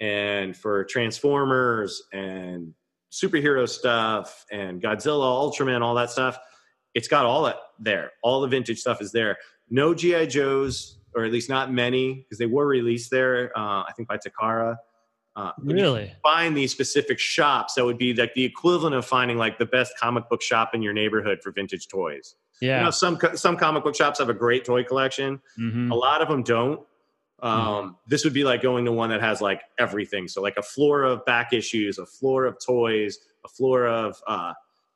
and 0.00 0.56
for 0.56 0.84
Transformers 0.84 2.02
and 2.12 2.72
superhero 3.12 3.68
stuff 3.68 4.44
and 4.50 4.80
Godzilla, 4.80 5.24
Ultraman, 5.52 5.82
all 5.82 5.94
that 5.96 6.10
stuff, 6.10 6.38
it's 6.94 7.08
got 7.08 7.26
all 7.26 7.42
that 7.44 7.56
there. 7.78 8.12
All 8.22 8.40
the 8.40 8.48
vintage 8.48 8.78
stuff 8.80 9.00
is 9.00 9.12
there. 9.12 9.36
No 9.68 9.94
GI 9.94 10.26
Joes, 10.28 10.98
or 11.14 11.24
at 11.24 11.32
least 11.32 11.48
not 11.48 11.72
many, 11.72 12.14
because 12.14 12.38
they 12.38 12.46
were 12.46 12.66
released 12.66 13.10
there. 13.10 13.52
Uh, 13.56 13.82
I 13.82 13.92
think 13.96 14.08
by 14.08 14.16
Takara. 14.18 14.76
Uh, 15.36 15.52
Really? 15.62 16.12
find 16.24 16.56
these 16.56 16.72
specific 16.72 17.18
shops 17.20 17.74
that 17.74 17.84
would 17.84 17.96
be 17.98 18.12
like 18.14 18.34
the 18.34 18.44
equivalent 18.44 18.96
of 18.96 19.06
finding 19.06 19.38
like 19.38 19.58
the 19.58 19.66
best 19.66 19.92
comic 19.98 20.28
book 20.28 20.42
shop 20.42 20.70
in 20.74 20.82
your 20.82 20.92
neighborhood 20.92 21.38
for 21.42 21.52
vintage 21.52 21.86
toys. 21.88 22.34
You 22.60 22.68
Yeah. 22.68 22.82
know, 22.82 22.90
some 22.90 23.16
some 23.34 23.56
comic 23.56 23.84
book 23.84 23.94
shops 23.94 24.18
have 24.18 24.28
a 24.28 24.34
great 24.34 24.64
toy 24.64 24.82
collection. 24.82 25.40
Mhm. 25.58 25.90
A 25.92 25.94
lot 25.94 26.20
of 26.20 26.28
them 26.28 26.42
don't. 26.42 26.80
Um, 27.42 27.52
Mm-hmm. 27.60 27.88
This 28.08 28.24
would 28.24 28.34
be 28.34 28.44
like 28.44 28.62
going 28.62 28.84
to 28.84 28.92
one 28.92 29.10
that 29.10 29.20
has 29.20 29.40
like 29.40 29.62
everything. 29.78 30.28
So 30.28 30.42
like 30.42 30.56
a 30.56 30.62
floor 30.62 31.02
of 31.04 31.24
back 31.24 31.52
issues, 31.52 31.98
a 31.98 32.06
floor 32.06 32.44
of 32.46 32.56
toys, 32.64 33.18
a 33.44 33.48
floor 33.48 33.86
of 33.86 34.16
uh, 34.26 34.52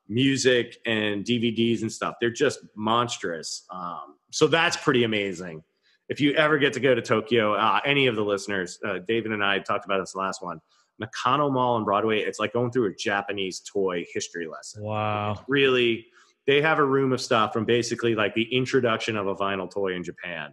music 0.08 0.78
and 0.86 1.24
DVDs 1.24 1.82
and 1.82 1.90
stuff. 1.90 2.16
They're 2.20 2.30
just 2.30 2.60
monstrous. 2.76 3.64
Um, 3.70 4.16
so 4.30 4.46
that's 4.46 4.76
pretty 4.76 5.04
amazing. 5.04 5.62
If 6.08 6.20
you 6.20 6.34
ever 6.34 6.58
get 6.58 6.72
to 6.74 6.80
go 6.80 6.94
to 6.94 7.00
Tokyo, 7.00 7.54
uh, 7.54 7.80
any 7.86 8.06
of 8.08 8.16
the 8.16 8.22
listeners, 8.24 8.78
uh, 8.84 8.98
David 9.08 9.32
and 9.32 9.42
I 9.42 9.58
talked 9.60 9.84
about 9.86 10.00
this 10.00 10.14
last 10.14 10.42
one. 10.42 10.60
Nakano 10.98 11.50
Mall 11.50 11.74
on 11.76 11.84
Broadway, 11.84 12.20
it's 12.20 12.38
like 12.38 12.52
going 12.52 12.70
through 12.70 12.90
a 12.90 12.94
Japanese 12.94 13.60
toy 13.60 14.04
history 14.12 14.46
lesson 14.46 14.82
Wow. 14.84 15.42
really 15.48 16.06
they 16.46 16.60
have 16.60 16.78
a 16.78 16.84
room 16.84 17.12
of 17.14 17.20
stuff 17.22 17.52
from 17.54 17.64
basically 17.64 18.14
like 18.14 18.34
the 18.34 18.44
introduction 18.54 19.16
of 19.16 19.26
a 19.26 19.34
vinyl 19.34 19.68
toy 19.70 19.94
in 19.94 20.04
Japan. 20.04 20.52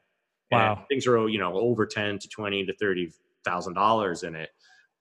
And 0.52 0.60
Wow. 0.60 0.86
things 0.90 1.08
are 1.08 1.28
you 1.30 1.40
know 1.40 1.54
over 1.54 1.86
ten 1.86 2.20
to 2.20 2.28
twenty 2.28 2.66
to 2.66 2.74
thirty 2.76 3.12
thousand 3.46 3.74
dollars 3.74 4.24
in 4.24 4.36
it, 4.36 4.50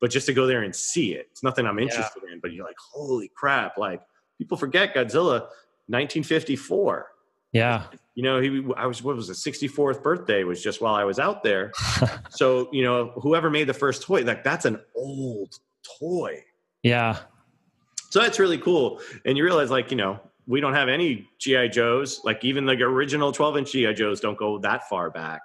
but 0.00 0.10
just 0.10 0.26
to 0.26 0.32
go 0.32 0.46
there 0.46 0.62
and 0.62 0.74
see 0.74 1.14
it, 1.14 1.28
it's 1.32 1.42
nothing 1.42 1.66
I'm 1.66 1.78
interested 1.78 2.22
in. 2.32 2.40
But 2.40 2.52
you're 2.52 2.64
like, 2.64 2.76
holy 2.92 3.30
crap! 3.34 3.76
Like 3.78 4.00
people 4.38 4.56
forget 4.56 4.94
Godzilla, 4.94 5.48
1954. 5.88 7.06
Yeah. 7.52 7.84
You 8.14 8.22
know, 8.22 8.40
he 8.40 8.64
I 8.76 8.86
was 8.86 9.02
what 9.02 9.16
was 9.16 9.28
it, 9.28 9.34
64th 9.34 10.02
birthday 10.02 10.44
was 10.44 10.62
just 10.62 10.80
while 10.80 10.94
I 10.94 11.04
was 11.04 11.18
out 11.18 11.42
there. 11.42 11.72
so 12.30 12.68
you 12.72 12.84
know, 12.84 13.12
whoever 13.20 13.50
made 13.50 13.66
the 13.66 13.74
first 13.74 14.02
toy, 14.02 14.22
like 14.22 14.44
that's 14.44 14.64
an 14.66 14.80
old 14.94 15.58
toy. 15.98 16.44
Yeah. 16.82 17.18
So 18.10 18.20
that's 18.20 18.38
really 18.38 18.58
cool. 18.58 19.00
And 19.24 19.38
you 19.38 19.44
realize, 19.44 19.70
like, 19.70 19.90
you 19.90 19.96
know, 19.96 20.18
we 20.50 20.60
don't 20.60 20.74
have 20.74 20.88
any 20.88 21.28
GI 21.38 21.68
Joes. 21.68 22.20
Like, 22.24 22.44
even 22.44 22.66
the 22.66 22.72
original 22.72 23.30
12 23.30 23.56
inch 23.58 23.70
GI 23.72 23.94
Joes 23.94 24.18
don't 24.20 24.36
go 24.36 24.58
that 24.58 24.88
far 24.88 25.08
back. 25.08 25.42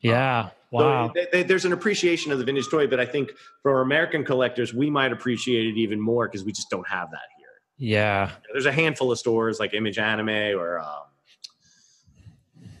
Yeah. 0.00 0.48
So 0.70 0.78
Wow. 0.78 1.08
th- 1.08 1.30
th- 1.30 1.46
there's 1.46 1.66
an 1.66 1.74
appreciation 1.74 2.32
of 2.32 2.38
the 2.38 2.44
vintage 2.44 2.68
toy, 2.70 2.86
but 2.86 2.98
I 2.98 3.04
think 3.04 3.32
for 3.62 3.82
American 3.82 4.24
collectors, 4.24 4.72
we 4.72 4.88
might 4.88 5.12
appreciate 5.12 5.66
it 5.66 5.76
even 5.78 6.00
more 6.00 6.26
because 6.28 6.44
we 6.44 6.52
just 6.52 6.70
don't 6.70 6.88
have 6.88 7.10
that 7.10 7.20
here. 7.36 7.46
Yeah. 7.76 8.30
There's 8.52 8.64
a 8.66 8.72
handful 8.72 9.12
of 9.12 9.18
stores 9.18 9.60
like 9.60 9.74
Image 9.74 9.98
Anime 9.98 10.56
or 10.58 10.78
um, 10.78 11.02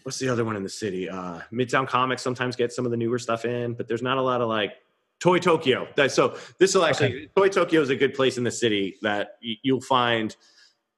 what's 0.04 0.18
the 0.18 0.28
other 0.30 0.44
one 0.44 0.56
in 0.56 0.62
the 0.62 0.68
city? 0.70 1.08
Uh, 1.08 1.40
Midtown 1.52 1.86
Comics 1.86 2.22
sometimes 2.22 2.56
get 2.56 2.72
some 2.72 2.84
of 2.86 2.90
the 2.90 2.96
newer 2.96 3.18
stuff 3.18 3.44
in, 3.44 3.74
but 3.74 3.88
there's 3.88 4.02
not 4.02 4.16
a 4.16 4.22
lot 4.22 4.40
of 4.40 4.48
like 4.48 4.72
Toy 5.20 5.38
Tokyo. 5.38 5.86
So 6.08 6.36
this 6.58 6.74
will 6.74 6.84
actually 6.86 7.28
Toy 7.36 7.48
Tokyo 7.48 7.82
is 7.82 7.90
a 7.90 7.96
good 7.96 8.14
place 8.14 8.38
in 8.38 8.44
the 8.44 8.50
city 8.50 8.96
that 9.02 9.36
y- 9.42 9.56
you'll 9.62 9.80
find 9.82 10.34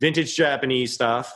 vintage 0.01 0.35
Japanese 0.37 0.93
stuff, 0.93 1.33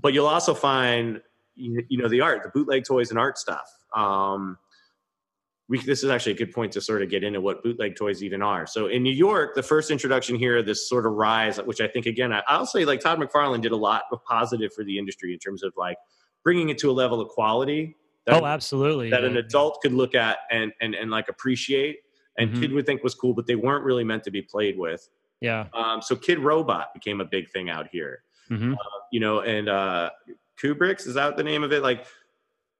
but 0.00 0.12
you'll 0.12 0.26
also 0.26 0.54
find 0.54 1.22
you 1.54 1.98
know 1.98 2.08
the 2.08 2.20
art, 2.20 2.42
the 2.44 2.50
bootleg 2.50 2.84
toys 2.84 3.10
and 3.10 3.18
art 3.18 3.36
stuff. 3.38 3.68
Um, 3.94 4.58
we, 5.68 5.78
this 5.82 6.02
is 6.02 6.08
actually 6.10 6.32
a 6.32 6.36
good 6.36 6.52
point 6.52 6.72
to 6.72 6.80
sort 6.80 7.02
of 7.02 7.10
get 7.10 7.22
into 7.22 7.40
what 7.42 7.62
bootleg 7.62 7.94
toys 7.96 8.22
even 8.22 8.40
are. 8.42 8.66
So 8.66 8.86
in 8.86 9.02
New 9.02 9.12
York, 9.12 9.54
the 9.54 9.62
first 9.62 9.90
introduction 9.90 10.36
here, 10.36 10.62
this 10.62 10.88
sort 10.88 11.04
of 11.04 11.12
rise, 11.12 11.58
which 11.58 11.80
I 11.82 11.88
think 11.88 12.06
again, 12.06 12.32
I, 12.32 12.42
I'll 12.48 12.64
say 12.64 12.84
like 12.86 13.00
Todd 13.00 13.18
McFarlane 13.18 13.60
did 13.60 13.72
a 13.72 13.76
lot 13.76 14.04
of 14.12 14.24
positive 14.24 14.72
for 14.72 14.82
the 14.84 14.96
industry 14.98 15.32
in 15.34 15.38
terms 15.38 15.62
of 15.62 15.74
like 15.76 15.98
bringing 16.42 16.70
it 16.70 16.78
to 16.78 16.90
a 16.90 16.92
level 16.92 17.20
of 17.20 17.28
quality 17.28 17.96
that, 18.24 18.40
Oh, 18.42 18.46
absolutely. 18.46 19.10
that 19.10 19.24
an 19.24 19.36
adult 19.36 19.80
could 19.82 19.92
look 19.92 20.14
at 20.14 20.38
and 20.50 20.72
and 20.80 20.94
and 20.94 21.10
like 21.10 21.28
appreciate, 21.28 21.98
and 22.38 22.50
Mhm. 22.50 22.60
kid 22.60 22.72
would 22.72 22.86
think 22.86 23.02
was 23.02 23.14
cool, 23.14 23.34
but 23.34 23.46
they 23.46 23.56
weren't 23.56 23.84
really 23.84 24.04
meant 24.04 24.22
to 24.24 24.30
be 24.30 24.40
played 24.42 24.78
with. 24.78 25.06
Yeah. 25.40 25.66
Um, 25.72 26.02
so 26.02 26.16
Kid 26.16 26.38
Robot 26.40 26.92
became 26.94 27.20
a 27.20 27.24
big 27.24 27.50
thing 27.50 27.70
out 27.70 27.88
here 27.92 28.22
hmm 28.48 28.74
you 29.12 29.20
know, 29.20 29.40
and 29.40 29.68
uh, 29.68 30.10
Kubrick's 30.62 31.06
is 31.06 31.14
that 31.14 31.36
the 31.38 31.42
name 31.42 31.62
of 31.62 31.72
it? 31.72 31.82
Like 31.82 32.06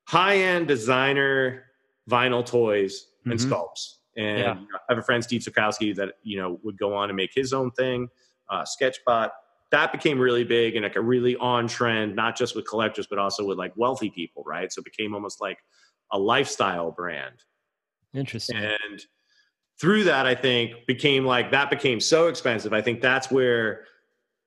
high 0.08 0.36
end 0.36 0.68
designer 0.68 1.64
vinyl 2.10 2.44
toys 2.44 3.06
and 3.24 3.38
Mhm. 3.38 3.48
sculpts. 3.50 3.96
And 4.16 4.38
Yeah. 4.40 4.54
you 4.54 4.60
know, 4.72 4.78
I 4.88 4.92
have 4.92 4.98
a 4.98 5.02
friend 5.02 5.22
Steve 5.22 5.42
Talkowski 5.42 5.94
that 5.96 6.14
you 6.22 6.38
know 6.38 6.58
would 6.62 6.76
go 6.78 6.94
on 6.94 7.08
and 7.10 7.16
make 7.16 7.30
his 7.34 7.52
own 7.52 7.70
thing, 7.72 8.08
uh, 8.50 8.64
Sketchbot. 8.64 9.30
That 9.70 9.92
became 9.92 10.18
really 10.18 10.44
big 10.44 10.76
and 10.76 10.82
like 10.82 10.96
a 10.96 11.00
really 11.00 11.36
on 11.36 11.68
trend, 11.68 12.16
not 12.16 12.36
just 12.36 12.56
with 12.56 12.66
collectors 12.68 13.06
but 13.06 13.18
also 13.18 13.44
with 13.44 13.58
like 13.58 13.72
wealthy 13.76 14.10
people, 14.10 14.42
right? 14.46 14.72
So 14.72 14.80
it 14.80 14.84
became 14.86 15.14
almost 15.14 15.40
like 15.40 15.58
a 16.12 16.18
lifestyle 16.18 16.90
brand. 16.90 17.44
Interesting. 18.14 18.56
And 18.56 19.04
through 19.80 20.04
that, 20.04 20.26
I 20.26 20.34
think 20.34 20.86
became 20.86 21.24
like 21.24 21.50
that 21.52 21.70
became 21.70 22.00
so 22.00 22.28
expensive. 22.28 22.72
I 22.72 22.82
think 22.82 23.00
that's 23.00 23.30
where 23.30 23.84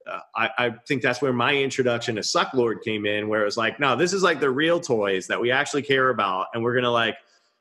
uh, 0.08 0.20
I, 0.36 0.50
I, 0.58 0.72
think 0.88 1.02
that's 1.02 1.22
where 1.22 1.32
my 1.32 1.56
introduction 1.56 2.16
to 2.16 2.22
Sucklord 2.22 2.82
came 2.84 3.06
in, 3.06 3.28
where 3.28 3.42
it 3.42 3.46
was 3.46 3.58
like, 3.58 3.80
no, 3.80 3.96
this 3.96 4.14
is 4.14 4.24
like 4.24 4.40
the 4.40 4.50
real 4.50 4.80
toys 4.80 5.28
that 5.28 5.40
we 5.40 5.52
actually 5.52 5.84
care 5.84 6.10
about, 6.10 6.48
and 6.54 6.64
we're 6.64 6.76
gonna 6.76 6.92
like 6.92 7.16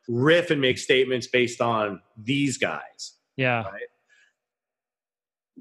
riff 0.09 0.51
and 0.51 0.61
make 0.61 0.79
statements 0.79 1.27
based 1.27 1.61
on 1.61 2.01
these 2.17 2.59
guys. 2.59 3.15
Yeah. 3.37 3.63
Right? 3.63 3.83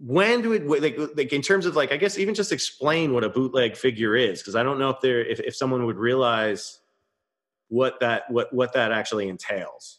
When 0.01 0.41
do 0.41 0.53
it 0.53 0.65
like, 0.65 0.97
like 1.15 1.33
in 1.33 1.41
terms 1.41 1.65
of 1.65 1.75
like 1.75 1.91
I 1.91 1.97
guess 1.97 2.17
even 2.17 2.33
just 2.33 2.51
explain 2.51 3.13
what 3.13 3.23
a 3.23 3.29
bootleg 3.29 3.75
figure 3.75 4.15
is 4.15 4.39
because 4.39 4.55
I 4.55 4.63
don't 4.63 4.79
know 4.79 4.89
if 4.89 5.01
there 5.01 5.23
if, 5.23 5.39
if 5.41 5.55
someone 5.55 5.85
would 5.85 5.97
realize 5.97 6.79
what 7.67 7.99
that 7.99 8.29
what 8.31 8.51
what 8.53 8.73
that 8.73 8.91
actually 8.91 9.27
entails. 9.27 9.98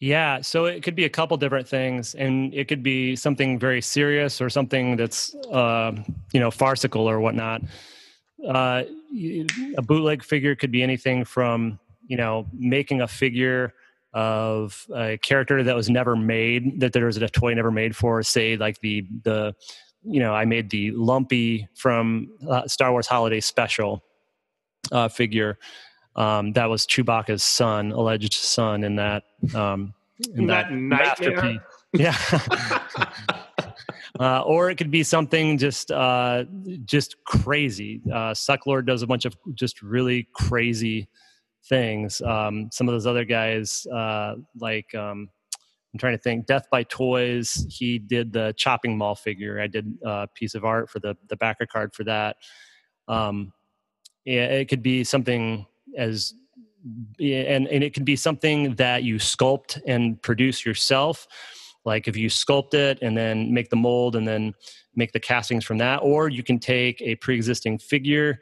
Yeah, 0.00 0.40
so 0.40 0.64
it 0.64 0.82
could 0.82 0.94
be 0.94 1.04
a 1.04 1.10
couple 1.10 1.36
different 1.36 1.68
things, 1.68 2.14
and 2.14 2.54
it 2.54 2.68
could 2.68 2.82
be 2.82 3.16
something 3.16 3.58
very 3.58 3.82
serious 3.82 4.40
or 4.40 4.48
something 4.48 4.96
that's 4.96 5.34
uh, 5.52 5.92
you 6.32 6.40
know 6.40 6.50
farcical 6.50 7.08
or 7.08 7.20
whatnot. 7.20 7.62
Uh, 8.46 8.84
a 9.76 9.82
bootleg 9.82 10.24
figure 10.24 10.54
could 10.54 10.70
be 10.72 10.82
anything 10.82 11.24
from 11.26 11.78
you 12.06 12.16
know 12.16 12.46
making 12.54 13.02
a 13.02 13.06
figure 13.06 13.74
of 14.14 14.86
a 14.94 15.18
character 15.18 15.62
that 15.62 15.76
was 15.76 15.90
never 15.90 16.16
made 16.16 16.80
that 16.80 16.94
there 16.94 17.04
was 17.04 17.18
a 17.18 17.28
toy 17.28 17.52
never 17.52 17.70
made 17.70 17.94
for 17.94 18.22
say 18.22 18.56
like 18.56 18.80
the 18.80 19.06
the 19.22 19.54
you 20.02 20.18
know 20.18 20.34
i 20.34 20.44
made 20.44 20.68
the 20.70 20.90
lumpy 20.92 21.68
from 21.76 22.28
uh, 22.48 22.66
star 22.66 22.90
wars 22.90 23.06
holiday 23.06 23.38
special 23.38 24.02
uh, 24.90 25.08
figure 25.08 25.58
um, 26.16 26.52
that 26.52 26.66
was 26.66 26.86
Chewbacca's 26.86 27.42
son, 27.42 27.92
alleged 27.92 28.34
son, 28.34 28.84
in 28.84 28.96
that 28.96 29.24
um, 29.54 29.94
in 30.34 30.46
that, 30.46 30.68
that 30.68 30.74
masterpiece. 30.74 31.60
Yeah. 31.92 32.16
uh, 34.20 34.42
or 34.42 34.70
it 34.70 34.76
could 34.76 34.90
be 34.90 35.02
something 35.02 35.58
just 35.58 35.90
uh, 35.90 36.44
just 36.84 37.16
crazy. 37.24 38.00
Uh, 38.08 38.32
Sucklord 38.32 38.86
does 38.86 39.02
a 39.02 39.06
bunch 39.06 39.24
of 39.24 39.36
just 39.54 39.82
really 39.82 40.28
crazy 40.34 41.08
things. 41.68 42.20
Um, 42.20 42.70
some 42.72 42.88
of 42.88 42.94
those 42.94 43.06
other 43.06 43.24
guys, 43.24 43.86
uh, 43.86 44.36
like 44.58 44.94
um, 44.94 45.28
I'm 45.92 45.98
trying 45.98 46.16
to 46.16 46.22
think, 46.22 46.46
Death 46.46 46.66
by 46.70 46.84
Toys. 46.84 47.66
He 47.68 47.98
did 47.98 48.32
the 48.32 48.54
chopping 48.56 48.96
mall 48.96 49.14
figure. 49.14 49.60
I 49.60 49.66
did 49.66 49.98
a 50.04 50.28
piece 50.34 50.54
of 50.54 50.64
art 50.64 50.90
for 50.90 51.00
the 51.00 51.16
the 51.28 51.36
backer 51.36 51.66
card 51.66 51.94
for 51.94 52.04
that. 52.04 52.36
Um, 53.08 53.52
yeah, 54.24 54.44
it 54.44 54.68
could 54.68 54.82
be 54.82 55.02
something 55.02 55.66
as 55.96 56.34
and 57.18 57.68
and 57.68 57.84
it 57.84 57.92
can 57.92 58.04
be 58.04 58.16
something 58.16 58.74
that 58.76 59.02
you 59.02 59.16
sculpt 59.16 59.80
and 59.86 60.20
produce 60.22 60.64
yourself 60.64 61.26
like 61.84 62.08
if 62.08 62.16
you 62.16 62.28
sculpt 62.28 62.74
it 62.74 62.98
and 63.02 63.16
then 63.16 63.52
make 63.52 63.68
the 63.70 63.76
mold 63.76 64.16
and 64.16 64.26
then 64.26 64.54
make 64.94 65.12
the 65.12 65.20
castings 65.20 65.64
from 65.64 65.78
that 65.78 65.98
or 65.98 66.28
you 66.28 66.42
can 66.42 66.58
take 66.58 67.00
a 67.02 67.14
pre-existing 67.16 67.78
figure 67.78 68.40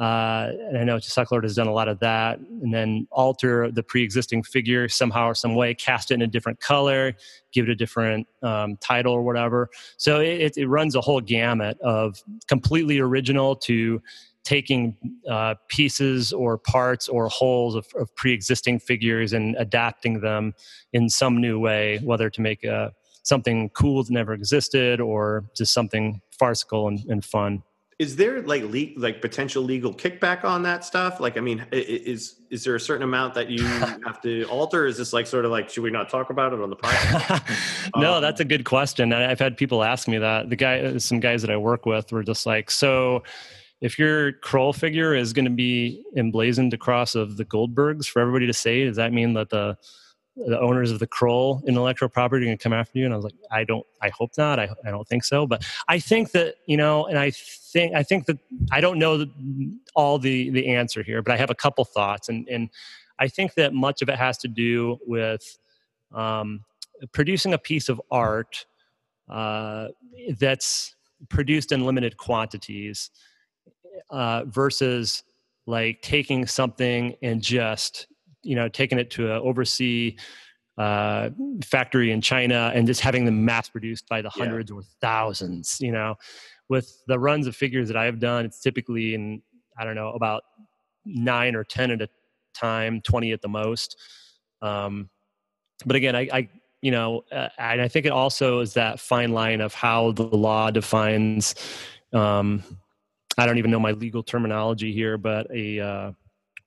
uh, 0.00 0.52
and 0.68 0.78
I 0.78 0.84
know 0.84 0.96
Sucklord 0.96 1.42
has 1.42 1.54
done 1.54 1.66
a 1.66 1.74
lot 1.74 1.86
of 1.86 1.98
that, 2.00 2.38
and 2.38 2.72
then 2.72 3.06
alter 3.10 3.70
the 3.70 3.82
pre-existing 3.82 4.44
figure 4.44 4.88
somehow 4.88 5.26
or 5.26 5.34
some 5.34 5.54
way, 5.54 5.74
cast 5.74 6.10
it 6.10 6.14
in 6.14 6.22
a 6.22 6.26
different 6.26 6.58
color, 6.58 7.12
give 7.52 7.68
it 7.68 7.70
a 7.70 7.74
different 7.74 8.26
um, 8.42 8.78
title 8.78 9.12
or 9.12 9.20
whatever. 9.20 9.68
So 9.98 10.20
it, 10.20 10.56
it 10.56 10.68
runs 10.68 10.94
a 10.94 11.02
whole 11.02 11.20
gamut 11.20 11.78
of 11.82 12.16
completely 12.48 12.98
original 12.98 13.54
to 13.56 14.00
taking 14.44 14.96
uh, 15.28 15.54
pieces 15.68 16.32
or 16.32 16.56
parts 16.58 17.08
or 17.08 17.28
wholes 17.28 17.74
of, 17.74 17.86
of, 17.98 18.14
pre-existing 18.16 18.78
figures 18.78 19.32
and 19.32 19.54
adapting 19.58 20.20
them 20.20 20.54
in 20.92 21.08
some 21.08 21.40
new 21.40 21.58
way, 21.58 21.98
whether 22.02 22.30
to 22.30 22.40
make 22.40 22.64
uh, 22.64 22.90
something 23.22 23.68
cool 23.70 24.02
that 24.02 24.10
never 24.10 24.32
existed 24.32 25.00
or 25.00 25.44
just 25.56 25.74
something 25.74 26.20
farcical 26.38 26.88
and, 26.88 27.00
and 27.08 27.24
fun. 27.24 27.62
Is 27.98 28.16
there 28.16 28.40
like 28.40 28.62
le- 28.62 28.96
like 28.96 29.20
potential 29.20 29.62
legal 29.62 29.92
kickback 29.92 30.42
on 30.42 30.62
that 30.62 30.86
stuff? 30.86 31.20
Like, 31.20 31.36
I 31.36 31.40
mean, 31.40 31.66
is 31.70 32.40
is 32.50 32.64
there 32.64 32.74
a 32.74 32.80
certain 32.80 33.02
amount 33.02 33.34
that 33.34 33.50
you 33.50 33.62
have 34.06 34.22
to 34.22 34.44
alter? 34.44 34.86
Is 34.86 34.96
this 34.96 35.12
like 35.12 35.26
sort 35.26 35.44
of 35.44 35.50
like 35.50 35.68
should 35.68 35.82
we 35.82 35.90
not 35.90 36.08
talk 36.08 36.30
about 36.30 36.54
it 36.54 36.62
on 36.62 36.70
the 36.70 36.76
podcast? 36.76 37.90
no, 37.96 38.14
um, 38.14 38.22
that's 38.22 38.40
a 38.40 38.44
good 38.46 38.64
question. 38.64 39.12
I've 39.12 39.38
had 39.38 39.58
people 39.58 39.84
ask 39.84 40.08
me 40.08 40.16
that. 40.16 40.48
The 40.48 40.56
guy, 40.56 40.96
some 40.96 41.20
guys 41.20 41.42
that 41.42 41.50
I 41.50 41.58
work 41.58 41.84
with, 41.84 42.10
were 42.10 42.22
just 42.22 42.46
like, 42.46 42.70
so 42.70 43.22
if 43.80 43.98
your 43.98 44.32
Krull 44.32 44.74
figure 44.74 45.14
is 45.14 45.32
going 45.32 45.46
to 45.46 45.50
be 45.50 46.04
emblazoned 46.16 46.74
across 46.74 47.14
of 47.14 47.36
the 47.36 47.44
Goldbergs 47.44 48.06
for 48.06 48.20
everybody 48.20 48.46
to 48.46 48.52
say, 48.52 48.84
does 48.84 48.96
that 48.96 49.12
mean 49.12 49.34
that 49.34 49.50
the 49.50 49.76
the 50.36 50.58
owners 50.58 50.90
of 50.90 50.98
the 50.98 51.06
Krull 51.06 51.64
intellectual 51.66 52.08
property 52.08 52.44
are 52.44 52.48
going 52.48 52.56
to 52.56 52.62
come 52.62 52.72
after 52.72 52.98
you? 52.98 53.04
And 53.04 53.12
I 53.12 53.16
was 53.16 53.24
like, 53.24 53.34
I 53.50 53.64
don't, 53.64 53.84
I 54.00 54.08
hope 54.10 54.30
not. 54.38 54.58
I, 54.58 54.68
I 54.86 54.90
don't 54.90 55.06
think 55.06 55.24
so. 55.24 55.46
But 55.46 55.64
I 55.88 55.98
think 55.98 56.30
that, 56.32 56.54
you 56.66 56.76
know, 56.76 57.04
and 57.06 57.18
I 57.18 57.30
think, 57.30 57.94
I 57.94 58.02
think 58.02 58.26
that 58.26 58.38
I 58.70 58.80
don't 58.80 58.98
know 58.98 59.18
the, 59.18 59.30
all 59.94 60.18
the, 60.18 60.50
the 60.50 60.68
answer 60.68 61.02
here, 61.02 61.20
but 61.20 61.32
I 61.32 61.36
have 61.36 61.50
a 61.50 61.54
couple 61.54 61.84
thoughts. 61.84 62.28
And, 62.28 62.48
and 62.48 62.70
I 63.18 63.28
think 63.28 63.54
that 63.54 63.74
much 63.74 64.02
of 64.02 64.08
it 64.08 64.16
has 64.16 64.38
to 64.38 64.48
do 64.48 64.98
with 65.06 65.58
um, 66.14 66.64
producing 67.12 67.52
a 67.52 67.58
piece 67.58 67.88
of 67.88 68.00
art 68.10 68.66
uh, 69.28 69.88
that's 70.38 70.94
produced 71.28 71.70
in 71.70 71.84
limited 71.84 72.16
quantities 72.16 73.10
uh, 74.10 74.44
versus 74.46 75.22
like 75.66 76.00
taking 76.02 76.46
something 76.46 77.14
and 77.22 77.42
just 77.42 78.06
you 78.42 78.56
know 78.56 78.68
taking 78.68 78.98
it 78.98 79.10
to 79.10 79.26
an 79.26 79.42
overseas 79.42 80.14
uh, 80.78 81.28
factory 81.64 82.10
in 82.10 82.20
China 82.20 82.72
and 82.74 82.86
just 82.86 83.00
having 83.00 83.24
them 83.24 83.44
mass 83.44 83.68
produced 83.68 84.08
by 84.08 84.22
the 84.22 84.30
hundreds 84.30 84.70
yeah. 84.70 84.78
or 84.78 84.82
thousands. 85.00 85.76
You 85.80 85.92
know, 85.92 86.14
with 86.68 86.90
the 87.06 87.18
runs 87.18 87.46
of 87.46 87.54
figures 87.54 87.88
that 87.88 87.96
I've 87.96 88.18
done, 88.18 88.44
it's 88.44 88.60
typically 88.60 89.14
in 89.14 89.42
I 89.78 89.84
don't 89.84 89.94
know 89.94 90.10
about 90.10 90.42
nine 91.04 91.54
or 91.54 91.64
ten 91.64 91.90
at 91.90 92.00
a 92.00 92.08
time, 92.54 93.00
twenty 93.02 93.32
at 93.32 93.42
the 93.42 93.48
most. 93.48 93.96
Um, 94.62 95.10
but 95.84 95.96
again, 95.96 96.14
I, 96.16 96.28
I 96.32 96.48
you 96.82 96.90
know, 96.90 97.24
uh, 97.30 97.48
and 97.58 97.80
I 97.80 97.88
think 97.88 98.06
it 98.06 98.12
also 98.12 98.60
is 98.60 98.74
that 98.74 99.00
fine 99.00 99.32
line 99.32 99.60
of 99.60 99.74
how 99.74 100.12
the 100.12 100.24
law 100.24 100.70
defines 100.70 101.54
um, 102.12 102.62
I 103.40 103.46
don't 103.46 103.58
even 103.58 103.70
know 103.70 103.80
my 103.80 103.92
legal 103.92 104.22
terminology 104.22 104.92
here, 104.92 105.16
but 105.18 105.46
a 105.50 105.80
uh, 105.80 106.12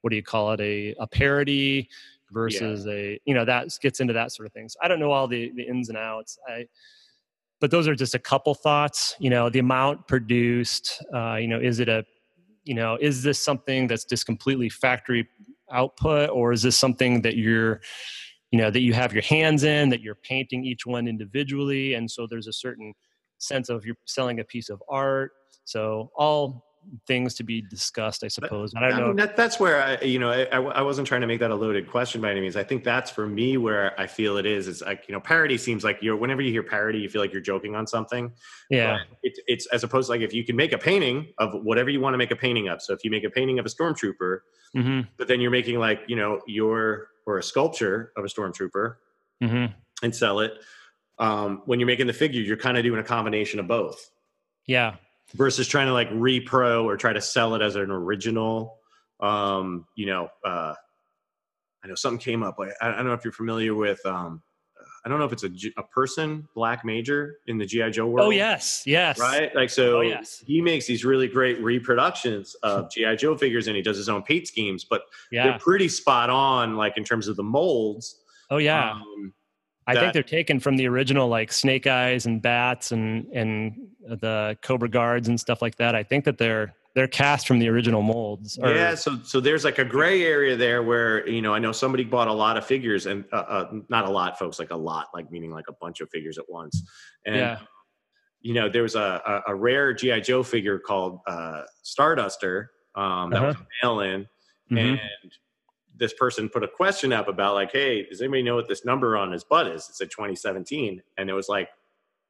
what 0.02 0.10
do 0.10 0.16
you 0.16 0.24
call 0.24 0.52
it? 0.52 0.62
A 0.62 0.96
a 1.00 1.08
parody 1.08 1.90
versus 2.32 2.86
yeah. 2.86 2.94
a 2.94 3.22
you 3.26 3.34
know 3.34 3.46
that 3.46 3.70
gets 3.82 4.00
into 4.00 4.14
that 4.14 4.32
sort 4.32 4.48
of 4.48 4.54
things. 4.54 4.76
I 4.82 4.88
don't 4.88 5.00
know 5.00 5.12
all 5.12 5.28
the 5.28 5.52
the 5.56 5.64
ins 5.64 5.90
and 5.90 5.98
outs. 5.98 6.38
I 6.48 6.66
but 7.62 7.72
those 7.72 7.88
are 7.88 7.96
just 7.96 8.16
a 8.16 8.20
couple 8.20 8.54
thoughts. 8.56 9.16
You 9.20 9.30
know, 9.30 9.50
the 9.50 9.60
amount 9.60 10.08
produced. 10.08 11.02
Uh, 11.14 11.36
you 11.36 11.48
know, 11.48 11.60
is 11.60 11.80
it 11.80 11.90
a 11.90 12.04
you 12.64 12.74
know 12.74 12.98
is 13.00 13.24
this 13.24 13.44
something 13.44 13.88
that's 13.88 14.06
just 14.06 14.26
completely 14.26 14.70
factory 14.70 15.28
output 15.72 16.30
or 16.30 16.52
is 16.52 16.62
this 16.62 16.78
something 16.78 17.22
that 17.22 17.36
you're 17.38 17.82
you 18.52 18.60
know 18.60 18.70
that 18.70 18.82
you 18.82 18.94
have 18.94 19.14
your 19.14 19.24
hands 19.24 19.64
in 19.64 19.90
that 19.90 20.02
you're 20.02 20.16
painting 20.16 20.64
each 20.64 20.86
one 20.86 21.08
individually 21.08 21.96
and 21.96 22.10
so 22.10 22.28
there's 22.30 22.48
a 22.48 22.54
certain 22.54 22.94
sense 23.40 23.70
of 23.70 23.86
you're 23.86 23.96
selling 24.06 24.40
a 24.40 24.44
piece 24.44 24.70
of 24.70 24.82
art 24.90 25.32
so 25.66 26.12
all 26.16 26.66
things 27.08 27.34
to 27.36 27.44
be 27.44 27.62
discussed, 27.62 28.24
I 28.24 28.28
suppose. 28.28 28.74
I 28.76 28.82
don't 28.82 28.94
I 28.94 29.00
know. 29.00 29.08
Mean, 29.08 29.16
that, 29.18 29.36
that's 29.38 29.60
where 29.60 29.82
I, 29.82 30.04
you 30.04 30.20
know, 30.20 30.32
I, 30.32 30.58
I 30.58 30.82
wasn't 30.82 31.08
trying 31.08 31.22
to 31.22 31.28
make 31.28 31.40
that 31.40 31.52
a 31.52 31.56
loaded 31.56 31.90
question 31.90 32.22
by 32.22 32.32
any 32.32 32.42
means. 32.42 32.56
I 32.56 32.64
think 32.64 32.84
that's 32.84 33.10
for 33.10 33.26
me 33.26 33.58
where 33.58 34.00
I 34.00 34.08
feel 34.08 34.38
it 34.38 34.46
is. 34.46 34.68
Is 34.68 34.82
like 34.82 35.06
you 35.08 35.14
know, 35.14 35.20
parody 35.20 35.58
seems 35.58 35.84
like 35.84 36.00
you're. 36.02 36.16
Whenever 36.16 36.42
you 36.42 36.52
hear 36.52 36.64
parody, 36.64 37.00
you 37.00 37.10
feel 37.10 37.22
like 37.22 37.32
you're 37.32 37.42
joking 37.42 37.76
on 37.76 37.88
something. 37.88 38.32
Yeah. 38.70 39.00
It's 39.24 39.40
it's 39.48 39.66
as 39.68 39.84
opposed 39.84 40.08
to 40.08 40.12
like 40.12 40.22
if 40.22 40.34
you 40.34 40.44
can 40.44 40.56
make 40.56 40.74
a 40.74 40.78
painting 40.78 41.28
of 41.38 41.54
whatever 41.64 41.90
you 41.90 42.02
want 42.02 42.14
to 42.14 42.18
make 42.18 42.32
a 42.32 42.36
painting 42.36 42.68
of. 42.68 42.82
So 42.82 42.94
if 42.94 43.04
you 43.04 43.12
make 43.12 43.24
a 43.24 43.30
painting 43.30 43.60
of 43.60 43.66
a 43.66 43.70
stormtrooper, 43.70 44.40
mm-hmm. 44.76 45.02
but 45.18 45.28
then 45.28 45.40
you're 45.40 45.52
making 45.52 45.80
like 45.80 46.02
you 46.08 46.16
know 46.16 46.42
your 46.48 47.08
or 47.26 47.38
a 47.38 47.44
sculpture 47.44 48.12
of 48.18 48.26
a 48.26 48.28
stormtrooper 48.28 48.96
mm-hmm. 49.42 49.74
and 50.04 50.16
sell 50.16 50.40
it. 50.40 50.54
Um, 51.20 51.62
when 51.66 51.80
you're 51.80 51.88
making 51.88 52.08
the 52.08 52.14
figure, 52.14 52.42
you're 52.42 52.58
kind 52.58 52.78
of 52.78 52.84
doing 52.84 53.00
a 53.00 53.04
combination 53.04 53.60
of 53.60 53.68
both. 53.68 54.10
Yeah 54.66 54.96
versus 55.36 55.68
trying 55.68 55.88
to 55.88 55.94
like 55.94 56.10
repro 56.10 56.84
or 56.84 56.98
try 56.98 57.14
to 57.14 57.22
sell 57.22 57.56
it 57.56 57.62
as 57.62 57.76
an 57.76 57.92
original. 57.92 58.78
Um, 59.20 59.88
you 59.96 60.06
know, 60.06 60.30
uh, 60.46 60.74
I 61.84 61.88
know 61.88 61.96
something 61.96 62.20
came 62.20 62.44
up. 62.44 62.60
Like, 62.60 62.72
I, 62.82 62.90
I 62.90 62.96
don't 62.98 63.08
know 63.08 63.14
if 63.14 63.24
you're 63.24 63.34
familiar 63.34 63.76
with. 63.76 64.04
Um, 64.06 64.42
I 65.06 65.10
don't 65.10 65.20
know 65.20 65.26
if 65.26 65.34
it's 65.34 65.44
a, 65.44 65.50
a 65.78 65.84
person, 65.84 66.48
Black 66.56 66.86
Major 66.86 67.40
in 67.48 67.58
the 67.58 67.66
GI 67.66 67.92
Joe 67.92 68.08
world. 68.08 68.28
Oh 68.28 68.30
yes, 68.30 68.84
yes. 68.86 69.20
Right, 69.20 69.54
like 69.54 69.70
so. 69.70 69.98
Oh, 69.98 70.02
yes. 70.02 70.42
He 70.46 70.62
makes 70.62 70.86
these 70.86 71.04
really 71.04 71.28
great 71.28 71.62
reproductions 71.62 72.56
of 72.64 72.90
GI 72.92 73.18
Joe 73.18 73.38
figures, 73.38 73.68
and 73.68 73.76
he 73.76 73.82
does 73.82 73.98
his 73.98 74.08
own 74.08 74.24
paint 74.24 74.48
schemes. 74.48 74.86
But 74.86 75.02
yeah. 75.30 75.44
they're 75.44 75.60
pretty 75.60 75.90
spot 75.90 76.30
on, 76.30 76.78
like 76.78 76.98
in 76.98 77.04
terms 77.04 77.28
of 77.28 77.36
the 77.36 77.44
molds. 77.44 78.18
Oh 78.50 78.58
yeah. 78.58 78.92
Um, 78.92 79.34
I 79.88 79.96
think 79.96 80.14
they're 80.14 80.24
taken 80.24 80.60
from 80.60 80.78
the 80.78 80.88
original 80.88 81.28
like 81.28 81.52
Snake 81.52 81.88
Eyes 81.88 82.26
and 82.26 82.42
Bats 82.42 82.92
and 82.92 83.26
and 83.34 83.88
the 84.00 84.58
Cobra 84.62 84.90
Guards 84.90 85.28
and 85.28 85.40
stuff 85.40 85.62
like 85.62 85.76
that. 85.76 85.96
I 85.96 86.04
think 86.04 86.26
that 86.26 86.38
they're 86.38 86.74
they're 86.96 87.08
cast 87.08 87.48
from 87.48 87.60
the 87.60 87.68
original 87.70 88.02
molds. 88.02 88.58
Or, 88.62 88.74
yeah, 88.74 88.96
so 88.96 89.20
so 89.24 89.40
there's 89.40 89.66
like 89.66 89.80
a 89.80 89.86
gray 89.86 90.24
area 90.24 90.56
there 90.56 90.84
where 90.84 91.28
you 91.28 91.42
know 91.42 91.54
I 91.54 91.60
know 91.60 91.72
somebody 91.72 92.04
bought 92.04 92.28
a 92.28 92.34
lot 92.34 92.58
of 92.58 92.66
figures 92.66 93.08
and 93.08 93.26
uh, 93.34 93.36
uh, 93.36 93.72
not 93.90 94.06
a 94.06 94.12
lot, 94.12 94.38
folks, 94.38 94.60
like 94.60 94.72
a 94.72 94.78
lot, 94.78 95.08
like 95.14 95.32
meaning 95.32 95.52
like 95.52 95.66
a 95.70 95.74
bunch 95.74 96.02
of 96.02 96.10
figures 96.10 96.38
at 96.38 96.46
once. 96.48 96.82
And 97.26 97.36
yeah. 97.36 97.60
you 98.42 98.54
know, 98.54 98.70
there 98.70 98.84
was 98.84 98.96
a, 98.96 99.22
a, 99.48 99.52
a 99.52 99.56
rare 99.56 99.94
GI 99.94 100.22
Joe 100.22 100.44
figure 100.44 100.80
called 100.80 101.20
uh, 101.28 101.64
Starduster 101.84 102.68
um, 102.96 103.32
that 103.32 103.38
uh-huh. 103.38 103.46
was 103.48 103.56
mail 103.82 104.00
in, 104.02 104.22
mm-hmm. 104.72 104.78
and 104.78 105.32
this 105.96 106.14
person 106.14 106.50
put 106.50 106.64
a 106.64 106.68
question 106.68 107.14
up 107.14 107.28
about 107.28 107.54
like, 107.54 107.72
hey, 107.72 108.04
does 108.06 108.22
anybody 108.22 108.44
know 108.44 108.56
what 108.56 108.68
this 108.68 108.86
number 108.86 109.16
on 109.16 109.32
his 109.32 109.44
butt 109.44 109.68
is? 109.68 109.88
It 109.90 109.96
said 109.96 110.12
2017, 110.12 111.02
and 111.18 111.30
it 111.30 111.34
was 111.34 111.50
like 111.50 111.70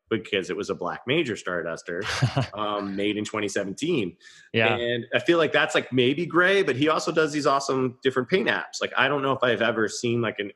because 0.10 0.50
it 0.50 0.58
was 0.58 0.70
a 0.70 0.76
black 0.76 1.02
major 1.08 1.34
starduster 1.34 2.04
um, 2.58 2.96
made 2.96 3.18
in 3.18 3.24
2017 3.24 4.16
yeah 4.54 4.76
and 4.76 5.06
i 5.14 5.20
feel 5.20 5.38
like 5.38 5.52
that's 5.52 5.76
like 5.76 5.92
maybe 5.92 6.26
gray 6.26 6.62
but 6.62 6.76
he 6.76 6.90
also 6.90 7.12
does 7.12 7.32
these 7.32 7.48
awesome 7.48 7.98
different 8.04 8.30
paint 8.30 8.48
apps 8.48 8.82
like 8.82 8.92
i 8.98 9.08
don't 9.08 9.22
know 9.22 9.32
if 9.32 9.40
i've 9.44 9.62
ever 9.62 9.88
seen 9.88 10.22
like 10.22 10.40
an 10.40 10.52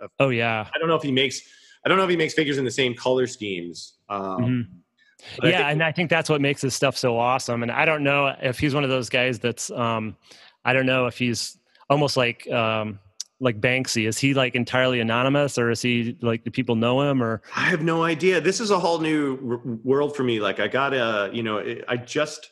a, 0.00 0.08
oh 0.20 0.28
yeah 0.28 0.68
i 0.74 0.78
don't 0.78 0.88
know 0.88 0.94
if 0.94 1.02
he 1.02 1.12
makes 1.12 1.40
i 1.84 1.88
don't 1.88 1.98
know 1.98 2.04
if 2.04 2.10
he 2.10 2.16
makes 2.16 2.34
figures 2.34 2.58
in 2.58 2.64
the 2.64 2.70
same 2.70 2.94
color 2.94 3.26
schemes 3.26 3.94
um, 4.08 4.20
mm-hmm. 4.20 5.46
yeah 5.46 5.48
I 5.48 5.52
think, 5.52 5.72
and 5.72 5.82
i 5.82 5.92
think 5.92 6.10
that's 6.10 6.30
what 6.30 6.40
makes 6.40 6.62
his 6.62 6.74
stuff 6.74 6.96
so 6.96 7.18
awesome 7.18 7.62
and 7.62 7.72
i 7.72 7.84
don't 7.84 8.02
know 8.02 8.34
if 8.40 8.58
he's 8.58 8.74
one 8.74 8.84
of 8.84 8.90
those 8.90 9.08
guys 9.08 9.38
that's 9.38 9.70
um, 9.70 10.16
i 10.64 10.72
don't 10.72 10.86
know 10.86 11.06
if 11.06 11.18
he's 11.18 11.58
almost 11.88 12.16
like 12.16 12.50
um, 12.50 12.98
like 13.40 13.60
Banksy? 13.60 14.06
Is 14.06 14.18
he 14.18 14.34
like 14.34 14.54
entirely 14.54 15.00
anonymous, 15.00 15.58
or 15.58 15.70
is 15.70 15.82
he 15.82 16.16
like 16.20 16.44
do 16.44 16.50
people 16.50 16.76
know 16.76 17.02
him? 17.02 17.22
Or 17.22 17.42
I 17.54 17.60
have 17.60 17.82
no 17.82 18.04
idea. 18.04 18.40
This 18.40 18.60
is 18.60 18.70
a 18.70 18.78
whole 18.78 18.98
new 18.98 19.60
r- 19.64 19.78
world 19.84 20.16
for 20.16 20.22
me. 20.22 20.40
Like 20.40 20.60
I 20.60 20.68
got 20.68 20.94
a, 20.94 21.30
you 21.32 21.42
know, 21.42 21.62
I 21.88 21.96
just 21.96 22.50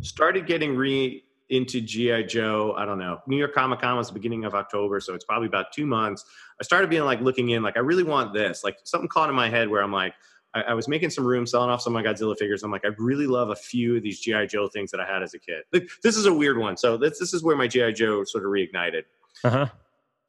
started 0.00 0.46
getting 0.46 0.76
re 0.76 1.24
into 1.50 1.82
GI 1.82 2.24
Joe. 2.24 2.74
I 2.78 2.86
don't 2.86 2.98
know. 2.98 3.20
New 3.26 3.36
York 3.36 3.54
Comic 3.54 3.80
Con 3.80 3.96
was 3.96 4.08
the 4.08 4.14
beginning 4.14 4.44
of 4.44 4.54
October, 4.54 5.00
so 5.00 5.14
it's 5.14 5.24
probably 5.24 5.48
about 5.48 5.72
two 5.72 5.86
months. 5.86 6.24
I 6.60 6.64
started 6.64 6.88
being 6.88 7.04
like 7.04 7.20
looking 7.20 7.50
in, 7.50 7.62
like 7.62 7.76
I 7.76 7.80
really 7.80 8.04
want 8.04 8.32
this. 8.32 8.64
Like 8.64 8.78
something 8.84 9.08
caught 9.08 9.28
in 9.28 9.34
my 9.34 9.48
head 9.48 9.68
where 9.68 9.82
I'm 9.82 9.92
like. 9.92 10.14
I, 10.54 10.62
I 10.62 10.74
was 10.74 10.88
making 10.88 11.10
some 11.10 11.26
room, 11.26 11.46
selling 11.46 11.70
off 11.70 11.80
some 11.80 11.96
of 11.96 12.02
my 12.02 12.10
Godzilla 12.10 12.36
figures. 12.36 12.62
I'm 12.62 12.70
like, 12.70 12.84
I 12.84 12.90
really 12.98 13.26
love 13.26 13.50
a 13.50 13.56
few 13.56 13.96
of 13.96 14.02
these 14.02 14.20
GI 14.20 14.48
Joe 14.48 14.68
things 14.68 14.90
that 14.90 15.00
I 15.00 15.06
had 15.06 15.22
as 15.22 15.34
a 15.34 15.38
kid. 15.38 15.62
This 16.02 16.16
is 16.16 16.26
a 16.26 16.32
weird 16.32 16.58
one, 16.58 16.76
so 16.76 16.96
this 16.96 17.18
this 17.18 17.34
is 17.34 17.42
where 17.42 17.56
my 17.56 17.66
GI 17.66 17.92
Joe 17.92 18.24
sort 18.24 18.44
of 18.44 18.50
reignited. 18.50 19.02
Uh 19.44 19.50
huh 19.50 19.66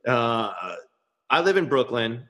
uh, 0.07 0.75
I 1.29 1.41
live 1.41 1.57
in 1.57 1.67
Brooklyn, 1.67 2.27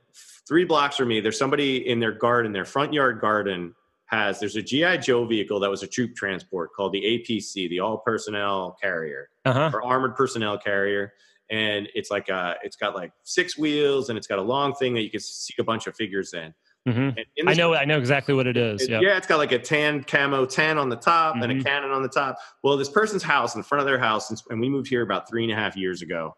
three 0.47 0.65
blocks 0.65 0.97
from 0.97 1.07
me. 1.07 1.19
There's 1.19 1.37
somebody 1.37 1.87
in 1.87 1.99
their 1.99 2.11
garden, 2.11 2.51
their 2.51 2.65
front 2.65 2.93
yard 2.93 3.19
garden 3.19 3.75
has. 4.05 4.39
There's 4.39 4.55
a 4.55 4.61
GI 4.61 4.99
Joe 4.99 5.25
vehicle 5.25 5.59
that 5.59 5.69
was 5.69 5.83
a 5.83 5.87
troop 5.87 6.15
transport 6.15 6.73
called 6.73 6.93
the 6.93 7.01
APC, 7.01 7.69
the 7.69 7.79
All 7.79 7.97
Personnel 7.97 8.77
Carrier 8.81 9.29
uh-huh. 9.45 9.71
or 9.73 9.83
Armored 9.83 10.15
Personnel 10.15 10.57
Carrier, 10.57 11.13
and 11.49 11.89
it's 11.95 12.11
like 12.11 12.29
a, 12.29 12.55
it's 12.63 12.75
got 12.75 12.95
like 12.95 13.11
six 13.23 13.57
wheels 13.57 14.09
and 14.09 14.17
it's 14.17 14.27
got 14.27 14.39
a 14.39 14.43
long 14.43 14.73
thing 14.73 14.93
that 14.93 15.01
you 15.01 15.09
can 15.09 15.19
see 15.19 15.53
a 15.59 15.63
bunch 15.63 15.87
of 15.87 15.95
figures 15.95 16.33
in. 16.33 16.53
Mm-hmm. 16.87 17.47
I 17.47 17.53
know, 17.53 17.73
I 17.73 17.85
know 17.85 17.97
exactly 17.97 18.33
what 18.33 18.45
it 18.45 18.57
is. 18.57 18.81
It, 18.81 18.89
yep. 18.89 19.01
Yeah, 19.01 19.15
it's 19.15 19.27
got 19.27 19.37
like 19.37 19.53
a 19.53 19.59
tan 19.59 20.03
camo 20.03 20.45
tan 20.45 20.77
on 20.77 20.89
the 20.89 20.97
top 20.97 21.35
mm-hmm. 21.35 21.43
and 21.43 21.51
a 21.51 21.55
mm-hmm. 21.55 21.63
cannon 21.63 21.91
on 21.91 22.03
the 22.03 22.09
top. 22.09 22.37
Well, 22.61 22.75
this 22.75 22.89
person's 22.89 23.23
house 23.23 23.55
in 23.55 23.63
front 23.63 23.79
of 23.79 23.85
their 23.85 23.99
house, 23.99 24.29
and 24.49 24.59
we 24.59 24.69
moved 24.69 24.87
here 24.89 25.01
about 25.01 25.29
three 25.29 25.43
and 25.43 25.51
a 25.51 25.55
half 25.55 25.77
years 25.77 26.01
ago. 26.01 26.35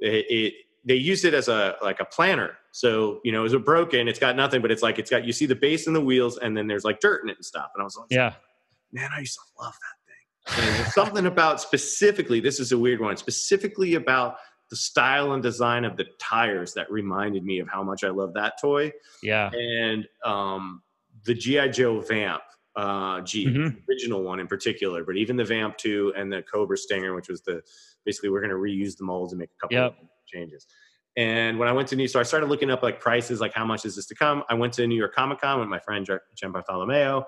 It, 0.00 0.26
it 0.28 0.54
they 0.84 0.96
used 0.96 1.24
it 1.24 1.32
as 1.32 1.48
a 1.48 1.76
like 1.80 2.00
a 2.00 2.04
planner. 2.04 2.56
So 2.72 3.20
you 3.24 3.30
know, 3.30 3.40
it 3.40 3.44
was 3.44 3.52
a 3.52 3.58
broken. 3.60 4.08
It's 4.08 4.18
got 4.18 4.34
nothing, 4.34 4.60
but 4.60 4.72
it's 4.72 4.82
like 4.82 4.98
it's 4.98 5.10
got 5.10 5.24
you 5.24 5.32
see 5.32 5.46
the 5.46 5.54
base 5.54 5.86
and 5.86 5.94
the 5.94 6.00
wheels, 6.00 6.38
and 6.38 6.56
then 6.56 6.66
there's 6.66 6.84
like 6.84 6.98
dirt 7.00 7.22
in 7.22 7.30
it 7.30 7.36
and 7.36 7.44
stuff. 7.44 7.70
And 7.74 7.80
I 7.80 7.84
was 7.84 7.96
like, 7.96 8.08
yeah, 8.10 8.34
man, 8.92 9.10
I 9.14 9.20
used 9.20 9.34
to 9.34 9.62
love 9.62 9.74
that 9.74 10.56
thing. 10.56 10.80
And 10.84 10.92
something 10.92 11.26
about 11.26 11.60
specifically. 11.60 12.40
This 12.40 12.58
is 12.58 12.72
a 12.72 12.78
weird 12.78 13.00
one. 13.00 13.16
Specifically 13.16 13.94
about 13.94 14.36
the 14.70 14.76
style 14.76 15.32
and 15.32 15.42
design 15.42 15.84
of 15.84 15.96
the 15.96 16.06
tires 16.18 16.74
that 16.74 16.90
reminded 16.90 17.44
me 17.44 17.58
of 17.58 17.68
how 17.68 17.82
much 17.82 18.04
I 18.04 18.10
love 18.10 18.34
that 18.34 18.54
toy. 18.60 18.92
Yeah, 19.22 19.50
and 19.50 20.06
um, 20.24 20.82
the 21.24 21.34
GI 21.34 21.70
Joe 21.70 22.00
Vamp. 22.00 22.42
Uh, 22.76 23.20
G 23.20 23.46
mm-hmm. 23.46 23.78
original 23.88 24.24
one 24.24 24.40
in 24.40 24.48
particular, 24.48 25.04
but 25.04 25.16
even 25.16 25.36
the 25.36 25.44
Vamp 25.44 25.76
2 25.76 26.14
and 26.16 26.32
the 26.32 26.42
Cobra 26.42 26.76
Stinger, 26.76 27.14
which 27.14 27.28
was 27.28 27.40
the 27.42 27.62
basically 28.04 28.30
we're 28.30 28.40
going 28.40 28.50
to 28.50 28.56
reuse 28.56 28.96
the 28.96 29.04
molds 29.04 29.32
and 29.32 29.38
make 29.38 29.50
a 29.50 29.60
couple 29.60 29.76
yep. 29.76 29.92
of 29.92 30.08
changes. 30.26 30.66
And 31.16 31.58
when 31.58 31.68
I 31.68 31.72
went 31.72 31.88
to 31.88 31.96
New, 31.96 32.08
so 32.08 32.18
I 32.18 32.24
started 32.24 32.48
looking 32.48 32.70
up 32.70 32.82
like 32.82 33.00
prices, 33.00 33.40
like 33.40 33.54
how 33.54 33.64
much 33.64 33.84
is 33.84 33.94
this 33.94 34.06
to 34.06 34.14
come? 34.16 34.42
I 34.48 34.54
went 34.54 34.72
to 34.74 34.86
New 34.88 34.96
York 34.96 35.14
Comic 35.14 35.40
Con 35.40 35.60
with 35.60 35.68
my 35.68 35.78
friend 35.78 36.04
Jen 36.34 36.50
Bartolomeo, 36.50 37.24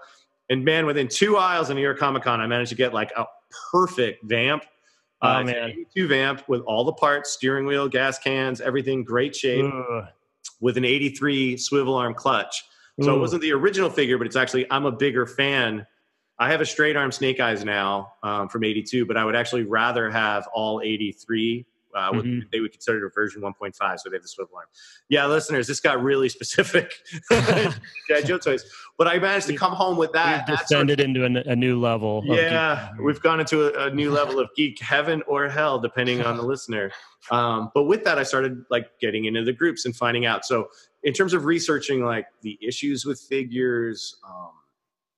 and 0.49 0.65
man, 0.65 0.87
within 0.87 1.09
two 1.09 1.37
aisles 1.37 1.71
of 1.71 1.77
New 1.77 1.83
York 1.83 1.99
Comic 1.99 2.23
Con, 2.23 2.41
I 2.41 2.47
managed 2.47 2.71
to 2.71 2.77
get 2.77 2.95
like 2.95 3.13
a 3.17 3.25
perfect 3.71 4.25
vamp. 4.25 4.65
Oh 5.23 5.29
uh, 5.29 5.45
man, 5.45 5.87
two 5.95 6.09
vamp 6.09 6.47
with 6.49 6.61
all 6.63 6.85
the 6.85 6.93
parts, 6.93 7.31
steering 7.33 7.67
wheel, 7.67 7.89
gas 7.89 8.19
cans, 8.19 8.61
everything, 8.61 9.03
great 9.03 9.35
shape, 9.35 9.65
Ugh. 9.65 10.05
with 10.61 10.77
an 10.77 10.85
'83 10.85 11.57
swivel 11.57 11.95
arm 11.95 12.15
clutch. 12.15 12.65
So 13.01 13.13
Ooh. 13.13 13.17
it 13.17 13.21
wasn't 13.21 13.43
the 13.43 13.53
original 13.53 13.91
figure, 13.91 14.19
but 14.19 14.27
it's 14.27 14.37
actually 14.37 14.71
I'm 14.71 14.85
a 14.85 14.93
bigger 14.93 15.27
fan. 15.27 15.87
I 16.39 16.51
have 16.51 16.61
a 16.61 16.67
straight 16.67 16.97
arm 16.97 17.13
Snake 17.13 17.41
Eyes 17.41 17.65
now 17.65 18.13
um, 18.23 18.49
from 18.49 18.65
'82, 18.65 19.07
but 19.07 19.17
I 19.17 19.25
would 19.25 19.37
actually 19.37 19.65
rather 19.65 20.11
have 20.11 20.47
all 20.53 20.83
'83 20.83 21.65
uh, 21.95 22.13
mm-hmm. 22.13 22.41
they 22.53 22.61
would 22.61 22.73
consider 22.73 23.05
it 23.05 23.07
a 23.07 23.11
version 23.15 23.43
1.5, 23.43 23.75
so 23.75 24.11
they 24.11 24.17
have 24.17 24.23
the 24.23 24.29
swivel 24.29 24.57
arm. 24.57 24.67
Yeah, 25.09 25.27
listeners, 25.27 25.67
this 25.67 25.81
got 25.81 26.03
really 26.03 26.29
specific. 26.29 26.93
yeah, 27.31 28.21
Joe 28.25 28.39
toys, 28.39 28.65
but 28.99 29.07
I 29.07 29.19
managed 29.19 29.47
to 29.47 29.57
come 29.57 29.73
home 29.73 29.97
with 29.97 30.13
that. 30.13 30.49
We've 30.49 30.59
descended 30.59 30.99
sort 31.01 31.17
of, 31.17 31.25
into 31.25 31.51
a, 31.51 31.57
new 31.57 31.81
level. 31.81 32.23
Yeah, 32.25 32.91
we've 33.01 33.21
gone 33.21 33.41
into 33.41 33.75
a, 33.75 33.87
a, 33.87 33.91
new 33.91 34.11
level 34.11 34.39
of 34.39 34.49
geek 34.57 34.81
heaven 34.81 35.23
or 35.27 35.49
hell, 35.49 35.79
depending 35.79 36.23
on 36.23 36.37
the 36.37 36.43
listener. 36.43 36.91
Um, 37.31 37.71
but 37.75 37.85
with 37.85 38.05
that, 38.05 38.19
I 38.19 38.23
started 38.23 38.65
like 38.71 38.87
getting 39.01 39.25
into 39.25 39.45
the 39.45 39.53
groups 39.53 39.85
and 39.85 39.95
finding 39.95 40.27
out. 40.27 40.45
So 40.45 40.69
in 41.03 41.13
terms 41.13 41.33
of 41.33 41.45
researching 41.45 42.05
like 42.05 42.27
the 42.43 42.59
issues 42.61 43.05
with 43.05 43.21
figures, 43.21 44.17
um, 44.29 44.51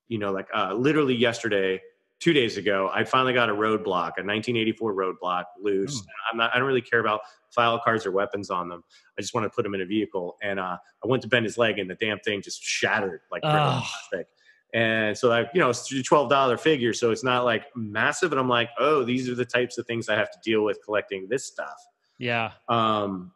you 0.08 0.18
know, 0.18 0.32
like 0.32 0.48
uh, 0.54 0.74
literally 0.74 1.14
yesterday 1.14 1.80
two 2.20 2.32
days 2.32 2.56
ago, 2.56 2.90
I 2.92 3.04
finally 3.04 3.32
got 3.32 3.48
a 3.48 3.52
roadblock, 3.52 4.18
a 4.18 4.24
1984 4.24 4.94
roadblock 4.94 5.44
loose. 5.60 6.02
Oh. 6.02 6.10
I'm 6.30 6.38
not, 6.38 6.50
I 6.54 6.58
don't 6.58 6.66
really 6.66 6.82
care 6.82 7.00
about 7.00 7.20
file 7.50 7.80
cards 7.82 8.06
or 8.06 8.12
weapons 8.12 8.50
on 8.50 8.68
them. 8.68 8.82
I 9.16 9.22
just 9.22 9.34
want 9.34 9.44
to 9.44 9.50
put 9.50 9.62
them 9.62 9.74
in 9.74 9.80
a 9.80 9.86
vehicle. 9.86 10.36
And 10.42 10.58
uh, 10.58 10.76
I 11.04 11.06
went 11.06 11.22
to 11.22 11.28
bend 11.28 11.44
his 11.44 11.58
leg, 11.58 11.78
and 11.78 11.88
the 11.88 11.94
damn 11.94 12.18
thing 12.20 12.42
just 12.42 12.62
shattered 12.62 13.20
like 13.30 13.42
oh. 13.44 13.50
plastic. 13.50 14.28
And 14.74 15.16
so 15.16 15.32
I, 15.32 15.48
you 15.54 15.60
know, 15.60 15.70
it's 15.70 15.90
a 15.90 16.02
twelve 16.02 16.28
dollar 16.28 16.58
figure, 16.58 16.92
so 16.92 17.10
it's 17.10 17.24
not 17.24 17.44
like 17.44 17.64
massive. 17.74 18.32
And 18.32 18.40
I'm 18.40 18.48
like, 18.48 18.68
oh, 18.78 19.02
these 19.02 19.28
are 19.28 19.34
the 19.34 19.44
types 19.44 19.78
of 19.78 19.86
things 19.86 20.08
I 20.10 20.16
have 20.16 20.30
to 20.30 20.38
deal 20.44 20.62
with 20.62 20.78
collecting 20.84 21.26
this 21.28 21.46
stuff. 21.46 21.76
Yeah. 22.18 22.52
Um. 22.68 23.32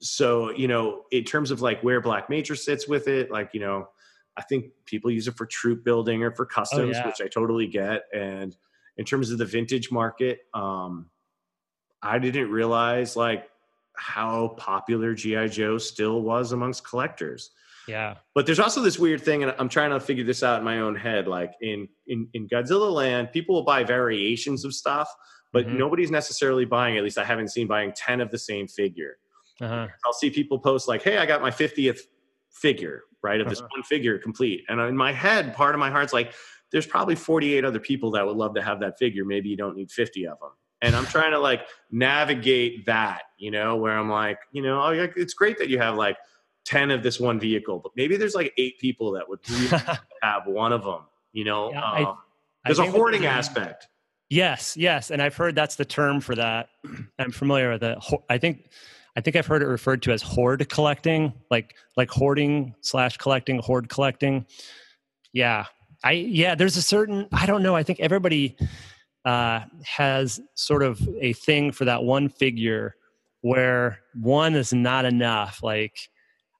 So 0.00 0.50
you 0.50 0.66
know, 0.66 1.02
in 1.12 1.22
terms 1.22 1.52
of 1.52 1.60
like 1.60 1.80
where 1.82 2.00
Black 2.00 2.28
Major 2.28 2.56
sits 2.56 2.88
with 2.88 3.06
it, 3.06 3.30
like 3.30 3.50
you 3.52 3.60
know, 3.60 3.88
I 4.36 4.42
think 4.42 4.66
people 4.86 5.10
use 5.10 5.28
it 5.28 5.36
for 5.36 5.46
troop 5.46 5.84
building 5.84 6.22
or 6.22 6.30
for 6.32 6.44
oh, 6.44 6.54
customs, 6.54 6.96
oh, 6.96 7.00
yeah. 7.00 7.06
which 7.06 7.20
I 7.20 7.28
totally 7.28 7.66
get. 7.66 8.04
And 8.14 8.56
in 8.96 9.04
terms 9.04 9.30
of 9.30 9.38
the 9.38 9.44
vintage 9.44 9.90
market, 9.90 10.40
um, 10.54 11.10
I 12.02 12.18
didn't 12.18 12.50
realize 12.50 13.16
like 13.16 13.48
how 13.94 14.48
popular 14.58 15.14
GI 15.14 15.48
Joe 15.48 15.78
still 15.78 16.22
was 16.22 16.52
amongst 16.52 16.86
collectors. 16.86 17.50
Yeah. 17.86 18.16
But 18.34 18.46
there's 18.46 18.60
also 18.60 18.80
this 18.80 18.98
weird 18.98 19.22
thing, 19.22 19.42
and 19.42 19.54
I'm 19.58 19.68
trying 19.68 19.90
to 19.90 20.00
figure 20.00 20.24
this 20.24 20.42
out 20.42 20.58
in 20.58 20.64
my 20.64 20.80
own 20.80 20.94
head. 20.94 21.26
Like 21.26 21.54
in 21.60 21.88
in 22.06 22.28
in 22.32 22.48
Godzilla 22.48 22.92
Land, 22.92 23.32
people 23.32 23.54
will 23.56 23.64
buy 23.64 23.84
variations 23.84 24.64
of 24.64 24.74
stuff, 24.74 25.08
but 25.52 25.66
mm-hmm. 25.66 25.78
nobody's 25.78 26.10
necessarily 26.10 26.64
buying. 26.64 26.96
At 26.96 27.02
least 27.02 27.18
I 27.18 27.24
haven't 27.24 27.48
seen 27.48 27.66
buying 27.66 27.92
ten 27.94 28.20
of 28.20 28.30
the 28.30 28.38
same 28.38 28.68
figure. 28.68 29.18
Uh-huh. 29.60 29.88
I'll 30.06 30.12
see 30.12 30.30
people 30.30 30.58
post 30.58 30.88
like, 30.88 31.02
"Hey, 31.02 31.18
I 31.18 31.26
got 31.26 31.42
my 31.42 31.50
50th 31.50 32.00
figure, 32.50 33.02
right? 33.22 33.40
Of 33.40 33.48
this 33.48 33.60
uh-huh. 33.60 33.68
one 33.76 33.82
figure 33.82 34.18
complete. 34.18 34.64
And 34.68 34.80
in 34.80 34.96
my 34.96 35.12
head, 35.12 35.54
part 35.54 35.74
of 35.74 35.78
my 35.78 35.90
heart's 35.90 36.12
like, 36.12 36.32
there's 36.70 36.86
probably 36.86 37.14
48 37.14 37.64
other 37.64 37.78
people 37.78 38.10
that 38.12 38.26
would 38.26 38.36
love 38.36 38.54
to 38.54 38.62
have 38.62 38.80
that 38.80 38.98
figure. 38.98 39.24
Maybe 39.24 39.48
you 39.48 39.56
don't 39.56 39.76
need 39.76 39.90
50 39.90 40.26
of 40.26 40.40
them. 40.40 40.50
And 40.80 40.96
I'm 40.96 41.06
trying 41.06 41.30
to 41.30 41.38
like 41.38 41.62
navigate 41.90 42.86
that, 42.86 43.22
you 43.38 43.50
know, 43.50 43.76
where 43.76 43.96
I'm 43.96 44.10
like, 44.10 44.38
you 44.50 44.62
know, 44.62 44.82
oh, 44.82 45.08
it's 45.16 45.34
great 45.34 45.58
that 45.58 45.68
you 45.68 45.78
have 45.78 45.94
like 45.94 46.16
10 46.64 46.90
of 46.90 47.02
this 47.02 47.20
one 47.20 47.38
vehicle, 47.38 47.78
but 47.78 47.92
maybe 47.94 48.16
there's 48.16 48.34
like 48.34 48.52
eight 48.56 48.78
people 48.80 49.12
that 49.12 49.28
would 49.28 49.38
really 49.48 49.68
have 50.22 50.46
one 50.46 50.72
of 50.72 50.82
them, 50.82 51.02
you 51.32 51.44
know? 51.44 51.70
Yeah, 51.70 51.84
um, 51.84 52.06
I, 52.06 52.14
there's 52.66 52.80
I 52.80 52.86
a 52.86 52.90
hoarding 52.90 53.26
aspect. 53.26 53.86
Yes, 54.28 54.76
yes. 54.76 55.10
And 55.10 55.20
I've 55.20 55.36
heard 55.36 55.54
that's 55.54 55.76
the 55.76 55.84
term 55.84 56.20
for 56.20 56.34
that. 56.34 56.70
I'm 57.18 57.32
familiar 57.32 57.70
with 57.70 57.84
it. 57.84 57.98
I 58.30 58.38
think 58.38 58.70
I 59.16 59.20
think 59.20 59.36
I've 59.36 59.46
heard 59.46 59.62
it 59.62 59.66
referred 59.66 60.02
to 60.02 60.12
as 60.12 60.22
hoard 60.22 60.66
collecting, 60.68 61.32
like 61.50 61.74
like 61.96 62.10
hoarding 62.10 62.74
slash 62.80 63.16
collecting, 63.18 63.58
hoard 63.58 63.88
collecting. 63.88 64.46
Yeah, 65.32 65.66
I 66.02 66.12
yeah. 66.12 66.54
There's 66.54 66.76
a 66.76 66.82
certain 66.82 67.28
I 67.32 67.46
don't 67.46 67.62
know. 67.62 67.76
I 67.76 67.82
think 67.82 68.00
everybody 68.00 68.56
uh, 69.24 69.60
has 69.84 70.40
sort 70.54 70.82
of 70.82 71.00
a 71.20 71.32
thing 71.34 71.72
for 71.72 71.84
that 71.84 72.02
one 72.04 72.28
figure 72.28 72.96
where 73.42 73.98
one 74.14 74.54
is 74.54 74.72
not 74.72 75.04
enough. 75.04 75.62
Like 75.62 75.96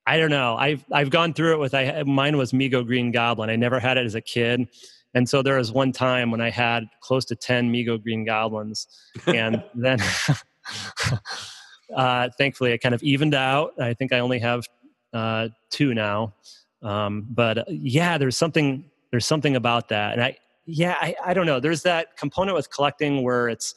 I 0.07 0.19
don't 0.19 0.31
know. 0.31 0.57
I've 0.57 0.85
I've 0.93 1.11
gone 1.11 1.33
through 1.33 1.55
it 1.55 1.59
with 1.59 1.75
I 1.75 2.03
mine 2.03 2.37
was 2.37 2.53
Mego 2.53 2.85
Green 2.85 3.13
Goblin. 3.13 3.51
I 3.51 3.57
never 3.57 3.81
had 3.81 3.97
it 3.97 4.05
as 4.05 4.15
a 4.15 4.21
kid. 4.21 4.69
And 5.15 5.29
so 5.29 5.43
there 5.43 5.59
was 5.59 5.73
one 5.73 5.93
time 5.93 6.31
when 6.31 6.41
I 6.41 6.51
had 6.51 6.85
close 7.01 7.25
to 7.27 7.37
10 7.37 7.71
Mego 7.71 8.03
Green 8.03 8.25
Goblins. 8.25 8.87
And 9.27 9.63
then 9.75 9.99
uh, 11.95 12.29
thankfully, 12.37 12.73
it 12.73 12.79
kind 12.79 12.95
of 12.95 13.03
evened 13.03 13.35
out. 13.35 13.73
I 13.81 13.95
think 13.95 14.13
I 14.13 14.19
only 14.21 14.39
have 14.39 14.67
uh, 15.13 15.49
two 15.71 15.95
now. 15.95 16.35
Um, 16.83 17.27
but 17.31 17.59
uh, 17.59 17.65
yeah, 17.69 18.19
there's 18.19 18.37
something 18.37 18.85
there's 19.11 19.27
something 19.27 19.57
about 19.57 19.89
that, 19.91 20.15
and 20.15 20.23
I 20.23 20.37
yeah 20.67 20.97
I, 21.01 21.15
I 21.25 21.35
don't 21.35 21.47
know. 21.47 21.61
There's 21.61 21.83
that 21.83 22.17
component 22.17 22.57
with 22.57 22.71
collecting 22.71 23.23
where 23.23 23.49
it's 23.49 23.75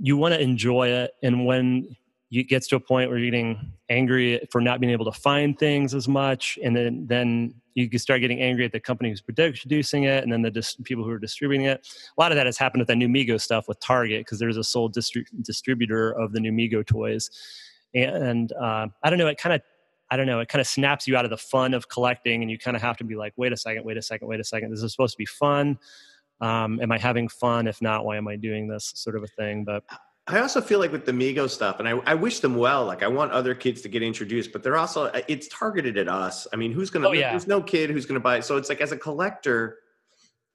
you 0.00 0.16
want 0.16 0.34
to 0.34 0.40
enjoy 0.40 0.88
it, 0.88 1.12
and 1.22 1.46
when 1.46 1.96
it 2.32 2.48
gets 2.48 2.66
to 2.68 2.76
a 2.76 2.80
point 2.80 3.10
where 3.10 3.18
you're 3.18 3.30
getting 3.30 3.72
angry 3.90 4.40
for 4.50 4.60
not 4.60 4.80
being 4.80 4.92
able 4.92 5.04
to 5.04 5.12
find 5.12 5.58
things 5.58 5.94
as 5.94 6.08
much, 6.08 6.58
and 6.64 6.74
then 6.74 7.06
then 7.06 7.54
you 7.74 7.88
can 7.88 7.98
start 7.98 8.20
getting 8.20 8.40
angry 8.40 8.64
at 8.64 8.72
the 8.72 8.80
company 8.80 9.10
who's 9.10 9.20
producing 9.20 10.04
it, 10.04 10.24
and 10.24 10.32
then 10.32 10.42
the 10.42 10.50
dis- 10.50 10.76
people 10.84 11.04
who 11.04 11.10
are 11.10 11.18
distributing 11.18 11.66
it. 11.66 11.86
A 12.16 12.20
lot 12.20 12.32
of 12.32 12.36
that 12.36 12.46
has 12.46 12.58
happened 12.58 12.80
with 12.80 12.88
the 12.88 12.96
new 12.96 13.08
Mego 13.08 13.40
stuff 13.40 13.68
with 13.68 13.78
Target 13.80 14.20
because 14.20 14.38
there's 14.38 14.56
a 14.56 14.64
sole 14.64 14.90
distri- 14.90 15.26
distributor 15.42 16.10
of 16.10 16.32
the 16.32 16.40
new 16.40 16.52
Mego 16.52 16.84
toys, 16.84 17.30
and 17.94 18.52
uh, 18.52 18.86
I 19.02 19.10
don't 19.10 19.18
know. 19.18 19.28
It 19.28 19.38
kind 19.38 19.54
of 19.54 19.60
I 20.10 20.16
don't 20.16 20.26
know, 20.26 20.40
it 20.40 20.48
kind 20.48 20.60
of 20.60 20.66
snaps 20.66 21.08
you 21.08 21.16
out 21.16 21.24
of 21.24 21.30
the 21.30 21.38
fun 21.38 21.72
of 21.72 21.88
collecting, 21.88 22.42
and 22.42 22.50
you 22.50 22.58
kind 22.58 22.76
of 22.76 22.82
have 22.82 22.98
to 22.98 23.04
be 23.04 23.14
like, 23.14 23.32
wait 23.36 23.50
a 23.50 23.56
second, 23.56 23.84
wait 23.84 23.96
a 23.96 24.02
second, 24.02 24.28
wait 24.28 24.40
a 24.40 24.44
second. 24.44 24.70
This 24.70 24.82
is 24.82 24.92
supposed 24.92 25.14
to 25.14 25.18
be 25.18 25.24
fun. 25.24 25.78
Um, 26.42 26.80
am 26.82 26.92
I 26.92 26.98
having 26.98 27.28
fun? 27.28 27.66
If 27.66 27.80
not, 27.80 28.04
why 28.04 28.18
am 28.18 28.28
I 28.28 28.36
doing 28.36 28.68
this? 28.68 28.92
Sort 28.94 29.16
of 29.16 29.22
a 29.22 29.26
thing. 29.26 29.64
But 29.64 29.84
I 30.28 30.38
also 30.38 30.60
feel 30.60 30.78
like 30.78 30.92
with 30.92 31.04
the 31.04 31.12
Mego 31.12 31.50
stuff, 31.50 31.80
and 31.80 31.88
I, 31.88 31.92
I 32.06 32.14
wish 32.14 32.40
them 32.40 32.54
well. 32.54 32.84
Like 32.86 33.02
I 33.02 33.08
want 33.08 33.32
other 33.32 33.54
kids 33.54 33.82
to 33.82 33.88
get 33.88 34.02
introduced, 34.02 34.52
but 34.52 34.62
they're 34.62 34.76
also 34.76 35.10
it's 35.26 35.48
targeted 35.48 35.98
at 35.98 36.08
us. 36.08 36.46
I 36.52 36.56
mean, 36.56 36.72
who's 36.72 36.90
gonna? 36.90 37.08
Oh, 37.08 37.12
yeah. 37.12 37.30
There's 37.30 37.48
no 37.48 37.60
kid 37.60 37.90
who's 37.90 38.06
gonna 38.06 38.20
buy 38.20 38.38
it. 38.38 38.44
So 38.44 38.56
it's 38.56 38.68
like 38.68 38.80
as 38.80 38.92
a 38.92 38.96
collector, 38.96 39.78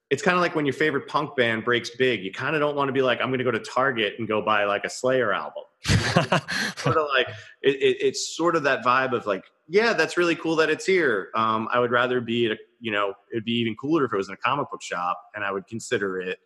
it's 0.09 0.21
kind 0.21 0.35
of 0.35 0.41
like 0.41 0.55
when 0.55 0.65
your 0.65 0.73
favorite 0.73 1.07
punk 1.07 1.35
band 1.35 1.65
breaks 1.65 1.89
big. 1.89 2.23
You 2.23 2.31
kind 2.31 2.55
of 2.55 2.61
don't 2.61 2.75
want 2.75 2.87
to 2.87 2.93
be 2.93 3.01
like, 3.01 3.19
I'm 3.19 3.27
going 3.27 3.39
to 3.39 3.43
go 3.43 3.51
to 3.51 3.59
Target 3.59 4.13
and 4.19 4.27
go 4.27 4.41
buy 4.41 4.63
like 4.63 4.85
a 4.85 4.89
Slayer 4.89 5.33
album. 5.33 5.63
sort 5.85 6.97
of 6.97 7.07
like 7.13 7.27
it, 7.61 7.75
it, 7.75 7.97
it's 7.99 8.35
sort 8.35 8.55
of 8.55 8.63
that 8.63 8.83
vibe 8.83 9.13
of 9.13 9.25
like, 9.25 9.43
yeah, 9.67 9.93
that's 9.93 10.15
really 10.15 10.35
cool 10.35 10.55
that 10.57 10.69
it's 10.69 10.85
here. 10.85 11.29
Um, 11.35 11.67
I 11.71 11.79
would 11.79 11.91
rather 11.91 12.21
be 12.21 12.45
at 12.45 12.53
a, 12.53 12.57
you 12.79 12.91
know, 12.91 13.13
it'd 13.31 13.43
be 13.43 13.53
even 13.59 13.75
cooler 13.75 14.05
if 14.05 14.13
it 14.13 14.17
was 14.17 14.29
in 14.29 14.33
a 14.33 14.37
comic 14.37 14.71
book 14.71 14.81
shop, 14.81 15.21
and 15.35 15.43
I 15.43 15.51
would 15.51 15.67
consider 15.67 16.21
it. 16.21 16.39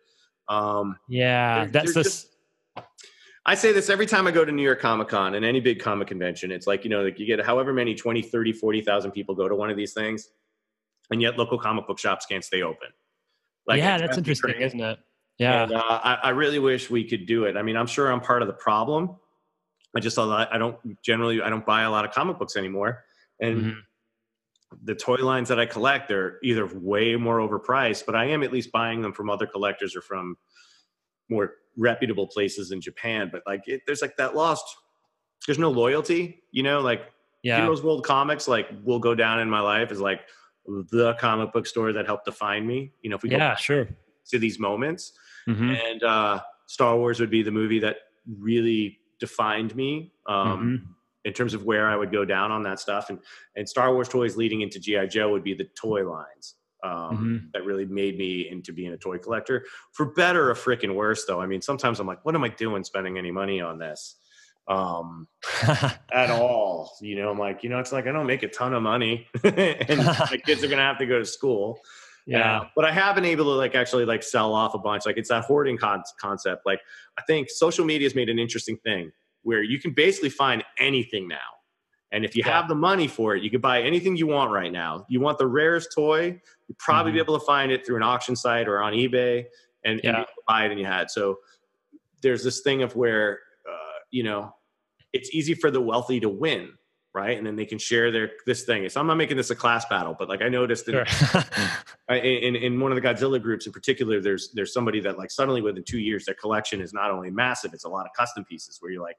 Um, 0.48 0.96
yeah, 1.08 1.66
that's 1.66 1.94
just. 1.94 2.28
I 3.44 3.54
say 3.56 3.72
this 3.72 3.90
every 3.90 4.06
time 4.06 4.26
I 4.26 4.30
go 4.30 4.44
to 4.44 4.52
New 4.52 4.62
York 4.62 4.80
Comic 4.80 5.08
Con 5.08 5.34
and 5.34 5.44
any 5.44 5.60
big 5.60 5.80
comic 5.80 6.08
convention. 6.08 6.52
It's 6.52 6.66
like, 6.66 6.84
you 6.84 6.90
know, 6.90 7.02
like 7.02 7.18
you 7.18 7.26
get 7.26 7.44
however 7.44 7.72
many 7.72 7.94
20, 7.94 8.22
30, 8.22 8.52
40,000 8.52 9.10
people 9.10 9.34
go 9.34 9.48
to 9.48 9.56
one 9.56 9.68
of 9.68 9.76
these 9.76 9.92
things, 9.92 10.28
and 11.10 11.20
yet 11.20 11.36
local 11.36 11.58
comic 11.58 11.86
book 11.86 11.98
shops 11.98 12.24
can't 12.24 12.44
stay 12.44 12.62
open. 12.62 12.88
Like, 13.66 13.78
yeah, 13.78 13.98
that's 13.98 14.16
interesting, 14.16 14.60
isn't 14.60 14.80
it? 14.80 14.98
Yeah. 15.38 15.64
And, 15.64 15.72
uh, 15.72 15.82
I, 15.82 16.18
I, 16.24 16.28
really 16.30 16.58
wish 16.58 16.90
we 16.90 17.04
could 17.04 17.26
do 17.26 17.44
it. 17.44 17.56
I 17.56 17.62
mean, 17.62 17.76
I'm 17.76 17.86
sure 17.86 18.10
I'm 18.10 18.20
part 18.20 18.42
of 18.42 18.48
the 18.48 18.54
problem. 18.54 19.16
I 19.96 20.00
just 20.00 20.18
I 20.18 20.58
don't 20.58 21.02
generally 21.02 21.42
I 21.42 21.50
don't 21.50 21.66
buy 21.66 21.82
a 21.82 21.90
lot 21.90 22.04
of 22.04 22.12
comic 22.12 22.38
books 22.38 22.56
anymore, 22.56 23.04
and 23.40 23.60
mm-hmm. 23.60 23.78
the 24.84 24.94
toy 24.94 25.16
lines 25.16 25.48
that 25.48 25.60
I 25.60 25.66
collect 25.66 26.08
they're 26.08 26.38
either 26.42 26.66
way 26.66 27.16
more 27.16 27.38
overpriced, 27.38 28.06
but 28.06 28.16
I 28.16 28.26
am 28.26 28.42
at 28.42 28.52
least 28.52 28.72
buying 28.72 29.02
them 29.02 29.12
from 29.12 29.28
other 29.28 29.46
collectors 29.46 29.94
or 29.94 30.00
from 30.00 30.36
more 31.32 31.54
reputable 31.76 32.26
places 32.26 32.70
in 32.70 32.80
Japan. 32.80 33.30
But 33.32 33.42
like, 33.46 33.66
it, 33.66 33.82
there's 33.86 34.02
like 34.02 34.16
that 34.16 34.36
lost. 34.36 34.64
There's 35.46 35.58
no 35.58 35.70
loyalty, 35.70 36.42
you 36.52 36.62
know. 36.62 36.80
Like 36.80 37.10
yeah. 37.42 37.60
Heroes 37.60 37.82
World 37.82 38.04
Comics, 38.04 38.46
like 38.46 38.68
will 38.84 38.98
go 38.98 39.14
down 39.14 39.40
in 39.40 39.50
my 39.50 39.60
life 39.60 39.90
as 39.90 40.00
like 40.00 40.20
the 40.66 41.14
comic 41.18 41.52
book 41.52 41.66
store 41.66 41.92
that 41.92 42.06
helped 42.06 42.24
define 42.24 42.66
me. 42.66 42.92
You 43.02 43.10
know, 43.10 43.16
if 43.16 43.22
we 43.22 43.30
yeah, 43.30 43.56
sure 43.56 43.88
to 44.28 44.38
these 44.38 44.58
moments, 44.58 45.12
mm-hmm. 45.48 45.70
and 45.70 46.02
uh, 46.02 46.40
Star 46.66 46.96
Wars 46.96 47.20
would 47.20 47.30
be 47.30 47.42
the 47.42 47.50
movie 47.50 47.80
that 47.80 47.96
really 48.38 48.98
defined 49.18 49.74
me 49.74 50.12
um, 50.26 50.36
mm-hmm. 50.36 50.92
in 51.24 51.32
terms 51.32 51.54
of 51.54 51.64
where 51.64 51.88
I 51.88 51.96
would 51.96 52.12
go 52.12 52.24
down 52.24 52.52
on 52.52 52.62
that 52.62 52.78
stuff, 52.78 53.10
and 53.10 53.18
and 53.56 53.68
Star 53.68 53.92
Wars 53.92 54.08
toys 54.08 54.36
leading 54.36 54.60
into 54.60 54.78
GI 54.78 55.08
Joe 55.08 55.30
would 55.32 55.44
be 55.44 55.54
the 55.54 55.68
toy 55.74 56.08
lines. 56.08 56.54
Um, 56.82 56.90
mm-hmm. 56.92 57.36
That 57.52 57.64
really 57.64 57.84
made 57.84 58.18
me 58.18 58.48
into 58.48 58.72
being 58.72 58.92
a 58.92 58.96
toy 58.96 59.18
collector. 59.18 59.64
For 59.92 60.06
better 60.06 60.50
or 60.50 60.54
freaking 60.54 60.94
worse, 60.94 61.24
though. 61.26 61.40
I 61.40 61.46
mean, 61.46 61.62
sometimes 61.62 62.00
I'm 62.00 62.06
like, 62.06 62.24
what 62.24 62.34
am 62.34 62.42
I 62.42 62.48
doing 62.48 62.82
spending 62.82 63.18
any 63.18 63.30
money 63.30 63.60
on 63.60 63.78
this? 63.78 64.16
um 64.68 65.26
at 66.12 66.30
all 66.30 66.96
you 67.00 67.16
know 67.16 67.28
i'm 67.30 67.38
like 67.38 67.64
you 67.64 67.68
know 67.68 67.80
it's 67.80 67.90
like 67.90 68.06
i 68.06 68.12
don't 68.12 68.26
make 68.26 68.44
a 68.44 68.48
ton 68.48 68.72
of 68.74 68.82
money 68.82 69.26
and 69.44 69.98
my 70.04 70.40
kids 70.46 70.62
are 70.62 70.68
gonna 70.68 70.82
have 70.82 70.98
to 70.98 71.06
go 71.06 71.18
to 71.18 71.24
school 71.24 71.80
yeah 72.26 72.60
uh, 72.60 72.64
but 72.76 72.84
i 72.84 72.92
have 72.92 73.16
been 73.16 73.24
able 73.24 73.44
to 73.44 73.50
like 73.50 73.74
actually 73.74 74.04
like 74.04 74.22
sell 74.22 74.54
off 74.54 74.74
a 74.74 74.78
bunch 74.78 75.04
like 75.04 75.16
it's 75.16 75.30
that 75.30 75.44
hoarding 75.44 75.76
con- 75.76 76.04
concept 76.20 76.64
like 76.64 76.80
i 77.18 77.22
think 77.22 77.50
social 77.50 77.84
media 77.84 78.06
has 78.06 78.14
made 78.14 78.28
an 78.28 78.38
interesting 78.38 78.76
thing 78.84 79.10
where 79.42 79.64
you 79.64 79.80
can 79.80 79.90
basically 79.92 80.30
find 80.30 80.62
anything 80.78 81.26
now 81.26 81.36
and 82.12 82.24
if 82.24 82.36
you 82.36 82.42
yeah. 82.46 82.52
have 82.52 82.68
the 82.68 82.74
money 82.74 83.08
for 83.08 83.34
it 83.34 83.42
you 83.42 83.50
can 83.50 83.60
buy 83.60 83.82
anything 83.82 84.16
you 84.16 84.26
want 84.26 84.50
right 84.50 84.72
now 84.72 85.04
you 85.08 85.20
want 85.20 85.38
the 85.38 85.46
rarest 85.46 85.90
toy 85.94 86.40
you 86.68 86.74
probably 86.78 87.10
mm-hmm. 87.10 87.16
be 87.16 87.20
able 87.20 87.38
to 87.38 87.44
find 87.44 87.72
it 87.72 87.84
through 87.84 87.96
an 87.96 88.02
auction 88.02 88.36
site 88.36 88.68
or 88.68 88.80
on 88.80 88.92
ebay 88.92 89.44
and, 89.84 90.00
yeah. 90.04 90.18
and 90.18 90.26
buy 90.46 90.64
it 90.64 90.70
and 90.70 90.78
you 90.78 90.86
had 90.86 91.10
so 91.10 91.38
there's 92.20 92.44
this 92.44 92.60
thing 92.60 92.82
of 92.82 92.94
where 92.94 93.40
you 94.12 94.22
know, 94.22 94.54
it's 95.12 95.34
easy 95.34 95.54
for 95.54 95.70
the 95.70 95.80
wealthy 95.80 96.20
to 96.20 96.28
win, 96.28 96.72
right? 97.12 97.36
And 97.36 97.46
then 97.46 97.56
they 97.56 97.66
can 97.66 97.78
share 97.78 98.12
their 98.12 98.30
this 98.46 98.62
thing. 98.62 98.88
So 98.88 99.00
I'm 99.00 99.06
not 99.08 99.16
making 99.16 99.36
this 99.36 99.50
a 99.50 99.56
class 99.56 99.84
battle, 99.86 100.14
but 100.16 100.28
like 100.28 100.42
I 100.42 100.48
noticed 100.48 100.88
in, 100.88 101.04
sure. 101.04 101.44
in, 102.16 102.54
in 102.54 102.78
one 102.78 102.92
of 102.92 102.96
the 102.96 103.02
Godzilla 103.02 103.42
groups 103.42 103.66
in 103.66 103.72
particular, 103.72 104.20
there's 104.20 104.52
there's 104.52 104.72
somebody 104.72 105.00
that 105.00 105.18
like 105.18 105.30
suddenly 105.30 105.60
within 105.60 105.82
two 105.82 105.98
years 105.98 106.24
their 106.26 106.36
collection 106.36 106.80
is 106.80 106.92
not 106.92 107.10
only 107.10 107.30
massive, 107.30 107.74
it's 107.74 107.84
a 107.84 107.88
lot 107.88 108.06
of 108.06 108.12
custom 108.16 108.44
pieces 108.44 108.78
where 108.80 108.92
you're 108.92 109.02
like, 109.02 109.16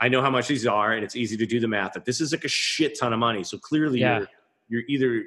I 0.00 0.08
know 0.08 0.20
how 0.22 0.30
much 0.30 0.48
these 0.48 0.66
are, 0.66 0.92
and 0.92 1.04
it's 1.04 1.16
easy 1.16 1.36
to 1.36 1.46
do 1.46 1.60
the 1.60 1.68
math 1.68 1.92
that 1.94 2.04
this 2.04 2.20
is 2.20 2.32
like 2.32 2.44
a 2.44 2.48
shit 2.48 2.98
ton 2.98 3.12
of 3.12 3.18
money. 3.18 3.44
So 3.44 3.58
clearly 3.58 4.00
yeah. 4.00 4.18
you're 4.18 4.28
you're 4.68 4.82
either 4.88 5.24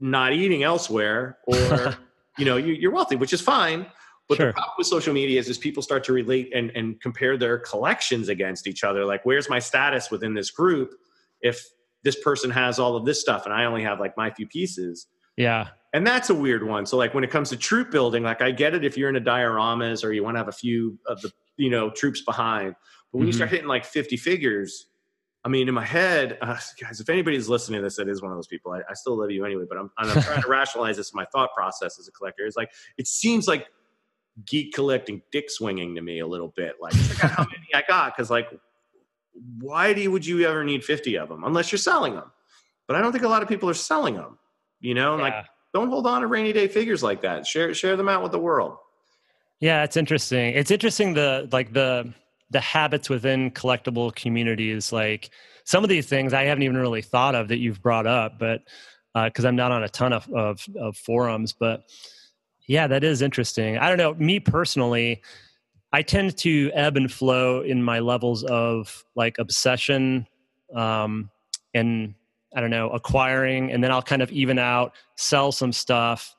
not 0.00 0.32
eating 0.32 0.62
elsewhere 0.62 1.38
or 1.46 1.96
you 2.38 2.44
know 2.44 2.56
you, 2.56 2.88
are 2.88 2.92
wealthy, 2.92 3.16
which 3.16 3.32
is 3.32 3.40
fine. 3.40 3.86
But 4.28 4.36
sure. 4.36 4.46
the 4.46 4.52
problem 4.52 4.74
with 4.78 4.86
social 4.86 5.12
media 5.12 5.40
is, 5.40 5.48
is 5.48 5.58
people 5.58 5.82
start 5.82 6.04
to 6.04 6.12
relate 6.12 6.52
and, 6.54 6.70
and 6.76 7.00
compare 7.00 7.36
their 7.36 7.58
collections 7.58 8.28
against 8.28 8.68
each 8.68 8.84
other. 8.84 9.04
Like, 9.04 9.26
where's 9.26 9.50
my 9.50 9.58
status 9.58 10.08
within 10.08 10.34
this 10.34 10.52
group 10.52 10.94
if 11.40 11.66
this 12.04 12.18
person 12.22 12.48
has 12.50 12.78
all 12.78 12.94
of 12.94 13.04
this 13.04 13.20
stuff 13.20 13.44
and 13.44 13.52
I 13.52 13.64
only 13.64 13.82
have 13.82 13.98
like 13.98 14.16
my 14.16 14.30
few 14.30 14.46
pieces? 14.46 15.08
Yeah. 15.36 15.68
And 15.92 16.06
that's 16.06 16.30
a 16.30 16.34
weird 16.34 16.64
one. 16.64 16.86
So 16.86 16.96
like 16.96 17.12
when 17.12 17.24
it 17.24 17.30
comes 17.30 17.48
to 17.50 17.56
troop 17.56 17.90
building, 17.90 18.22
like 18.22 18.40
I 18.40 18.52
get 18.52 18.74
it 18.74 18.84
if 18.84 18.96
you're 18.96 19.08
in 19.08 19.16
a 19.16 19.20
dioramas 19.20 20.04
or 20.04 20.12
you 20.12 20.22
want 20.22 20.36
to 20.36 20.38
have 20.38 20.48
a 20.48 20.52
few 20.52 20.96
of 21.06 21.20
the 21.22 21.32
you 21.56 21.70
know 21.70 21.90
troops 21.90 22.22
behind. 22.22 22.76
But 23.12 23.18
when 23.18 23.22
mm-hmm. 23.22 23.26
you 23.28 23.32
start 23.32 23.50
hitting 23.50 23.66
like 23.66 23.84
50 23.84 24.16
figures, 24.16 24.86
I 25.44 25.48
mean, 25.48 25.68
in 25.68 25.74
my 25.74 25.84
head, 25.84 26.38
uh, 26.42 26.58
guys, 26.80 27.00
if 27.00 27.08
anybody's 27.08 27.48
listening 27.48 27.80
to 27.80 27.82
this, 27.82 27.96
that 27.96 28.08
is 28.08 28.22
one 28.22 28.30
of 28.30 28.36
those 28.36 28.46
people. 28.46 28.72
I, 28.72 28.80
I 28.88 28.94
still 28.94 29.18
love 29.18 29.30
you 29.30 29.44
anyway, 29.44 29.64
but 29.68 29.78
I'm, 29.78 29.90
I'm 29.96 30.08
trying 30.22 30.42
to 30.42 30.48
rationalize 30.48 30.96
this 30.96 31.12
in 31.12 31.16
my 31.16 31.26
thought 31.32 31.50
process 31.54 31.98
as 31.98 32.08
a 32.08 32.12
collector. 32.12 32.46
It's 32.46 32.56
like 32.56 32.70
it 32.98 33.06
seems 33.06 33.48
like 33.48 33.66
geek 34.46 34.72
collecting 34.74 35.22
dick 35.32 35.50
swinging 35.50 35.94
to 35.94 36.00
me 36.00 36.20
a 36.20 36.26
little 36.26 36.52
bit. 36.56 36.76
Like, 36.80 36.92
check 36.92 37.24
out 37.24 37.30
how 37.30 37.44
many 37.50 37.66
I 37.74 37.82
got. 37.86 38.16
Cause 38.16 38.30
like, 38.30 38.48
why 39.58 39.92
do 39.92 40.00
you, 40.00 40.10
would 40.10 40.26
you 40.26 40.46
ever 40.46 40.64
need 40.64 40.84
50 40.84 41.16
of 41.16 41.28
them 41.28 41.44
unless 41.44 41.72
you're 41.72 41.78
selling 41.78 42.14
them? 42.14 42.30
But 42.86 42.96
I 42.96 43.00
don't 43.00 43.12
think 43.12 43.24
a 43.24 43.28
lot 43.28 43.42
of 43.42 43.48
people 43.48 43.68
are 43.70 43.74
selling 43.74 44.14
them, 44.14 44.38
you 44.80 44.94
know, 44.94 45.16
yeah. 45.16 45.22
like 45.22 45.46
don't 45.72 45.88
hold 45.88 46.06
on 46.06 46.22
to 46.22 46.26
rainy 46.26 46.52
day 46.52 46.66
figures 46.68 47.02
like 47.02 47.22
that. 47.22 47.46
Share, 47.46 47.72
share 47.74 47.96
them 47.96 48.08
out 48.08 48.22
with 48.22 48.32
the 48.32 48.38
world. 48.38 48.76
Yeah. 49.60 49.84
It's 49.84 49.96
interesting. 49.96 50.54
It's 50.54 50.70
interesting. 50.70 51.14
The, 51.14 51.48
like 51.52 51.72
the, 51.72 52.12
the 52.50 52.60
habits 52.60 53.08
within 53.08 53.50
collectible 53.50 54.14
communities, 54.14 54.92
like 54.92 55.30
some 55.64 55.84
of 55.84 55.90
these 55.90 56.06
things 56.06 56.32
I 56.32 56.44
haven't 56.44 56.62
even 56.62 56.76
really 56.76 57.02
thought 57.02 57.34
of 57.34 57.48
that 57.48 57.58
you've 57.58 57.80
brought 57.80 58.06
up, 58.06 58.38
but, 58.38 58.62
uh, 59.14 59.30
cause 59.30 59.44
I'm 59.44 59.56
not 59.56 59.72
on 59.72 59.82
a 59.84 59.88
ton 59.88 60.12
of, 60.12 60.28
of, 60.32 60.64
of 60.78 60.96
forums, 60.96 61.52
but, 61.52 61.84
yeah, 62.66 62.86
that 62.86 63.02
is 63.02 63.20
interesting. 63.20 63.78
I 63.78 63.88
don't 63.88 63.98
know. 63.98 64.14
Me 64.14 64.38
personally, 64.38 65.22
I 65.92 66.02
tend 66.02 66.36
to 66.38 66.70
ebb 66.72 66.96
and 66.96 67.10
flow 67.10 67.62
in 67.62 67.82
my 67.82 67.98
levels 67.98 68.44
of 68.44 69.04
like 69.16 69.38
obsession 69.38 70.26
um, 70.74 71.30
and 71.74 72.14
I 72.54 72.60
don't 72.60 72.70
know, 72.70 72.90
acquiring, 72.90 73.72
and 73.72 73.82
then 73.82 73.90
I'll 73.90 74.02
kind 74.02 74.22
of 74.22 74.30
even 74.30 74.58
out, 74.58 74.92
sell 75.16 75.50
some 75.50 75.72
stuff. 75.72 76.34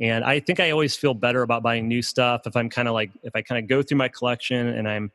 And 0.00 0.24
I 0.24 0.40
think 0.40 0.58
I 0.58 0.70
always 0.70 0.96
feel 0.96 1.14
better 1.14 1.42
about 1.42 1.62
buying 1.62 1.86
new 1.86 2.02
stuff 2.02 2.46
if 2.46 2.56
I'm 2.56 2.70
kind 2.70 2.88
of 2.88 2.94
like, 2.94 3.10
if 3.22 3.32
I 3.34 3.42
kind 3.42 3.62
of 3.62 3.68
go 3.68 3.82
through 3.82 3.98
my 3.98 4.08
collection 4.08 4.68
and 4.68 4.88
I'm, 4.88 5.12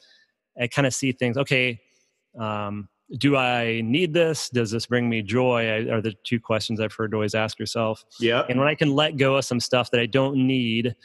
I 0.60 0.68
kind 0.68 0.86
of 0.86 0.94
see 0.94 1.11
things, 1.11 1.38
okay, 1.38 1.80
um, 2.40 2.90
do 3.18 3.36
I 3.36 3.81
need 3.81 4.14
this? 4.14 4.49
Does 4.49 4.72
this 4.72 4.86
bring 4.86 5.10
me 5.10 5.22
joy? 5.22 5.68
I, 5.68 5.91
are 5.91 6.02
the 6.02 6.14
two 6.23 6.40
questions 6.40 6.80
I've 6.80 6.94
heard 6.94 7.14
always 7.14 7.34
ask 7.34 7.57
yourself. 7.57 8.03
Yeah. 8.19 8.44
And 8.48 8.60
when 8.60 8.68
I 8.68 8.76
can 8.76 8.94
let 8.94 9.18
go 9.18 9.38
of 9.38 9.45
some 9.45 9.60
stuff 9.60 9.90
that 9.91 9.99
I 9.99 10.06
don't 10.06 10.36
need, 10.36 10.95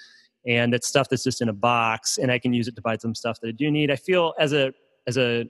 and 0.47 0.75
it's 0.75 0.87
stuff 0.87 1.09
that's 1.09 1.25
just 1.25 1.41
in 1.41 1.49
a 1.49 1.55
box, 1.55 2.19
and 2.19 2.31
I 2.31 2.39
can 2.39 2.53
use 2.53 2.69
it 2.69 2.77
to 2.77 2.83
buy 2.83 2.99
some 2.99 3.15
stuff 3.15 3.41
that 3.41 3.49
I 3.49 3.53
do 3.53 3.71
need, 3.71 3.91
I 3.91 3.97
feel 3.97 4.35
as 4.39 4.53
a 4.53 4.73
as 5.07 5.17
a 5.17 5.47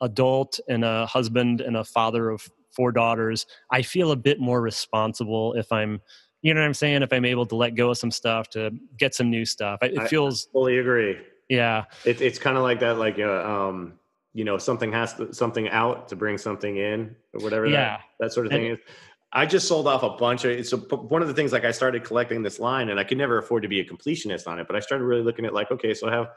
adult 0.00 0.60
and 0.68 0.84
a 0.84 1.06
husband 1.06 1.60
and 1.60 1.76
a 1.76 1.84
father 1.84 2.30
of 2.30 2.48
four 2.70 2.92
daughters, 2.92 3.46
I 3.72 3.82
feel 3.82 4.12
a 4.12 4.16
bit 4.16 4.38
more 4.38 4.60
responsible 4.60 5.54
if 5.54 5.72
I'm, 5.72 6.00
you 6.42 6.52
know 6.52 6.60
what 6.60 6.66
I'm 6.66 6.74
saying? 6.74 7.02
If 7.02 7.12
I'm 7.12 7.24
able 7.24 7.46
to 7.46 7.56
let 7.56 7.74
go 7.74 7.90
of 7.90 7.98
some 7.98 8.10
stuff 8.10 8.50
to 8.50 8.70
get 8.98 9.14
some 9.14 9.30
new 9.30 9.44
stuff, 9.44 9.78
it 9.82 10.08
feels. 10.08 10.48
I 10.50 10.52
fully 10.52 10.78
agree. 10.78 11.16
Yeah. 11.48 11.84
It, 12.04 12.20
it's 12.20 12.38
kind 12.38 12.56
of 12.56 12.62
like 12.62 12.80
that, 12.80 12.98
like, 12.98 13.18
uh, 13.18 13.42
um, 13.44 13.94
you 14.32 14.44
know 14.44 14.58
something 14.58 14.92
has 14.92 15.14
to 15.14 15.32
something 15.32 15.70
out 15.70 16.08
to 16.08 16.16
bring 16.16 16.36
something 16.36 16.76
in 16.76 17.16
or 17.32 17.40
whatever 17.40 17.64
yeah. 17.64 17.96
that, 17.96 18.00
that 18.20 18.32
sort 18.34 18.44
of 18.44 18.52
thing 18.52 18.66
and, 18.66 18.78
is 18.78 18.84
I 19.32 19.44
just 19.44 19.68
sold 19.68 19.86
off 19.86 20.02
a 20.02 20.10
bunch 20.10 20.44
of. 20.44 20.52
It's 20.52 20.72
a, 20.72 20.76
one 20.76 21.20
of 21.20 21.28
the 21.28 21.34
things 21.34 21.52
like 21.52 21.64
I 21.64 21.70
started 21.70 22.04
collecting 22.04 22.42
this 22.42 22.58
line, 22.58 22.88
and 22.88 22.98
I 22.98 23.04
could 23.04 23.18
never 23.18 23.38
afford 23.38 23.62
to 23.62 23.68
be 23.68 23.80
a 23.80 23.84
completionist 23.84 24.46
on 24.46 24.58
it. 24.58 24.66
But 24.66 24.76
I 24.76 24.80
started 24.80 25.04
really 25.04 25.22
looking 25.22 25.44
at 25.44 25.52
like, 25.52 25.70
okay, 25.70 25.94
so 25.94 26.08
I 26.08 26.12
have. 26.12 26.28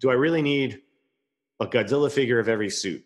Do 0.00 0.10
I 0.10 0.14
really 0.14 0.42
need 0.42 0.82
a 1.60 1.66
Godzilla 1.66 2.10
figure 2.10 2.38
of 2.38 2.48
every 2.48 2.68
suit? 2.70 3.04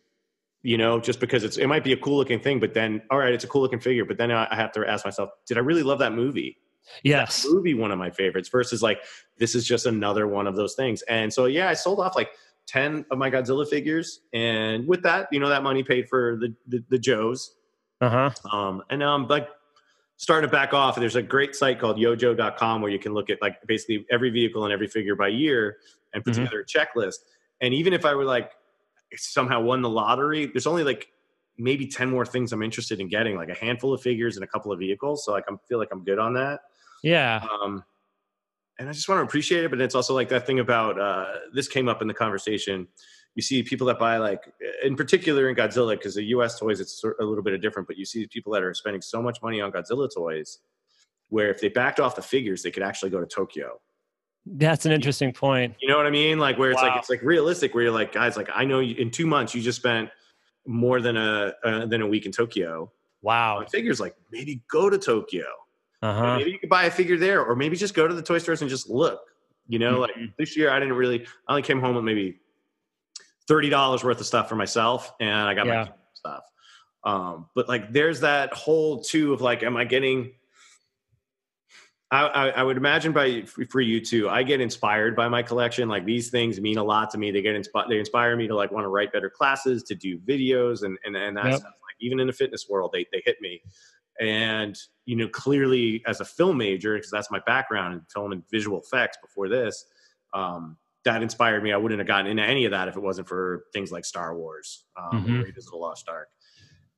You 0.63 0.79
know, 0.79 1.01
just 1.01 1.21
because 1.21 1.45
it's 1.45 1.59
it 1.59 1.67
might 1.67 1.85
be 1.85 1.93
a 1.93 1.97
cool 1.97 2.17
looking 2.17 2.41
thing, 2.41 2.61
but 2.61 2.73
then 2.73 3.03
all 3.11 3.19
right, 3.19 3.33
it's 3.33 3.45
a 3.45 3.47
cool 3.47 3.63
looking 3.63 3.81
figure, 3.81 4.05
but 4.05 4.17
then 4.17 4.31
I 4.31 4.55
have 4.55 4.73
to 4.73 4.89
ask 4.89 5.05
myself, 5.05 5.31
did 5.47 5.59
I 5.59 5.61
really 5.61 5.83
love 5.83 5.99
that 5.99 6.13
movie? 6.13 6.59
Yes, 7.03 7.47
movie 7.49 7.75
one 7.75 7.91
of 7.91 7.99
my 7.99 8.11
favorites 8.11 8.49
versus 8.49 8.83
like 8.83 9.01
this 9.39 9.55
is 9.55 9.67
just 9.67 9.87
another 9.87 10.27
one 10.27 10.47
of 10.47 10.57
those 10.57 10.75
things. 10.75 11.03
And 11.03 11.33
so 11.33 11.47
yeah, 11.47 11.69
I 11.69 11.75
sold 11.75 12.01
off 12.01 12.17
like 12.17 12.31
10 12.67 13.05
of 13.11 13.19
my 13.19 13.31
Godzilla 13.31 13.69
figures. 13.69 14.21
And 14.33 14.87
with 14.87 15.03
that, 15.03 15.29
you 15.33 15.41
know, 15.41 15.49
that 15.49 15.63
money 15.63 15.83
paid 15.83 16.09
for 16.09 16.37
the, 16.37 16.55
the, 16.69 16.85
the 16.89 16.99
Joes. 16.99 17.57
Uh-huh. 18.01 18.31
Um, 18.51 18.83
and 18.91 19.01
now 19.01 19.15
I'm 19.15 19.27
like 19.27 19.49
starting 20.17 20.49
to 20.49 20.53
back 20.53 20.73
off. 20.73 20.97
There's 20.97 21.17
a 21.17 21.23
great 21.23 21.57
site 21.57 21.81
called 21.81 21.97
yojoe.com 21.97 22.81
where 22.81 22.91
you 22.91 22.99
can 22.99 23.13
look 23.13 23.31
at 23.31 23.43
like 23.43 23.57
basically 23.67 24.07
every 24.11 24.31
vehicle 24.31 24.65
and 24.65 24.73
every 24.73 24.87
figure 24.87 25.17
by 25.17 25.29
year 25.29 25.79
and 26.15 26.25
put 26.25 26.35
mm-hmm. 26.35 26.45
together 26.45 26.61
a 26.61 26.65
checklist. 26.65 27.17
And 27.61 27.75
even 27.75 27.93
if 27.93 28.05
I 28.05 28.15
were 28.15 28.25
like 28.25 28.53
somehow 29.17 29.61
won 29.61 29.83
the 29.83 29.89
lottery, 29.89 30.47
there's 30.47 30.67
only 30.67 30.85
like 30.85 31.09
maybe 31.59 31.87
10 31.87 32.09
more 32.09 32.25
things 32.25 32.53
I'm 32.53 32.63
interested 32.63 33.01
in 33.01 33.09
getting, 33.09 33.37
like 33.37 33.49
a 33.49 33.55
handful 33.55 33.93
of 33.93 34.01
figures 34.01 34.37
and 34.37 34.45
a 34.45 34.47
couple 34.47 34.73
of 34.73 34.79
vehicles. 34.79 35.25
So 35.25 35.33
like 35.33 35.45
I 35.49 35.55
feel 35.69 35.79
like 35.79 35.89
I'm 35.93 36.05
good 36.05 36.19
on 36.19 36.35
that. 36.35 36.61
Yeah. 37.03 37.45
Um, 37.51 37.85
and 38.79 38.89
I 38.89 38.93
just 38.93 39.09
want 39.09 39.19
to 39.21 39.25
appreciate 39.25 39.65
it. 39.65 39.71
But 39.71 39.81
it's 39.81 39.95
also 39.95 40.15
like 40.15 40.29
that 40.31 40.47
thing 40.47 40.59
about 40.59 40.99
uh, 41.01 41.27
this 41.53 41.69
came 41.69 41.89
up 41.89 42.03
in 42.03 42.09
the 42.09 42.15
conversation. 42.15 42.89
You 43.35 43.43
see 43.43 43.63
people 43.63 43.87
that 43.87 43.99
buy 43.99 44.17
like, 44.17 44.53
in 44.83 44.97
particular 44.97 45.49
in 45.49 45.55
Godzilla, 45.55 45.93
because 45.93 46.15
the 46.15 46.25
U.S. 46.25 46.59
toys 46.59 46.81
it's 46.81 47.03
a 47.05 47.25
little 47.25 47.45
bit 47.45 47.61
different. 47.61 47.87
But 47.87 47.97
you 47.97 48.05
see 48.05 48.27
people 48.27 48.53
that 48.55 48.63
are 48.63 48.75
spending 48.75 49.03
so 49.03 49.23
much 49.23 49.41
money 49.43 49.61
on 49.61 49.71
Godzilla 49.71 50.09
toys, 50.13 50.59
where 51.29 51.51
if 51.51 51.61
they 51.61 51.69
backed 51.69 52.01
off 52.01 52.17
the 52.17 52.23
figures, 52.23 52.63
they 52.63 52.71
could 52.71 52.83
actually 52.83 53.11
go 53.11 53.21
to 53.21 53.27
Tokyo. 53.27 53.81
That's 54.47 54.87
an 54.87 54.93
interesting 54.93 55.33
point. 55.33 55.77
You 55.81 55.89
know 55.89 55.97
what 55.97 56.07
I 56.07 56.11
mean? 56.11 56.39
Like 56.39 56.59
where 56.59 56.71
it's 56.71 56.83
wow. 56.83 56.89
like 56.89 56.99
it's 56.99 57.11
like 57.11 57.23
realistic. 57.23 57.75
Where 57.75 57.85
you're 57.85 57.93
like, 57.93 58.13
guys, 58.13 58.37
like 58.37 58.49
I 58.53 58.65
know 58.65 58.81
you, 58.81 58.97
in 58.97 59.11
two 59.11 59.27
months 59.27 59.55
you 59.55 59.63
just 59.63 59.79
spent 59.79 60.11
more 60.67 61.01
than 61.01 61.17
a 61.17 61.55
uh, 61.63 61.87
than 61.87 62.03
a 62.03 62.07
week 62.07 62.27
in 62.27 62.33
Tokyo. 62.33 62.91
Wow. 63.23 63.65
figures 63.71 64.01
like 64.01 64.17
maybe 64.33 64.63
go 64.71 64.89
to 64.89 64.99
Tokyo. 64.99 65.45
Uh-huh. 66.03 66.39
Maybe 66.39 66.51
you 66.51 66.59
could 66.59 66.71
buy 66.71 66.85
a 66.85 66.91
figure 66.91 67.19
there, 67.19 67.45
or 67.45 67.55
maybe 67.55 67.77
just 67.77 67.95
go 67.95 68.09
to 68.09 68.15
the 68.15 68.23
toy 68.23 68.39
stores 68.39 68.63
and 68.63 68.71
just 68.71 68.89
look. 68.89 69.21
You 69.69 69.79
know, 69.79 70.01
mm-hmm. 70.01 70.21
like 70.21 70.37
this 70.39 70.57
year 70.57 70.71
I 70.71 70.81
didn't 70.81 70.95
really. 70.95 71.27
I 71.47 71.53
only 71.53 71.63
came 71.63 71.81
home 71.81 71.95
with 71.95 72.05
maybe 72.05 72.41
thirty 73.47 73.69
dollars 73.69 74.03
worth 74.03 74.21
of 74.21 74.27
stuff 74.27 74.49
for 74.49 74.57
myself, 74.57 75.13
and 75.21 75.49
I 75.49 75.55
got 75.55 75.67
yeah. 75.67 75.85
my 75.85 75.93
stuff. 76.15 76.45
Um, 77.05 77.47
but 77.55 77.69
like, 77.69 77.93
there's 77.93 78.21
that 78.21 78.53
whole 78.53 79.01
too 79.01 79.33
of 79.33 79.41
like, 79.41 79.63
am 79.63 79.77
I 79.77 79.85
getting? 79.85 80.33
I, 82.11 82.27
I, 82.27 82.49
I 82.49 82.63
would 82.65 82.77
imagine 82.77 83.13
by 83.13 83.43
for 83.43 83.81
you 83.81 84.05
too. 84.05 84.29
I 84.29 84.43
get 84.43 84.61
inspired 84.61 85.15
by 85.15 85.29
my 85.29 85.43
collection. 85.43 85.89
Like 85.89 86.05
these 86.05 86.31
things 86.31 86.61
mean 86.61 86.79
a 86.79 86.83
lot 86.83 87.11
to 87.11 87.19
me. 87.19 87.31
They 87.31 87.43
get 87.43 87.55
inspired. 87.55 87.89
They 87.89 87.99
inspire 87.99 88.37
me 88.37 88.49
to 88.49 88.57
like 88.57 88.73
want 88.73 88.85
to 88.85 88.89
write 88.89 89.13
better 89.13 89.31
classes, 89.31 89.85
to 89.85 89.95
do 89.95 90.19
videos, 90.19 90.83
and 90.83 90.99
and 91.05 91.17
and 91.17 91.37
that 91.37 91.47
yep. 91.47 91.61
stuff. 91.61 91.73
Like 91.73 91.97
even 92.01 92.19
in 92.19 92.27
the 92.27 92.33
fitness 92.33 92.67
world, 92.69 92.91
they 92.93 93.07
they 93.13 93.23
hit 93.25 93.41
me. 93.41 93.63
And 94.21 94.77
you 95.07 95.17
know, 95.17 95.29
clearly 95.29 96.03
as 96.07 96.21
a 96.21 96.25
film 96.25 96.59
major, 96.59 96.95
because 96.95 97.11
that's 97.11 97.31
my 97.31 97.41
background 97.47 97.95
in 97.95 98.01
film 98.13 98.33
and 98.33 98.43
visual 98.51 98.81
effects 98.81 99.19
before 99.23 99.49
this, 99.49 99.85
um, 100.35 100.77
that 101.05 101.23
inspired 101.23 101.63
me. 101.63 101.73
I 101.73 101.77
wouldn't 101.77 101.99
have 101.99 102.07
gotten 102.07 102.27
into 102.27 102.43
any 102.43 102.65
of 102.65 102.73
that 102.73 102.89
if 102.89 102.97
it 102.97 103.03
wasn't 103.03 103.29
for 103.29 103.65
things 103.73 103.91
like 103.91 104.05
Star 104.05 104.37
Wars, 104.37 104.85
um, 104.97 105.25
mm-hmm. 105.25 105.41
Raiders 105.41 105.67
of 105.67 105.73
the 105.73 105.79
Lost 105.79 106.09
Ark. 106.09 106.29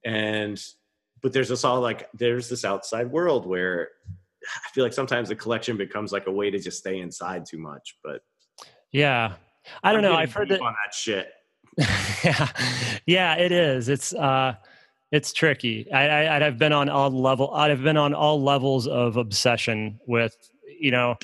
And 0.05 0.63
but 1.23 1.33
there's 1.33 1.49
this 1.49 1.65
all 1.65 1.81
like 1.81 2.09
there's 2.13 2.49
this 2.49 2.65
outside 2.65 3.11
world 3.11 3.47
where 3.47 3.91
I 4.45 4.69
feel 4.75 4.85
like 4.85 4.93
sometimes 4.93 5.29
the 5.29 5.37
collection 5.37 5.77
becomes 5.77 6.13
like 6.13 6.27
a 6.27 6.33
way 6.33 6.51
to 6.51 6.59
just 6.59 6.79
stay 6.79 6.99
inside 6.99 7.47
too 7.47 7.59
much. 7.59 7.97
But 8.03 8.23
yeah, 8.91 9.35
I 9.83 9.93
don't 9.93 10.05
I'm 10.05 10.11
know. 10.11 10.17
I've 10.17 10.33
heard 10.33 10.49
that 10.49 10.61
on 10.61 10.75
that 10.85 10.93
shit. 10.93 11.29
yeah, 12.25 12.49
yeah, 13.07 13.35
it 13.37 13.53
is. 13.53 13.89
It's 13.89 14.13
uh 14.13 14.57
it's 15.13 15.33
tricky. 15.33 15.91
I, 15.93 16.37
I 16.37 16.41
have 16.41 16.59
been 16.59 16.73
on 16.73 16.89
all 16.89 17.11
level. 17.11 17.53
I've 17.53 17.83
been 17.83 17.99
on 17.99 18.15
all 18.15 18.43
levels 18.43 18.89
of 18.89 19.17
obsession 19.17 20.01
with 20.07 20.35
you 20.83 20.91
know, 20.91 21.17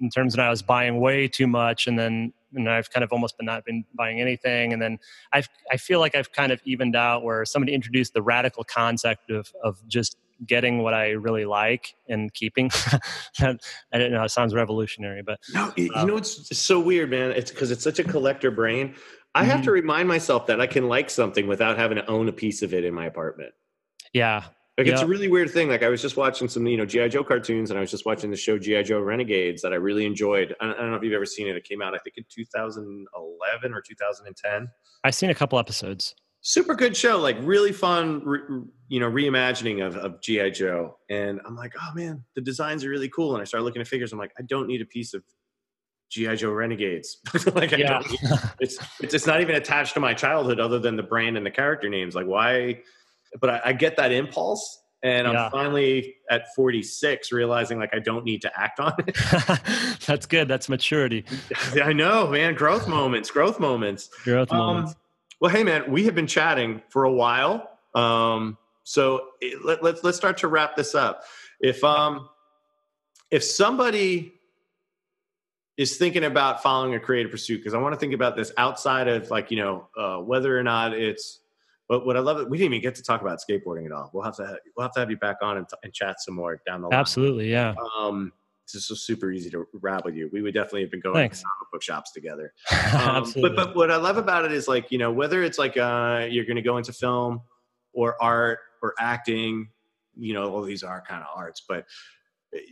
in 0.00 0.10
terms 0.10 0.34
of 0.34 0.40
I 0.40 0.50
was 0.50 0.62
buying 0.62 1.00
way 1.00 1.26
too 1.26 1.46
much, 1.46 1.86
and 1.86 1.98
then 1.98 2.32
and 2.54 2.68
I've 2.68 2.90
kind 2.90 3.02
of 3.02 3.12
almost 3.12 3.38
been 3.38 3.46
not 3.46 3.64
been 3.64 3.84
buying 3.94 4.20
anything, 4.20 4.72
and 4.72 4.82
then 4.82 4.98
I 5.32 5.42
I 5.70 5.78
feel 5.78 6.00
like 6.00 6.14
I've 6.14 6.32
kind 6.32 6.52
of 6.52 6.60
evened 6.64 6.96
out 6.96 7.22
where 7.22 7.44
somebody 7.44 7.72
introduced 7.72 8.12
the 8.12 8.22
radical 8.22 8.64
concept 8.64 9.30
of 9.30 9.50
of 9.64 9.78
just 9.88 10.16
getting 10.44 10.82
what 10.82 10.92
I 10.92 11.10
really 11.12 11.46
like 11.46 11.94
and 12.08 12.32
keeping. 12.34 12.70
I 13.40 13.56
don't 13.92 14.12
know. 14.12 14.24
It 14.24 14.30
sounds 14.30 14.54
revolutionary, 14.54 15.22
but 15.22 15.40
no, 15.54 15.72
you 15.76 15.90
um, 15.94 16.08
know, 16.08 16.16
it's 16.16 16.56
so 16.56 16.78
weird, 16.78 17.10
man. 17.10 17.30
It's 17.30 17.50
because 17.50 17.70
it's 17.70 17.82
such 17.82 17.98
a 17.98 18.04
collector 18.04 18.50
brain. 18.50 18.94
I 19.36 19.44
have 19.44 19.60
to 19.60 19.66
mm-hmm. 19.66 19.72
remind 19.72 20.08
myself 20.08 20.46
that 20.46 20.62
I 20.62 20.66
can 20.66 20.88
like 20.88 21.10
something 21.10 21.46
without 21.46 21.76
having 21.76 21.98
to 21.98 22.06
own 22.10 22.28
a 22.28 22.32
piece 22.32 22.62
of 22.62 22.72
it 22.72 22.84
in 22.84 22.94
my 22.94 23.04
apartment. 23.04 23.52
Yeah. 24.14 24.44
Like 24.78 24.86
yep. 24.86 24.94
it's 24.94 25.02
a 25.02 25.06
really 25.06 25.28
weird 25.28 25.50
thing. 25.50 25.68
Like 25.68 25.82
I 25.82 25.90
was 25.90 26.00
just 26.00 26.16
watching 26.16 26.48
some, 26.48 26.66
you 26.66 26.78
know, 26.78 26.86
GI 26.86 27.10
Joe 27.10 27.22
cartoons, 27.22 27.70
and 27.70 27.78
I 27.78 27.80
was 27.80 27.90
just 27.90 28.06
watching 28.06 28.30
the 28.30 28.36
show 28.36 28.58
GI 28.58 28.84
Joe 28.84 29.00
Renegades 29.00 29.60
that 29.60 29.74
I 29.74 29.76
really 29.76 30.06
enjoyed. 30.06 30.54
I 30.60 30.66
don't, 30.66 30.90
know 30.90 30.96
if 30.96 31.02
you've 31.02 31.12
ever 31.12 31.26
seen 31.26 31.48
it. 31.48 31.56
It 31.56 31.64
came 31.64 31.82
out, 31.82 31.94
I 31.94 31.98
think, 31.98 32.16
in 32.16 32.24
2011 32.30 33.74
or 33.74 33.80
2010. 33.82 34.68
I've 35.04 35.14
seen 35.14 35.30
a 35.30 35.34
couple 35.34 35.58
episodes. 35.58 36.14
Super 36.40 36.74
good 36.74 36.96
show, 36.96 37.18
like 37.18 37.36
really 37.40 37.72
fun, 37.72 38.22
re, 38.24 38.38
you 38.88 39.00
know, 39.00 39.10
reimagining 39.10 39.84
of, 39.84 39.96
of 39.96 40.20
GI 40.22 40.52
Joe. 40.52 40.96
And 41.10 41.40
I'm 41.46 41.56
like, 41.56 41.74
oh 41.78 41.94
man, 41.94 42.24
the 42.36 42.40
designs 42.40 42.84
are 42.84 42.90
really 42.90 43.08
cool. 43.08 43.34
And 43.34 43.42
I 43.42 43.44
started 43.44 43.64
looking 43.64 43.82
at 43.82 43.88
figures. 43.88 44.12
I'm 44.12 44.18
like, 44.18 44.32
I 44.38 44.42
don't 44.42 44.66
need 44.66 44.80
a 44.80 44.86
piece 44.86 45.12
of 45.12 45.22
GI 46.10 46.36
Joe 46.36 46.52
Renegades. 46.52 47.18
like 47.54 47.72
yeah. 47.72 48.00
it's, 48.60 48.78
it's 49.00 49.14
it's 49.14 49.26
not 49.26 49.40
even 49.40 49.56
attached 49.56 49.94
to 49.94 50.00
my 50.00 50.14
childhood 50.14 50.60
other 50.60 50.78
than 50.78 50.96
the 50.96 51.02
brand 51.02 51.36
and 51.36 51.44
the 51.44 51.50
character 51.50 51.88
names. 51.88 52.14
Like 52.14 52.26
why? 52.26 52.80
But 53.40 53.50
I, 53.50 53.60
I 53.66 53.72
get 53.72 53.96
that 53.96 54.12
impulse, 54.12 54.82
and 55.02 55.26
I'm 55.26 55.50
finally 55.50 56.16
at 56.30 56.54
46 56.54 57.32
realizing 57.32 57.78
like 57.78 57.94
I 57.94 57.98
don't 57.98 58.24
need 58.24 58.42
to 58.42 58.60
act 58.60 58.80
on 58.80 58.94
it. 59.06 59.16
That's 60.06 60.26
good. 60.26 60.48
That's 60.48 60.68
maturity. 60.68 61.24
I 61.82 61.92
know, 61.92 62.28
man. 62.28 62.54
Growth 62.54 62.88
moments. 62.88 63.30
Growth 63.30 63.58
moments. 63.58 64.08
Growth 64.24 64.52
um, 64.52 64.58
moments. 64.58 64.94
Well, 65.40 65.50
hey, 65.50 65.64
man, 65.64 65.90
we 65.90 66.04
have 66.04 66.14
been 66.14 66.26
chatting 66.26 66.82
for 66.88 67.04
a 67.04 67.12
while. 67.12 67.70
Um, 67.94 68.56
so 68.84 69.28
it, 69.40 69.64
let, 69.64 69.82
let's 69.82 70.04
let's 70.04 70.16
start 70.16 70.38
to 70.38 70.48
wrap 70.48 70.76
this 70.76 70.94
up. 70.94 71.24
If 71.60 71.82
um 71.82 72.28
if 73.30 73.42
somebody 73.42 74.35
is 75.76 75.96
thinking 75.96 76.24
about 76.24 76.62
following 76.62 76.94
a 76.94 77.00
creative 77.00 77.30
pursuit 77.30 77.58
because 77.58 77.74
I 77.74 77.78
want 77.78 77.94
to 77.94 78.00
think 78.00 78.14
about 78.14 78.36
this 78.36 78.52
outside 78.56 79.08
of 79.08 79.30
like 79.30 79.50
you 79.50 79.58
know 79.58 79.88
uh, 79.96 80.18
whether 80.18 80.58
or 80.58 80.62
not 80.62 80.92
it's. 80.94 81.40
But 81.88 82.04
what 82.04 82.16
I 82.16 82.20
love 82.20 82.40
it, 82.40 82.50
we 82.50 82.58
didn't 82.58 82.72
even 82.72 82.82
get 82.82 82.96
to 82.96 83.02
talk 83.04 83.20
about 83.20 83.38
skateboarding 83.38 83.86
at 83.86 83.92
all. 83.92 84.10
We'll 84.12 84.24
have 84.24 84.34
to 84.38 84.46
have, 84.46 84.56
we'll 84.76 84.82
have 84.82 84.92
to 84.94 85.00
have 85.00 85.08
you 85.08 85.18
back 85.18 85.36
on 85.40 85.58
and, 85.58 85.68
t- 85.68 85.76
and 85.84 85.92
chat 85.92 86.20
some 86.20 86.34
more 86.34 86.60
down 86.66 86.80
the 86.80 86.88
line. 86.88 86.98
Absolutely, 86.98 87.48
yeah. 87.48 87.76
Um, 87.96 88.32
this 88.72 88.90
is 88.90 89.02
super 89.02 89.30
easy 89.30 89.50
to 89.50 89.66
wrap 89.72 90.04
with 90.04 90.16
you. 90.16 90.28
We 90.32 90.42
would 90.42 90.54
definitely 90.54 90.80
have 90.82 90.90
been 90.90 91.00
going 91.00 91.14
Thanks. 91.14 91.40
to 91.40 91.44
comic 91.44 91.70
book 91.72 91.82
shops 91.82 92.12
together. 92.12 92.52
Um, 92.96 93.32
but 93.40 93.54
but 93.54 93.76
what 93.76 93.90
I 93.90 93.96
love 93.96 94.16
about 94.16 94.44
it 94.44 94.52
is 94.52 94.66
like 94.68 94.90
you 94.90 94.98
know 94.98 95.12
whether 95.12 95.42
it's 95.42 95.58
like 95.58 95.76
uh, 95.76 96.26
you're 96.28 96.44
going 96.44 96.56
to 96.56 96.62
go 96.62 96.76
into 96.78 96.92
film 96.92 97.42
or 97.92 98.20
art 98.20 98.58
or 98.82 98.94
acting, 98.98 99.68
you 100.16 100.34
know 100.34 100.50
all 100.50 100.62
these 100.62 100.82
are 100.82 101.02
kind 101.06 101.22
of 101.22 101.28
arts, 101.34 101.62
but 101.68 101.84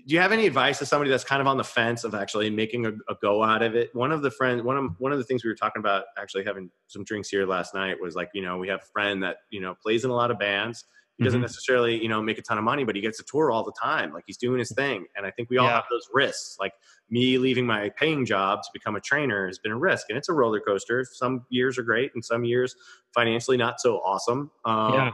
do 0.06 0.14
you 0.14 0.20
have 0.20 0.32
any 0.32 0.46
advice 0.46 0.78
to 0.78 0.86
somebody 0.86 1.10
that's 1.10 1.24
kind 1.24 1.40
of 1.40 1.46
on 1.46 1.56
the 1.56 1.64
fence 1.64 2.04
of 2.04 2.14
actually 2.14 2.50
making 2.50 2.86
a, 2.86 2.92
a, 3.08 3.16
go 3.20 3.42
out 3.42 3.62
of 3.62 3.74
it? 3.74 3.94
One 3.94 4.12
of 4.12 4.22
the 4.22 4.30
friends 4.30 4.62
one 4.62 4.76
of 4.76 4.90
one 4.98 5.12
of 5.12 5.18
the 5.18 5.24
things 5.24 5.44
we 5.44 5.50
were 5.50 5.56
talking 5.56 5.80
about 5.80 6.04
actually 6.18 6.44
having 6.44 6.70
some 6.86 7.04
drinks 7.04 7.28
here 7.28 7.46
last 7.46 7.74
night 7.74 7.96
was 8.00 8.14
like 8.14 8.30
you 8.34 8.42
know 8.42 8.58
we 8.58 8.68
have 8.68 8.80
a 8.80 8.92
friend 8.92 9.22
that 9.22 9.38
you 9.50 9.60
know 9.60 9.74
plays 9.82 10.04
in 10.04 10.10
a 10.10 10.14
lot 10.14 10.30
of 10.30 10.38
bands. 10.38 10.84
He 11.16 11.22
doesn't 11.22 11.38
mm-hmm. 11.38 11.44
necessarily 11.44 12.02
you 12.02 12.08
know 12.08 12.20
make 12.20 12.38
a 12.38 12.42
ton 12.42 12.58
of 12.58 12.64
money 12.64 12.82
but 12.82 12.96
he 12.96 13.00
gets 13.00 13.18
to 13.18 13.24
tour 13.24 13.50
all 13.50 13.64
the 13.64 13.74
time. 13.80 14.12
Like 14.12 14.24
he's 14.26 14.36
doing 14.36 14.58
his 14.58 14.72
thing. 14.72 15.06
And 15.16 15.24
i 15.24 15.30
think 15.30 15.48
we 15.50 15.58
all 15.58 15.66
yeah. 15.66 15.74
have 15.74 15.84
those 15.90 16.08
risks. 16.12 16.56
Like 16.58 16.72
me 17.08 17.38
leaving 17.38 17.66
my 17.66 17.90
paying 17.90 18.26
job 18.26 18.62
to 18.62 18.68
become 18.72 18.96
a 18.96 19.00
trainer 19.00 19.46
has 19.46 19.58
been 19.58 19.72
a 19.72 19.78
risk 19.78 20.06
and 20.08 20.18
it's 20.18 20.28
a 20.28 20.32
roller 20.32 20.60
coaster. 20.60 21.04
Some 21.04 21.46
years 21.50 21.78
are 21.78 21.82
great 21.82 22.10
and 22.14 22.24
some 22.24 22.44
years 22.44 22.74
financially 23.14 23.56
not 23.56 23.80
so 23.80 23.98
awesome. 23.98 24.50
Um, 24.64 24.94
yeah 24.94 25.10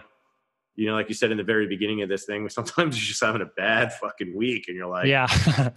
you 0.80 0.86
know, 0.86 0.94
like 0.94 1.10
you 1.10 1.14
said 1.14 1.30
in 1.30 1.36
the 1.36 1.44
very 1.44 1.66
beginning 1.66 2.00
of 2.00 2.08
this 2.08 2.24
thing, 2.24 2.48
sometimes 2.48 2.96
you're 2.96 3.08
just 3.08 3.22
having 3.22 3.42
a 3.42 3.50
bad 3.56 3.92
fucking 3.92 4.34
week 4.34 4.64
and 4.68 4.76
you're 4.76 4.88
like, 4.88 5.06
yeah, 5.06 5.26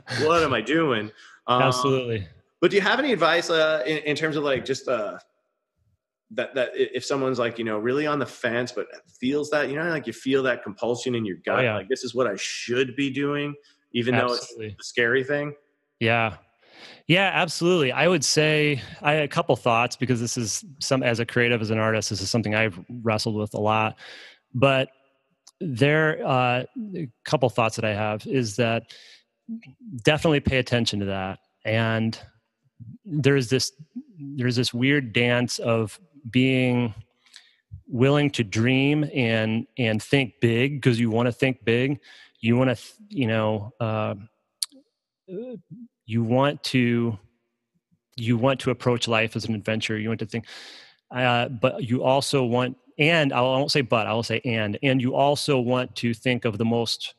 what 0.24 0.42
am 0.42 0.54
I 0.54 0.62
doing? 0.62 1.12
Um, 1.46 1.62
Absolutely. 1.62 2.26
But 2.62 2.72
do 2.72 2.78
you 2.78 2.82
have 2.82 3.00
any 3.00 3.12
advice 3.12 3.50
uh, 3.50 3.84
in, 3.86 3.98
in 3.98 4.16
terms 4.16 4.38
of 4.38 4.46
like 4.46 4.64
just 4.64 4.88
uh, 4.88 5.18
that 6.32 6.56
that 6.56 6.70
if 6.74 7.04
someone's 7.04 7.38
like 7.38 7.60
you 7.60 7.66
know 7.66 7.78
really 7.78 8.08
on 8.08 8.18
the 8.18 8.26
fence 8.26 8.72
but 8.72 8.88
feels 9.20 9.50
that 9.50 9.70
you 9.70 9.76
know 9.76 9.90
like 9.90 10.08
you 10.08 10.14
feel 10.14 10.42
that 10.44 10.64
compulsion 10.64 11.16
in 11.16 11.26
your 11.26 11.36
gut, 11.46 11.60
oh, 11.60 11.62
yeah. 11.62 11.76
like 11.76 11.90
this 11.90 12.06
is 12.06 12.16
what 12.16 12.26
I 12.26 12.38
should 12.38 12.96
be 12.96 13.10
doing, 13.10 13.54
even 13.92 14.16
absolutely. 14.16 14.68
though 14.68 14.74
it's 14.74 14.88
a 14.88 14.90
scary 14.90 15.26
thing. 15.26 15.54
Yeah, 16.00 16.38
yeah, 17.08 17.32
absolutely. 17.34 17.92
I 17.92 18.08
would 18.08 18.24
say 18.24 18.82
I 19.02 19.14
had 19.14 19.24
a 19.24 19.28
couple 19.28 19.56
thoughts 19.58 19.98
because 19.98 20.22
this 20.22 20.38
is 20.38 20.64
some 20.80 21.04
as 21.04 21.20
a 21.20 21.26
creative 21.26 21.62
as 21.62 21.70
an 21.70 21.80
artist, 21.80 22.10
this 22.10 22.22
is 22.22 22.30
something 22.30 22.56
I've 22.56 22.80
wrestled 23.02 23.36
with 23.36 23.54
a 23.54 23.60
lot. 23.60 23.98
But 24.54 24.90
there 25.60 26.26
uh, 26.26 26.64
a 26.96 27.10
couple 27.26 27.50
thoughts 27.50 27.76
that 27.76 27.86
I 27.86 27.94
have 27.94 28.26
is 28.28 28.56
that 28.58 28.94
definitely 30.04 30.40
pay 30.40 30.58
attention 30.58 31.00
to 31.00 31.06
that. 31.08 31.40
And 31.66 32.20
there's 33.06 33.50
this 33.50 33.72
there's 34.20 34.56
this 34.56 34.74
weird 34.74 35.14
dance 35.14 35.60
of 35.60 36.00
being 36.30 36.94
willing 37.88 38.30
to 38.32 38.44
dream 38.44 39.10
and 39.14 39.68
and 39.78 40.02
think 40.02 40.34
big 40.42 40.82
because 40.82 41.00
you 41.00 41.10
want 41.10 41.28
to 41.28 41.32
think 41.32 41.64
big. 41.64 42.00
You 42.40 42.58
want 42.58 42.76
to 42.78 42.84
you 43.10 43.28
know 43.28 43.72
uh, 43.80 44.16
you 46.06 46.24
want 46.24 46.64
to 46.66 47.18
you 48.16 48.38
want 48.38 48.60
to 48.62 48.72
approach 48.72 49.08
life 49.08 49.36
as 49.36 49.46
an 49.46 49.56
adventure. 49.56 49.98
You 49.98 50.10
want 50.10 50.20
to 50.20 50.26
think 50.26 50.46
uh, 51.12 51.48
but 51.48 51.84
you 51.84 52.04
also 52.04 52.44
want 52.44 52.76
and 52.98 53.34
I 53.34 53.42
won't 53.42 53.72
say 53.72 53.82
but 53.82 54.08
I 54.08 54.14
will 54.14 54.24
say 54.24 54.42
and 54.46 54.78
and 54.84 55.02
you 55.02 55.16
also 55.16 55.60
want 55.60 55.96
to 55.98 56.14
think 56.14 56.46
of 56.46 56.58
the 56.58 56.66
most 56.66 57.16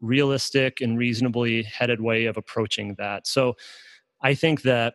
realistic 0.00 0.80
and 0.80 0.98
reasonably 0.98 1.62
headed 1.62 2.00
way 2.00 2.26
of 2.26 2.36
approaching 2.36 2.94
that 2.98 3.26
so 3.26 3.56
I 4.20 4.34
think 4.34 4.62
that 4.62 4.94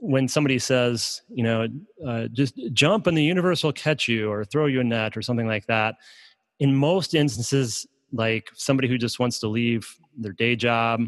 when 0.00 0.28
somebody 0.28 0.58
says, 0.58 1.20
you 1.28 1.44
know, 1.44 1.68
uh, 2.06 2.26
just 2.32 2.58
jump 2.72 3.06
and 3.06 3.16
the 3.16 3.22
universe 3.22 3.62
will 3.62 3.72
catch 3.72 4.08
you 4.08 4.30
or 4.30 4.44
throw 4.44 4.66
you 4.66 4.80
a 4.80 4.84
net 4.84 5.16
or 5.16 5.22
something 5.22 5.46
like 5.46 5.66
that, 5.66 5.96
in 6.58 6.74
most 6.74 7.14
instances, 7.14 7.86
like 8.12 8.50
somebody 8.54 8.88
who 8.88 8.96
just 8.96 9.18
wants 9.18 9.38
to 9.40 9.48
leave 9.48 9.94
their 10.16 10.32
day 10.32 10.56
job 10.56 11.02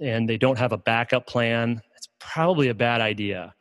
and 0.00 0.28
they 0.28 0.36
don't 0.36 0.58
have 0.58 0.72
a 0.72 0.78
backup 0.78 1.26
plan, 1.26 1.80
it's 1.96 2.08
probably 2.18 2.68
a 2.68 2.74
bad 2.74 3.00
idea. 3.00 3.54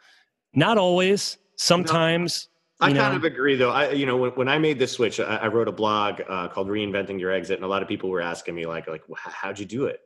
Not 0.53 0.77
always. 0.77 1.37
Sometimes. 1.55 2.49
No, 2.51 2.56
I 2.79 2.93
kind 2.93 3.15
of 3.15 3.23
agree, 3.23 3.55
though. 3.55 3.71
I, 3.71 3.91
you 3.91 4.05
know, 4.05 4.17
when, 4.17 4.31
when 4.31 4.47
I 4.47 4.59
made 4.59 4.77
this 4.77 4.91
switch, 4.91 5.19
I, 5.19 5.37
I 5.37 5.47
wrote 5.47 5.67
a 5.67 5.71
blog 5.71 6.21
uh, 6.29 6.47
called 6.47 6.67
"Reinventing 6.67 7.19
Your 7.19 7.31
Exit," 7.31 7.55
and 7.55 7.65
a 7.65 7.67
lot 7.67 7.81
of 7.81 7.87
people 7.87 8.09
were 8.09 8.21
asking 8.21 8.53
me, 8.53 8.65
like, 8.65 8.87
like, 8.87 9.03
how'd 9.15 9.57
you 9.57 9.65
do 9.65 9.85
it? 9.85 10.01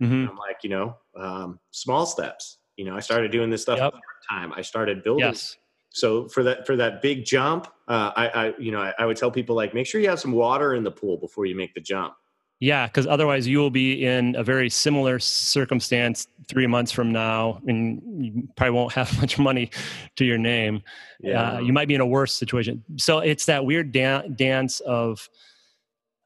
Mm-hmm. 0.00 0.30
I'm 0.30 0.36
like, 0.36 0.58
you 0.62 0.70
know, 0.70 0.96
um, 1.16 1.58
small 1.70 2.06
steps. 2.06 2.58
You 2.76 2.84
know, 2.84 2.96
I 2.96 3.00
started 3.00 3.32
doing 3.32 3.50
this 3.50 3.62
stuff 3.62 3.78
yep. 3.78 3.94
time. 4.28 4.52
I 4.54 4.62
started 4.62 5.02
building. 5.02 5.26
Yes. 5.26 5.56
So 5.90 6.28
for 6.28 6.42
that 6.44 6.66
for 6.66 6.76
that 6.76 7.02
big 7.02 7.24
jump, 7.24 7.66
uh, 7.86 8.12
I, 8.16 8.28
I 8.28 8.54
you 8.58 8.72
know 8.72 8.80
I, 8.80 8.94
I 8.98 9.06
would 9.06 9.16
tell 9.16 9.30
people 9.30 9.54
like 9.54 9.74
make 9.74 9.86
sure 9.86 10.00
you 10.00 10.08
have 10.08 10.20
some 10.20 10.32
water 10.32 10.74
in 10.74 10.84
the 10.84 10.90
pool 10.90 11.18
before 11.18 11.44
you 11.44 11.54
make 11.54 11.74
the 11.74 11.80
jump. 11.80 12.14
Yeah, 12.62 12.86
because 12.86 13.08
otherwise 13.08 13.48
you 13.48 13.58
will 13.58 13.72
be 13.72 14.06
in 14.06 14.36
a 14.36 14.44
very 14.44 14.70
similar 14.70 15.18
circumstance 15.18 16.28
three 16.46 16.68
months 16.68 16.92
from 16.92 17.10
now, 17.10 17.60
and 17.66 18.00
you 18.24 18.48
probably 18.56 18.70
won't 18.70 18.92
have 18.92 19.18
much 19.20 19.36
money 19.36 19.68
to 20.14 20.24
your 20.24 20.38
name. 20.38 20.84
Yeah, 21.18 21.54
uh, 21.54 21.58
you 21.58 21.72
might 21.72 21.88
be 21.88 21.96
in 21.96 22.00
a 22.00 22.06
worse 22.06 22.32
situation. 22.32 22.84
So 22.98 23.18
it's 23.18 23.46
that 23.46 23.64
weird 23.64 23.90
dance 23.90 24.78
of 24.78 25.28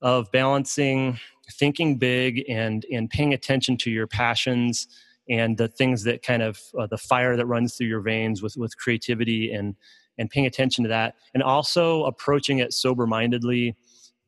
of 0.03 0.31
balancing 0.31 1.19
thinking 1.53 1.97
big 1.97 2.45
and 2.51 2.85
and 2.93 3.09
paying 3.09 3.33
attention 3.33 3.79
to 3.79 3.91
your 3.91 4.07
passions 4.07 4.89
and 5.31 5.57
the 5.57 5.69
things 5.69 6.03
that 6.03 6.23
kind 6.23 6.43
of 6.43 6.61
uh, 6.79 6.87
the 6.87 6.99
fire 6.99 7.35
that 7.39 7.47
runs 7.47 7.77
through 7.77 7.87
your 7.87 8.03
veins 8.03 8.43
with 8.43 8.59
with 8.59 8.77
creativity 8.77 9.53
and 9.53 9.75
and 10.19 10.29
paying 10.29 10.45
attention 10.45 10.85
to 10.85 10.89
that 10.89 11.15
and 11.33 11.43
also 11.43 12.05
approaching 12.05 12.59
it 12.59 12.75
sober 12.75 13.07
mindedly 13.07 13.75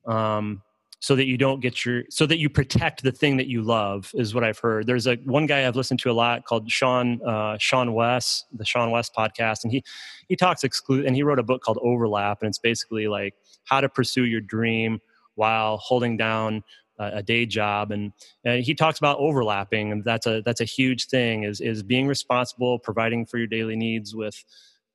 um, 0.07 0.63
so 1.01 1.15
that 1.15 1.27
you 1.27 1.39
don't 1.39 1.61
get 1.61 1.85
your 1.85 2.03
so 2.11 2.27
that 2.27 2.39
you 2.39 2.49
protect 2.49 3.03
the 3.03 3.13
thing 3.13 3.37
that 3.37 3.47
you 3.47 3.63
love 3.63 4.11
is 4.15 4.35
what 4.35 4.43
I've 4.45 4.59
heard. 4.59 4.87
There's 4.87 5.07
a 5.07 5.17
one 5.25 5.47
guy 5.47 5.67
I've 5.67 5.77
listened 5.77 6.01
to 6.01 6.11
a 6.11 6.13
lot 6.13 6.45
called 6.45 6.71
Sean 6.71 7.21
uh, 7.25 7.57
seanwes, 7.59 8.43
the 8.53 8.65
seanwes 8.65 9.11
podcast, 9.17 9.63
and 9.63 9.73
he 9.73 9.85
he 10.29 10.37
talks 10.37 10.65
exclude 10.65 11.07
and 11.07 11.15
he 11.15 11.23
wrote 11.23 11.39
a 11.39 11.45
book 11.45 11.63
called 11.63 11.79
Overlap, 11.83 12.43
and 12.43 12.49
it's 12.49 12.59
basically 12.59 13.07
like 13.07 13.35
how 13.65 13.81
to 13.81 13.89
pursue 13.89 14.25
your 14.25 14.41
dream 14.41 15.01
while 15.35 15.77
holding 15.77 16.17
down 16.17 16.65
a 16.99 17.23
day 17.23 17.47
job 17.47 17.93
and, 17.93 18.13
and, 18.45 18.65
he 18.65 18.75
talks 18.75 18.99
about 18.99 19.17
overlapping 19.19 19.93
and 19.93 20.05
that's 20.05 20.27
a 20.27 20.43
that's 20.45 20.61
a 20.61 20.65
huge 20.65 21.07
thing 21.07 21.45
is 21.45 21.61
is 21.61 21.81
being 21.81 22.09
responsible 22.09 22.77
providing 22.79 23.25
for 23.25 23.39
your 23.39 23.47
daily 23.47 23.77
needs 23.77 24.17
with 24.17 24.45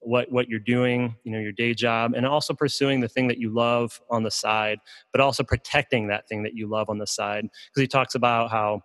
what 0.06 0.32
what 0.32 0.50
you're 0.50 0.60
doing 0.60 1.16
you 1.24 1.32
know 1.32 1.40
your 1.40 1.52
day 1.52 1.74
job 1.74 2.14
and 2.16 2.26
also 2.26 2.54
pursuing 2.54 3.00
the 3.00 3.08
thing 3.08 3.28
that 3.28 3.38
you 3.38 3.50
love 3.50 4.02
on 4.10 4.24
the 4.24 4.32
side 4.32 4.80
but 5.12 5.22
also 5.22 5.44
protecting 5.44 6.08
that 6.08 6.28
thing 6.28 6.44
that 6.44 6.54
you 6.56 6.68
love 6.68 6.90
on 6.90 6.98
the 6.98 7.08
side. 7.08 7.44
Because 7.44 7.82
he 7.82 7.88
talks 7.88 8.16
about 8.16 8.52
how 8.52 8.82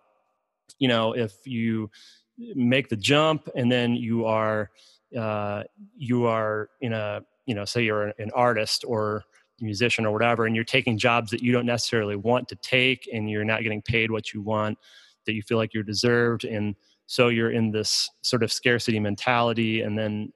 you 0.77 0.87
know 0.87 1.13
if 1.13 1.33
you 1.45 1.89
make 2.37 2.89
the 2.89 2.95
jump 2.95 3.49
and 3.55 3.71
then 3.71 3.95
you 3.95 4.25
are 4.25 4.69
uh, 5.17 5.63
you 5.97 6.25
are 6.25 6.69
in 6.81 6.93
a 6.93 7.21
you 7.45 7.55
know 7.55 7.65
say 7.65 7.83
you're 7.83 8.13
an 8.19 8.31
artist 8.33 8.85
or 8.87 9.23
musician 9.61 10.05
or 10.05 10.13
whatever 10.13 10.45
and 10.45 10.55
you're 10.55 10.63
taking 10.63 10.97
jobs 10.97 11.31
that 11.31 11.43
you 11.43 11.51
don't 11.51 11.65
necessarily 11.65 12.15
want 12.15 12.47
to 12.47 12.55
take 12.55 13.09
and 13.11 13.29
you're 13.29 13.43
not 13.43 13.61
getting 13.61 13.81
paid 13.81 14.09
what 14.09 14.33
you 14.33 14.41
want 14.41 14.77
that 15.25 15.33
you 15.33 15.41
feel 15.41 15.57
like 15.57 15.73
you're 15.73 15.83
deserved 15.83 16.45
and 16.45 16.75
so 17.07 17.27
you're 17.27 17.51
in 17.51 17.71
this 17.71 18.09
sort 18.21 18.41
of 18.41 18.53
scarcity 18.53 19.01
mentality 19.01 19.81
and 19.81 19.97
then 19.97 20.31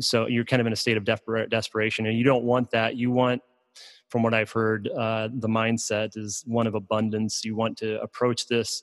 so 0.00 0.26
you're 0.26 0.44
kind 0.44 0.60
of 0.60 0.66
in 0.66 0.72
a 0.72 0.76
state 0.76 0.96
of 0.96 1.04
desperation 1.04 2.06
and 2.06 2.16
you 2.18 2.24
don't 2.24 2.44
want 2.44 2.70
that. 2.70 2.96
You 2.96 3.10
want 3.10 3.42
from 4.08 4.22
what 4.22 4.32
i've 4.32 4.52
heard 4.52 4.88
uh, 4.96 5.28
the 5.34 5.48
mindset 5.48 6.16
is 6.16 6.44
one 6.46 6.66
of 6.66 6.74
abundance. 6.74 7.44
You 7.44 7.56
want 7.56 7.76
to 7.78 8.00
approach 8.00 8.46
this 8.46 8.82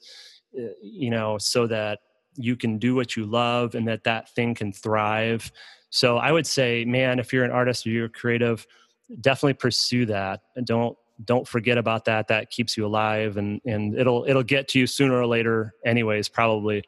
uh, 0.58 0.68
you 0.82 1.10
know 1.10 1.38
so 1.38 1.68
that 1.68 2.00
you 2.36 2.56
can 2.56 2.80
do 2.80 2.96
what 2.96 3.16
you 3.16 3.26
love 3.26 3.76
and 3.76 3.88
that 3.88 4.04
that 4.04 4.30
thing 4.36 4.56
can 4.56 4.72
thrive. 4.74 5.52
So 5.90 6.18
i 6.18 6.32
would 6.32 6.48
say 6.48 6.84
man 6.86 7.20
if 7.20 7.32
you're 7.32 7.46
an 7.46 7.52
artist 7.52 7.86
or 7.86 7.90
you're 7.90 8.10
creative 8.10 8.66
definitely 9.22 9.54
pursue 9.54 10.06
that. 10.08 10.42
And 10.56 10.66
don't 10.66 10.98
don't 11.26 11.48
forget 11.48 11.78
about 11.78 12.06
that. 12.06 12.28
That 12.28 12.50
keeps 12.50 12.76
you 12.76 12.86
alive 12.86 13.38
and 13.38 13.62
and 13.66 13.98
it'll 13.98 14.26
it'll 14.28 14.44
get 14.44 14.68
to 14.70 14.80
you 14.80 14.88
sooner 14.88 15.16
or 15.16 15.28
later 15.28 15.74
anyways 15.86 16.30
probably. 16.30 16.84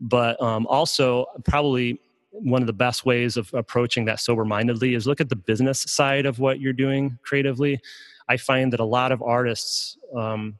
But 0.00 0.40
um, 0.42 0.66
also 0.66 1.26
probably 1.44 2.00
one 2.34 2.62
of 2.62 2.66
the 2.66 2.72
best 2.72 3.06
ways 3.06 3.36
of 3.36 3.52
approaching 3.54 4.04
that 4.06 4.20
sober 4.20 4.44
mindedly 4.44 4.94
is 4.94 5.06
look 5.06 5.20
at 5.20 5.28
the 5.28 5.36
business 5.36 5.82
side 5.82 6.26
of 6.26 6.38
what 6.40 6.60
you're 6.60 6.72
doing 6.72 7.18
creatively. 7.22 7.80
I 8.28 8.36
find 8.36 8.72
that 8.72 8.80
a 8.80 8.84
lot 8.84 9.12
of 9.12 9.22
artists 9.22 9.96
um, 10.16 10.58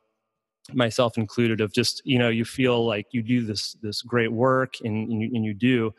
myself 0.72 1.18
included 1.18 1.60
of 1.60 1.72
just 1.72 2.00
you 2.04 2.18
know 2.18 2.28
you 2.28 2.44
feel 2.44 2.86
like 2.86 3.06
you 3.10 3.22
do 3.22 3.44
this 3.44 3.74
this 3.82 4.00
great 4.02 4.32
work 4.32 4.74
and, 4.82 5.10
and, 5.10 5.20
you, 5.20 5.30
and 5.34 5.44
you 5.44 5.52
do 5.52 5.92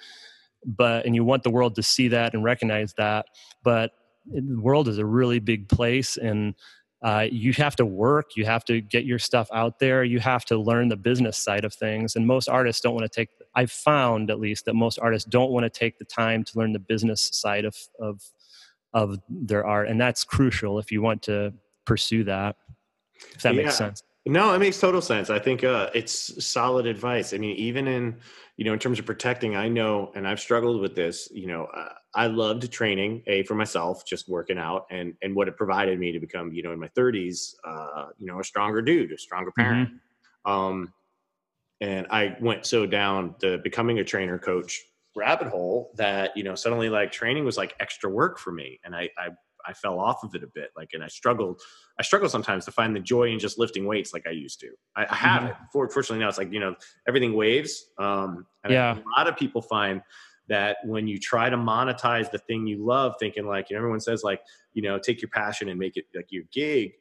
but 0.65 1.06
and 1.06 1.14
you 1.14 1.23
want 1.23 1.43
the 1.43 1.49
world 1.49 1.76
to 1.76 1.84
see 1.84 2.07
that 2.07 2.34
and 2.34 2.43
recognize 2.43 2.93
that 2.93 3.27
but 3.64 3.91
the 4.26 4.60
world 4.60 4.88
is 4.88 4.97
a 4.97 5.06
really 5.06 5.38
big 5.38 5.69
place 5.69 6.18
and 6.18 6.56
uh, 7.03 7.27
you 7.30 7.53
have 7.53 7.76
to 7.76 7.85
work 7.85 8.31
you 8.35 8.43
have 8.43 8.65
to 8.65 8.81
get 8.81 9.06
your 9.06 9.19
stuff 9.19 9.47
out 9.53 9.77
there 9.77 10.03
you 10.03 10.19
have 10.19 10.45
to 10.45 10.57
learn 10.57 10.88
the 10.88 10.95
business 10.95 11.38
side 11.38 11.64
of 11.64 11.72
things 11.72 12.15
and 12.15 12.26
most 12.26 12.49
artists 12.49 12.81
don't 12.81 12.95
want 12.95 13.03
to 13.03 13.19
take 13.19 13.30
i've 13.56 13.72
found 13.72 14.30
at 14.30 14.40
least 14.40 14.65
that 14.65 14.73
most 14.73 14.99
artists 14.99 15.27
don't 15.30 15.52
want 15.52 15.64
to 15.64 15.69
take 15.69 15.98
the 15.98 16.06
time 16.06 16.44
to 16.44 16.57
learn 16.57 16.73
the 16.73 16.80
business 16.80 17.30
side 17.34 17.65
of 17.65 17.76
of 17.99 18.22
of 18.94 19.19
their 19.30 19.65
art 19.65 19.88
and 19.88 19.99
that's 19.99 20.23
crucial 20.23 20.80
if 20.80 20.91
you 20.91 21.02
want 21.02 21.22
to 21.22 21.53
pursue 21.86 22.23
that 22.23 22.56
if 23.34 23.41
that 23.41 23.56
yeah. 23.56 23.64
makes 23.64 23.76
sense 23.76 24.03
no 24.26 24.53
it 24.53 24.60
makes 24.60 24.80
total 24.80 25.02
sense 25.02 25.30
i 25.30 25.40
think 25.40 25.64
uh, 25.64 25.90
it's 25.94 26.44
solid 26.44 26.86
advice 26.86 27.34
i 27.34 27.38
mean 27.38 27.56
even 27.57 27.88
in 27.88 28.15
you 28.57 28.64
know, 28.64 28.73
in 28.73 28.80
terms 28.80 28.99
of 28.99 29.06
protecting, 29.06 29.56
I 29.56 29.68
know, 29.68 30.11
and 30.15 30.27
I've 30.27 30.40
struggled 30.40 30.80
with 30.80 30.95
this. 30.95 31.27
You 31.32 31.48
know, 31.48 31.65
uh, 31.65 31.90
I 32.14 32.27
loved 32.27 32.72
training 32.72 33.22
a 33.27 33.44
for 33.44 33.56
myself, 33.56 34.06
just 34.06 34.30
working 34.30 34.57
out, 34.57 34.86
and 34.90 35.14
and 35.22 35.36
what 35.36 35.48
it 35.48 35.57
provided 35.57 35.99
me 35.99 36.11
to 36.14 36.19
become, 36.19 36.53
you 36.53 36.64
know, 36.64 36.72
in 36.72 36.80
my 36.80 36.88
30s, 36.90 37.56
uh, 37.65 38.07
you 38.18 38.26
know, 38.26 38.40
a 38.40 38.44
stronger 38.44 38.82
dude, 38.82 39.11
a 39.11 39.18
stronger 39.18 39.52
parent. 39.52 39.90
Mm-hmm. 39.90 40.52
Um, 40.52 40.94
and 41.81 42.07
I 42.10 42.35
went 42.41 42.65
so 42.65 42.85
down 42.85 43.35
the 43.39 43.60
becoming 43.64 43.99
a 43.99 44.03
trainer 44.03 44.39
coach 44.39 44.81
rabbit 45.15 45.47
hole 45.47 45.91
that 45.95 46.35
you 46.35 46.43
know 46.43 46.56
suddenly 46.56 46.89
like 46.89 47.11
training 47.11 47.45
was 47.45 47.57
like 47.57 47.76
extra 47.80 48.10
work 48.10 48.39
for 48.39 48.52
me, 48.52 48.80
and 48.84 48.95
I 48.95 49.10
I 49.18 49.30
I 49.68 49.73
fell 49.73 49.99
off 49.99 50.23
of 50.23 50.35
it 50.35 50.43
a 50.43 50.47
bit. 50.47 50.69
Like, 50.76 50.89
and 50.93 51.03
I 51.03 51.07
struggled. 51.07 51.61
I 51.99 52.03
struggle 52.03 52.30
sometimes 52.30 52.65
to 52.65 52.72
find 52.72 52.95
the 52.95 52.99
joy 52.99 53.30
in 53.30 53.39
just 53.39 53.57
lifting 53.57 53.85
weights 53.85 54.14
like 54.14 54.27
I 54.27 54.31
used 54.31 54.60
to. 54.61 54.69
I, 54.95 55.06
I 55.10 55.15
have 55.15 55.43
mm-hmm. 55.43 55.84
it. 55.84 55.91
Fortunately, 55.91 56.19
now 56.19 56.30
it's 56.30 56.38
like 56.38 56.52
you 56.52 56.60
know 56.60 56.76
everything 57.07 57.34
waves. 57.34 57.85
Um, 57.97 58.45
yeah. 58.69 58.97
a 58.97 59.19
lot 59.19 59.27
of 59.27 59.38
people 59.38 59.61
find 59.61 60.02
that 60.47 60.77
when 60.85 61.07
you 61.07 61.18
try 61.18 61.49
to 61.49 61.57
monetize 61.57 62.30
the 62.30 62.38
thing 62.38 62.68
you 62.68 62.85
love, 62.85 63.15
thinking 63.19 63.47
like 63.47 63.69
you 63.69 63.76
know, 63.76 63.80
everyone 63.80 63.99
says 63.99 64.23
like 64.23 64.41
you 64.73 64.81
know 64.81 64.99
take 64.99 65.22
your 65.22 65.30
passion 65.30 65.69
and 65.69 65.80
make 65.80 65.97
it 65.97 66.06
like 66.15 66.31
your 66.31 66.43
gig. 66.52 66.93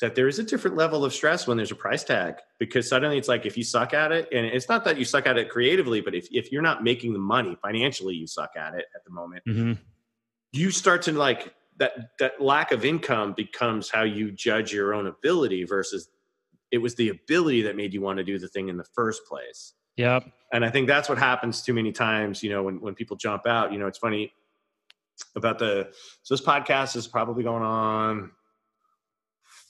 That 0.00 0.14
there 0.14 0.28
is 0.28 0.38
a 0.38 0.44
different 0.44 0.76
level 0.76 1.04
of 1.04 1.12
stress 1.12 1.46
when 1.46 1.56
there's 1.56 1.72
a 1.72 1.76
price 1.76 2.04
tag 2.04 2.36
because 2.60 2.88
suddenly 2.88 3.18
it's 3.18 3.26
like 3.26 3.46
if 3.46 3.56
you 3.56 3.64
suck 3.64 3.92
at 3.92 4.12
it, 4.12 4.28
and 4.32 4.46
it's 4.46 4.68
not 4.68 4.84
that 4.84 4.96
you 4.96 5.04
suck 5.04 5.26
at 5.26 5.36
it 5.36 5.50
creatively, 5.50 6.00
but 6.00 6.14
if, 6.14 6.28
if 6.30 6.52
you're 6.52 6.62
not 6.62 6.84
making 6.84 7.12
the 7.12 7.18
money 7.18 7.56
financially, 7.60 8.14
you 8.14 8.26
suck 8.26 8.50
at 8.56 8.74
it 8.74 8.84
at 8.94 9.04
the 9.04 9.10
moment. 9.10 9.42
Mm-hmm. 9.48 9.72
You 10.52 10.70
start 10.70 11.02
to 11.02 11.12
like 11.12 11.52
that 11.78 12.10
that 12.20 12.40
lack 12.40 12.70
of 12.70 12.84
income 12.84 13.34
becomes 13.36 13.90
how 13.90 14.02
you 14.04 14.30
judge 14.30 14.72
your 14.72 14.94
own 14.94 15.06
ability 15.06 15.64
versus 15.64 16.08
it 16.70 16.78
was 16.78 16.94
the 16.94 17.08
ability 17.08 17.62
that 17.62 17.76
made 17.76 17.92
you 17.92 18.00
want 18.00 18.18
to 18.18 18.24
do 18.24 18.38
the 18.38 18.48
thing 18.48 18.68
in 18.68 18.76
the 18.76 18.84
first 18.94 19.26
place. 19.26 19.74
Yep. 19.96 20.26
And 20.52 20.64
I 20.64 20.70
think 20.70 20.86
that's 20.86 21.08
what 21.08 21.18
happens 21.18 21.62
too 21.62 21.74
many 21.74 21.92
times, 21.92 22.42
you 22.42 22.50
know, 22.50 22.62
when, 22.62 22.80
when 22.80 22.94
people 22.94 23.16
jump 23.16 23.46
out, 23.46 23.72
you 23.72 23.78
know, 23.78 23.86
it's 23.86 23.98
funny 23.98 24.32
about 25.34 25.58
the, 25.58 25.88
so 26.22 26.34
this 26.34 26.44
podcast 26.44 26.94
is 26.94 27.08
probably 27.08 27.42
going 27.42 27.62
on 27.62 28.30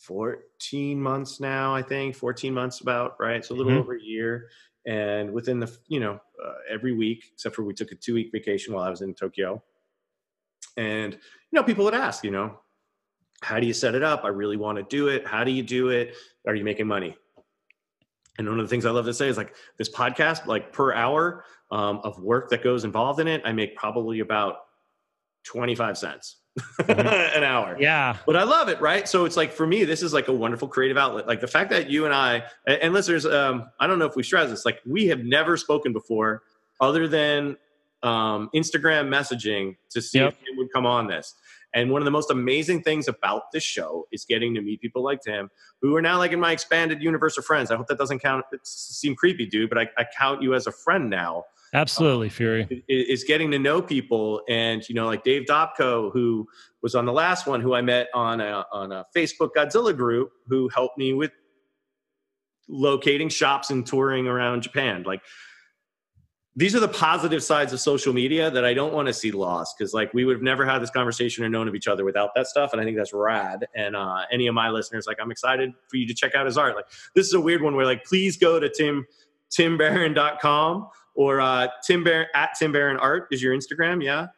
14 0.08 0.98
months 1.00 1.38
now, 1.38 1.74
I 1.74 1.82
think 1.82 2.16
14 2.16 2.54
months 2.54 2.80
about 2.80 3.16
right. 3.20 3.44
So 3.44 3.54
a 3.54 3.56
little 3.56 3.72
Mhm. 3.72 3.80
over 3.80 3.94
a 3.94 4.00
year. 4.00 4.48
And 4.86 5.34
within 5.34 5.60
the, 5.60 5.70
you 5.88 6.00
know, 6.00 6.18
uh, 6.42 6.54
every 6.66 6.92
week, 6.94 7.30
except 7.34 7.54
for 7.54 7.62
we 7.62 7.74
took 7.74 7.92
a 7.92 7.94
two 7.94 8.14
week 8.14 8.32
vacation 8.32 8.72
while 8.72 8.84
I 8.84 8.88
was 8.90 9.02
in 9.02 9.12
Tokyo. 9.12 9.62
And, 10.78 11.12
you 11.12 11.20
know, 11.52 11.62
people 11.62 11.84
would 11.84 11.94
ask, 11.94 12.24
you 12.24 12.30
know, 12.30 12.58
how 13.42 13.60
do 13.60 13.66
you 13.66 13.74
set 13.74 13.94
it 13.94 14.02
up? 14.02 14.24
I 14.24 14.28
really 14.28 14.56
want 14.56 14.78
to 14.78 14.82
do 14.84 15.08
it. 15.08 15.26
How 15.26 15.44
do 15.44 15.50
you 15.50 15.62
do 15.62 15.90
it? 15.90 16.16
Are 16.46 16.54
you 16.54 16.64
making 16.64 16.86
money? 16.86 17.14
And 18.38 18.48
one 18.48 18.58
of 18.58 18.64
the 18.64 18.70
things 18.70 18.86
I 18.86 18.90
love 18.90 19.04
to 19.04 19.14
say 19.14 19.28
is 19.28 19.36
like 19.36 19.54
this 19.76 19.90
podcast, 19.90 20.46
like 20.46 20.72
per 20.72 20.94
hour 20.94 21.44
um, 21.70 22.00
of 22.02 22.18
work 22.22 22.48
that 22.48 22.62
goes 22.62 22.84
involved 22.84 23.20
in 23.20 23.28
it, 23.28 23.42
I 23.44 23.52
make 23.52 23.76
probably 23.76 24.20
about 24.20 24.60
25 25.44 25.98
cents 25.98 26.36
an 26.88 27.44
hour. 27.44 27.76
Yeah. 27.78 28.16
But 28.26 28.36
I 28.36 28.44
love 28.44 28.68
it, 28.68 28.80
right? 28.80 29.08
So 29.08 29.24
it's 29.24 29.36
like 29.36 29.52
for 29.52 29.66
me, 29.66 29.84
this 29.84 30.02
is 30.02 30.12
like 30.12 30.28
a 30.28 30.32
wonderful 30.32 30.68
creative 30.68 30.96
outlet. 30.96 31.26
Like 31.26 31.40
the 31.40 31.46
fact 31.46 31.70
that 31.70 31.90
you 31.90 32.04
and 32.04 32.14
I, 32.14 32.44
and 32.66 32.80
and 32.82 32.92
listeners, 32.94 33.26
um, 33.26 33.70
I 33.80 33.86
don't 33.86 33.98
know 33.98 34.06
if 34.06 34.16
we 34.16 34.22
stress 34.22 34.50
this, 34.50 34.64
like 34.64 34.80
we 34.86 35.06
have 35.08 35.20
never 35.24 35.56
spoken 35.56 35.92
before 35.92 36.42
other 36.80 37.08
than 37.08 37.56
um, 38.02 38.48
Instagram 38.54 39.08
messaging 39.08 39.76
to 39.90 40.00
see 40.00 40.18
Yep. 40.18 40.28
if 40.34 40.38
Tim 40.44 40.56
would 40.58 40.72
come 40.72 40.86
on 40.86 41.08
this. 41.08 41.34
And 41.74 41.90
one 41.90 42.00
of 42.00 42.06
the 42.06 42.10
most 42.10 42.30
amazing 42.30 42.82
things 42.82 43.08
about 43.08 43.52
this 43.52 43.62
show 43.62 44.06
is 44.10 44.24
getting 44.24 44.54
to 44.54 44.62
meet 44.62 44.80
people 44.80 45.02
like 45.04 45.20
Tim, 45.20 45.50
who 45.82 45.94
are 45.96 46.02
now 46.02 46.16
like 46.16 46.32
in 46.32 46.40
my 46.40 46.52
expanded 46.52 47.02
universe 47.02 47.36
of 47.36 47.44
friends. 47.44 47.70
I 47.70 47.76
hope 47.76 47.88
that 47.88 47.98
doesn't 47.98 48.20
count, 48.20 48.46
it 48.52 48.60
seem 48.66 49.14
creepy, 49.14 49.44
dude, 49.44 49.68
but 49.68 49.76
I, 49.78 49.88
I 49.98 50.06
count 50.16 50.40
you 50.42 50.54
as 50.54 50.66
a 50.66 50.72
friend 50.72 51.10
now 51.10 51.44
Absolutely, 51.74 52.28
Fury. 52.28 52.84
is 52.88 53.24
getting 53.24 53.50
to 53.50 53.58
know 53.58 53.82
people 53.82 54.40
and 54.48 54.88
you 54.88 54.94
know 54.94 55.06
like 55.06 55.22
dave 55.22 55.46
dobko 55.46 56.10
who 56.12 56.46
was 56.82 56.94
on 56.94 57.04
the 57.04 57.12
last 57.12 57.46
one 57.46 57.60
who 57.60 57.74
i 57.74 57.82
met 57.82 58.08
on 58.14 58.40
a, 58.40 58.64
on 58.72 58.92
a 58.92 59.04
facebook 59.14 59.50
godzilla 59.56 59.94
group 59.94 60.30
who 60.46 60.68
helped 60.74 60.96
me 60.96 61.12
with 61.12 61.30
locating 62.68 63.28
shops 63.28 63.70
and 63.70 63.86
touring 63.86 64.26
around 64.26 64.62
japan. 64.62 65.02
Like 65.02 65.20
these 66.56 66.74
are 66.74 66.80
the 66.80 66.88
positive 66.88 67.42
sides 67.42 67.72
of 67.72 67.78
social 67.80 68.12
media 68.12 68.50
that 68.50 68.64
i 68.64 68.74
don't 68.74 68.92
want 68.92 69.06
to 69.06 69.14
see 69.14 69.30
lost 69.30 69.76
because 69.78 69.94
like 69.94 70.12
we 70.12 70.24
would 70.24 70.34
have 70.34 70.42
never 70.42 70.66
had 70.66 70.80
this 70.80 70.90
conversation 70.90 71.44
or 71.44 71.48
known 71.48 71.68
of 71.68 71.74
each 71.76 71.86
other 71.86 72.04
without 72.04 72.30
that 72.34 72.48
stuff 72.48 72.72
and 72.72 72.80
i 72.80 72.84
think 72.84 72.96
that's 72.96 73.12
rad. 73.12 73.66
And 73.76 73.94
uh, 73.94 74.22
any 74.32 74.48
of 74.48 74.54
my 74.54 74.70
listeners 74.70 75.06
like 75.06 75.18
i'm 75.20 75.30
excited 75.30 75.72
for 75.88 75.98
you 75.98 76.06
to 76.06 76.14
check 76.14 76.34
out 76.34 76.46
his 76.46 76.58
art. 76.58 76.74
Like 76.74 76.86
this 77.14 77.26
is 77.26 77.34
a 77.34 77.40
weird 77.40 77.62
one 77.62 77.76
where 77.76 77.86
like 77.86 78.04
please 78.04 78.36
go 78.36 78.58
to 78.58 78.68
tim 78.68 79.06
timbaron.com 79.50 80.88
or 81.18 81.40
uh, 81.40 81.66
Tim 81.84 82.04
Barron 82.04 82.28
at 82.34 82.50
Tim 82.58 82.70
Barron 82.70 82.96
Art 82.98 83.26
is 83.32 83.42
your 83.42 83.54
Instagram, 83.56 84.02
yeah. 84.02 84.28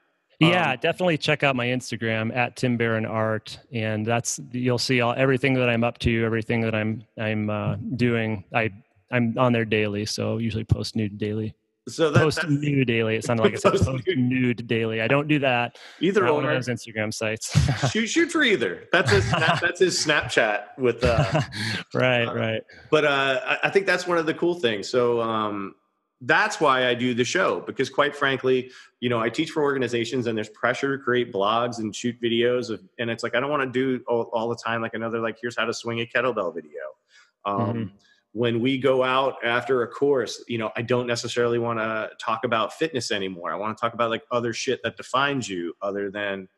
Yeah, 0.41 0.71
Um, 0.73 0.79
definitely 0.81 1.19
check 1.19 1.43
out 1.43 1.55
my 1.55 1.67
Instagram 1.67 2.35
at 2.35 2.57
Tim 2.57 2.79
Barron 2.79 3.05
Art, 3.05 3.59
and 3.75 4.07
that's 4.07 4.41
you'll 4.53 4.79
see 4.79 5.03
all 5.03 5.13
everything 5.15 5.53
that 5.55 5.69
I'm 5.69 5.85
up 5.85 5.99
to, 5.99 6.25
everything 6.25 6.63
that 6.63 6.75
I'm 6.75 7.05
I'm 7.19 7.51
uh, 7.51 7.77
doing. 7.97 8.45
I 8.55 8.71
I'm 9.11 9.37
on 9.37 9.53
there 9.53 9.67
daily, 9.67 10.07
so 10.07 10.39
usually 10.39 10.65
post 10.65 10.97
nude 10.97 11.19
daily. 11.19 11.55
So 11.89 12.11
that, 12.11 12.21
post 12.23 12.37
that's 12.37 12.49
nude 12.49 12.87
daily. 12.87 13.17
It 13.17 13.25
sounded 13.25 13.43
like 13.43 13.53
I 13.53 13.57
said 13.57 13.73
Post 13.85 14.07
nude. 14.17 14.67
daily. 14.67 15.03
I 15.03 15.09
don't 15.09 15.29
do 15.29 15.39
that. 15.41 15.77
either 16.01 16.23
Not 16.25 16.35
one 16.35 16.45
of 16.47 16.51
those 16.53 16.69
Instagram 16.69 17.13
sites. 17.13 17.51
Shoot, 17.91 18.07
shoot 18.07 18.31
for 18.33 18.43
either. 18.43 18.85
That's 18.93 19.11
his. 19.11 19.31
That's 19.61 19.81
his 19.81 19.99
Snapchat 20.07 20.79
with. 20.79 21.03
Uh, 21.05 21.43
right, 21.93 22.27
Uh, 22.29 22.35
right. 22.35 22.63
but 22.91 23.05
uh, 23.05 23.41
I- 23.45 23.59
I 23.65 23.71
think 23.71 23.85
that's 23.87 24.07
one 24.07 24.17
of 24.17 24.25
the 24.25 24.35
cool 24.35 24.55
things. 24.55 24.89
So 24.89 25.21
um, 25.21 25.75
that's 26.23 26.61
why 26.61 26.87
I 26.87 26.95
do 26.95 27.15
the 27.15 27.25
show 27.25 27.61
because, 27.61 27.89
quite 27.89 28.15
frankly, 28.15 28.71
you 29.01 29.09
know, 29.09 29.19
I 29.21 29.31
teach 29.31 29.51
for 29.51 29.63
organizations 29.63 30.27
and 30.27 30.37
there's 30.37 30.51
pressure 30.51 30.97
to 30.99 31.03
create 31.03 31.33
blogs 31.33 31.79
and 31.79 31.95
shoot 31.97 32.21
videos 32.21 32.69
of, 32.71 32.83
and 32.99 33.11
it's 33.11 33.23
like 33.23 33.35
I 33.35 33.41
don't 33.41 33.51
want 33.51 33.63
to 33.63 33.71
do 33.71 34.05
all, 34.07 34.25
all 34.33 34.49
the 34.49 34.57
time 34.57 34.83
like 34.83 34.95
another 34.95 35.19
like 35.21 35.39
here's 35.41 35.57
how 35.57 35.65
to 35.65 35.73
swing 35.73 36.01
a 36.01 36.07
kettlebell 36.07 36.55
video. 36.55 36.83
Um, 37.45 37.75
Mhm. 37.75 37.91
When 38.33 38.61
we 38.61 38.79
go 38.79 39.03
out 39.03 39.45
after 39.45 39.83
a 39.83 39.89
course, 39.89 40.45
you 40.47 40.57
know, 40.57 40.71
I 40.77 40.83
don't 40.83 41.09
necessarily 41.09 41.59
want 41.59 41.81
to 41.81 42.11
talk 42.25 42.45
about 42.45 42.73
fitness 42.75 43.11
anymore. 43.11 43.51
I 43.53 43.57
want 43.57 43.77
to 43.77 43.81
talk 43.81 43.93
about 43.93 44.09
like 44.11 44.23
other 44.31 44.53
shit 44.53 44.81
that 44.85 44.97
defines 44.97 45.49
you, 45.49 45.75
other 45.83 46.13
than 46.13 46.49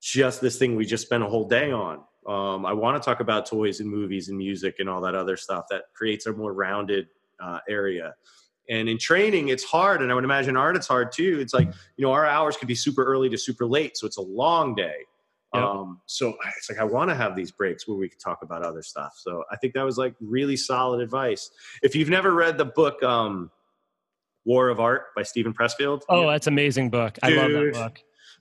just 0.00 0.40
this 0.40 0.58
thing 0.58 0.74
we 0.74 0.84
just 0.84 1.04
spent 1.06 1.22
a 1.22 1.28
whole 1.28 1.46
day 1.46 1.70
on. 1.70 2.02
Um, 2.26 2.66
I 2.66 2.72
want 2.72 3.00
to 3.00 3.04
talk 3.04 3.20
about 3.20 3.46
toys 3.46 3.78
and 3.78 3.88
movies 3.88 4.30
and 4.30 4.36
music 4.38 4.76
and 4.80 4.88
all 4.88 5.00
that 5.02 5.14
other 5.14 5.36
stuff 5.36 5.66
that 5.70 5.84
creates 5.94 6.26
a 6.26 6.32
more 6.32 6.52
rounded 6.52 7.06
uh, 7.38 7.60
area. 7.68 8.14
And 8.70 8.88
in 8.88 8.98
training, 8.98 9.48
it's 9.48 9.64
hard, 9.64 10.00
and 10.00 10.10
I 10.10 10.14
would 10.14 10.24
imagine 10.24 10.56
art 10.56 10.76
it's 10.76 10.86
hard 10.86 11.10
too. 11.12 11.38
It's 11.40 11.52
like 11.52 11.66
you 11.96 12.06
know 12.06 12.12
our 12.12 12.24
hours 12.24 12.56
could 12.56 12.68
be 12.68 12.76
super 12.76 13.04
early 13.04 13.28
to 13.28 13.36
super 13.36 13.66
late, 13.66 13.96
so 13.96 14.06
it's 14.06 14.16
a 14.16 14.22
long 14.22 14.74
day. 14.74 14.94
Yep. 15.54 15.62
Um, 15.64 16.00
so 16.06 16.36
it's 16.56 16.70
like 16.70 16.78
I 16.78 16.84
want 16.84 17.10
to 17.10 17.16
have 17.16 17.34
these 17.34 17.50
breaks 17.50 17.88
where 17.88 17.98
we 17.98 18.08
can 18.08 18.20
talk 18.20 18.42
about 18.42 18.62
other 18.62 18.82
stuff. 18.82 19.14
So 19.16 19.42
I 19.50 19.56
think 19.56 19.74
that 19.74 19.82
was 19.82 19.98
like 19.98 20.14
really 20.20 20.56
solid 20.56 21.00
advice. 21.00 21.50
If 21.82 21.96
you've 21.96 22.08
never 22.08 22.32
read 22.32 22.56
the 22.56 22.64
book 22.64 23.02
um, 23.02 23.50
War 24.44 24.68
of 24.68 24.78
Art 24.78 25.06
by 25.16 25.24
Steven 25.24 25.52
Pressfield, 25.52 26.02
Oh, 26.08 26.30
that's 26.30 26.46
amazing 26.46 26.90
book. 26.90 27.18
I 27.22 27.30
love 27.30 27.50
that 27.50 27.72
book. 27.72 28.00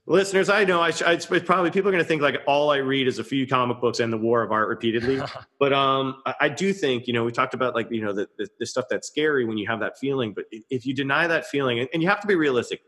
Listeners, 0.10 0.50
I 0.50 0.64
know 0.64 0.82
I, 0.82 0.92
I 1.06 1.18
probably 1.18 1.70
people 1.70 1.90
are 1.90 1.92
going 1.92 2.04
to 2.04 2.08
think 2.08 2.24
like 2.24 2.42
all 2.48 2.72
I 2.72 2.78
read 2.78 3.08
is 3.08 3.20
a 3.20 3.24
few 3.24 3.46
comic 3.46 3.80
books 3.80 4.00
and 4.00 4.12
the 4.12 4.18
War 4.18 4.42
of 4.42 4.52
Art 4.52 4.68
repeatedly, 4.68 5.22
but 5.60 5.72
um, 5.72 6.22
I, 6.26 6.34
I 6.42 6.50
do 6.50 6.74
think 6.74 7.06
you 7.06 7.14
know 7.14 7.24
we 7.24 7.32
talked 7.32 7.54
about 7.54 7.76
like 7.76 7.92
you 7.92 8.02
know 8.02 8.12
the, 8.12 8.28
the 8.40 8.48
the 8.60 8.66
stuff 8.66 8.86
that's 8.90 9.08
scary 9.08 9.46
when 9.46 9.60
you 9.60 9.68
have 9.68 9.80
that 9.82 10.00
feeling, 10.00 10.34
but 10.34 10.46
if- 10.52 10.86
you 10.86 10.96
deny 10.96 11.28
that 11.28 11.46
feeling, 11.46 11.80
and, 11.80 11.88
and 11.94 12.02
you 12.02 12.10
have 12.10 12.20
to 12.22 12.28
be 12.28 12.36
realistic. 12.36 12.82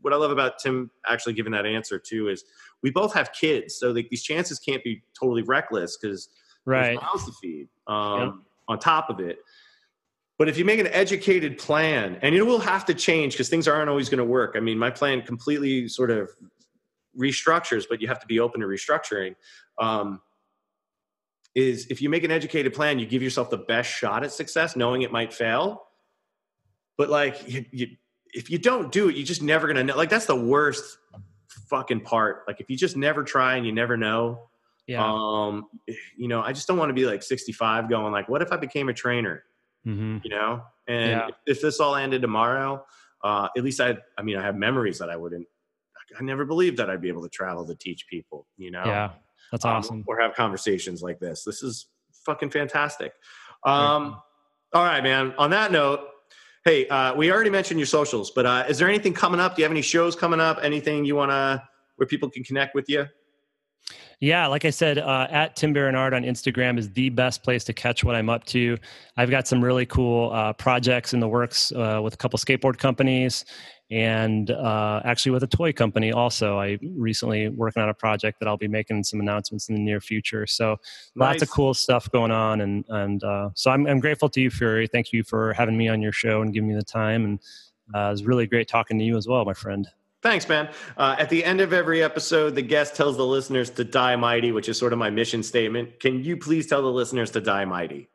What 0.00 0.14
I 0.14 0.16
love 0.16 0.30
about 0.30 0.58
Tim 0.58 0.90
actually 1.06 1.34
giving 1.34 1.52
that 1.52 1.66
answer 1.66 1.98
too 1.98 2.28
is 2.28 2.44
we 2.82 2.90
both 2.90 3.12
have 3.12 3.32
kids, 3.32 3.76
so 3.76 3.90
like 3.90 4.08
these 4.08 4.22
chances 4.22 4.58
can't 4.58 4.82
be 4.82 5.02
totally 5.18 5.42
reckless 5.42 5.98
because 5.98 6.30
Right. 6.64 6.86
there's 6.88 7.00
mouths 7.00 7.26
to 7.26 7.32
feed 7.40 7.68
um, 7.86 8.44
on 8.66 8.78
top 8.80 9.08
of 9.08 9.20
it. 9.20 9.38
But 10.38 10.48
if 10.48 10.58
you 10.58 10.64
make 10.66 10.78
an 10.80 10.88
educated 10.88 11.56
plan, 11.56 12.18
and 12.20 12.34
it 12.34 12.42
will 12.42 12.58
have 12.58 12.84
to 12.86 12.94
change 12.94 13.32
because 13.34 13.48
things 13.48 13.66
aren't 13.66 13.88
always 13.88 14.08
going 14.10 14.18
to 14.18 14.24
work. 14.24 14.54
I 14.56 14.60
mean, 14.60 14.78
my 14.78 14.90
plan 14.90 15.22
completely 15.22 15.88
sort 15.88 16.10
of 16.10 16.30
restructures, 17.18 17.84
but 17.88 18.02
you 18.02 18.08
have 18.08 18.20
to 18.20 18.26
be 18.26 18.38
open 18.38 18.60
to 18.60 18.66
restructuring. 18.66 19.34
Um, 19.78 20.20
is 21.54 21.86
if 21.86 22.02
you 22.02 22.10
make 22.10 22.22
an 22.22 22.30
educated 22.30 22.74
plan, 22.74 22.98
you 22.98 23.06
give 23.06 23.22
yourself 23.22 23.48
the 23.48 23.56
best 23.56 23.90
shot 23.90 24.22
at 24.24 24.30
success, 24.30 24.76
knowing 24.76 25.00
it 25.00 25.10
might 25.10 25.32
fail. 25.32 25.84
But 26.98 27.08
like, 27.08 27.50
you, 27.50 27.64
you, 27.70 27.86
if 28.34 28.50
you 28.50 28.58
don't 28.58 28.92
do 28.92 29.08
it, 29.08 29.16
you're 29.16 29.24
just 29.24 29.40
never 29.40 29.66
going 29.66 29.76
to 29.78 29.84
know. 29.84 29.96
Like, 29.96 30.10
that's 30.10 30.26
the 30.26 30.36
worst 30.36 30.98
fucking 31.70 32.00
part. 32.00 32.42
Like, 32.46 32.60
if 32.60 32.68
you 32.68 32.76
just 32.76 32.94
never 32.94 33.24
try 33.24 33.56
and 33.56 33.64
you 33.64 33.72
never 33.72 33.96
know, 33.96 34.48
Yeah. 34.86 35.02
um, 35.02 35.64
you 36.18 36.28
know, 36.28 36.42
I 36.42 36.52
just 36.52 36.68
don't 36.68 36.76
want 36.76 36.90
to 36.90 36.94
be 36.94 37.06
like 37.06 37.22
65 37.22 37.88
going 37.88 38.12
like, 38.12 38.28
what 38.28 38.42
if 38.42 38.52
I 38.52 38.58
became 38.58 38.90
a 38.90 38.94
trainer? 38.94 39.42
Hmm 39.86 40.18
You 40.24 40.30
know, 40.30 40.62
and 40.88 41.10
Yeah. 41.10 41.28
if 41.46 41.62
this 41.62 41.78
all 41.80 41.94
ended 41.94 42.20
tomorrow, 42.20 42.84
uh, 43.22 43.48
at 43.56 43.62
least 43.64 43.80
I, 43.80 43.96
I 44.18 44.22
mean, 44.22 44.36
I 44.36 44.42
have 44.42 44.56
memories 44.56 44.98
that 44.98 45.08
I 45.10 45.16
wouldn't, 45.16 45.46
I 46.18 46.22
never 46.22 46.44
believed 46.44 46.76
that 46.78 46.90
I'd 46.90 47.00
be 47.00 47.08
able 47.08 47.22
to 47.22 47.28
travel 47.28 47.66
to 47.66 47.74
teach 47.76 48.06
people, 48.08 48.46
you 48.56 48.70
know, 48.70 48.84
Yeah. 48.84 49.10
That's 49.52 49.64
um, 49.64 49.76
awesome. 49.76 50.04
or 50.08 50.20
have 50.20 50.34
conversations 50.34 51.02
like 51.02 51.20
this. 51.20 51.44
This 51.44 51.62
is 51.62 51.86
fucking 52.24 52.50
fantastic. 52.50 53.12
Um, 53.64 54.20
all 54.72 54.84
right, 54.84 55.02
man. 55.04 55.34
On 55.38 55.50
that 55.50 55.70
note, 55.70 56.00
hey, 56.64 56.88
uh, 56.88 57.14
we 57.14 57.30
already 57.30 57.50
mentioned 57.50 57.78
your 57.78 57.86
socials, 57.86 58.32
but 58.32 58.44
uh, 58.44 58.64
is 58.68 58.76
there 58.78 58.88
anything 58.88 59.14
coming 59.14 59.38
up? 59.38 59.54
Do 59.54 59.62
you 59.62 59.64
have 59.64 59.70
any 59.72 59.82
shows 59.82 60.16
coming 60.16 60.40
up? 60.40 60.58
Anything 60.62 61.04
you 61.04 61.14
want 61.14 61.30
to, 61.30 61.62
where 61.94 62.06
people 62.08 62.28
can 62.28 62.42
connect 62.42 62.74
with 62.74 62.88
you? 62.88 63.06
Yeah, 64.20 64.46
like 64.46 64.64
I 64.64 64.70
said, 64.70 64.96
uh, 64.96 65.26
at 65.30 65.56
Tim 65.56 65.74
Barron 65.74 65.94
Art 65.94 66.14
on 66.14 66.22
Instagram 66.22 66.78
is 66.78 66.90
the 66.90 67.10
best 67.10 67.42
place 67.42 67.64
to 67.64 67.74
catch 67.74 68.02
what 68.02 68.14
I'm 68.14 68.30
up 68.30 68.44
to. 68.46 68.78
I've 69.18 69.30
got 69.30 69.46
some 69.46 69.62
really 69.62 69.84
cool 69.84 70.32
uh, 70.32 70.54
projects 70.54 71.12
in 71.12 71.20
the 71.20 71.28
works 71.28 71.70
uh, 71.72 72.00
with 72.02 72.14
a 72.14 72.16
couple 72.16 72.38
skateboard 72.38 72.78
companies 72.78 73.44
and 73.90 74.50
uh, 74.50 75.00
actually 75.04 75.32
with 75.32 75.42
a 75.42 75.46
toy 75.46 75.72
company 75.72 76.12
also. 76.12 76.58
I 76.58 76.78
recently 76.96 77.48
working 77.48 77.82
on 77.82 77.88
a 77.88 77.94
project 77.94 78.40
that 78.40 78.48
I'll 78.48 78.56
be 78.56 78.68
making 78.68 79.04
some 79.04 79.20
announcements 79.20 79.68
in 79.68 79.74
the 79.74 79.80
near 79.80 80.00
future. 80.00 80.46
So 80.46 80.76
lots 81.14 81.42
of 81.42 81.50
cool 81.50 81.74
stuff 81.74 82.10
going 82.10 82.30
on, 82.30 82.62
and 82.62 82.84
and 82.88 83.22
uh, 83.22 83.50
so 83.54 83.70
I'm 83.70 83.86
I'm 83.86 84.00
grateful 84.00 84.28
to 84.30 84.40
you, 84.40 84.50
Fury. 84.50 84.88
Thank 84.88 85.12
you 85.12 85.22
for 85.22 85.52
having 85.52 85.76
me 85.76 85.88
on 85.88 86.02
your 86.02 86.12
show 86.12 86.42
and 86.42 86.52
giving 86.52 86.68
me 86.68 86.74
the 86.74 86.82
time. 86.82 87.24
And 87.24 87.40
uh, 87.94 88.08
it 88.08 88.10
was 88.12 88.24
really 88.24 88.46
great 88.46 88.66
talking 88.66 88.98
to 88.98 89.04
you 89.04 89.16
as 89.16 89.28
well, 89.28 89.44
my 89.44 89.54
friend. 89.54 89.86
Thanks, 90.26 90.48
man. 90.48 90.68
Uh, 90.96 91.14
at 91.20 91.30
the 91.30 91.44
end 91.44 91.60
of 91.60 91.72
every 91.72 92.02
episode, 92.02 92.56
the 92.56 92.62
guest 92.62 92.96
tells 92.96 93.16
the 93.16 93.24
listeners 93.24 93.70
to 93.70 93.84
die 93.84 94.16
mighty, 94.16 94.50
which 94.50 94.68
is 94.68 94.76
sort 94.76 94.92
of 94.92 94.98
my 94.98 95.08
mission 95.08 95.40
statement. 95.40 96.00
Can 96.00 96.24
you 96.24 96.36
please 96.36 96.66
tell 96.66 96.82
the 96.82 96.90
listeners 96.90 97.30
to 97.30 97.40
die 97.40 97.64
mighty? 97.64 98.08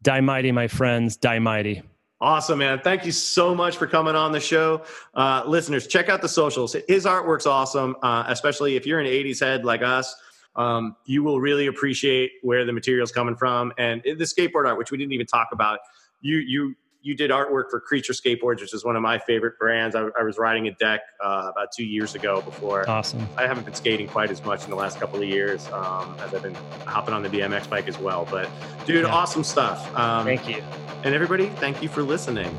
Die 0.00 0.20
mighty, 0.22 0.50
my 0.50 0.66
friends. 0.66 1.18
Die 1.18 1.38
mighty. 1.38 1.82
Awesome, 2.22 2.60
man. 2.60 2.80
Thank 2.80 3.04
you 3.04 3.12
so 3.12 3.54
much 3.54 3.76
for 3.76 3.86
coming 3.86 4.16
on 4.16 4.32
the 4.32 4.40
show. 4.40 4.82
Uh, 5.12 5.42
listeners, 5.46 5.86
check 5.86 6.08
out 6.08 6.22
the 6.22 6.28
socials. 6.30 6.74
His 6.88 7.04
artwork's 7.04 7.44
awesome, 7.44 7.96
uh, 8.02 8.24
especially 8.28 8.76
if 8.76 8.86
you're 8.86 9.00
an 9.00 9.06
80s 9.06 9.38
head 9.38 9.66
like 9.66 9.82
us. 9.82 10.16
Um, 10.56 10.96
you 11.04 11.22
will 11.22 11.38
really 11.38 11.66
appreciate 11.66 12.30
where 12.40 12.64
the 12.64 12.72
material's 12.72 13.12
coming 13.12 13.36
from. 13.36 13.74
And 13.76 14.00
the 14.02 14.24
skateboard 14.24 14.66
art, 14.66 14.78
which 14.78 14.90
we 14.90 14.96
didn't 14.96 15.12
even 15.12 15.26
talk 15.26 15.48
about, 15.52 15.80
you, 16.22 16.38
you 16.38 16.74
you 17.00 17.14
did 17.14 17.30
artwork 17.30 17.70
for 17.70 17.80
Creature 17.80 18.12
Skateboards, 18.14 18.60
which 18.60 18.74
is 18.74 18.84
one 18.84 18.96
of 18.96 19.02
my 19.02 19.18
favorite 19.20 19.58
brands. 19.58 19.94
I, 19.94 20.08
I 20.18 20.22
was 20.24 20.36
riding 20.38 20.66
a 20.66 20.72
deck 20.72 21.00
uh, 21.22 21.50
about 21.52 21.68
two 21.76 21.84
years 21.84 22.14
ago 22.14 22.40
before. 22.42 22.88
Awesome. 22.90 23.26
I 23.36 23.46
haven't 23.46 23.64
been 23.64 23.74
skating 23.74 24.08
quite 24.08 24.30
as 24.30 24.44
much 24.44 24.64
in 24.64 24.70
the 24.70 24.76
last 24.76 24.98
couple 24.98 25.20
of 25.20 25.28
years 25.28 25.66
um, 25.72 26.16
as 26.20 26.34
I've 26.34 26.42
been 26.42 26.56
hopping 26.86 27.14
on 27.14 27.22
the 27.22 27.28
BMX 27.28 27.68
bike 27.70 27.88
as 27.88 27.98
well. 27.98 28.26
But 28.30 28.48
dude, 28.86 29.04
Yeah. 29.04 29.10
awesome 29.14 29.44
stuff. 29.44 29.94
Um, 29.96 30.24
Thank 30.24 30.48
you. 30.48 30.62
And 31.04 31.14
everybody, 31.14 31.46
thank 31.48 31.80
you 31.82 31.88
for 31.88 32.02
listening. 32.02 32.56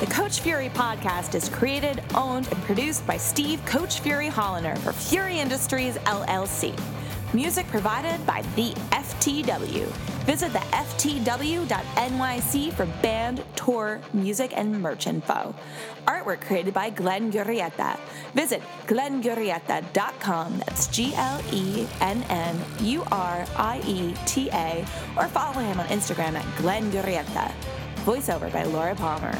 The 0.00 0.06
Coach 0.06 0.40
Fury 0.40 0.68
podcast 0.68 1.34
is 1.34 1.48
created, 1.48 2.02
owned, 2.14 2.46
and 2.52 2.62
produced 2.62 3.04
by 3.06 3.16
Steve 3.16 3.64
Coach 3.64 4.00
Fury 4.00 4.28
Holliner 4.28 4.76
for 4.78 4.92
Fury 4.92 5.38
Industries 5.40 5.96
LLC. 6.04 6.78
Music 7.34 7.66
provided 7.66 8.24
by 8.26 8.40
the 8.56 8.70
FTW. 8.90 9.84
Visit 10.24 10.50
the 10.52 10.58
FTW.NYC 10.58 12.72
for 12.72 12.86
band, 13.02 13.44
tour, 13.54 14.00
music, 14.14 14.52
and 14.56 14.80
merch 14.80 15.06
info. 15.06 15.54
Artwork 16.06 16.40
created 16.40 16.72
by 16.72 16.88
Glenn 16.88 17.30
Urieta. 17.30 18.00
Visit 18.32 18.62
glennurieta.com. 18.86 20.58
That's 20.58 20.86
G 20.86 21.12
L 21.16 21.42
E 21.52 21.86
N 22.00 22.22
N 22.30 22.58
U 22.80 23.04
R 23.12 23.44
I 23.56 23.82
E 23.86 24.14
T 24.24 24.48
A. 24.52 24.86
Or 25.16 25.28
follow 25.28 25.60
him 25.60 25.80
on 25.80 25.86
Instagram 25.88 26.34
at 26.34 26.46
Glenn 26.56 26.90
Urieta. 26.92 27.52
Voiceover 28.06 28.50
by 28.50 28.62
Laura 28.64 28.94
Palmer. 28.94 29.36